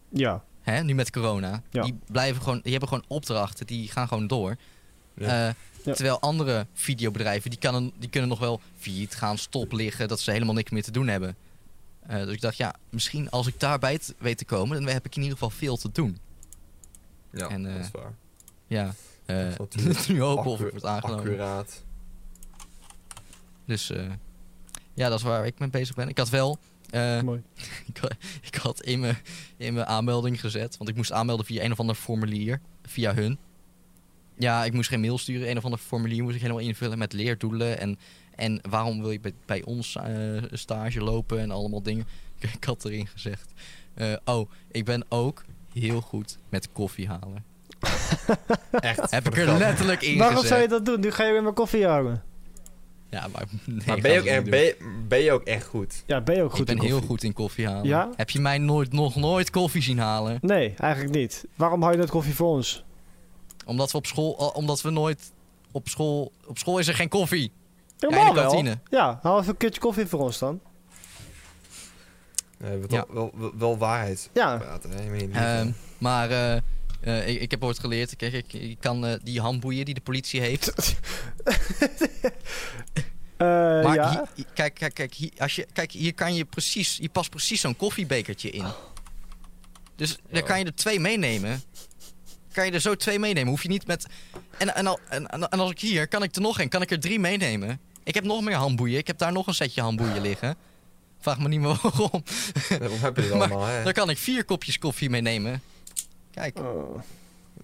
Ja, 0.09 0.45
Hè, 0.63 0.83
nu 0.83 0.95
met 0.95 1.11
corona. 1.11 1.63
Ja. 1.71 1.83
Die 1.83 1.99
blijven 2.07 2.43
gewoon, 2.43 2.61
die 2.63 2.71
hebben 2.71 2.89
gewoon 2.89 3.05
opdrachten, 3.09 3.67
die 3.67 3.89
gaan 3.89 4.09
gewoon 4.09 4.27
door. 4.27 4.57
Ja. 5.15 5.49
Eh, 5.49 5.55
Ja. 5.85 5.93
Terwijl 5.95 6.21
andere 6.21 6.67
videobedrijven, 6.75 7.51
die, 7.51 7.59
kan, 7.59 7.93
die 7.99 8.09
kunnen 8.09 8.29
nog 8.31 8.39
wel 8.39 8.61
failliet 8.79 9.15
gaan, 9.15 9.39
stoplichten, 9.39 10.09
dat 10.09 10.21
ze 10.21 10.31
helemaal 10.31 10.55
niks 10.55 10.71
meer 10.71 10.83
te 10.83 10.91
doen 10.91 11.07
hebben. 11.09 11.37
Eh, 12.07 12.17
dus 12.25 12.35
ik 12.35 12.41
dacht, 12.41 12.57
ja, 12.57 12.75
misschien 12.91 13.31
als 13.31 13.47
ik 13.47 13.61
daarbij 13.61 14.01
weet 14.19 14.39
te 14.39 14.45
komen, 14.45 14.85
dan 14.85 14.93
heb 14.93 15.07
ik 15.07 15.15
in 15.17 15.23
ieder 15.23 15.39
geval 15.39 15.51
veel 15.51 15.77
te 15.77 15.89
doen. 15.93 16.19
Ja, 17.33 17.49
En, 17.49 17.67
eh, 17.67 17.73
dat 17.75 17.85
is 17.85 17.91
waar. 17.91 18.15
Ja, 18.67 18.95
eh, 19.27 19.57
Dat 19.57 19.75
is 19.97 20.09
nu 20.09 20.21
hopen 20.21 20.45
of 20.51 20.61
ik 20.61 20.65
Accu- 20.67 20.71
word 20.81 20.85
aangenomen. 20.85 21.25
Accuraat. 21.25 21.83
Dus 23.65 23.91
eh, 23.91 24.11
ja, 24.95 25.09
dat 25.09 25.19
is 25.19 25.25
waar 25.25 25.47
ik 25.47 25.59
mee 25.59 25.69
bezig 25.71 25.95
ben. 25.95 26.09
Ik 26.09 26.19
had 26.19 26.29
wel, 26.29 26.59
eh, 26.91 27.21
mooi. 27.21 27.43
ik, 27.95 27.97
had- 27.97 28.15
ik 28.43 28.55
had 28.55 28.81
in 28.83 29.01
mijn, 29.01 29.17
in 29.57 29.75
mijn 29.75 29.87
aanmelding 29.87 30.41
gezet, 30.41 30.77
want 30.77 30.91
ik 30.91 30.97
moest 30.97 31.13
aanmelden 31.13 31.47
via 31.47 31.63
een 31.65 31.73
of 31.73 31.81
ander 31.81 31.95
formulier, 31.97 32.61
via 32.83 33.15
hun. 33.15 33.39
Ja, 34.39 34.65
ik 34.65 34.73
moest 34.73 34.89
geen 34.89 35.01
mail 35.01 35.19
sturen, 35.19 35.51
een 35.51 35.57
of 35.57 35.65
ander 35.65 35.79
formulier 35.81 36.23
moest 36.23 36.35
ik 36.35 36.41
helemaal 36.43 36.63
invullen 36.63 36.99
met 36.99 37.13
leerdoelen 37.13 37.79
en, 37.79 37.99
en 38.35 38.61
waarom 38.71 39.01
wil 39.01 39.11
je 39.11 39.21
bij, 39.21 39.33
bij 39.47 39.63
ons 39.65 39.97
eh, 39.97 40.43
stage 40.51 41.01
lopen 41.01 41.41
en 41.41 41.51
allemaal 41.51 41.83
dingen. 41.83 42.07
Ik 42.57 42.65
had 42.65 42.85
erin 42.85 43.07
gezegd, 43.07 43.53
eh, 43.95 44.13
oh, 44.25 44.51
ik 44.71 44.85
ben 44.85 45.05
ook 45.09 45.45
heel 45.75 46.01
goed 46.01 46.39
met 46.49 46.73
koffie 46.73 47.09
halen. 47.09 47.45
Echt. 48.71 49.11
Heb 49.11 49.27
ik 49.27 49.37
er 49.37 49.59
letterlijk 49.59 50.03
in 50.03 50.19
Waarom 50.19 50.45
zou 50.45 50.61
je 50.61 50.69
dat 50.69 50.85
doen? 50.85 51.01
Nu 51.01 51.11
ga 51.11 51.25
je 51.25 51.33
weer 51.33 51.43
mijn 51.43 51.55
koffie 51.55 51.87
houden. 51.87 52.23
Ja, 53.11 53.27
maar, 53.33 53.45
nee, 53.65 53.83
Maar 53.87 54.01
ben 54.01 54.13
je, 54.13 54.19
ook 54.21 54.25
echt, 54.25 54.51
ben, 54.51 54.61
je, 54.61 54.77
ben 55.09 55.19
je 55.19 55.33
ook 55.33 55.43
echt 55.43 55.67
goed? 55.67 56.03
Ja, 56.07 56.21
ben 56.21 56.37
je 56.37 56.43
ook 56.43 56.51
goed 56.51 56.61
ik 56.61 56.67
ben 56.67 56.77
in 56.77 56.83
heel 56.83 56.91
koffie? 56.91 57.09
goed 57.09 57.23
in 57.23 57.33
koffie 57.33 57.67
halen. 57.67 57.85
Ja? 57.87 58.11
Heb 58.17 58.31
je 58.31 58.41
mij 58.41 58.59
nooit, 58.59 58.93
nog 58.93 59.17
nooit 59.17 59.51
koffie 59.51 59.83
zien 59.83 59.99
halen? 59.99 60.39
Nee, 60.41 60.75
eigenlijk 60.77 61.15
niet. 61.15 61.47
Waarom 61.55 61.81
hou 61.81 61.93
je 61.93 62.01
dat 62.01 62.11
koffie 62.11 62.35
voor 62.35 62.49
ons? 62.49 62.85
Omdat 63.67 63.91
we 63.91 63.99
op 63.99 64.07
school, 64.07 64.39
eh, 64.39 64.57
omdat 64.57 64.83
we 64.83 64.91
nooit 64.91 65.33
op 65.73 65.89
school, 65.89 66.33
op 66.47 66.59
school 66.59 66.79
is 66.79 66.89
er 66.89 66.95
geen 66.95 67.09
koffie. 67.09 67.53
Helemaal 67.99 68.29
in 68.29 68.35
de 68.35 68.41
wel. 68.41 68.49
kantine. 68.51 68.79
Ja, 68.91 69.19
hou 69.23 69.39
even 69.41 69.51
een 69.51 69.57
keertje 69.57 69.81
koffie 69.81 70.07
voor 70.07 70.21
ons 70.21 70.39
dan. 70.39 70.61
We 72.71 72.85
Ja. 72.89 73.05
wel, 73.09 73.31
wel, 73.35 73.53
wel, 73.59 73.79
waarheid 73.79 74.31
Ja. 74.33 74.57
praten. 74.59 74.91
Hè? 74.91 75.03
Je 75.03 75.11
niet 75.11 75.31
Ehm, 75.35 75.71
maar 75.99 76.31
eh, 76.31 76.57
eh, 77.01 77.29
ik, 77.29 77.41
ik 77.41 77.51
heb 77.51 77.65
ooit 77.65 77.79
geleerd, 77.79 78.17
kijk, 78.17 78.33
ik, 78.33 78.53
ik 78.53 78.77
kan 78.81 79.07
eh, 79.07 79.15
die 79.23 79.41
handboeien 79.41 79.85
die 79.85 79.95
de 79.95 80.01
politie 80.01 80.41
heeft, 80.41 80.73
Eh, 83.37 83.49
Maar 83.49 83.95
ja. 83.95 84.27
hier- 84.35 84.47
kijk, 84.55 84.75
kijk, 84.75 84.95
kijk, 84.95 85.15
hier, 85.15 85.31
als 85.39 85.55
je, 85.55 85.67
kijk, 85.73 85.93
hier 85.93 86.15
kan 86.15 86.35
je 86.35 86.45
precies, 86.45 86.99
hier 86.99 87.09
past 87.09 87.31
precies 87.31 87.61
zo'n 87.61 87.77
koffiebekertje 87.77 88.51
in. 88.51 88.65
Dus 89.97 90.19
dan 90.31 90.41
Oh. 90.41 90.47
kan 90.49 90.59
je 90.59 90.65
er 90.65 90.75
twee 90.75 91.01
meenemen. 91.01 91.63
Kan 92.53 92.67
je 92.67 92.71
er 92.73 92.81
zo 92.81 92.95
twee 92.95 93.19
meenemen. 93.19 93.49
Hoef 93.51 93.63
je 93.63 93.69
niet 93.69 93.87
met. 93.87 94.07
En, 94.59 94.75
en, 94.75 94.87
al- 94.87 94.99
en, 95.09 95.27
en, 95.27 95.49
en 95.49 95.61
als 95.61 95.71
ik 95.71 95.81
hier, 95.81 96.09
kan 96.09 96.23
ik 96.23 96.35
er 96.37 96.41
nog 96.43 96.61
een, 96.61 96.69
kan 96.69 96.83
ik 96.83 96.91
er 96.91 97.01
drie 97.01 97.19
meenemen. 97.21 97.81
Ik 98.05 98.15
heb 98.15 98.25
nog 98.25 98.43
meer 98.43 98.55
handboeien. 98.55 98.99
Ik 98.99 99.07
heb 99.07 99.19
daar 99.19 99.33
nog 99.33 99.47
een 99.47 99.55
setje 99.55 99.81
handboeien 99.81 100.21
liggen. 100.21 100.57
Vraag 101.23 101.39
me 101.39 101.49
niet 101.49 101.61
meer 101.61 101.79
waarom. 101.83 102.23
Waarom 102.79 102.99
heb 103.01 103.17
je 103.17 103.23
dit 103.23 103.31
allemaal, 103.41 103.65
hè? 103.65 103.83
Daar 103.85 103.93
kan 103.93 104.11
ik 104.11 104.19
vier 104.19 104.45
kopjes 104.45 104.79
koffie 104.79 105.11
meenemen. 105.11 105.63
Kijk, 106.31 106.59
Oh. 106.59 107.01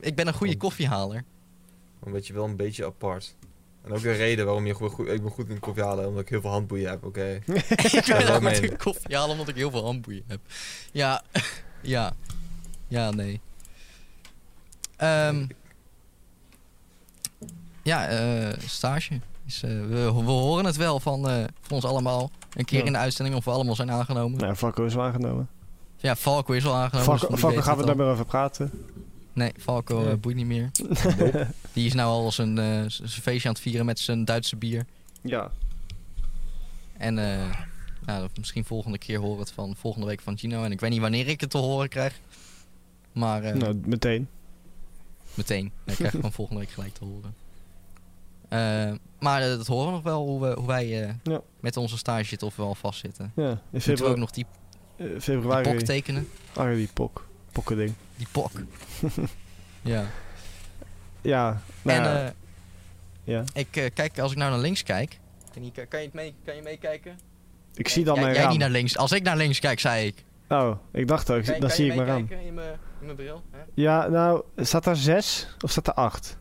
ik 0.01 0.15
ben 0.15 0.27
een 0.27 0.35
goede 0.35 0.57
koffiehaler. 0.57 1.25
Dan 2.03 2.13
weet 2.13 2.27
je 2.27 2.33
wel 2.33 2.45
een 2.45 2.57
beetje 2.57 2.85
apart. 2.85 3.35
En 3.85 3.93
ook 3.93 4.03
de 4.03 4.13
reden 4.13 4.45
waarom 4.45 4.67
je 4.67 4.75
goed, 4.75 4.93
goed- 4.93 5.09
ik 5.09 5.23
ben 5.23 5.31
goed 5.31 5.49
in 5.49 5.59
koffie 5.61 5.83
halen, 5.85 6.07
omdat 6.09 6.23
ik 6.23 6.29
heel 6.29 6.41
veel 6.41 6.51
handboeien 6.51 6.91
heb, 6.91 7.05
oké. 7.05 7.27
ik 7.47 8.05
ben 8.07 8.35
ook 8.35 8.43
een 8.43 8.77
koffie 8.77 9.17
halen 9.17 9.31
omdat 9.31 9.49
ik 9.49 9.55
heel 9.55 9.71
veel 9.71 9.85
handboeien 9.85 10.25
heb. 10.27 10.41
Ja, 10.93 11.23
ja. 11.83 12.13
Ja, 12.89 13.11
nee. 13.11 13.41
Ehm, 14.97 15.47
ja, 17.83 18.09
eh, 18.09 18.59
stage. 18.67 19.21
Eh, 19.63 19.71
we, 19.71 20.13
we 20.15 20.31
horen 20.31 20.65
het 20.65 20.77
wel 20.77 21.01
van, 21.01 21.29
eh, 21.29 21.37
van 21.61 21.75
ons 21.77 21.85
allemaal. 21.85 22.31
Een 22.57 22.65
keer 22.65 22.79
Ja. 22.79 22.85
in 22.87 22.93
de 22.93 22.99
uitzending 22.99 23.37
of 23.37 23.45
we 23.45 23.51
allemaal 23.51 23.75
zijn 23.75 23.91
aangenomen. 23.91 24.39
Nou, 24.41 24.55
Falco 24.55 24.85
is 24.85 24.95
wel 24.95 25.05
aangenomen. 25.05 25.49
Ja, 25.97 26.17
Falco 26.17 26.53
is 26.53 26.67
al 26.67 26.75
aangenomen. 26.75 27.19
Falco, 27.19 27.35
dus 27.35 27.41
gaan 27.65 27.73
we 27.73 27.79
het 27.79 27.87
daar 27.87 27.97
maar 27.97 28.13
over 28.13 28.25
praten. 28.25 28.71
Nee, 29.33 29.53
Nee. 29.67 30.07
eh, 30.07 30.15
boeit 30.21 30.37
niet 30.37 30.47
meer. 30.47 30.71
Die 31.73 31.87
is 31.87 31.95
nou 31.95 32.09
al 32.11 32.33
zijn, 32.33 32.57
feestje 33.07 33.49
aan 33.49 33.55
het 33.55 33.63
vieren 33.63 33.87
met 33.87 33.99
zijn 33.99 34.25
Duitse 34.25 34.57
bier. 34.57 34.87
Ja. 35.23 35.51
En 36.97 37.15
nou, 38.07 38.29
misschien 38.39 38.65
volgende 38.65 38.99
keer 38.99 39.19
horen 39.19 39.35
we 39.35 39.41
het 39.43 39.53
van 39.53 39.77
volgende 39.77 40.07
week 40.07 40.21
van 40.21 40.39
Gino. 40.39 40.63
En 40.65 40.73
ik 40.73 40.81
weet 40.81 40.91
niet 40.91 41.01
wanneer 41.01 41.29
ik 41.29 41.41
het 41.41 41.51
te 41.51 41.59
horen 41.59 41.89
krijg. 41.89 42.21
Maar 43.13 43.57
Nou, 43.57 43.81
meteen. 43.87 44.29
meteen. 45.35 45.63
Nee, 45.63 45.73
ik 45.85 45.95
krijg 45.95 46.11
gewoon 46.21 46.33
volgende 46.33 46.61
week 46.61 46.71
gelijk 46.71 46.95
te 46.95 47.05
horen. 47.05 47.35
Eh, 48.49 48.93
maar 49.19 49.43
eh, 49.43 49.49
dat 49.49 49.67
horen 49.67 49.87
we 49.87 49.93
nog 49.93 50.03
wel 50.03 50.27
hoe, 50.27 50.41
we, 50.41 50.55
hoe 50.59 50.67
wij 50.67 51.03
eh, 51.03 51.15
Ja. 51.23 51.41
met 51.61 51.77
onze 51.77 51.99
stage 51.99 52.25
zitten 52.25 52.47
of 52.47 52.57
we 52.57 52.63
al 52.63 52.75
vastzitten. 52.75 53.33
Ja, 53.37 53.43
in 53.51 53.57
Moeten 53.71 53.71
we 53.71 53.93
ook 53.93 53.99
februari, 53.99 54.21
nog 54.21 54.31
die, 54.31 54.47
eh, 54.97 55.07
die 55.07 55.21
februari. 55.21 55.71
pok 55.71 55.81
tekenen? 55.81 56.29
Ah, 56.55 56.75
die 56.75 56.89
pok. 56.95 57.27
Pokkending. 57.53 57.93
Die 58.17 58.27
pok. 58.33 58.51
ja. 59.83 60.05
Ja, 61.21 61.63
nou, 61.83 61.99
en 61.99 62.05
ja. 62.05 62.33
ja. 63.25 63.45
ik 63.55 63.77
eh, 63.77 63.91
kijk, 63.95 64.19
als 64.19 64.33
ik 64.33 64.39
nou 64.39 64.51
naar 64.51 64.61
links 64.61 64.83
kijk. 64.83 65.19
Kan 65.55 65.65
je, 65.65 65.87
kan 65.87 66.03
je, 66.03 66.11
mee, 66.13 66.35
kan 66.45 66.57
je 66.57 66.63
meekijken? 66.63 67.19
Ik 67.75 67.89
zie 67.89 68.05
dan 68.05 68.15
jij, 68.15 68.23
mijn 68.23 68.35
jij 68.35 68.43
raam. 68.43 68.53
niet 68.53 68.61
naar 68.61 68.71
links. 68.71 68.97
Als 68.97 69.13
ik 69.13 69.23
naar 69.23 69.37
links 69.37 69.59
kijk, 69.59 69.81
zei 69.81 70.07
ik. 70.07 70.25
Oh, 70.49 70.77
ik 70.93 71.09
dacht 71.09 71.31
ook. 71.31 71.61
Dan 71.61 71.71
zie 71.71 71.87
ik 71.91 71.95
mijn 71.95 72.09
raam. 72.09 72.27
in 72.31 72.55
mijn, 72.55 72.73
in 73.01 73.05
mijn 73.05 73.17
bril? 73.17 73.43
Hè? 73.51 73.59
Ja, 73.75 74.07
nou, 74.09 74.43
staat 74.57 74.85
daar 74.85 74.97
6 74.97 75.49
of 75.65 75.71
staat 75.71 75.87
er 75.87 75.93
8? 75.95 76.38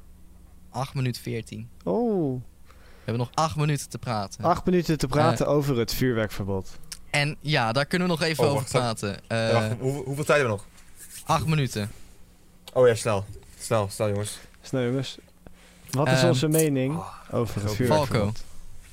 8 0.77 0.93
minuten 0.93 1.21
14. 1.21 1.69
Oh, 1.83 2.33
We 2.65 2.73
hebben 3.13 3.17
nog 3.17 3.29
8 3.33 3.55
minuten 3.55 3.89
te 3.89 3.97
praten. 3.97 4.43
8 4.43 4.65
minuten 4.65 4.97
te 4.97 5.07
praten 5.07 5.45
Eh. 5.45 5.51
over 5.51 5.77
het 5.77 5.93
vuurwerkverbod. 5.93 6.77
En 7.09 7.35
ja, 7.39 7.71
daar 7.71 7.85
kunnen 7.85 8.07
we 8.07 8.13
nog 8.13 8.23
even 8.23 8.43
Oh, 8.43 8.51
over 8.51 8.65
praten. 8.69 9.19
Eh 9.27 9.51
wacht, 9.53 9.71
hoe, 9.79 9.93
hoeveel 10.03 10.23
tijd 10.25 10.39
hebben 10.39 10.57
we 10.57 10.63
nog? 10.63 10.65
8 11.25 11.45
minuten. 11.47 11.91
Oh 12.73 12.87
ja, 12.87 12.95
snel. 12.95 13.25
Snel, 13.59 13.87
snel 13.91 14.09
jongens. 14.09 14.39
Snel 14.61 14.83
jongens. 14.83 15.17
Wat 15.91 16.07
is 16.07 16.17
Ehm, 16.19 16.27
onze 16.27 16.47
mening 16.47 16.95
Oh, 16.95 17.07
over 17.31 17.53
het 17.55 17.63
Falco. 17.63 17.75
vuurwerkverbod? 17.75 18.43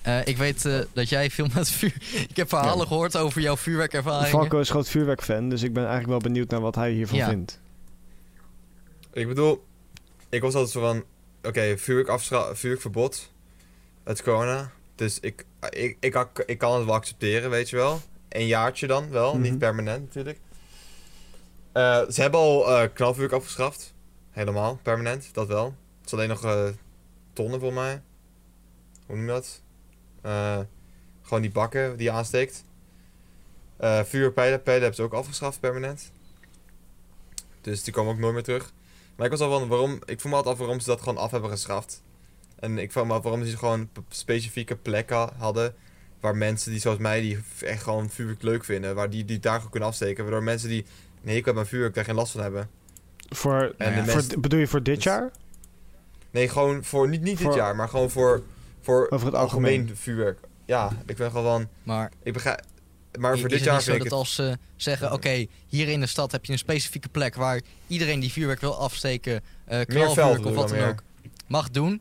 Eh, 0.03 0.26
ik 0.26 0.37
weet 0.37 0.64
eh, 0.64 0.78
dat 0.93 1.09
jij 1.09 1.30
veel 1.30 1.47
met 1.55 1.68
vuur... 1.70 1.95
Ik 2.30 2.37
heb 2.37 2.49
verhalen 2.49 2.78
Ja. 2.78 2.87
gehoord 2.87 3.16
over 3.16 3.41
jouw 3.41 3.57
vuurwerkervaringen. 3.57 4.28
Falco 4.30 4.59
is 4.61 4.70
groot 4.70 4.89
vuurwerkfan, 4.89 5.49
dus 5.49 5.62
ik 5.62 5.72
ben 5.72 5.82
eigenlijk 5.82 6.11
wel 6.12 6.20
benieuwd 6.32 6.51
naar 6.51 6.61
wat 6.61 6.74
hij 6.74 6.91
hiervan 6.93 7.18
Ja. 7.18 7.28
vindt. 7.28 7.61
Ik 9.12 9.28
bedoel, 9.28 9.64
ik 10.28 10.41
was 10.41 10.55
altijd 10.55 10.72
zo 10.72 10.80
van, 10.80 11.05
oké, 11.47 11.79
vuurwerk 11.79 12.09
afscha- 12.09 12.55
vuurwerkverbod. 12.55 13.31
Het 14.05 14.19
is 14.19 14.25
corona. 14.25 14.71
Dus 14.95 15.21
ik, 15.21 15.45
ik, 15.71 15.97
ik, 16.01 16.15
ik, 16.15 16.43
ik 16.47 16.59
kan 16.59 16.75
het 16.77 16.85
wel 16.85 16.95
accepteren, 16.95 17.51
weet 17.51 17.71
je 17.71 17.77
wel. 17.77 18.01
Een 18.29 18.47
jaartje 18.47 18.87
dan 18.87 19.11
wel, 19.11 19.33
Mhm. 19.33 19.43
niet 19.43 19.59
permanent 19.59 20.05
natuurlijk. 20.05 20.39
Eh, 21.73 22.03
ze 22.09 22.21
hebben 22.21 22.41
al 22.41 22.71
eh 22.71 22.89
knalvuurwerk 22.95 23.33
afgeschaft. 23.43 23.93
Helemaal, 24.31 24.79
permanent, 24.83 25.29
dat 25.33 25.47
wel. 25.47 25.65
Het 25.97 26.07
is 26.07 26.13
alleen 26.13 26.29
nog 26.29 26.45
eh, 26.45 26.69
tonnen 27.33 27.61
voor 27.61 27.73
mij. 27.73 28.03
Hoe 29.07 29.17
noem 29.17 29.25
je 29.27 29.31
dat? 29.33 29.63
Gewoon 31.23 31.43
die 31.43 31.51
bakken 31.51 31.97
die 31.97 32.07
je 32.07 32.13
aansteekt. 32.13 32.65
Vuurpijlen, 34.05 34.63
pijlen 34.63 34.83
hebben 34.83 34.95
ze 34.95 35.03
ook 35.03 35.13
afgeschaft 35.13 35.61
permanent. 35.61 36.11
Dus 37.61 37.83
die 37.85 37.93
komen 37.93 38.13
ook 38.13 38.19
nooit 38.19 38.35
meer 38.35 38.43
terug. 38.43 38.73
Maar 39.17 39.27
ik 39.27 39.33
was 39.33 39.41
al 39.41 39.59
van, 39.59 39.69
waarom, 39.69 39.93
ik 40.05 40.21
vroeg 40.21 40.31
me 40.33 40.37
altijd 40.37 40.55
af 40.55 40.61
waarom 40.61 40.81
ze 40.81 40.87
dat 40.89 40.99
gewoon 41.01 41.17
af 41.19 41.31
hebben 41.31 41.51
geschaft. 41.51 42.03
En 42.59 42.79
ik 42.79 42.93
vroeg 42.93 43.07
me 43.07 43.12
af 43.12 43.23
waarom 43.23 43.45
ze 43.45 43.57
gewoon 43.57 43.89
specifieke 44.09 44.77
plekken 44.77 45.29
hadden. 45.37 45.75
Waar 46.21 46.37
mensen 46.37 46.71
die 46.71 46.81
zoals 46.81 46.99
mij, 46.99 47.21
die 47.21 47.39
echt 47.61 47.83
gewoon 47.83 48.11
vuurwerk 48.11 48.43
leuk 48.43 48.65
vinden. 48.65 48.95
Waar 48.95 49.11
die, 49.11 49.25
die 49.25 49.39
daar 49.39 49.55
gewoon 49.57 49.71
kunnen 49.71 49.89
afsteken. 49.89 50.25
Waardoor 50.25 50.43
mensen 50.43 50.69
die 50.69 50.85
een 51.23 51.29
hekel 51.29 51.45
hebben 51.45 51.62
aan 51.62 51.69
vuurwerk 51.69 51.95
daar 51.95 52.05
geen 52.05 52.15
last 52.15 52.33
van 52.33 52.43
hebben. 52.43 52.71
Voor, 53.29 53.75
En 53.79 54.07
voor, 54.09 54.41
bedoel 54.41 54.61
je 54.61 54.67
voor 54.67 54.83
dit 54.83 54.95
dus- 54.95 55.05
jaar? 55.05 55.31
Nee, 56.31 56.49
gewoon 56.49 56.85
voor, 56.85 57.09
niet, 57.09 57.23
niet 57.23 57.39
dit 57.39 57.55
jaar, 57.55 57.77
maar 57.77 57.89
gewoon 57.89 58.11
voor, 58.11 58.43
voor 58.81 59.07
Over 59.11 59.27
het 59.27 59.37
algemeen. 59.37 59.91
vuurwerk. 59.95 60.39
Ja, 60.65 60.91
ik 61.07 61.17
ben 61.17 61.31
gewoon 61.31 61.45
van, 61.45 61.69
Maar 61.83 62.11
ik 62.23 62.33
begrijp... 62.33 62.61
Maar 63.19 63.31
voor 63.31 63.37
is 63.37 63.43
dit 63.43 63.53
het 63.53 63.62
jaar 63.65 63.75
niet 63.75 63.85
zo 63.85 63.91
vind 63.93 64.05
ik 64.05 64.11
dat 64.11 64.19
het... 64.19 64.29
als 64.29 64.35
ze 64.35 64.59
zeggen... 64.77 65.12
Oké, 65.12 65.47
hier 65.67 65.89
in 65.89 66.01
de 66.01 66.07
stad 66.07 66.33
heb 66.33 66.45
je 66.45 66.53
een 66.53 66.59
specifieke 66.59 67.09
plek... 67.09 67.35
waar 67.35 67.61
iedereen 67.87 68.21
die 68.21 68.33
vuurwerk 68.33 68.61
wil 68.61 68.79
afsteken... 68.79 69.41
eh 69.65 69.81
knalvuurwerk 69.87 70.37
bedoel 70.37 70.51
of 70.51 70.57
wat 70.57 70.69
dan 70.79 70.89
ook... 70.89 71.03
mag 71.47 71.71
doen... 71.71 72.01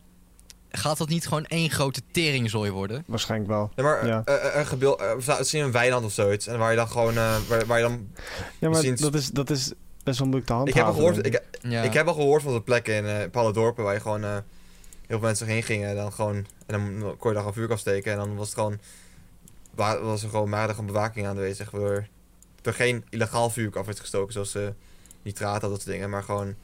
Gaat 0.76 0.98
dat 0.98 1.08
niet 1.08 1.26
gewoon 1.26 1.44
één 1.44 1.70
grote 1.70 2.00
teringzooi 2.12 2.70
worden? 2.70 3.04
Waarschijnlijk 3.06 3.50
wel. 3.50 3.70
Maar 3.76 4.06
Ja. 4.06 4.22
eh, 4.24 4.34
eh, 4.46 4.54
een 4.56 4.66
gebeeld, 4.66 5.00
uh, 5.00 5.38
misschien 5.38 5.62
een 5.64 5.72
weiland 5.72 6.04
of 6.04 6.12
zoiets. 6.12 6.46
En 6.46 6.58
waar 6.58 6.70
je 6.70 6.76
dan 6.76 6.88
gewoon, 6.88 7.16
eh, 7.16 7.36
waar, 7.48 7.66
waar 7.66 7.78
je 7.78 7.84
dan... 7.84 8.08
Ja, 8.14 8.34
maar 8.58 8.70
Misschien- 8.70 8.96
dat 8.96 9.14
is, 9.14 9.30
dat 9.30 9.50
is 9.50 9.72
best 10.02 10.18
wel 10.18 10.28
moeilijk 10.28 10.46
te 10.46 10.52
Ik 10.52 10.58
handhaven. 10.58 10.78
heb, 10.78 10.86
al 10.86 10.94
gehoord, 10.94 11.26
ik, 11.26 11.42
Ja. 11.70 11.82
ik 11.82 11.92
heb 11.92 12.06
al 12.06 12.14
gehoord 12.14 12.42
van 12.42 12.52
de 12.52 12.60
plekken 12.62 12.94
in 12.94 13.06
eh 13.06 13.18
bepaalde 13.18 13.52
dorpen 13.52 13.84
waar 13.84 13.94
je 13.94 14.00
gewoon... 14.00 14.24
eh, 14.24 14.30
heel 15.06 15.18
veel 15.18 15.18
mensen 15.20 15.46
heen 15.46 15.62
gingen 15.62 15.88
en 15.88 15.96
dan 15.96 16.12
gewoon... 16.12 16.36
En 16.36 16.46
dan 16.66 17.00
kon 17.00 17.14
je 17.18 17.18
daar 17.20 17.34
gewoon 17.36 17.52
vuurwerk 17.52 17.72
afsteken. 17.72 18.12
En 18.12 18.18
dan 18.18 18.36
was 18.36 18.46
het 18.46 18.54
gewoon... 18.58 18.78
wa- 19.74 20.00
Was 20.02 20.22
er 20.22 20.28
gewoon 20.28 20.48
maar 20.48 20.68
gewoon 20.68 20.86
bewaking 20.86 21.26
aanwezig. 21.26 21.70
Waardoor 21.70 22.06
er 22.62 22.74
geen 22.74 23.04
illegaal 23.10 23.50
vuurwerk 23.50 23.76
af 23.76 23.86
werd 23.86 24.00
gestoken. 24.00 24.32
Zoals 24.32 24.54
eh 24.54 24.66
nitraat, 25.22 25.60
dat 25.60 25.70
soort 25.70 25.84
dingen. 25.86 26.10
Maar 26.10 26.22
gewoon... 26.22 26.54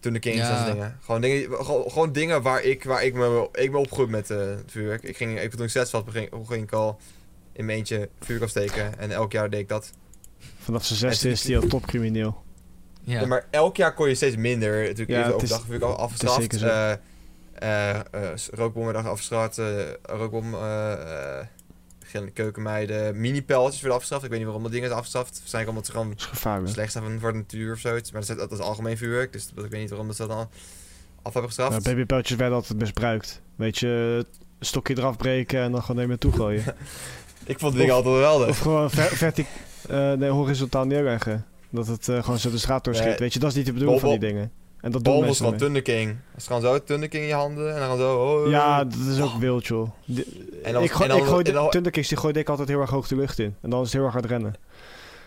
Toen 0.00 0.12
de 0.12 0.18
Kings 0.18 0.38
en 0.38 0.44
Ja. 0.44 0.50
dat 0.50 0.58
soort 0.64 0.72
dingen. 0.72 0.98
Gewoon 1.02 1.20
dingen, 1.20 1.64
gewoon, 1.64 1.90
gewoon 1.90 2.12
dingen 2.12 2.42
waar 2.42 2.62
ik, 2.62 2.84
waar 2.84 3.04
ik 3.04 3.14
me... 3.14 3.48
Ik 3.52 3.70
ben 3.70 3.80
opgegroeid 3.80 4.08
met 4.10 4.30
eh, 4.30 4.38
vuurwerk. 4.66 5.02
Ik 5.02 5.16
ging, 5.16 5.40
ik, 5.40 5.50
toen 5.50 5.64
ik 5.64 5.70
zes 5.70 5.90
was, 5.90 6.04
begin, 6.04 6.28
ging 6.46 6.62
ik 6.62 6.72
al 6.72 6.98
in 7.52 7.64
mijn 7.64 7.78
eentje 7.78 8.08
vuurwerk 8.20 8.42
afsteken. 8.42 8.98
En 8.98 9.10
elk 9.10 9.32
jaar 9.32 9.50
deed 9.50 9.60
ik 9.60 9.68
dat. 9.68 9.90
Vanaf 10.58 10.84
zijn 10.84 10.98
zesde 10.98 11.28
is 11.30 11.44
hij 11.46 11.56
al 11.58 11.66
topcrimineel. 11.66 12.42
Ja. 13.00 13.20
Ja, 13.20 13.26
maar 13.26 13.46
elk 13.50 13.76
jaar 13.76 13.94
kon 13.94 14.08
je 14.08 14.14
steeds 14.14 14.36
minder. 14.36 14.78
Natuurlijk 14.82 15.10
Ja, 15.10 15.16
even 15.18 15.26
het 15.26 15.34
overdag 15.34 15.60
vuurwerk 15.66 15.82
af- 15.92 15.96
afgestraft. 15.98 16.62
Eh 16.62 16.92
eh 17.54 17.98
eh, 18.94 19.06
afgestraft. 19.06 19.58
eh 19.58 19.66
rookbom... 20.02 20.54
geen 22.12 22.32
keukenmeiden. 22.32 23.20
Mini-pijltjes 23.20 23.74
werden 23.74 23.92
afgestraft. 23.92 24.24
Ik 24.24 24.30
weet 24.30 24.38
niet 24.38 24.48
waarom 24.48 24.64
dat 24.64 24.72
ding 24.72 24.84
is 24.84 24.90
afgestraft. 24.90 25.38
Waarschijnlijk 25.38 25.68
omdat 25.68 25.86
ze 25.86 25.92
gewoon 25.92 26.12
gevaarlijk. 26.16 26.72
slecht 26.72 26.92
zijn 26.92 27.20
voor 27.20 27.32
de 27.32 27.38
natuur 27.38 27.72
of 27.72 27.78
zoiets. 27.78 28.12
Maar 28.12 28.20
dat 28.20 28.30
is, 28.30 28.36
dat 28.36 28.52
is 28.52 28.58
algemeen 28.58 28.96
vuurwerk. 28.96 29.32
Dus 29.32 29.48
ik 29.56 29.70
weet 29.70 29.80
niet 29.80 29.88
waarom 29.88 30.06
dat 30.06 30.16
ze 30.16 30.26
dat 30.26 30.36
dan 30.36 30.48
af 31.22 31.32
hebben 31.32 31.44
gestraft. 31.44 31.70
Nou, 31.70 31.82
babypeltjes 31.82 32.36
werden 32.36 32.56
altijd 32.56 32.78
misbruikt. 32.78 33.40
Weet 33.56 33.78
je, 33.78 34.24
een 34.58 34.66
stokje 34.66 34.98
eraf 34.98 35.16
breken 35.16 35.60
en 35.60 35.72
dan 35.72 35.80
gewoon 35.80 35.96
even 35.96 36.08
naartoe 36.08 36.32
gooien. 36.32 36.64
Ik 37.44 37.58
vond 37.58 37.72
die 37.72 37.80
dingen 37.80 37.96
altijd 37.96 38.14
geweldig. 38.14 38.48
of 38.48 38.58
gewoon 38.58 38.90
ver, 38.90 39.16
vertic, 39.16 39.46
eh, 39.88 40.12
nee, 40.12 40.30
horizontaal 40.30 40.84
neerleggen. 40.84 41.46
Dat 41.70 41.86
het 41.86 42.08
eh, 42.08 42.22
gewoon 42.22 42.38
zo 42.38 42.50
de 42.50 42.58
straat 42.58 42.84
doorschiet. 42.84 43.08
Nee. 43.08 43.16
Weet 43.16 43.32
je, 43.32 43.38
dat 43.38 43.50
is 43.50 43.56
niet 43.56 43.66
de 43.66 43.72
bedoeling 43.72 44.00
van 44.00 44.10
die 44.10 44.18
dingen. 44.18 44.52
En 44.82 44.90
dat 44.90 45.04
doen 45.04 45.20
mensen 45.20 45.44
van. 45.44 45.56
Thunder 45.56 45.82
King. 45.82 46.16
Is 46.36 46.46
gewoon 46.46 46.62
zo, 46.62 46.82
Thunder 46.84 47.08
King 47.08 47.22
in 47.22 47.28
je 47.28 47.34
handen. 47.34 47.72
En 47.74 47.78
dan 47.78 47.88
gaan 47.88 47.98
zo... 47.98 48.18
oh, 48.44 48.50
Ja, 48.50 48.84
dat 48.84 48.98
is 49.10 49.20
ook 49.20 49.34
wild, 49.38 49.66
joh. 49.66 49.90
En 50.62 50.72
dan- 50.72 50.82
ik 50.82 50.90
gooi, 50.90 51.02
en 51.02 51.08
dan- 51.16 51.18
ik 51.18 51.24
gooi 51.30 51.44
de 51.44 51.66
Thunderkicks, 51.70 52.08
die 52.08 52.18
gooi 52.18 52.34
ik 52.34 52.48
altijd 52.48 52.68
heel 52.68 52.80
erg 52.80 52.90
hoog 52.90 53.08
de 53.08 53.16
lucht 53.16 53.38
in. 53.38 53.54
En 53.60 53.70
dan 53.70 53.78
is 53.80 53.84
het 53.86 53.94
heel 53.94 54.04
erg 54.04 54.12
hard 54.12 54.24
rennen. 54.26 54.54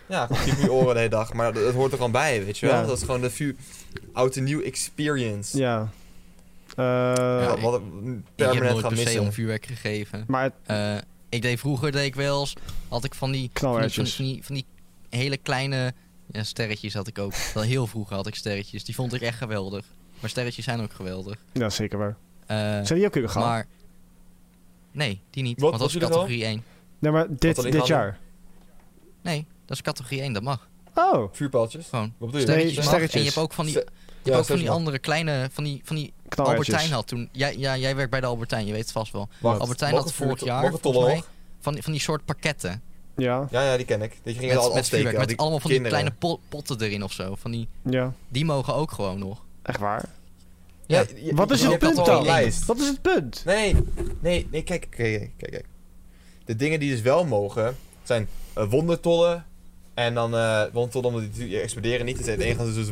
Ja, 0.08 0.28
in 0.46 0.60
je 0.60 0.72
oren 0.72 0.92
de 0.92 0.98
hele 0.98 1.10
dag. 1.10 1.32
Maar 1.32 1.52
dat, 1.52 1.62
dat 1.62 1.74
hoort 1.74 1.90
er 1.90 1.96
gewoon 1.96 2.12
bij, 2.12 2.44
weet 2.44 2.58
je 2.58 2.66
wel. 2.66 2.74
Ja. 2.74 2.86
Dat 2.86 2.96
is 2.96 3.02
gewoon 3.04 3.20
de 3.20 3.30
vuur... 3.30 3.54
Oud 4.12 4.36
en 4.36 4.44
nieuw 4.44 4.60
experience. 4.62 5.58
Ja. 5.58 5.88
Eh, 6.76 6.84
Ja, 6.84 7.60
Wat, 7.60 7.74
ik- 7.80 7.86
ik 7.86 8.22
permanent 8.34 8.62
nooit 8.70 8.80
gaan 8.80 8.88
per 8.88 8.98
se 8.98 9.04
missen. 9.04 9.22
om 9.22 9.32
vuurwerk 9.32 9.66
gegeven. 9.66 10.24
maar 10.26 10.42
het, 10.42 10.52
Eh, 10.66 10.94
ik 11.28 11.42
deed 11.42 11.58
vroeger, 11.60 11.92
deed 11.92 12.04
ik 12.04 12.14
wel 12.14 12.40
eens... 12.40 12.54
Had 12.88 13.04
ik 13.04 13.14
van 13.14 13.30
die, 13.30 13.50
van 13.54 13.80
die, 13.80 13.90
van 14.14 14.24
die, 14.24 14.40
van 14.44 14.54
die 14.54 14.64
hele 15.10 15.36
kleine... 15.36 15.94
Ja, 16.32 16.42
sterretjes 16.42 16.94
had 16.94 17.06
ik 17.06 17.18
ook. 17.18 17.32
Wel 17.54 17.62
heel 17.62 17.86
vroeger 17.86 18.16
had 18.16 18.26
ik 18.26 18.34
sterretjes. 18.34 18.84
Die 18.84 18.94
vond 18.94 19.12
ik 19.12 19.20
echt 19.20 19.38
geweldig. 19.38 19.84
Maar 20.20 20.30
sterretjes 20.30 20.64
zijn 20.64 20.80
ook 20.80 20.92
geweldig. 20.92 21.38
ja, 21.52 21.70
zeker 21.70 21.98
waar. 21.98 22.16
Eh, 22.46 22.56
Zijn 22.56 22.98
die 22.98 23.06
ook 23.06 23.16
illegaal? 23.16 23.44
maar 23.44 23.66
Nee, 24.92 25.20
die 25.30 25.42
niet. 25.42 25.60
Wat- 25.60 25.68
want 25.70 25.82
dat 25.82 25.90
is 26.02 26.08
categorie 26.08 26.44
1. 26.44 26.62
Nee, 26.98 27.12
maar 27.12 27.26
dit, 27.28 27.38
dit 27.40 27.56
hadden? 27.56 27.84
jaar. 27.86 28.18
Nee, 29.22 29.46
dat 29.64 29.76
is 29.76 29.82
categorie 29.82 30.20
1, 30.20 30.32
dat 30.32 30.42
mag. 30.42 30.68
Oh, 30.94 31.28
Vuurpijltjes. 31.32 31.86
Gewoon. 31.88 32.12
Wat 32.18 32.30
bedoel 32.30 32.40
je? 32.40 32.46
Sterretjes 32.46 32.84
sterretjes. 32.84 33.12
En 33.14 33.18
je 33.20 33.26
hebt 33.26 33.38
ook 33.38 33.52
van 33.52 33.64
die, 33.66 33.74
je 33.74 33.80
Ste- 33.80 33.90
hebt 34.12 34.26
Ja, 34.28 34.36
ook 34.36 34.44
van 34.44 34.56
die 34.56 34.70
andere 34.70 34.98
kleine, 34.98 35.48
van 35.52 35.64
die, 35.64 35.80
van 35.84 35.96
die. 35.96 36.12
Albertijn 36.36 36.90
had 36.92 37.06
toen. 37.06 37.28
Jij, 37.32 37.56
ja, 37.58 37.76
jij 37.76 37.96
werkt 37.96 38.10
bij 38.10 38.20
de 38.20 38.26
Albertijn, 38.26 38.66
je 38.66 38.72
weet 38.72 38.80
het 38.82 38.92
vast 38.92 39.12
wel. 39.12 39.28
Albertijn 39.42 39.94
had 39.94 40.12
vorig 40.12 40.44
jaar, 40.44 40.70
volgens 40.80 41.04
mij, 41.04 41.22
van, 41.60 41.72
die- 41.72 41.82
van 41.82 41.92
die 41.92 42.00
soort 42.00 42.24
pakketten. 42.24 42.82
Ja, 43.16 43.46
Ja, 43.50 43.62
ja, 43.70 43.76
die 43.76 43.86
ken 43.86 44.02
ik. 44.02 44.18
Die 44.22 44.34
gingen 44.34 44.54
Met, 44.54 44.64
al 44.64 44.68
met 44.68 44.78
afsteken. 44.78 45.06
vuurwerk, 45.06 45.28
al 45.28 45.30
met 45.30 45.40
allemaal 45.40 45.60
van 45.60 45.70
die 45.70 45.80
kleine 45.80 46.10
po- 46.10 46.40
potten 46.48 46.80
erin 46.80 47.02
of 47.04 47.12
zo. 47.12 47.34
Van 47.38 47.50
die, 47.50 47.68
ja. 47.82 48.12
die 48.28 48.44
mogen 48.44 48.74
ook 48.74 48.92
gewoon 48.92 49.18
nog. 49.18 49.42
Echt 49.62 49.78
waar. 49.80 50.04
Ja. 50.86 51.04
Wat 51.32 51.50
is 51.50 51.60
je 51.60 51.68
het 51.68 51.78
punt 51.78 51.96
dan? 52.04 52.24
Wat 52.66 52.78
is 52.78 52.86
het 52.88 53.02
punt? 53.02 53.42
Nee, 53.44 53.76
nee, 54.20 54.46
nee, 54.50 54.62
kijk, 54.62 54.86
kijk, 54.90 55.30
kijk. 55.36 55.64
De 56.44 56.56
dingen 56.56 56.80
die 56.80 56.90
dus 56.90 57.00
wel 57.00 57.24
mogen, 57.24 57.76
zijn 58.02 58.28
eh, 58.54 58.64
wondertollen. 58.70 59.44
En 59.94 60.14
dan, 60.14 60.34
eh 60.36 60.62
wondertollen, 60.72 61.08
omdat 61.14 61.34
die, 61.34 61.60
exploderen 61.60 62.06
niet. 62.06 62.16
Dus 62.16 62.26
het 62.26 62.40
enige 62.40 62.64
is 62.68 62.74
dus 62.74 62.88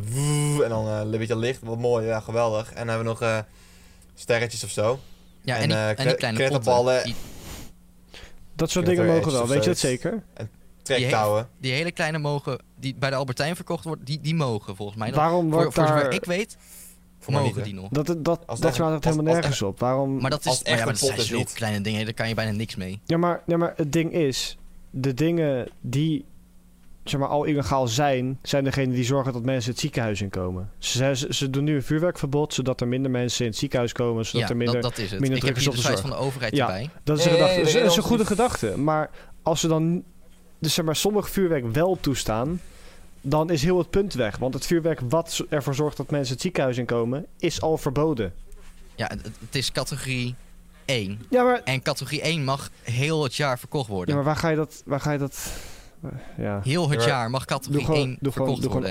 en 0.63 0.69
dan 0.69 0.87
eh, 0.87 0.99
een 0.99 1.11
beetje 1.11 1.37
licht. 1.37 1.61
Wat 1.63 1.79
mooi, 1.79 2.07
ja, 2.07 2.21
geweldig. 2.21 2.69
En 2.73 2.87
dan 2.87 2.89
hebben 2.89 3.05
we 3.07 3.11
nog 3.11 3.21
eh, 3.23 3.39
sterretjes 4.15 4.65
of 4.65 4.71
zo. 4.71 4.99
Ja, 5.43 5.57
en, 5.57 5.63
En, 5.63 5.69
die, 5.69 5.77
en 5.77 5.87
die 5.97 6.05
kle- 6.05 6.15
kleine 6.35 6.61
potten. 6.61 7.05
Die, 7.05 7.15
Dat 8.57 8.71
soort 8.71 8.87
dingen 8.87 9.07
mogen 9.07 9.33
wel, 9.33 9.49
weet 9.49 9.63
je 9.65 9.71
dat 9.71 9.79
zeker? 9.79 10.23
Trektouwen. 10.83 11.49
die 11.61 11.73
hele 11.73 11.93
kleine 11.93 12.19
mogen, 12.19 12.59
die 12.81 12.95
bij 12.95 13.11
de 13.11 13.17
Albertijn 13.17 13.57
verkocht 13.57 13.85
worden, 13.85 14.05
die, 14.05 14.21
die 14.21 14.35
mogen 14.35 14.77
volgens 14.77 14.99
mij. 14.99 15.09
nog. 15.09 15.17
Waarom 15.17 15.51
voor, 15.51 15.61
wordt 15.61 15.75
voor 15.75 15.87
zover 15.87 16.03
daar... 16.03 16.13
ik 16.13 16.25
weet, 16.25 16.57
Voor 17.19 17.33
mij 17.33 17.43
mogen 17.43 17.57
niet, 17.57 17.65
die 17.65 17.75
nog. 17.75 17.89
Dat, 17.91 18.07
dat, 18.07 18.25
dat, 18.25 18.47
Als 18.47 18.59
dat 18.59 18.67
echt- 18.69 18.77
slaat 18.77 18.95
echt 18.95 19.07
als- 19.07 19.15
helemaal 19.15 19.35
nergens 19.35 19.63
op. 19.63 19.79
Waarom... 19.81 20.21
Maar 20.21 20.31
dat, 20.31 20.47
Als 20.47 20.53
is, 20.53 20.59
het 20.59 20.69
maar 20.69 20.77
ja, 20.79 20.85
echt 20.85 21.01
maar 21.01 21.09
dat 21.11 21.17
zijn 21.17 21.27
zulke 21.29 21.53
kleine 21.55 21.81
dingen, 21.81 22.05
daar 22.05 22.15
kan 22.15 22.29
je 22.29 22.35
bijna 22.35 22.51
niks 22.53 22.75
mee. 22.77 23.01
Ja, 23.05 23.17
maar, 23.17 23.43
ja, 23.47 23.57
maar 23.57 23.73
het 23.77 23.93
ding 23.93 24.13
is... 24.13 24.57
De 24.91 25.15
dingen 25.15 25.69
die 25.81 26.25
zeg 27.05 27.21
maar, 27.21 27.29
al 27.29 27.45
illegaal 27.45 27.89
zijn... 27.89 28.39
zijn 28.43 28.65
degenen 28.65 28.95
die 28.95 29.05
zorgen 29.05 29.33
dat 29.33 29.43
mensen 29.43 29.71
het 29.71 29.81
ziekenhuis 29.81 30.21
in 30.21 30.31
komen. 30.31 30.71
Ze, 30.79 31.17
ze, 31.17 31.35
ze 31.35 31.51
doen 31.51 31.65
nu 31.65 31.75
een 31.75 31.83
vuurwerkverbod... 31.83 32.55
zodat 32.55 32.81
er 32.81 32.89
minder 32.89 33.11
mensen 33.11 33.45
in 33.45 33.51
het 33.51 33.59
ziekenhuis 33.61 33.93
komen... 33.93 34.25
zodat 34.27 34.41
ja, 34.41 34.49
er 34.49 34.57
minder... 34.57 34.81
dat, 34.81 34.91
dat 34.91 34.99
is 34.99 35.11
het. 35.11 35.21
minder 35.21 35.39
Ik 35.39 35.45
heb 35.45 35.55
druk 35.55 35.57
is 35.57 35.63
hier 35.63 35.71
op 35.71 35.77
de 35.77 35.83
de 35.83 35.97
site 35.97 36.09
van 36.09 36.11
de 36.11 36.25
overheid 36.27 36.57
Ja. 36.57 36.67
erbij. 36.67 36.91
Dat 37.05 37.19
is, 37.19 37.25
een 37.25 37.31
Nee, 37.31 37.41
gedachte. 37.41 37.61
dat 37.61 37.69
is 37.69 37.75
een 37.75 37.85
dat 37.85 37.99
goede 37.99 38.27
gedachte. 38.27 38.79
Maar 38.79 39.11
als 39.43 39.61
ze 39.61 39.69
dan... 39.69 40.03
Dus 40.59 40.75
zeg 40.75 40.85
maar, 40.85 40.97
sommige 40.97 41.31
vuurwerk 41.31 41.73
wel 41.73 41.99
toestaan... 42.01 42.61
dan 43.21 43.51
is 43.51 43.63
heel 43.63 43.79
het 43.79 43.91
punt 43.91 44.15
weg. 44.15 44.37
Want 44.37 44.55
het 44.55 44.67
vuurwerk 44.67 45.01
wat 45.09 45.45
ervoor 45.49 45.75
zorgt 45.75 45.97
dat 45.97 46.11
mensen 46.11 46.33
het 46.33 46.43
ziekenhuis 46.43 46.79
in 46.79 46.87
komen... 46.87 47.27
is 47.39 47.61
al 47.61 47.79
verboden. 47.79 48.33
Ja, 48.95 49.11
het, 49.23 49.55
is 49.55 49.73
categorie 49.73 50.35
1. 50.85 51.21
Ja, 51.31 51.43
maar, 51.43 51.61
En 51.65 51.83
categorie 51.83 52.21
1 52.23 52.45
mag 52.45 52.71
heel 52.83 53.23
het 53.23 53.35
jaar 53.35 53.59
verkocht 53.59 53.87
ja, 53.89 53.93
worden. 53.93 54.15
maar 54.15 54.25
waar 54.25 54.37
ga 54.37 54.49
je 54.49 54.57
dat... 54.57 54.83
Waar 54.85 55.01
ga 55.01 55.13
je 55.13 55.19
dat... 55.19 55.53
Ja. 56.37 56.61
Heel 56.63 56.91
het 56.91 57.01
Ja, 57.03 57.07
jaar 57.09 57.31
mag 57.31 57.45
Doe 57.45 57.57
categorie 57.57 57.85
gewoon, 57.85 58.01
1 58.01 58.07
doe 58.21 58.33
gewoon, 58.33 58.33
verkocht 58.33 58.63
doe 58.63 58.71
gewoon 58.71 58.83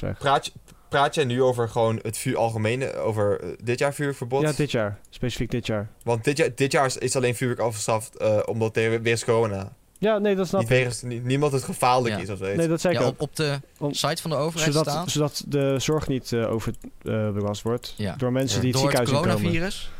weg. 0.00 0.18
Praat, 0.18 0.46
je- 0.46 0.52
praat 0.88 1.14
jij 1.14 1.24
nu 1.24 1.42
over 1.42 1.68
gewoon 1.68 1.98
het 2.02 2.18
vuur 2.18 2.36
algemene, 2.36 2.94
over 2.96 3.40
eh, 3.40 3.48
dit 3.62 3.78
jaar 3.78 3.94
vuurverbod? 3.94 4.42
Ja, 4.42 4.52
dit 4.52 4.70
jaar. 4.70 4.98
Specifiek 5.10 5.50
dit 5.50 5.66
jaar. 5.66 5.88
Want 6.02 6.24
dit 6.24 6.36
jaar, 6.36 6.48
dit 6.54 6.72
jaar 6.72 6.86
is, 6.86 6.96
is 6.96 7.16
alleen 7.16 7.34
vuurwerk 7.34 7.60
afgeschaft 7.60 8.16
eh, 8.16 8.38
omdat 8.44 8.76
er 8.76 9.02
weer 9.02 9.12
is 9.12 9.24
corona. 9.24 9.72
Ja, 9.98 10.18
nee, 10.18 10.34
dat 10.36 10.46
snap 10.48 10.60
Niet 10.60 10.68
wegens, 10.70 11.02
niemand 11.02 11.52
het 11.52 11.62
gevaarlijk 11.62 12.14
Ja. 12.14 12.20
is 12.20 12.30
of 12.30 12.38
zoiets. 12.38 12.56
Nee, 12.58 12.68
dat 12.68 12.80
zei 12.80 12.94
ik 12.94 13.00
Ja, 13.00 13.06
ook. 13.06 13.12
op, 13.12 13.20
op 13.20 13.36
de 13.36 13.60
Om- 13.78 13.92
site 13.92 14.22
van 14.22 14.30
de 14.30 14.36
overheid 14.36 14.72
Zodat, 14.72 14.92
staat. 14.92 15.10
zodat 15.10 15.44
de 15.46 15.78
zorg 15.78 16.08
niet 16.08 16.32
eh 16.32 16.50
overbelast 16.52 17.62
wordt. 17.62 17.94
Ja. 17.96 18.14
Door 18.16 18.32
mensen 18.32 18.56
Ja. 18.56 18.62
die 18.62 18.70
het 18.72 18.80
Door 18.80 18.90
het 18.90 18.96
ziekenhuis 18.98 19.08
in 19.26 19.32
komen. 19.32 19.52
coronavirus, 19.52 19.90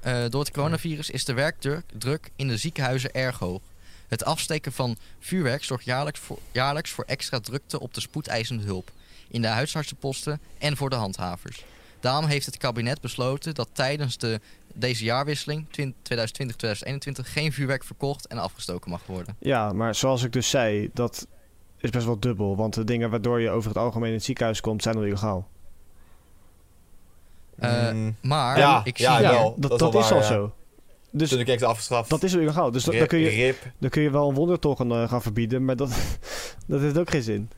eh, 0.00 0.30
door 0.30 0.40
het 0.40 0.50
coronavirus 0.50 1.10
is 1.10 1.24
de 1.24 1.32
werkdruk 1.34 1.82
druk 1.98 2.30
in 2.36 2.48
de 2.48 2.56
ziekenhuizen 2.56 3.12
erg 3.14 3.38
hoog. 3.38 3.60
Het 4.10 4.24
afsteken 4.24 4.72
van 4.72 4.96
vuurwerk 5.18 5.64
zorgt 5.64 5.84
jaarlijks 5.84 6.20
voor, 6.20 6.38
jaarlijks 6.52 6.90
voor 6.90 7.04
extra 7.04 7.40
drukte 7.40 7.80
op 7.80 7.94
de 7.94 8.00
spoedeisende 8.00 8.64
hulp, 8.64 8.90
in 9.28 9.42
de 9.42 9.48
huisartsenposten 9.48 10.40
en 10.58 10.76
voor 10.76 10.90
de 10.90 10.96
handhavers. 10.96 11.64
Daarom 12.00 12.24
heeft 12.24 12.46
het 12.46 12.56
kabinet 12.56 13.00
besloten 13.00 13.54
dat 13.54 13.68
tijdens 13.72 14.18
de, 14.18 14.40
deze 14.74 15.04
jaarwisseling 15.04 15.66
2020-2021 15.66 15.70
geen 17.22 17.52
vuurwerk 17.52 17.84
verkocht 17.84 18.26
en 18.26 18.38
afgestoken 18.38 18.90
mag 18.90 19.06
worden. 19.06 19.36
Ja, 19.38 19.72
maar 19.72 19.94
zoals 19.94 20.22
ik 20.22 20.32
dus 20.32 20.50
zei, 20.50 20.90
dat 20.94 21.26
is 21.78 21.90
best 21.90 22.06
wel 22.06 22.18
dubbel. 22.18 22.56
Want 22.56 22.74
de 22.74 22.84
dingen 22.84 23.10
waardoor 23.10 23.40
je 23.40 23.50
over 23.50 23.68
het 23.68 23.78
algemeen 23.78 24.08
in 24.08 24.14
het 24.14 24.24
ziekenhuis 24.24 24.60
komt, 24.60 24.82
zijn 24.82 24.96
al 24.96 25.04
illegaal. 25.04 25.48
Eh, 27.58 27.90
Mm, 27.90 28.16
Maar 28.20 28.58
Ja, 28.58 28.80
ik 28.84 28.96
zie 28.96 29.06
ja, 29.06 29.20
dat, 29.20 29.54
dat 29.56 29.78
dat, 29.78 29.94
is 29.94 30.00
waar, 30.00 30.12
al 30.12 30.18
ja. 30.18 30.26
zo. 30.26 30.54
Dus 31.12 31.28
Toen 31.30 31.38
ik 31.40 31.62
afgeschaft. 31.62 32.10
dat 32.10 32.22
is 32.22 32.34
al 32.34 32.40
illegaal. 32.40 32.70
Dus 32.70 32.84
dan, 32.84 33.06
kun 33.06 33.18
je, 33.18 33.28
rip. 33.28 33.72
dan 33.78 33.90
kun 33.90 34.02
je 34.02 34.10
wel 34.10 34.28
een 34.28 34.34
wondertoren 34.34 34.90
eh, 35.02 35.08
gaan 35.08 35.22
verbieden, 35.22 35.64
maar 35.64 35.76
dat, 35.76 35.90
dat 36.66 36.80
heeft 36.80 36.98
ook 36.98 37.10
geen 37.10 37.22
zin. 37.22 37.50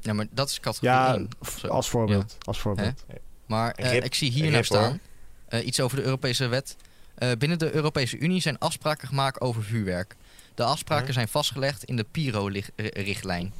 ja, 0.00 0.12
maar 0.12 0.26
dat 0.30 0.48
is 0.48 0.60
categorie 0.60 0.94
Ja, 0.94 1.14
1. 1.14 1.28
f- 1.46 1.58
Zo. 1.58 1.66
als 1.68 1.88
voorbeeld. 1.88 2.36
Als 2.44 2.58
voorbeeld. 2.58 3.04
Maar 3.46 3.70
eh, 3.72 3.90
Rip- 3.90 4.04
ik 4.04 4.14
zie 4.14 4.30
hier 4.30 4.50
nou 4.50 4.64
staan 4.64 5.00
eh, 5.48 5.66
iets 5.66 5.80
over 5.80 5.96
de 5.96 6.02
Europese 6.02 6.46
wet. 6.46 6.76
Eh, 7.14 7.30
binnen 7.38 7.58
de 7.58 7.74
Europese 7.74 8.18
Unie 8.18 8.40
zijn 8.40 8.58
afspraken 8.58 9.08
gemaakt 9.08 9.40
over 9.40 9.62
vuurwerk. 9.62 10.16
De 10.54 10.64
afspraken 10.64 11.06
Ja. 11.06 11.12
zijn 11.12 11.28
vastgelegd 11.28 11.84
in 11.84 11.96
de 11.96 12.04
PIRO-richtlijn. 12.10 13.52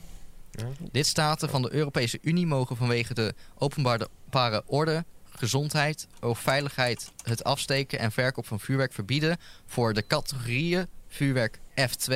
Ja. 0.50 0.64
Lidstaten 0.92 1.48
van 1.48 1.62
de 1.62 1.72
Europese 1.72 2.18
Unie 2.22 2.46
mogen 2.46 2.76
vanwege 2.76 3.14
de 3.14 3.34
openbare 3.58 4.62
orde, 4.66 5.04
gezondheid 5.38 6.06
veiligheid 6.20 7.12
het 7.22 7.44
afsteken 7.44 7.98
en 7.98 8.12
verkoop 8.12 8.46
van 8.46 8.60
vuurwerk 8.60 8.92
verbieden 8.92 9.36
voor 9.66 9.94
de 9.94 10.06
categorieën 10.06 10.86
vuurwerk 11.08 11.58
F2, 11.74 12.14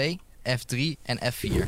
F3 0.48 0.78
en 1.02 1.18
F4. 1.32 1.40
Ja. 1.40 1.64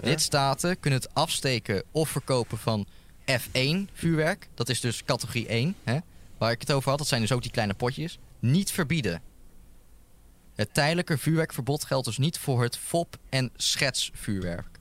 Lidstaten 0.00 0.80
kunnen 0.80 1.00
het 1.00 1.14
afsteken 1.14 1.82
of 1.90 2.08
verkopen 2.08 2.58
van 2.58 2.86
F1 3.30 3.92
vuurwerk, 3.92 4.48
dat 4.54 4.68
is 4.68 4.80
dus 4.80 5.04
categorie 5.04 5.46
1, 5.46 5.74
hè, 5.84 5.98
waar 6.38 6.50
ik 6.50 6.60
het 6.60 6.72
over 6.72 6.88
had, 6.88 6.98
dat 6.98 7.08
zijn 7.08 7.20
dus 7.20 7.32
ook 7.32 7.42
die 7.42 7.50
kleine 7.50 7.74
potjes, 7.74 8.18
niet 8.38 8.70
verbieden. 8.72 9.22
Het 10.54 10.74
tijdelijke 10.74 11.18
vuurwerkverbod 11.18 11.84
geldt 11.84 12.06
dus 12.06 12.18
niet 12.18 12.38
voor 12.38 12.62
het 12.62 12.76
FOP- 12.76 13.18
en 13.28 13.50
schetsvuurwerk. 13.56 14.79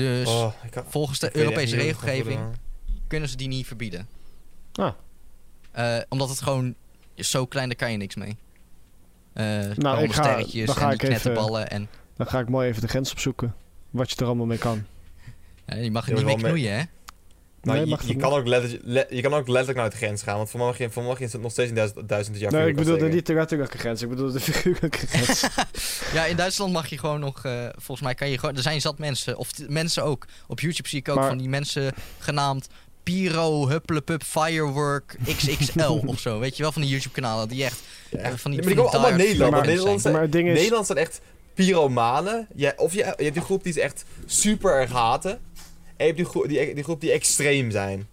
Dus 0.00 0.28
Oh, 0.28 0.52
volgens 0.86 1.18
de 1.18 1.36
Europese 1.36 1.76
regelgeving 1.76 2.40
kunnen 3.06 3.28
ze 3.28 3.36
die 3.36 3.48
niet 3.48 3.66
verbieden. 3.66 4.08
Ah. 4.72 4.92
Eh, 5.70 5.96
omdat 6.08 6.28
het 6.28 6.42
gewoon 6.42 6.74
is 7.14 7.30
zo 7.30 7.46
klein, 7.46 7.68
daar 7.68 7.76
kan 7.76 7.90
je 7.92 7.96
niks 7.96 8.14
mee. 8.14 8.36
Eh 9.32 9.44
nou, 9.74 10.02
ik 10.02 10.12
ga- 10.12 10.22
sterretjes 10.22 10.66
dan 10.66 10.74
ga 10.76 10.86
en 10.86 10.92
ik 10.92 11.00
die 11.00 11.08
even- 11.08 11.20
knetterballen. 11.20 11.70
En, 11.70 11.88
Dan 12.16 12.26
ga 12.26 12.38
ik 12.40 12.48
mooi 12.48 12.68
even 12.68 12.80
de 12.82 12.88
grens 12.88 13.10
opzoeken. 13.12 13.54
Wat 13.90 14.10
je 14.10 14.16
er 14.16 14.24
allemaal 14.26 14.46
mee 14.46 14.58
kan. 14.58 14.84
eh, 15.64 15.84
je 15.84 15.90
mag 15.90 16.04
er 16.08 16.16
Ja, 16.18 16.22
niet 16.24 16.26
mee 16.26 16.36
knoeien, 16.44 16.78
hè? 16.78 16.84
Nee, 17.62 17.86
je, 17.86 17.96
je, 18.04 18.16
kan 18.16 18.32
ook 18.32 18.46
letterlijk, 18.46 18.82
le- 18.84 19.06
je 19.10 19.20
kan 19.22 19.34
ook 19.34 19.46
letterlijk 19.48 19.78
naar 19.78 19.90
de 19.90 19.96
grens 19.96 20.22
gaan. 20.22 20.36
Want 20.36 20.50
voor 20.50 20.58
mij 20.58 20.68
mag 20.68 20.78
je, 20.78 20.90
voor 20.90 21.02
mij 21.02 21.10
mag 21.18 21.30
je 21.32 21.38
nog 21.38 21.52
steeds 21.52 21.68
in 21.68 21.74
duizend, 21.74 22.08
duizend 22.08 22.38
jaar 22.38 22.52
Nee, 22.52 22.68
ik 22.68 22.78
afsteken. 22.78 23.10
niet 23.10 23.26
de 23.26 23.34
letterlijke 23.34 23.78
grens. 23.78 24.02
Ik 24.02 24.08
bedoelde 24.08 24.32
de 24.32 24.40
figuurlijke 24.40 25.06
grens. 25.06 25.44
Ja, 26.14 26.24
in 26.24 26.36
Duitsland 26.36 26.72
mag 26.72 26.86
je 26.86 26.98
gewoon 26.98 27.20
nog. 27.20 27.44
eh, 27.44 27.66
volgens 27.72 28.00
mij 28.00 28.14
kan 28.14 28.30
je 28.30 28.38
gewoon. 28.38 28.56
Er 28.56 28.62
zijn 28.62 28.80
zat 28.80 28.98
mensen. 28.98 29.36
Of 29.36 29.48
mensen 29.68 30.04
ook. 30.04 30.26
Op 30.46 30.60
YouTube 30.60 30.88
zie 30.88 30.98
ik 30.98 31.08
ook 31.08 31.16
Maar- 31.16 31.28
van 31.28 31.38
die 31.38 31.48
mensen 31.48 31.92
genaamd. 32.18 32.68
Pyro, 33.02 33.68
Hupplepup, 33.68 34.22
Firework, 34.22 35.16
XXL 35.36 36.00
of 36.06 36.18
zo. 36.20 36.38
Weet 36.38 36.56
je 36.56 36.62
wel, 36.62 36.72
van 36.72 36.82
die 36.82 36.90
YouTube-kanalen 36.90 37.48
die 37.48 37.64
echt. 37.64 37.80
eh, 38.10 38.30
van 38.36 38.50
die, 38.50 38.60
Ja, 38.60 38.66
maar 38.66 38.74
die 38.74 38.84
komen 38.84 38.92
allemaal 39.00 39.18
Nederland. 39.18 39.50
maar- 39.50 39.60
fans 39.60 39.66
Nederland 39.72 40.00
zijn. 40.00 40.12
maar 40.14 40.22
het 40.22 40.32
ding 40.32 40.48
is... 40.48 40.54
Nederland 40.54 40.86
zijn 40.86 40.98
echt 40.98 41.20
pyromanen. 41.54 42.46
Ja, 42.54 42.72
of 42.76 42.92
je, 42.92 42.98
je 42.98 43.04
hebt 43.24 43.34
die 43.34 43.42
groep 43.42 43.62
die 43.64 43.72
ze 43.72 43.80
echt 43.80 44.04
super 44.26 44.72
erg 44.80 44.90
haten. 44.92 45.38
En 46.00 46.06
je 46.06 46.12
hebt 46.12 46.16
die, 46.16 46.24
groep 46.24 46.48
die, 46.48 46.74
die 46.74 46.84
groep 46.84 47.00
die 47.00 47.10
extreem 47.12 47.70
zijn. 47.70 48.08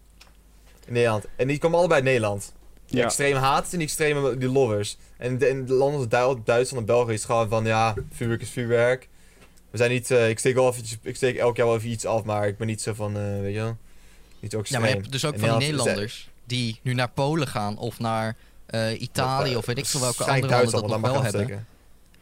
In 0.85 0.93
Nederland. 0.93 1.25
En 1.35 1.47
die 1.47 1.57
komen 1.57 1.77
allebei 1.77 1.99
uit 1.99 2.09
Nederland. 2.09 2.53
Die 2.85 2.97
Ja. 2.97 3.03
extreem 3.05 3.35
haters 3.35 3.71
en 3.71 3.77
die 3.77 3.87
extreme 3.87 4.37
die 4.37 4.49
lovers. 4.51 4.97
En 5.17 5.37
de, 5.37 5.47
in 5.49 5.65
de 5.65 5.73
landen 5.73 5.99
als 5.99 6.35
Du- 6.35 6.41
Duitsland 6.43 6.81
en 6.81 6.85
België 6.95 7.13
is 7.13 7.25
gewoon 7.25 7.49
van 7.49 7.65
ja, 7.65 7.93
vuurwerk 8.11 8.41
is 8.41 8.49
vuurwerk. 8.49 9.07
We 9.69 9.77
zijn 9.77 9.91
niet, 9.91 10.11
eh, 10.11 10.29
ik 10.29 10.39
steek 10.39 10.53
wel 10.55 10.69
eventjes, 10.69 10.97
ik 11.01 11.15
steek 11.15 11.37
elk 11.37 11.57
jaar 11.57 11.65
wel 11.67 11.75
even 11.75 11.89
iets 11.89 12.05
af, 12.05 12.23
maar 12.23 12.47
ik 12.47 12.57
ben 12.57 12.67
niet 12.67 12.81
zo 12.81 12.93
van, 12.93 13.17
eh, 13.17 13.39
weet 13.39 13.53
je 13.53 13.59
wel, 13.59 13.77
niet 14.39 14.51
zo 14.51 14.61
Ja, 14.63 14.79
maar 14.79 14.89
je 14.89 14.95
hebt 14.95 15.11
dus 15.11 15.25
ook 15.25 15.33
In 15.33 15.39
van 15.39 15.49
die 15.49 15.57
Nederland 15.57 15.87
Nederlanders. 15.87 16.29
die 16.45 16.79
nu 16.83 16.93
naar 16.93 17.09
Polen 17.09 17.47
gaan 17.47 17.77
of 17.77 17.99
naar 17.99 18.35
eh, 18.65 19.01
Italië 19.01 19.55
of 19.55 19.65
weet 19.65 19.77
ik 19.77 19.85
veel 19.85 19.99
welke 19.99 20.23
andere 20.23 20.53
landen 20.53 20.71
dat 20.71 20.87
nog 20.89 21.01
wel 21.01 21.23
hebben. 21.23 21.67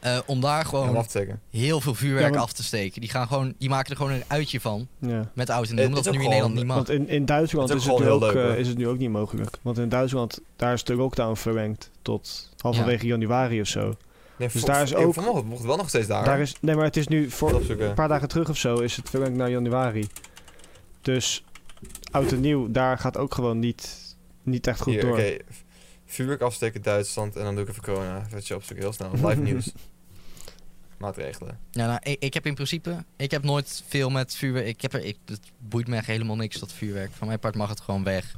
Eh, 0.06 0.18
om 0.26 0.42
daar 0.42 0.66
gewoon 0.66 1.06
heel 1.50 1.82
veel 1.82 1.94
vuurwerk 1.96 2.26
Ja, 2.26 2.30
maar- 2.32 2.40
af 2.40 2.54
te 2.54 2.64
steken. 2.64 3.02
Die, 3.02 3.10
gaan 3.10 3.28
gewoon, 3.28 3.54
die 3.58 3.70
maken 3.70 3.90
er 3.92 3.98
gewoon 3.98 4.12
een 4.12 4.24
uitje 4.28 4.62
van 4.62 4.88
Ja. 5.00 5.32
met 5.34 5.50
oud 5.50 5.70
en 5.70 5.70
Het 5.70 5.70
nieuw. 5.70 5.80
is 5.80 5.86
Omdat 5.88 6.06
het 6.06 6.14
nu 6.14 6.20
in 6.24 6.28
Nederland 6.30 6.54
niet 6.56 6.66
mag. 6.66 6.76
Want 6.76 6.90
in, 6.90 7.08
in 7.10 7.26
Duitsland 7.26 7.70
Het 7.70 7.78
is 7.78 7.84
is 7.84 7.90
het, 7.92 8.00
ook 8.02 8.06
nu 8.06 8.12
ook, 8.12 8.22
leuk, 8.34 8.52
eh, 8.54 8.60
is 8.60 8.68
het 8.68 8.78
nu 8.78 8.88
ook 8.88 8.98
niet 8.98 9.10
mogelijk. 9.10 9.58
Want 9.62 9.78
in 9.78 9.90
Duitsland, 9.90 10.40
daar 10.56 10.74
is 10.74 10.84
de 10.84 10.96
lockdown 10.96 11.36
verlengd 11.36 11.92
tot 12.02 12.50
halverwege 12.58 13.06
januari 13.06 13.62
of 13.62 13.68
zo. 13.68 13.82
Nee, 14.38 14.50
Dus 14.52 14.62
voor- 14.62 14.70
daar 14.70 14.82
is 14.84 14.96
ook- 14.96 15.16
mij 15.16 15.26
mocht 15.26 15.58
het 15.58 15.66
wel 15.68 15.78
nog 15.78 15.90
steeds 15.90 16.08
daar. 16.08 16.24
Daar 16.26 16.40
is, 16.40 16.56
nee, 16.62 16.76
maar 16.76 16.86
het 16.86 16.98
is 16.98 17.08
nu 17.08 17.30
voor 17.30 17.52
Dat 17.52 17.70
een 17.70 17.94
paar 17.94 18.08
dagen 18.08 18.28
terug 18.28 18.50
of 18.50 18.58
zo 18.58 18.76
is 18.80 18.96
het 18.96 19.10
verlengd 19.10 19.38
naar 19.38 19.50
januari. 19.50 20.08
Dus 21.02 21.44
oud 22.12 22.32
en 22.32 22.40
nieuw, 22.42 22.72
daar 22.72 22.98
gaat 22.98 23.18
ook 23.18 23.34
gewoon 23.34 23.60
niet, 23.60 24.16
niet 24.44 24.68
echt 24.68 24.82
goed 24.82 24.94
Hier, 24.94 25.02
door. 25.02 25.12
oké. 25.12 25.38
vuurwerk 26.06 26.42
afsteken 26.42 26.82
Duitsland 26.82 27.36
en 27.36 27.44
dan 27.44 27.56
doe 27.56 27.64
ik 27.64 27.70
even 27.70 27.84
corona. 27.84 28.24
Even 28.26 28.42
je 28.44 28.56
opzoeken, 28.56 28.86
heel 28.86 28.94
snel. 28.94 29.10
Live 29.12 29.42
nieuws. 29.52 29.72
Maatregelen. 30.98 31.60
Ja, 31.72 31.86
nou, 31.88 32.00
ik, 32.04 32.16
ik 32.24 32.34
heb 32.34 32.46
in 32.46 32.54
principe... 32.54 33.04
Ik 33.18 33.32
heb 33.32 33.44
nooit 33.44 33.84
veel 33.88 34.10
met 34.10 34.36
vuurwerk... 34.36 34.68
Ik 34.68 34.82
heb 34.82 34.94
er, 34.94 35.04
ik, 35.06 35.18
het 35.26 35.40
boeit 35.60 35.88
me 35.88 35.96
echt 35.96 36.06
helemaal 36.06 36.36
niks, 36.36 36.60
dat 36.60 36.74
vuurwerk. 36.74 37.12
Van 37.14 37.28
mijn 37.28 37.40
part 37.40 37.56
mag 37.56 37.70
het 37.70 37.80
gewoon 37.82 38.04
weg. 38.04 38.36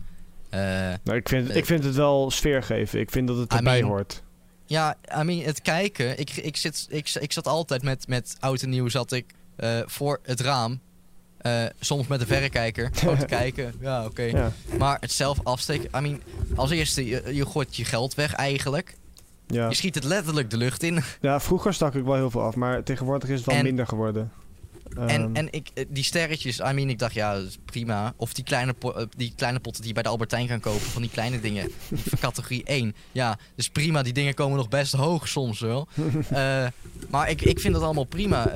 Eh, 0.49 0.59
Nou, 1.03 1.17
ik, 1.17 1.29
vind, 1.29 1.47
Nee. 1.47 1.57
ik 1.57 1.65
vind 1.65 1.83
het 1.83 1.95
wel 1.95 2.31
sfeer 2.31 2.63
geven. 2.63 2.99
Ik 2.99 3.11
vind 3.11 3.27
dat 3.27 3.37
het 3.37 3.53
I 3.53 3.55
erbij 3.55 3.79
mean- 3.79 3.89
hoort. 3.89 4.23
ja, 4.65 4.95
I 5.19 5.23
mean, 5.23 5.43
het 5.45 5.61
kijken... 5.61 6.19
Ik, 6.19 6.29
ik, 6.31 6.57
zit, 6.57 6.87
ik, 6.89 7.09
ik 7.19 7.31
zat 7.31 7.47
altijd 7.47 7.83
met, 7.83 8.07
met 8.07 8.35
oud 8.39 8.61
en 8.61 8.69
nieuw 8.69 8.87
zat 8.89 9.11
ik 9.11 9.25
eh, 9.55 9.79
voor 9.85 10.19
het 10.23 10.39
raam. 10.41 10.79
Eh, 11.37 11.63
soms 11.79 12.07
met 12.07 12.19
de 12.19 12.25
verrekijker. 12.25 12.89
Gewoon 12.93 13.17
te 13.17 13.25
kijken. 13.39 13.73
Ja, 13.79 14.05
oké. 14.05 14.21
Ja. 14.23 14.51
Maar 14.77 14.97
het 14.99 15.11
zelf 15.11 15.39
afsteken... 15.43 15.89
I 15.97 16.01
mean, 16.01 16.21
als 16.55 16.69
eerste, 16.69 17.05
je, 17.05 17.23
je 17.35 17.45
gooit 17.45 17.75
je 17.75 17.85
geld 17.85 18.15
weg 18.15 18.33
eigenlijk. 18.33 18.95
Ja. 19.47 19.69
Je 19.69 19.75
schiet 19.75 19.95
het 19.95 20.03
letterlijk 20.03 20.49
de 20.49 20.57
lucht 20.57 20.83
in. 20.83 21.03
ja, 21.21 21.39
vroeger 21.39 21.73
stak 21.73 21.95
ik 21.95 22.03
wel 22.03 22.15
heel 22.15 22.31
veel 22.31 22.41
af, 22.41 22.55
maar 22.55 22.83
tegenwoordig 22.83 23.29
is 23.29 23.37
het 23.37 23.45
wel 23.45 23.55
En- 23.55 23.63
minder 23.63 23.87
geworden. 23.87 24.31
En, 24.95 25.09
Ehm, 25.09 25.35
en 25.35 25.47
ik, 25.51 25.69
eh, 25.73 25.85
die 25.89 26.03
sterretjes, 26.03 26.59
I 26.59 26.71
mean, 26.73 26.89
ik 26.89 26.99
dacht, 26.99 27.13
ja, 27.13 27.33
dat 27.33 27.43
is 27.47 27.57
prima. 27.65 28.13
Of 28.15 28.33
die 28.33 28.43
kleine, 28.43 28.73
eh, 28.79 29.03
die 29.17 29.33
kleine 29.35 29.59
potten 29.59 29.79
die 29.81 29.87
je 29.87 29.93
bij 29.93 30.03
de 30.03 30.09
Albertijn 30.09 30.47
kan 30.47 30.59
kopen, 30.59 30.81
van 30.81 31.01
die 31.01 31.11
kleine 31.11 31.39
dingen. 31.39 31.71
Die 31.89 31.99
van 32.09 32.19
categorie 32.29 32.63
1. 32.63 32.95
Ja, 33.11 33.37
dus 33.55 33.69
prima, 33.69 34.01
die 34.01 34.13
dingen 34.13 34.33
komen 34.33 34.57
nog 34.57 34.69
best 34.69 34.93
hoog 34.93 35.27
soms 35.27 35.59
wel. 35.59 35.87
Eh, 36.29 36.67
maar 37.09 37.29
ik, 37.29 37.41
ik 37.41 37.59
vind 37.59 37.73
dat 37.73 37.83
allemaal 37.83 38.03
prima. 38.03 38.51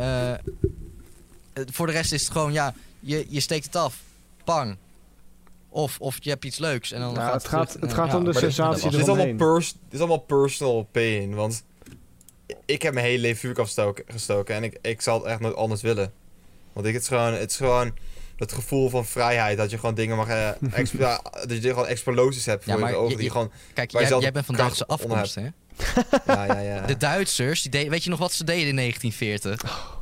Voor 1.71 1.85
de 1.87 1.91
rest 1.93 2.11
is 2.13 2.21
het 2.21 2.31
gewoon, 2.31 2.53
ja, 2.53 2.73
je, 2.99 3.25
je 3.29 3.39
steekt 3.39 3.65
het 3.65 3.75
af. 3.75 3.99
Pang. 4.43 4.77
Of, 5.73 5.99
of 5.99 6.17
je 6.19 6.29
hebt 6.29 6.45
iets 6.45 6.57
leuks 6.57 6.91
en 6.91 6.99
dan 6.99 7.13
Ja, 7.13 7.21
gaat 7.25 7.33
het 7.33 7.47
gaat- 7.47 7.67
terug. 7.71 7.85
het 7.85 7.93
gaat 7.93 8.13
om 8.13 8.23
de 8.23 8.33
sensatie 8.33 8.63
dat 8.63 8.73
Dit 8.73 8.83
was 8.83 8.93
is, 8.93 8.97
het. 8.99 9.07
allemaal 9.07 9.25
eromheen. 9.25 9.53
pers 9.55 9.71
dit 9.71 9.81
is 9.93 9.99
allemaal 9.99 10.17
personal 10.17 10.87
pain. 10.91 11.35
Want 11.35 11.63
ik 12.65 12.81
heb 12.81 12.93
mijn 12.93 13.05
hele 13.05 13.21
leven 13.21 13.37
vuurwerk 13.37 13.59
afgestoken 13.61 14.03
gestoken 14.07 14.55
en 14.55 14.63
ik, 14.63 14.77
ik 14.81 15.01
zal 15.01 15.17
het 15.17 15.25
echt 15.25 15.39
nooit 15.39 15.55
anders 15.55 15.81
willen. 15.81 16.11
Want 16.73 16.85
ik, 16.87 16.93
het, 16.93 17.01
is 17.01 17.07
gewoon, 17.07 17.33
het 17.33 17.49
is 17.51 17.57
gewoon 17.57 17.91
het 18.35 18.51
gevoel 18.51 18.89
van 18.89 19.05
vrijheid. 19.05 19.57
Dat 19.57 19.69
je 19.71 19.77
gewoon 19.77 19.95
dingen 19.95 20.17
mag. 20.17 20.27
eh, 20.27 20.49
dat 21.47 21.61
je 21.63 21.69
gewoon 21.69 21.87
explosies 21.87 22.45
hebt 22.45 22.65
Ja, 22.65 22.71
voor 22.71 22.81
maar 22.81 22.89
je 22.91 22.95
ogen. 22.95 23.09
je- 23.09 23.15
die 23.15 23.25
je- 23.25 23.31
gewoon. 23.31 23.51
Kijk, 23.73 23.91
jij, 23.91 24.19
jij 24.19 24.31
bent 24.31 24.45
van 24.45 24.55
kracht 24.55 24.57
Duitse 24.77 24.85
afkomst, 24.85 25.35
hè? 25.35 25.47
Ja, 26.33 26.43
ja, 26.45 26.59
ja. 26.59 26.85
De 26.85 26.97
Duitsers, 26.97 27.61
die 27.61 27.89
weet 27.89 28.03
je 28.03 28.09
nog 28.09 28.19
wat 28.19 28.31
ze 28.33 28.43
deden 28.43 28.67
in 28.67 28.75
1940? 28.75 29.99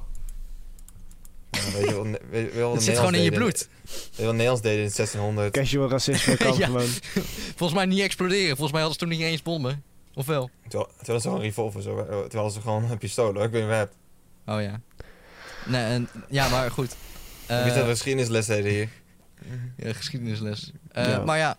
Ja, 1.66 1.72
weet 1.78 1.88
je 1.90 1.94
wel, 1.94 2.04
weet, 2.04 2.22
weet 2.30 2.52
je 2.52 2.58
wel 2.58 2.68
wat 2.68 2.76
Het 2.76 2.84
zit 2.86 2.98
gewoon 2.98 3.16
in 3.16 3.22
je 3.22 3.32
bloed. 3.32 3.68
Weet 3.84 4.10
je 4.16 4.24
wat 4.24 4.32
Nederlands 4.32 4.62
deden 4.62 4.84
in 4.84 4.92
1600? 4.96 5.52
Casual 5.54 5.90
racisme 5.90 6.38
kan 6.38 6.58
Ja. 6.58 6.66
gewoon. 6.66 6.88
Volgens 7.58 7.74
mij 7.80 7.86
niet 7.86 8.00
exploderen. 8.00 8.48
Volgens 8.48 8.72
mij 8.72 8.82
hadden 8.82 9.00
ze 9.00 9.06
toen 9.06 9.18
niet 9.18 9.28
eens 9.28 9.42
bommen. 9.42 9.84
Of 10.14 10.26
wel? 10.26 10.50
Terwijl, 10.68 10.90
terwijl 10.98 11.20
ze 11.20 11.26
gewoon 11.28 11.40
een 11.42 11.46
revolver 11.48 11.82
zo. 11.82 11.98
eh, 12.00 12.20
Terwijl 12.20 12.50
ze 12.50 12.62
gewoon 12.62 12.92
een 12.92 12.98
pistool. 12.98 13.34
hoor. 13.34 13.44
Ik 13.44 13.52
weet 13.52 13.62
niet 13.64 13.72
hebt. 13.72 13.96
Oh 14.46 14.62
ja. 14.62 14.82
Nee, 15.66 15.84
en, 15.84 16.10
ja, 16.30 16.50
maar 16.50 16.72
goed. 16.72 16.96
Eh, 17.48 17.58
Ik 17.58 17.64
wist 17.64 17.76
dat 17.76 17.86
we 17.86 17.92
geschiedenisles 17.92 18.46
deden 18.46 18.72
hier. 18.72 18.90
ja, 19.78 19.94
geschiedenisles. 19.94 20.72
Eh, 20.92 21.06
Ja. 21.08 21.20
Maar 21.24 21.38
ja. 21.38 21.58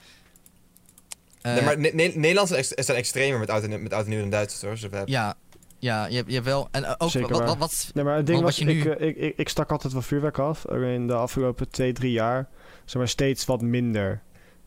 Eh, 1.43 1.53
nee, 1.55 1.63
maar 1.63 1.79
Ne- 1.79 1.91
Ne- 1.93 2.13
Nederlanders 2.15 2.49
zijn, 2.49 2.61
ex- 2.61 2.87
zijn 2.87 2.99
extremer 2.99 3.39
met 3.39 3.51
oud 3.51 3.63
en, 3.63 3.83
met 3.83 3.93
oud 3.93 4.05
en 4.05 4.11
nieuw 4.11 4.21
dan 4.21 4.31
Duitsers 4.31 4.83
hoor. 4.83 5.03
Ja, 5.05 5.35
ja 5.81 6.07
je, 6.07 6.17
hebt- 6.17 6.29
je 6.29 6.35
hebt 6.35 6.47
wel. 6.47 6.69
En 6.71 6.85
eh, 6.85 6.95
ook 6.99 7.11
Zeker 7.11 7.29
wat, 7.31 7.45
wat, 7.45 7.57
wat. 7.59 7.91
Nee, 7.95 8.05
maar 8.05 8.17
het 8.17 8.27
ding 8.27 8.41
Want 8.43 8.57
was, 8.57 8.65
wat 8.65 8.69
je 8.69 8.75
nu- 8.75 8.91
ik, 8.91 8.99
eh, 8.99 9.09
ik, 9.09 9.17
ik, 9.17 9.37
ik 9.37 9.49
stak 9.49 9.71
altijd 9.71 9.93
wel 9.93 10.03
vuurwerk 10.03 10.39
af. 10.39 10.65
In 10.67 11.07
de 11.07 11.15
afgelopen 11.15 11.71
twee, 11.71 11.93
drie 11.93 12.13
jaar. 12.13 12.49
Zeg 12.85 12.97
maar 12.97 13.09
steeds 13.09 13.45
wat 13.45 13.63
minder. 13.63 14.23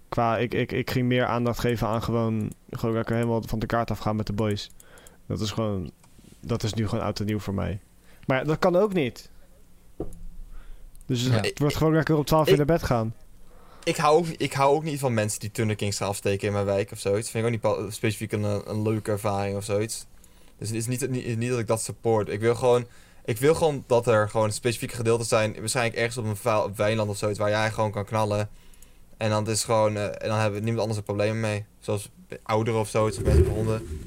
Qua, 0.09 0.37
ik, 0.37 0.53
ik, 0.53 0.71
ik 0.71 0.91
ging 0.91 1.07
meer 1.07 1.25
aandacht 1.25 1.59
geven 1.59 1.87
aan 1.87 2.03
gewoon, 2.03 2.51
gewoon 2.69 2.95
lekker 2.95 3.15
helemaal 3.15 3.41
van 3.45 3.59
de 3.59 3.65
kaart 3.65 3.91
afgaan 3.91 4.15
met 4.15 4.27
de 4.27 4.33
boys. 4.33 4.71
Dat 5.27 5.39
is 5.39 5.51
gewoon, 5.51 5.91
dat 6.41 6.63
is 6.63 6.73
nu 6.73 6.87
gewoon 6.87 7.03
oud 7.03 7.19
en 7.19 7.25
nieuw 7.25 7.39
voor 7.39 7.53
mij. 7.53 7.79
Maar 8.25 8.37
ja, 8.37 8.43
dat 8.43 8.59
kan 8.59 8.75
ook 8.75 8.93
niet. 8.93 9.29
Dus 11.05 11.25
Ja. 11.25 11.31
het 11.31 11.59
wordt 11.59 11.75
gewoon 11.75 11.93
lekker 11.93 12.15
op 12.17 12.25
12 12.25 12.49
uur 12.49 12.57
naar 12.57 12.65
bed 12.65 12.83
gaan. 12.83 13.13
Ik 13.83 13.95
hou, 13.97 14.17
ook, 14.17 14.25
ik 14.27 14.53
hou 14.53 14.75
ook 14.75 14.83
niet 14.83 14.99
van 14.99 15.13
mensen 15.13 15.39
die 15.39 15.51
Thunder 15.51 15.75
Kings 15.75 15.97
gaan 15.97 16.07
afsteken 16.07 16.47
in 16.47 16.53
mijn 16.53 16.65
wijk 16.65 16.91
of 16.91 16.99
zoiets. 16.99 17.29
Vind 17.29 17.47
ik 17.47 17.53
ook 17.53 17.73
niet 17.81 17.93
specifiek 17.93 18.31
een, 18.31 18.43
een 18.69 18.81
leuke 18.81 19.11
ervaring 19.11 19.55
of 19.57 19.63
zoiets. 19.63 20.05
Dus 20.63 20.71
het 20.71 20.81
is 20.81 20.87
niet, 20.87 21.09
niet, 21.09 21.37
niet 21.37 21.49
dat 21.49 21.59
ik 21.59 21.67
dat 21.67 21.81
support. 21.81 22.29
Ik 22.29 22.39
wil 22.39 22.55
gewoon, 22.55 22.85
ik 23.25 23.37
wil 23.37 23.55
gewoon 23.55 23.83
dat 23.87 24.07
er 24.07 24.29
gewoon 24.29 24.51
specifieke 24.51 24.95
gedeelten 24.95 25.25
zijn. 25.25 25.55
Waarschijnlijk 25.59 25.95
ergens 25.97 26.17
op 26.17 26.25
een 26.25 26.55
op 26.63 26.77
weiland 26.77 27.09
of 27.09 27.17
zoiets 27.17 27.39
waar 27.39 27.49
jij 27.49 27.71
gewoon 27.71 27.91
kan 27.91 28.05
knallen. 28.05 28.49
En 29.17 29.29
dan 29.29 29.49
is 29.49 29.63
gewoon, 29.63 29.95
eh, 29.97 30.03
en 30.05 30.27
dan 30.27 30.37
hebben 30.37 30.59
niemand 30.59 30.79
anders 30.81 30.97
er 30.99 31.03
problemen 31.05 31.39
mee. 31.39 31.65
Zoals 31.79 32.09
ouderen 32.43 32.79
of 32.79 32.89
zoiets, 32.89 33.17
of 33.17 33.23
mensen 33.23 33.43
met 33.43 33.53
honden. 33.53 33.99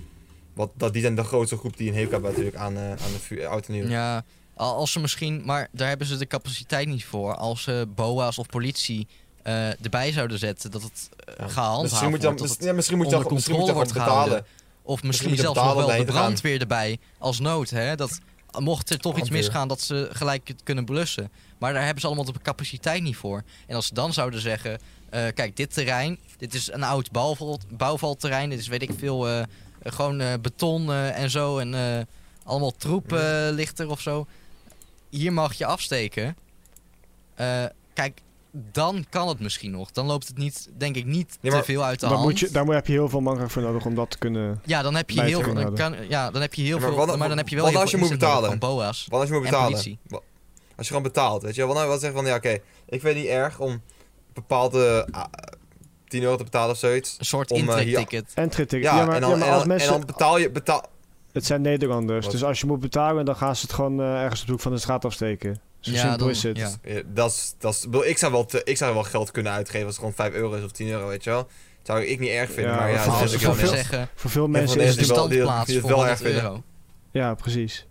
Want 0.54 0.70
dat, 0.74 0.92
die 0.92 1.02
zijn 1.02 1.14
de 1.14 1.24
grootste 1.24 1.57
groep 1.57 1.76
die 1.76 1.88
een 1.88 1.94
hekel 1.94 2.11
hebben 2.12 2.30
natuurlijk 2.30 2.57
aan, 2.57 2.76
eh, 2.76 2.88
aan 2.90 3.12
de 3.12 3.18
vu- 3.20 3.44
oud 3.44 3.66
en 3.66 3.72
nieuw. 3.72 3.86
Ja, 3.88 4.24
al- 4.54 4.74
als 4.74 4.92
ze 4.92 5.00
misschien. 5.00 5.42
Maar 5.44 5.68
daar 5.72 5.88
hebben 5.88 6.07
ze 6.07 6.16
de 6.16 6.26
capaciteit 6.26 6.88
niet 6.88 7.04
voor. 7.04 7.34
Als 7.34 7.62
ze 7.62 7.86
BOA's 7.94 8.38
of 8.38 8.46
politie 8.46 9.07
eh, 9.42 9.84
erbij 9.84 10.12
zouden 10.12 10.38
zetten, 10.38 10.70
dat 10.70 10.82
het 10.82 11.09
uh, 11.28 11.34
Ja. 11.38 11.48
gehandhaafd 11.48 11.82
Misschien 11.82 12.11
moet 12.11 12.20
je 12.20 12.26
dan, 12.26 12.36
wordt. 12.36 12.62
ja, 12.64 12.72
misschien 12.72 12.96
moet 12.96 13.07
je 13.07 13.12
dan, 13.12 13.20
misschien 13.32 13.54
moet 13.54 13.61
controle 13.66 13.86
je 13.88 13.92
dan 13.94 14.02
gehouden. 14.02 14.44
Of 14.87 15.03
misschien 15.03 15.37
zelfs 15.37 15.61
nog 15.61 15.74
wel 15.74 15.87
de 15.87 15.93
gaan. 15.93 16.05
brandweer 16.05 16.61
erbij 16.61 16.99
als 17.18 17.41
nood. 17.41 17.70
Hè? 17.70 17.95
Dat, 17.95 18.18
mocht 18.59 18.91
er 18.91 18.99
toch 18.99 19.18
iets 19.18 19.30
misgaan, 19.30 19.68
dat 19.68 19.80
ze 19.80 20.09
gelijk 20.12 20.49
het 20.49 20.62
kunnen 20.62 20.84
blussen. 20.84 21.30
Maar 21.59 21.72
daar 21.72 21.82
hebben 21.82 22.01
ze 22.01 22.07
allemaal 22.07 22.24
de 22.24 22.32
capaciteit 22.43 23.03
niet 23.03 23.16
voor. 23.16 23.43
En 23.66 23.76
als 23.76 23.87
ze 23.87 23.95
dan 23.95 24.12
zouden 24.12 24.41
zeggen: 24.41 24.78
eh, 25.11 25.26
kijk, 25.34 25.57
dit 25.57 25.74
terrein, 25.74 26.18
dit 26.39 26.55
is 26.55 26.72
een 26.72 26.82
oud 26.82 27.11
bouwval, 27.11 27.61
bouwvalterrein. 27.70 28.51
Dit 28.51 28.59
is 28.59 28.68
weet 28.68 28.82
ik 28.82 28.91
veel, 28.99 29.28
eh, 29.28 29.43
gewoon 29.82 30.20
eh, 30.20 30.32
beton 30.41 30.93
en 30.93 31.30
zo. 31.30 31.59
En 31.59 31.74
allemaal 32.47 32.70
troep 32.70 33.12
eh, 33.12 33.49
ligt 33.51 33.78
er 33.78 33.91
of 33.91 34.01
zo. 34.01 34.26
Hier 35.11 35.32
mag 35.32 35.55
je 35.55 35.66
afsteken. 35.66 36.37
Kijk, 37.93 38.20
dan 38.72 39.04
kan 39.11 39.28
het 39.28 39.40
misschien 39.40 39.70
nog. 39.70 39.90
Dan 39.90 40.07
loopt 40.07 40.26
het 40.28 40.38
niet, 40.38 40.68
denk 40.76 40.96
ik, 40.96 41.04
niet 41.04 41.38
maar 41.42 41.52
te 41.59 41.62
veel 41.64 41.84
uit 41.84 42.00
de 42.00 42.07
Dan 42.07 42.14
hand. 42.14 42.28
moet 42.28 42.38
je, 42.38 42.50
daar 42.50 42.64
moet- 42.64 42.74
heb 42.74 42.86
je 42.86 42.92
heel 42.92 43.09
veel 43.09 43.20
mankracht 43.20 43.52
voor 43.52 43.62
nodig 43.62 43.84
om 43.84 43.94
dat 43.94 44.11
te 44.11 44.18
kunnen... 44.18 44.61
Ja, 44.64 44.82
dan 44.82 44.94
heb 44.94 45.11
je 45.11 45.22
heel 45.22 45.40
veel. 45.42 45.54
Dan 45.54 45.74
kan, 45.74 45.94
ja, 46.09 46.30
dan 46.30 46.40
heb 46.40 46.54
je 46.54 46.62
heel 46.62 46.78
Maar 46.78 46.88
veel. 46.88 47.07
wat- 47.07 47.16
maar 47.18 47.28
dan 47.28 47.36
heb 47.36 47.48
je 47.48 47.57
wel 47.57 47.66
heel 47.66 47.80
als 47.80 47.90
je 47.90 47.96
moet 47.96 48.09
betalen? 48.09 48.48
van 48.48 48.59
BOA's. 48.59 49.07
Want 49.09 49.20
als 49.20 49.30
je 49.30 49.36
moet 49.36 49.44
En 49.44 49.50
betalen. 49.50 49.98
Als 50.76 50.86
je 50.86 50.92
gewoon 50.94 51.02
betaalt, 51.12 51.42
weet 51.42 51.54
je 51.54 51.66
wel. 51.66 51.74
Wat, 51.74 51.86
wat 51.86 52.00
zeggen 52.00 52.18
van, 52.18 52.28
ja 52.28 52.36
oké, 52.36 52.59
ik 52.88 53.02
weet 53.02 53.14
niet 53.16 53.26
erg 53.26 53.59
om 53.59 53.82
bepaalde 54.32 55.09
ah, 55.11 55.24
10 56.09 56.22
euro 56.22 56.36
te 56.36 56.44
betalen 56.44 56.70
of 56.70 56.78
zoiets. 56.78 57.16
Een 57.18 57.24
soort 57.24 57.50
Om, 57.50 57.68
eh, 57.68 57.74
hier-. 57.76 57.98
Entry-ticket. 58.34 58.70
Ja, 58.70 58.96
Ja, 58.96 59.04
maar, 59.07 59.14
en, 59.14 59.20
dan, 59.20 59.30
ja, 59.30 59.36
maar 59.36 59.46
en, 59.46 59.52
als 59.52 59.59
dan, 59.59 59.68
mensen... 59.68 59.88
en 59.92 59.96
dan 59.96 60.07
betaal 60.07 60.38
je... 60.38 60.50
Betaal, 60.50 60.84
Het 61.37 61.47
zijn 61.47 61.62
Nederlanders, 61.62 62.24
Wat? 62.24 62.32
dus 62.34 62.45
als 62.45 62.61
je 62.61 62.66
moet 62.66 62.80
betalen, 62.80 63.24
dan 63.24 63.37
gaan 63.37 63.57
ze 63.57 63.62
het 63.62 63.72
gewoon 63.74 64.01
eh, 64.01 64.22
ergens 64.22 64.41
op 64.41 64.47
de 64.47 64.52
hoek 64.52 64.60
van 64.60 64.73
de 64.73 64.78
straat 64.78 65.05
afsteken. 65.05 65.60
Zo 65.81 65.90
Ja, 65.93 65.98
simpel 65.98 66.19
dan- 66.19 66.28
is 66.31 66.43
het. 66.43 66.56
ja. 66.56 66.70
Ja, 67.15 67.24
is, 67.24 67.55
is, 67.60 68.05
ik 68.05 68.19
zou 68.19 68.32
wel 68.32 68.44
te- 68.44 68.65
ik 68.65 68.77
zou 68.77 68.94
wel 68.94 69.02
geld 69.02 69.31
kunnen 69.31 69.52
uitgeven 69.52 69.86
als 69.86 69.97
het 69.97 69.98
gewoon 69.98 70.15
5 70.15 70.32
euro 70.35 70.55
is 70.55 70.65
of 70.65 70.70
10 70.70 70.89
euro, 70.89 71.06
weet 71.09 71.24
je 71.24 71.31
wel. 71.31 71.43
Dat 71.43 71.97
zou 71.97 72.05
ik 72.05 72.19
niet 72.20 72.28
erg 72.31 72.51
vinden, 72.52 72.73
Ja, 72.73 72.78
maar 72.78 72.90
ja, 72.90 73.02
voor- 73.02 73.19
dat 73.20 73.28
ze 73.31 73.36
ik 73.36 73.43
wel 73.43 73.55
veel- 73.55 73.69
zeggen, 73.69 74.09
Voor 74.15 74.31
veel 74.31 74.48
mensen 74.48 74.81
is 74.81 74.97
het... 74.97 75.06
wel- 75.06 75.28
die- 75.28 75.36
standplaats 75.36 75.66
die 75.66 75.74
het 75.77 75.85
voor 75.86 75.94
wel 75.94 76.05
100 76.05 76.20
erg 76.20 76.31
vinden. 76.32 76.51
euro. 76.51 76.62
Ja, 77.10 77.35
precies. 77.35 77.86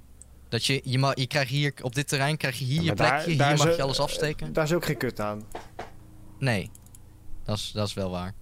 Dat 0.49 0.65
je, 0.65 0.81
je, 0.83 0.97
mag, 0.99 1.11
je 1.15 1.27
krijgt 1.27 1.49
hier, 1.51 1.73
op 1.81 1.95
dit 1.95 2.07
terrein 2.07 2.37
krijg 2.37 2.59
je 2.59 2.65
hier 2.65 2.75
Ja, 2.81 2.83
je 2.83 2.93
plekje, 2.93 3.35
daar 3.35 3.47
hier 3.47 3.55
is 3.57 3.63
mag 3.65 3.75
je 3.75 3.81
alles 3.81 3.99
afsteken. 3.99 4.53
Daar 4.53 4.63
is 4.63 4.73
ook 4.73 4.85
geen 4.85 4.97
kut 4.97 5.19
aan. 5.19 5.43
Nee, 6.39 6.69
dat 7.45 7.57
is, 7.57 7.71
dat 7.73 7.87
is 7.87 7.93
wel 7.93 8.09
waar. 8.09 8.33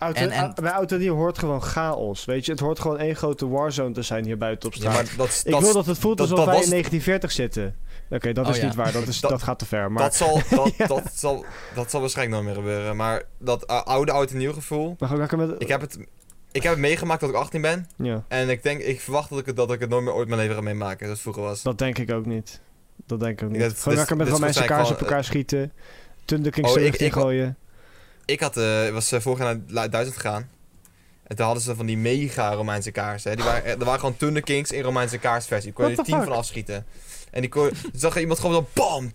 Auto, 0.00 0.20
En- 0.20 0.30
en- 0.30 0.52
bij 0.62 0.70
auto 0.72 0.98
die 0.98 1.10
hoort 1.10 1.38
gewoon 1.38 1.62
chaos, 1.62 2.24
weet 2.24 2.44
je. 2.44 2.50
Het 2.50 2.60
hoort 2.60 2.80
gewoon 2.80 2.98
één 2.98 3.16
grote 3.16 3.48
warzone 3.48 3.92
te 3.94 4.02
zijn 4.02 4.24
hier 4.24 4.36
buiten 4.38 4.68
op 4.68 4.74
Ja, 4.74 4.80
straat. 4.80 4.94
maar 4.94 5.16
dat, 5.16 5.42
ik 5.44 5.50
dat, 5.52 5.60
wil 5.62 5.72
dat 5.72 5.86
het 5.86 5.98
voelt 5.98 6.16
dat- 6.18 6.30
alsof 6.30 6.38
dat 6.44 6.46
wij 6.46 6.54
was- 6.56 6.64
in 6.64 6.70
1940 6.70 7.32
zitten. 7.32 7.76
Oké, 8.10 8.32
dat 8.32 8.44
Oh 8.46 8.50
is 8.50 8.58
ja. 8.60 8.64
niet 8.66 8.74
waar. 8.74 8.92
Dat, 8.92 9.06
is, 9.06 9.20
Dat- 9.20 9.30
dat, 9.30 9.42
gaat 9.42 9.58
te 9.58 9.66
ver. 9.66 9.92
Maar 9.92 10.02
dat, 10.02 10.14
zal, 10.14 10.40
dat, 10.50 10.72
dat, 10.88 11.10
zal, 11.14 11.44
dat 11.74 11.90
zal 11.90 12.00
waarschijnlijk 12.00 12.42
nooit 12.42 12.54
meer 12.56 12.64
gebeuren. 12.64 12.96
Maar 12.96 13.22
dat 13.38 13.70
uh, 13.70 13.82
oude 13.82 14.12
oud 14.12 14.30
en 14.30 14.36
nieuw 14.38 14.52
gevoel. 14.52 14.96
gaan 14.98 15.16
lekker 15.18 15.38
met... 15.38 15.50
Ik 15.58 15.68
heb, 15.68 15.80
het, 15.80 15.98
ik 16.52 16.62
heb 16.62 16.72
het 16.72 16.80
meegemaakt 16.80 17.20
dat 17.20 17.30
ik 17.30 17.36
18 17.36 17.60
ben. 17.60 17.86
Ja, 17.96 18.24
En 18.28 18.48
ik 18.48 18.62
denk, 18.62 18.80
ik 18.80 19.00
verwacht 19.00 19.30
dat 19.30 19.38
ik 19.38 19.46
het, 19.46 19.56
dat 19.56 19.72
ik 19.72 19.80
het 19.80 19.90
nooit 19.90 20.04
meer 20.04 20.12
ooit 20.14 20.28
mijn 20.28 20.40
leven 20.40 20.54
ga 20.54 20.60
meemaken. 20.60 20.98
Zoals 20.98 21.12
het 21.12 21.20
vroeger 21.20 21.42
was. 21.42 21.62
dat 21.62 21.78
denk 21.78 21.98
ik 21.98 22.10
ook 22.12 22.26
niet. 22.26 22.60
Dat 23.06 23.20
denk 23.20 23.40
ik 23.40 23.46
ook 23.46 23.52
niet. 23.52 23.60
dit- 23.60 23.78
gewoon 23.80 23.98
lekker 23.98 24.16
met 24.16 24.26
is 24.26 24.32
Romeinse 24.32 24.64
kaars 24.64 24.90
op 24.90 25.00
elkaar 25.00 25.24
schieten. 25.24 25.72
Thunderkings 26.24 26.70
Oh, 26.76 26.80
ik- 26.80 26.94
ik- 26.94 27.00
ingooien. 27.00 27.56
Ik 28.30 28.40
had, 28.40 28.56
eh, 28.56 28.88
was 28.88 29.12
uh, 29.12 29.20
vorig 29.20 29.38
jaar 29.38 29.60
naar 29.66 29.90
Duitsland 29.90 30.20
gegaan. 30.20 30.48
En 31.22 31.36
toen 31.36 31.44
hadden 31.44 31.64
ze 31.64 31.74
van 31.74 31.86
die 31.86 31.96
mega 31.96 32.52
Romeinse 32.54 32.90
kaarsen. 32.90 33.30
Hè. 33.30 33.36
Die 33.36 33.44
waren, 33.44 33.64
er 33.64 33.84
waren 33.84 34.00
gewoon 34.00 34.16
Thunder 34.16 34.42
Kings 34.42 34.70
in 34.70 34.82
Romeinse 34.82 35.18
kaarsversie. 35.18 35.72
Kon 35.72 35.84
je 35.84 35.90
er 35.90 35.96
the 35.96 36.02
10 36.04 36.14
fuck? 36.14 36.24
van 36.24 36.36
afschieten. 36.36 36.86
En 37.30 37.40
die 37.40 37.50
kon, 37.50 37.68
toen 37.68 37.90
zag 37.92 38.14
je 38.14 38.20
iemand 38.20 38.38
gewoon 38.38 38.54
zo 38.54 38.66
bam, 38.72 39.10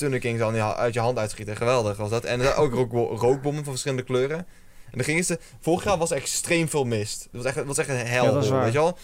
ha- 0.60 0.76
uit 0.76 0.94
je 0.94 1.00
hand 1.00 1.18
uitschieten. 1.18 1.56
Geweldig 1.56 1.98
was 1.98 2.10
dat. 2.10 2.24
En 2.24 2.40
er 2.40 2.46
waren 2.46 2.62
ook 2.64 2.74
rook, 2.74 2.92
rookbommen 3.22 3.64
van 3.64 3.72
verschillende 3.72 4.04
kleuren. 4.04 4.38
En 4.38 4.92
dan 4.92 5.04
gingen 5.04 5.24
ze... 5.24 5.40
Vorig 5.62 5.84
jaar 5.84 5.98
was 5.98 6.12
er 6.12 6.18
extreem 6.18 6.70
veel 6.70 6.84
mist. 6.84 7.22
Het 7.24 7.32
was 7.32 7.44
echt, 7.46 7.56
het 7.56 7.66
was 7.68 7.78
echt 7.78 7.90
een 7.90 7.96
hel, 7.96 8.26
Ja, 8.26 8.32
dat 8.32 8.44
is 8.44 8.50
waar. 8.50 8.64
weet 8.64 8.74
je 8.74 8.78
wel. 8.80 8.98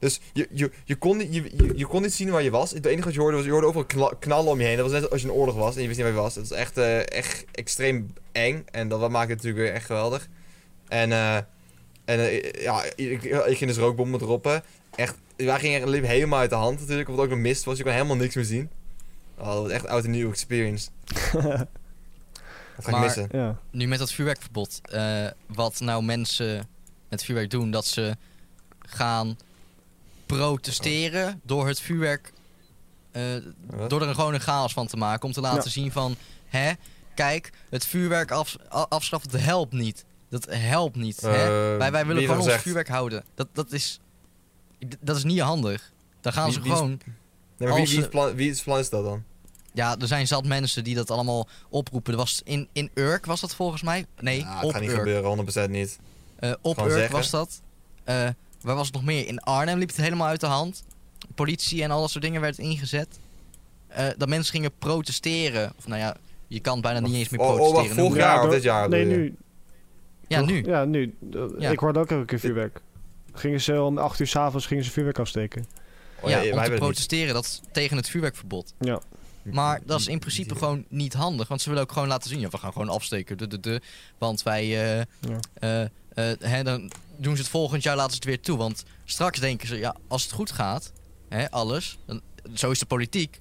Dus 0.00 0.20
je, 0.32 0.48
je, 0.52 0.70
je, 0.84 0.96
kon 0.96 1.16
niet, 1.16 1.34
je, 1.34 1.42
je, 1.56 1.72
je 1.76 1.86
kon 1.86 2.02
niet 2.02 2.12
zien 2.12 2.30
waar 2.30 2.42
je 2.42 2.50
was. 2.50 2.70
Het 2.70 2.86
enige 2.86 3.04
wat 3.04 3.14
je 3.14 3.20
hoorde 3.20 3.36
was, 3.36 3.44
je 3.46 3.50
hoorde 3.52 3.66
overal 3.66 4.14
knallen 4.18 4.50
om 4.52 4.60
je 4.60 4.66
heen. 4.66 4.76
Dat 4.76 4.90
was 4.90 5.00
net 5.00 5.10
als 5.10 5.20
je 5.22 5.26
in 5.28 5.32
oorlog 5.34 5.54
was 5.54 5.74
en 5.76 5.80
je 5.82 5.86
wist 5.86 5.98
niet 5.98 6.06
waar 6.08 6.16
je 6.16 6.22
was. 6.22 6.34
Het 6.34 6.48
was 6.48 6.58
echt, 6.58 6.78
eh, 6.78 7.10
echt 7.10 7.44
extreem 7.52 8.14
eng. 8.32 8.64
En 8.70 8.88
dat 8.88 9.00
maakte 9.00 9.18
het 9.32 9.42
natuurlijk 9.42 9.56
weer 9.64 9.72
echt 9.72 9.86
geweldig. 9.86 10.28
En 10.88 11.12
eh, 11.12 11.36
En 12.04 12.18
eh, 12.20 12.62
ja, 12.62 12.82
ik, 12.96 13.22
ik 13.22 13.56
ging 13.56 13.70
dus 13.70 13.76
rookbommen 13.76 14.18
droppen. 14.18 14.62
Echt, 14.94 15.14
wij 15.36 15.58
gingen 15.58 15.88
liep 15.88 16.04
helemaal 16.06 16.38
uit 16.38 16.50
de 16.50 16.56
hand 16.56 16.80
natuurlijk, 16.80 17.08
omdat 17.08 17.24
het 17.24 17.32
ook 17.32 17.38
nog 17.38 17.46
mist 17.48 17.64
was. 17.64 17.76
Je 17.78 17.82
kon 17.82 17.92
helemaal 17.92 18.16
niks 18.16 18.34
meer 18.34 18.44
zien. 18.44 18.70
Oh, 19.38 19.46
dat 19.46 19.62
was 19.62 19.70
echt 19.70 19.86
oud 19.86 20.04
en 20.04 20.10
nieuw 20.10 20.30
experience. 20.30 20.88
Dat 22.76 22.84
ga 22.84 22.86
ik 22.86 22.90
Maar- 22.90 23.00
missen. 23.00 23.28
ja. 23.32 23.58
Nu 23.70 23.86
met 23.86 23.98
dat 23.98 24.12
vuurwerkverbod. 24.12 24.80
eh, 24.82 25.26
wat 25.46 25.80
nou 25.80 26.02
mensen 26.04 26.68
met 27.08 27.24
vuurwerk 27.24 27.50
doen, 27.50 27.70
dat 27.70 27.86
ze 27.86 28.16
gaan 28.78 29.38
protesteren 30.36 31.40
door 31.44 31.66
het 31.66 31.80
vuurwerk. 31.80 32.32
eh, 33.10 33.22
door 33.88 34.02
er 34.02 34.14
gewoon 34.14 34.34
een 34.34 34.40
chaos 34.40 34.72
van 34.72 34.86
te 34.86 34.96
maken. 34.96 35.24
Om 35.26 35.32
te 35.32 35.40
laten 35.40 35.62
Ja. 35.64 35.70
zien 35.70 35.92
van, 35.92 36.16
hè, 36.46 36.72
kijk, 37.14 37.52
het 37.70 37.86
vuurwerk 37.86 38.30
af, 38.30 38.56
afschaffen, 38.68 39.30
dat 39.30 39.40
helpt 39.40 39.72
niet. 39.72 40.04
Dat 40.28 40.46
helpt 40.50 40.96
niet. 40.96 41.20
hè? 41.20 41.28
Eh, 41.72 41.78
Wij, 41.78 41.92
wij 41.92 42.06
willen 42.06 42.22
gewoon 42.22 42.40
ons 42.40 42.52
vuurwerk 42.52 42.88
houden. 42.88 43.24
Dat, 43.34 43.48
dat, 43.52 43.72
is, 43.72 44.00
dat 45.00 45.16
is 45.16 45.24
niet 45.24 45.40
handig. 45.40 45.92
Dan 46.20 46.32
gaan 46.32 46.44
Wie- 46.44 46.52
ze 46.52 46.60
wie 46.60 46.70
is- 46.72 46.76
gewoon... 46.78 47.00
Nee, 47.58 47.68
maar 47.68 47.82
wie, 47.86 47.98
is 47.98 48.08
plan, 48.08 48.34
wie 48.34 48.50
is 48.50 48.62
plan 48.62 48.78
is 48.78 48.88
dat 48.90 49.04
dan? 49.04 49.22
Ja, 49.72 49.96
er 49.98 50.06
zijn 50.06 50.26
zat 50.26 50.44
mensen 50.44 50.84
die 50.84 50.94
dat 50.94 51.10
allemaal 51.10 51.48
oproepen. 51.68 52.12
Er 52.12 52.18
was 52.18 52.40
in, 52.44 52.68
in 52.72 52.90
Urk 52.94 53.26
was 53.26 53.40
dat 53.40 53.54
volgens 53.54 53.82
mij? 53.82 54.06
Nee, 54.20 54.40
Ja, 54.40 54.62
op 54.62 54.70
gaat 54.72 54.80
niet 54.80 54.90
Urk. 54.90 54.98
gebeuren, 54.98 55.30
100% 55.66 55.70
niet. 55.70 55.98
Eh, 56.36 56.52
op 56.60 56.78
Urk 56.78 56.90
zeggen. 56.90 57.12
was 57.12 57.30
dat. 57.30 57.60
Waar 58.60 58.76
was 58.76 58.86
het 58.86 58.94
nog 58.94 59.04
meer? 59.04 59.26
In 59.26 59.40
Arnhem 59.40 59.78
liep 59.78 59.88
het 59.88 59.96
helemaal 59.96 60.26
uit 60.26 60.40
de 60.40 60.46
hand. 60.46 60.82
Politie 61.34 61.82
en 61.82 61.90
al 61.90 62.00
dat 62.00 62.10
soort 62.10 62.24
dingen 62.24 62.40
werd 62.40 62.58
ingezet. 62.58 63.18
Eh, 63.88 64.06
dat 64.16 64.28
mensen 64.28 64.52
gingen 64.52 64.70
protesteren. 64.78 65.72
Of 65.78 65.86
nou 65.86 66.00
ja, 66.00 66.16
je 66.46 66.60
kan 66.60 66.80
bijna 66.80 67.00
niet 67.00 67.14
eens 67.14 67.28
meer 67.28 67.40
Oh, 67.40 67.46
oh, 67.48 67.54
protesteren. 67.54 67.86
wacht, 67.96 68.00
vorig 68.00 68.16
jaar 68.22 68.36
Ja, 68.40 68.46
of 68.46 68.52
dit 68.52 68.62
jaar? 68.62 68.88
Nee, 68.88 69.04
nu. 69.04 69.34
Ja, 70.28 70.40
nu. 70.40 70.64
Ja, 70.64 70.84
nu. 70.84 71.14
Ja. 71.58 71.70
Ik 71.70 71.78
hoorde 71.78 71.98
ook 71.98 72.10
elke 72.10 72.24
keer 72.24 72.38
vuurwerk. 72.40 72.80
Gingen 73.32 73.60
ze 73.60 73.82
om 73.82 73.98
8 73.98 74.20
uur 74.20 74.26
s'avonds 74.26 74.66
gingen 74.66 74.84
ze 74.84 74.90
vuurwerk 74.90 75.18
afsteken. 75.18 75.66
Oh, 76.20 76.30
ja, 76.30 76.40
wij 76.40 76.52
om 76.52 76.62
te 76.64 76.70
protesteren. 76.70 77.34
Dat 77.34 77.60
tegen 77.72 77.96
het 77.96 78.08
vuurwerkverbod. 78.08 78.74
Ja. 78.80 79.00
Maar 79.42 79.80
dat 79.86 80.00
is 80.00 80.06
in 80.06 80.18
principe 80.18 80.54
gewoon 80.54 80.84
niet 80.88 81.12
handig. 81.12 81.48
Want 81.48 81.60
ze 81.60 81.68
willen 81.68 81.84
ook 81.84 81.92
gewoon 81.92 82.08
laten 82.08 82.30
zien. 82.30 82.40
Ja, 82.40 82.48
we 82.48 82.58
gaan 82.58 82.72
gewoon 82.72 82.88
afsteken. 82.88 83.38
De, 83.38 83.46
de, 83.46 83.60
de, 83.60 83.80
want 84.18 84.42
wij... 84.42 84.62
eh, 84.62 85.04
Ja. 85.20 85.38
eh, 85.54 86.30
eh, 86.30 86.38
hè, 86.40 86.62
dan 86.62 86.90
doen 87.20 87.36
ze 87.36 87.42
het 87.42 87.50
volgend 87.50 87.82
jaar, 87.82 87.96
laten 87.96 88.10
ze 88.10 88.16
het 88.16 88.24
weer 88.24 88.40
toe. 88.40 88.56
Want 88.58 88.84
straks 89.04 89.40
denken 89.40 89.68
ze, 89.68 89.78
ja, 89.78 89.96
als 90.08 90.22
het 90.22 90.32
goed 90.32 90.52
gaat, 90.52 90.92
hè, 91.28 91.50
alles, 91.50 91.98
dan, 92.06 92.20
zo 92.54 92.70
is 92.70 92.78
de 92.78 92.86
politiek. 92.86 93.40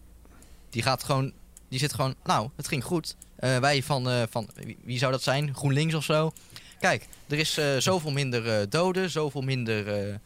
Die 0.70 0.82
gaat 0.82 1.04
gewoon, 1.04 1.34
die 1.70 1.80
zit 1.80 1.94
gewoon, 1.94 2.16
nou, 2.24 2.50
het 2.56 2.68
ging 2.68 2.84
goed. 2.84 3.16
Eh, 3.36 3.58
wij 3.58 3.84
van, 3.84 4.10
eh, 4.10 4.22
van 4.30 4.50
wie, 4.84 4.98
zou 4.98 5.12
dat 5.12 5.24
zijn? 5.24 5.56
GroenLinks 5.56 5.94
of 5.94 6.04
zo. 6.04 6.32
Kijk, 6.80 7.08
er 7.28 7.38
is 7.40 7.58
eh, 7.58 7.78
zoveel 7.78 8.12
minder 8.12 8.70
doden, 8.70 9.10
zoveel 9.10 9.42
minder 9.42 10.20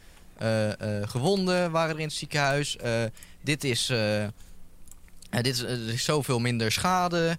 gewonden 1.04 1.72
waren 1.72 1.96
er 1.96 2.02
in 2.02 2.08
het 2.08 2.16
ziekenhuis. 2.16 2.78
Dit 3.42 3.64
is, 3.64 3.86
dit 5.30 5.48
is, 5.48 5.60
er 5.60 5.90
is 5.90 6.04
zoveel 6.04 6.40
minder 6.40 6.72
schade. 6.72 7.38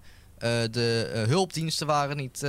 De 0.71 1.23
hulpdiensten 1.27 1.87
waren 1.87 2.17
niet, 2.17 2.45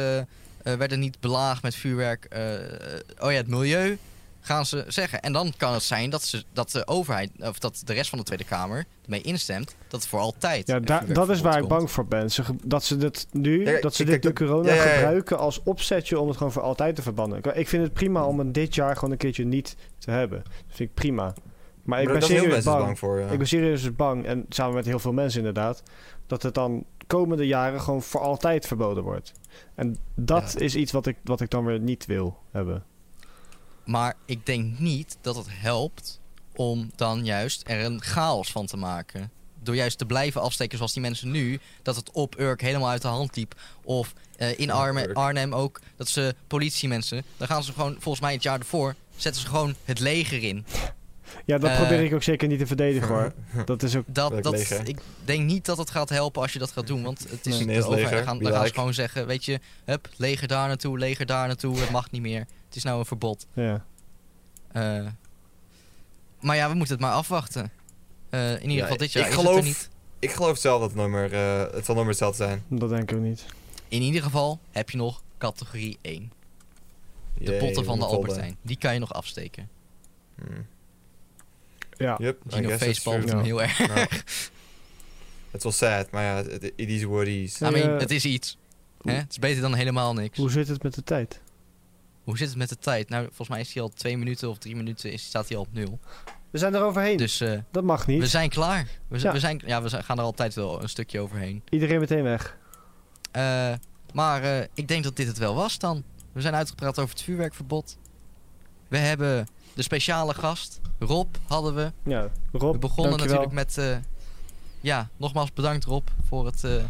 werden 0.75 1.01
niet 1.01 1.21
belaagd 1.21 1.63
met 1.63 1.75
vuurwerk. 1.75 2.25
Eh, 2.25 2.55
eh, 2.65 3.01
oh 3.19 3.31
ja, 3.31 3.37
het 3.37 3.49
milieu 3.49 3.99
gaan 4.41 4.67
ze 4.67 4.85
zeggen. 4.89 5.21
En 5.21 5.33
dan 5.33 5.53
kan 5.57 5.73
het 5.73 5.83
zijn 5.83 6.11
dat, 6.11 6.23
ze, 6.23 6.45
dat 6.53 6.71
de 6.71 6.87
overheid, 6.87 7.31
of 7.39 7.59
dat 7.59 7.83
de 7.85 7.93
rest 7.93 8.09
van 8.11 8.19
de 8.19 8.25
Tweede 8.25 8.45
Kamer 8.45 8.85
ermee 9.05 9.21
instemt 9.21 9.75
dat 9.89 10.01
het 10.01 10.09
voor 10.11 10.21
altijd. 10.21 10.67
Ja, 10.67 10.81
daar- 10.81 11.13
dat 11.13 11.29
is 11.31 11.41
waar 11.41 11.59
ik 11.63 11.69
bang 11.69 11.91
voor 11.91 12.07
ben. 12.07 12.31
Ze, 12.31 12.43
dat 12.65 12.85
ze 12.85 12.97
dit 12.97 13.27
nu, 13.33 13.65
Ja, 13.71 13.81
dat 13.81 13.95
ze 13.95 14.05
dit 14.05 14.23
de 14.23 14.33
corona 14.33 14.69
ja, 14.69 14.75
ja, 14.75 14.85
ja. 14.85 14.95
gebruiken 14.95 15.39
als 15.39 15.63
opzetje 15.63 16.21
om 16.21 16.29
het 16.29 16.37
gewoon 16.37 16.53
voor 16.53 16.63
altijd 16.63 16.97
te 16.97 17.03
verbannen. 17.03 17.39
Ik- 17.39 17.47
Ik 17.47 17.69
vind 17.69 17.83
het 17.83 17.93
prima 17.93 18.25
om 18.25 18.39
het 18.39 18.55
dit 18.55 18.75
jaar 18.75 18.95
gewoon 18.95 19.11
een 19.11 19.17
keertje 19.17 19.45
niet 19.45 19.77
te 19.99 20.11
hebben. 20.11 20.43
Dat 20.45 20.53
vind 20.77 20.89
ik 20.89 20.95
prima. 20.95 21.35
Maar 21.83 22.03
ik 22.03 22.09
ben 22.09 22.23
serieus 22.23 22.65
bang. 22.65 22.85
bang 22.85 22.99
voor. 22.99 23.21
Ja. 23.21 23.27
Ik 23.31 23.39
ben 23.39 23.47
serieus 23.49 23.95
bang, 23.95 24.25
en 24.27 24.47
samen 24.49 24.75
met 24.75 24.85
heel 24.87 24.99
veel 24.99 25.13
mensen 25.13 25.39
inderdaad, 25.39 25.83
dat 26.27 26.43
het 26.43 26.55
dan 26.55 26.85
komende 27.07 27.47
jaren 27.47 27.81
gewoon 27.81 28.03
voor 28.03 28.21
altijd 28.21 28.67
verboden 28.67 29.03
wordt. 29.03 29.33
En 29.75 29.97
dat 30.15 30.53
Ja. 30.53 30.61
is 30.65 30.75
iets 30.75 30.93
wat 30.93 31.07
ik, 31.07 31.17
wat 31.25 31.41
ik 31.41 31.51
dan 31.51 31.65
weer 31.65 31.81
niet 31.81 32.07
wil 32.07 32.39
hebben. 32.51 32.85
Maar 33.85 34.15
ik 34.25 34.47
denk 34.47 34.79
niet 34.79 35.19
dat 35.21 35.37
het 35.37 35.47
helpt 35.51 36.21
om 36.55 36.91
dan 36.97 37.25
juist 37.25 37.63
er 37.67 37.85
een 37.85 38.03
chaos 38.03 38.53
van 38.53 38.67
te 38.67 38.77
maken. 38.77 39.31
Door 39.63 39.75
juist 39.75 39.99
te 39.99 40.07
blijven 40.07 40.41
afsteken 40.41 40.77
zoals 40.77 40.93
die 40.93 41.03
mensen 41.03 41.31
nu, 41.31 41.61
dat 41.83 41.97
het 41.97 42.11
op 42.11 42.39
Urk 42.41 42.61
helemaal 42.61 42.89
uit 42.89 43.03
de 43.03 43.09
hand 43.09 43.37
liep. 43.37 43.55
Of 43.83 44.13
eh, 44.37 44.59
in 44.59 44.71
Arme-. 44.71 45.15
Arnhem 45.15 45.55
ook, 45.55 45.81
dat 45.97 46.09
ze 46.09 46.35
politiemensen, 46.47 47.23
dan 47.37 47.47
gaan 47.49 47.63
ze 47.63 47.73
gewoon, 47.73 47.93
volgens 47.99 48.21
mij 48.21 48.33
het 48.33 48.43
jaar 48.43 48.59
ervoor, 48.59 48.95
zetten 49.17 49.43
ze 49.43 49.49
gewoon 49.49 49.75
het 49.85 49.99
leger 50.01 50.43
in. 50.43 50.65
Ja, 51.45 51.59
dat 51.59 51.71
Eh. 51.71 51.77
probeer 51.77 52.05
ik 52.05 52.15
ook 52.15 52.23
zeker 52.23 52.49
niet 52.49 52.59
te 52.59 52.67
verdedigen 52.67 53.09
hoor. 53.09 53.33
Dat 53.65 53.83
is 53.83 53.97
ook... 53.97 54.05
Dat, 54.07 54.43
dat, 54.43 54.53
leger? 54.53 54.89
ik 54.89 54.99
denk 55.25 55.45
niet 55.45 55.65
dat 55.65 55.79
het 55.79 55.91
gaat 55.91 56.09
helpen 56.09 56.43
als 56.43 56.53
je 56.53 56.59
dat 56.59 56.71
gaat 56.73 56.87
doen, 56.87 57.03
want 57.03 57.27
het 57.31 57.47
is 57.47 57.59
Nee. 57.59 57.67
leger, 57.67 58.11
Dan 58.11 58.25
gaan, 58.25 58.39
dan 58.39 58.53
gaan 58.53 58.67
ze 58.67 58.75
gewoon 58.75 58.95
zeggen, 58.95 59.27
weet 59.27 59.45
je, 59.45 59.61
hup, 59.85 60.09
leger 60.17 60.49
daar 60.49 60.69
naartoe, 60.69 60.99
leger 60.99 61.27
daar 61.27 61.47
naartoe, 61.47 61.79
het 61.79 61.91
mag 61.91 62.11
niet 62.11 62.23
meer. 62.23 62.41
Het 62.67 62.77
is 62.77 62.83
nou 62.83 62.99
een 62.99 63.05
verbod. 63.07 63.47
Ja. 63.53 63.85
Eh, 64.73 65.07
maar 66.41 66.57
ja, 66.57 66.69
we 66.69 66.75
moeten 66.75 66.95
het 66.95 67.05
maar 67.05 67.13
afwachten. 67.15 67.71
Eh, 68.31 68.51
in 68.53 68.61
ieder 68.61 68.77
Ja, 68.77 68.83
geval 68.83 68.97
dit 68.97 69.13
jaar 69.13 69.25
ik 69.25 69.31
is 69.31 69.37
het 69.37 69.45
er 69.47 69.51
geloof- 69.51 69.65
niet. 69.65 69.89
Ik 70.19 70.31
geloof 70.31 70.59
zelf 70.59 70.81
dat 70.81 70.89
het 70.89 70.99
nooit 70.99 71.11
meer, 71.11 71.33
eh, 71.33 71.59
het 71.75 71.85
zal 71.85 71.95
nooit 71.95 71.97
meer 71.97 72.07
hetzelfde 72.07 72.45
zijn. 72.45 72.65
Dat 72.69 72.89
denk 72.89 73.11
ik 73.11 73.17
ook 73.17 73.23
niet. 73.23 73.45
In 73.89 74.03
ieder 74.03 74.23
geval 74.23 74.59
heb 74.71 74.91
je 74.91 74.97
nog 74.97 75.23
categorie 75.39 75.99
1. 76.03 76.33
De 77.39 77.45
Jee, 77.45 77.59
potten 77.59 77.85
van 77.85 77.99
de 77.99 78.05
Albertijn. 78.05 78.57
Die 78.63 78.77
kan 78.79 78.93
je 78.95 78.99
nog 79.01 79.13
afsteken. 79.13 79.69
Hmm. 80.35 80.67
Ja. 81.97 82.17
Yep, 82.21 82.39
Gino 82.49 82.69
facepalmt 82.77 83.29
hem 83.29 83.41
heel 83.41 83.63
erg. 83.63 83.79
Nou, 83.79 83.99
Het 85.51 85.65
is 85.65 85.79
wel 85.79 85.91
sad, 85.91 86.11
maar 86.11 86.23
ja, 86.23 86.39
it, 86.77 86.89
is 86.89 87.03
what 87.03 87.23
it 87.27 87.29
is. 87.29 87.61
I 87.61 87.71
mean, 87.71 87.91
het 87.99 88.11
is 88.11 88.25
iets. 88.25 88.59
Hè? 89.03 89.13
Het 89.13 89.31
is 89.31 89.39
beter 89.39 89.63
dan 89.63 89.75
helemaal 89.75 90.15
niks. 90.15 90.39
Hoe 90.39 90.51
zit 90.51 90.69
het 90.69 90.83
met 90.83 90.95
de 90.95 91.03
tijd? 91.03 91.41
Hoe 92.25 92.37
zit 92.39 92.49
het 92.49 92.57
met 92.57 92.69
de 92.69 92.79
tijd? 92.79 93.09
Nou, 93.09 93.25
volgens 93.27 93.49
mij 93.49 93.61
is 93.61 93.73
hij 93.75 93.83
al 93.83 93.89
twee 93.89 94.17
minuten 94.19 94.49
of 94.49 94.59
drie 94.59 94.77
minuten, 94.77 95.13
is, 95.13 95.25
staat 95.25 95.49
hij 95.49 95.57
al 95.57 95.63
op 95.63 95.73
nul. 95.73 95.99
We 96.51 96.59
zijn 96.59 96.75
er 96.75 96.83
overheen. 96.83 97.17
Dus 97.17 97.41
eh, 97.41 97.59
dat 97.71 97.85
mag 97.85 98.07
niet. 98.07 98.21
we 98.21 98.27
zijn 98.27 98.49
klaar. 98.49 98.87
We, 99.09 99.19
Ja. 99.21 99.33
we, 99.33 99.39
zijn, 99.39 99.63
ja, 99.67 99.83
we 99.83 100.03
gaan 100.03 100.19
er 100.19 100.25
altijd 100.25 100.55
wel 100.55 100.83
een 100.83 100.89
stukje 100.89 101.21
overheen. 101.21 101.63
Iedereen 101.71 102.01
meteen 102.01 102.23
weg. 102.23 102.57
Eh, 103.31 103.73
maar 104.13 104.43
eh, 104.43 104.65
ik 104.75 104.89
denk 104.89 105.05
dat 105.05 105.17
dit 105.17 105.27
het 105.27 105.39
wel 105.39 105.55
was 105.55 105.79
dan. 105.79 106.05
We 106.33 106.41
zijn 106.41 106.55
uitgepraat 106.55 106.99
over 106.99 107.15
het 107.15 107.23
vuurwerkverbod. 107.25 107.99
We 108.97 109.03
hebben 109.03 109.47
de 109.75 109.83
speciale 109.83 110.35
gast, 110.35 110.81
Rob, 110.99 111.35
hadden 111.47 111.75
we. 111.75 111.93
Ja, 112.03 112.29
Rob, 112.53 112.73
we 112.73 112.79
begonnen 112.79 113.19
dankjewel. 113.19 113.43
natuurlijk 113.43 113.53
met... 113.77 113.79
eh, 113.79 113.97
ja, 114.81 115.09
nogmaals 115.17 115.53
bedankt 115.53 115.85
Rob 115.85 116.07
voor 116.29 116.47
het, 116.47 116.65
eh, 116.65 116.85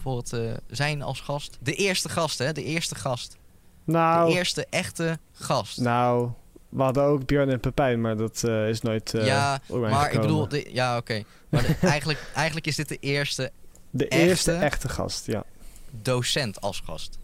voor 0.00 0.16
het 0.16 0.32
eh, 0.32 0.40
zijn 0.70 1.02
als 1.02 1.20
gast. 1.20 1.58
De 1.60 1.74
eerste 1.74 2.08
gast, 2.08 2.38
hè? 2.38 2.52
De 2.52 2.64
eerste 2.64 2.94
gast. 2.94 3.36
Nou, 3.84 4.28
De 4.30 4.36
eerste 4.36 4.66
echte 4.70 5.18
gast. 5.32 5.78
nou, 5.80 6.30
we 6.68 6.82
hadden 6.82 7.02
ook 7.04 7.26
Björn 7.26 7.48
en 7.50 7.60
Pepijn, 7.60 8.00
maar 8.00 8.16
dat 8.16 8.42
eh, 8.44 8.68
is 8.68 8.80
nooit 8.80 9.14
eh 9.14 9.26
ja, 9.26 9.60
maar 9.68 10.12
ik 10.12 10.20
bedoel... 10.20 10.48
De, 10.48 10.68
ja, 10.72 10.96
oké. 10.96 11.22
Maar 11.48 11.62
de- 11.62 11.76
eigenlijk, 11.80 12.30
eigenlijk 12.34 12.66
is 12.66 12.76
dit 12.76 12.88
de 12.88 12.96
eerste 12.96 13.50
De 13.90 14.08
echte- 14.08 14.26
eerste 14.26 14.52
echte 14.52 14.88
gast, 14.88 15.26
ja. 15.26 15.44
docent 15.90 16.60
als 16.60 16.82
gast. 16.84 17.18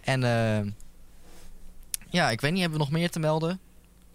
En 0.00 0.24
ehm, 0.24 0.70
ja, 2.08 2.30
ik 2.30 2.40
weet 2.40 2.50
niet, 2.52 2.60
hebben 2.60 2.78
we 2.78 2.84
nog 2.84 2.94
meer 2.94 3.10
te 3.10 3.18
melden? 3.18 3.60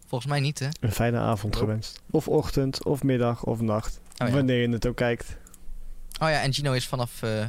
Volgens 0.07 0.31
mij 0.31 0.39
niet, 0.39 0.59
hè? 0.59 0.67
Een 0.79 0.91
fijne 0.91 1.19
avond 1.19 1.55
gewenst. 1.55 2.01
Of 2.11 2.27
ochtend, 2.27 2.83
of 2.85 3.03
middag, 3.03 3.43
of 3.43 3.61
nacht. 3.61 3.99
Oh 4.17 4.27
ja. 4.27 4.33
Wanneer 4.33 4.61
je 4.61 4.69
het 4.69 4.87
ook 4.87 4.95
kijkt. 4.95 5.37
Oh 6.21 6.29
ja, 6.29 6.41
en 6.41 6.53
Gino 6.53 6.71
is 6.73 6.87
vanaf 6.87 7.21
eh, 7.21 7.45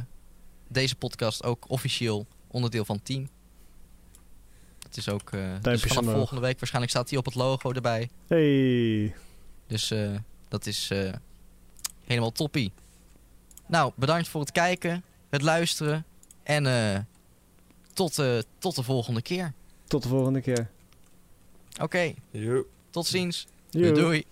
deze 0.67 0.95
podcast 0.95 1.43
ook 1.43 1.65
officieel 1.69 2.27
onderdeel 2.47 2.85
van 2.85 2.95
het 2.95 3.05
team. 3.05 3.29
Dat 4.89 4.97
is 4.97 5.09
ook... 5.09 5.31
dus 5.31 5.39
Duimpjes 5.61 5.81
vanaf 5.81 5.97
omhoog. 5.97 6.15
volgende 6.15 6.41
week 6.41 6.59
waarschijnlijk 6.59 6.93
staat 6.93 7.09
hij 7.09 7.19
op 7.19 7.25
het 7.25 7.35
logo 7.35 7.71
erbij. 7.71 8.09
Hey. 8.27 9.15
Dus 9.67 9.91
eh, 9.91 10.09
dat 10.47 10.65
is 10.65 10.89
eh, 10.91 11.13
helemaal 12.05 12.31
toppie. 12.31 12.71
Nou, 13.65 13.91
bedankt 13.95 14.27
voor 14.27 14.41
het 14.41 14.51
kijken, 14.51 15.03
het 15.29 15.41
luisteren. 15.41 16.05
En 16.43 16.65
eh, 16.65 16.99
tot, 17.93 18.19
eh, 18.19 18.37
tot 18.57 18.75
de 18.75 18.83
volgende 18.83 19.21
keer. 19.21 19.53
Tot 19.87 20.03
de 20.03 20.09
volgende 20.09 20.41
keer. 20.41 20.69
Oké, 21.81 22.13
tot 22.89 23.05
ziens. 23.05 23.47
Doei. 23.69 24.25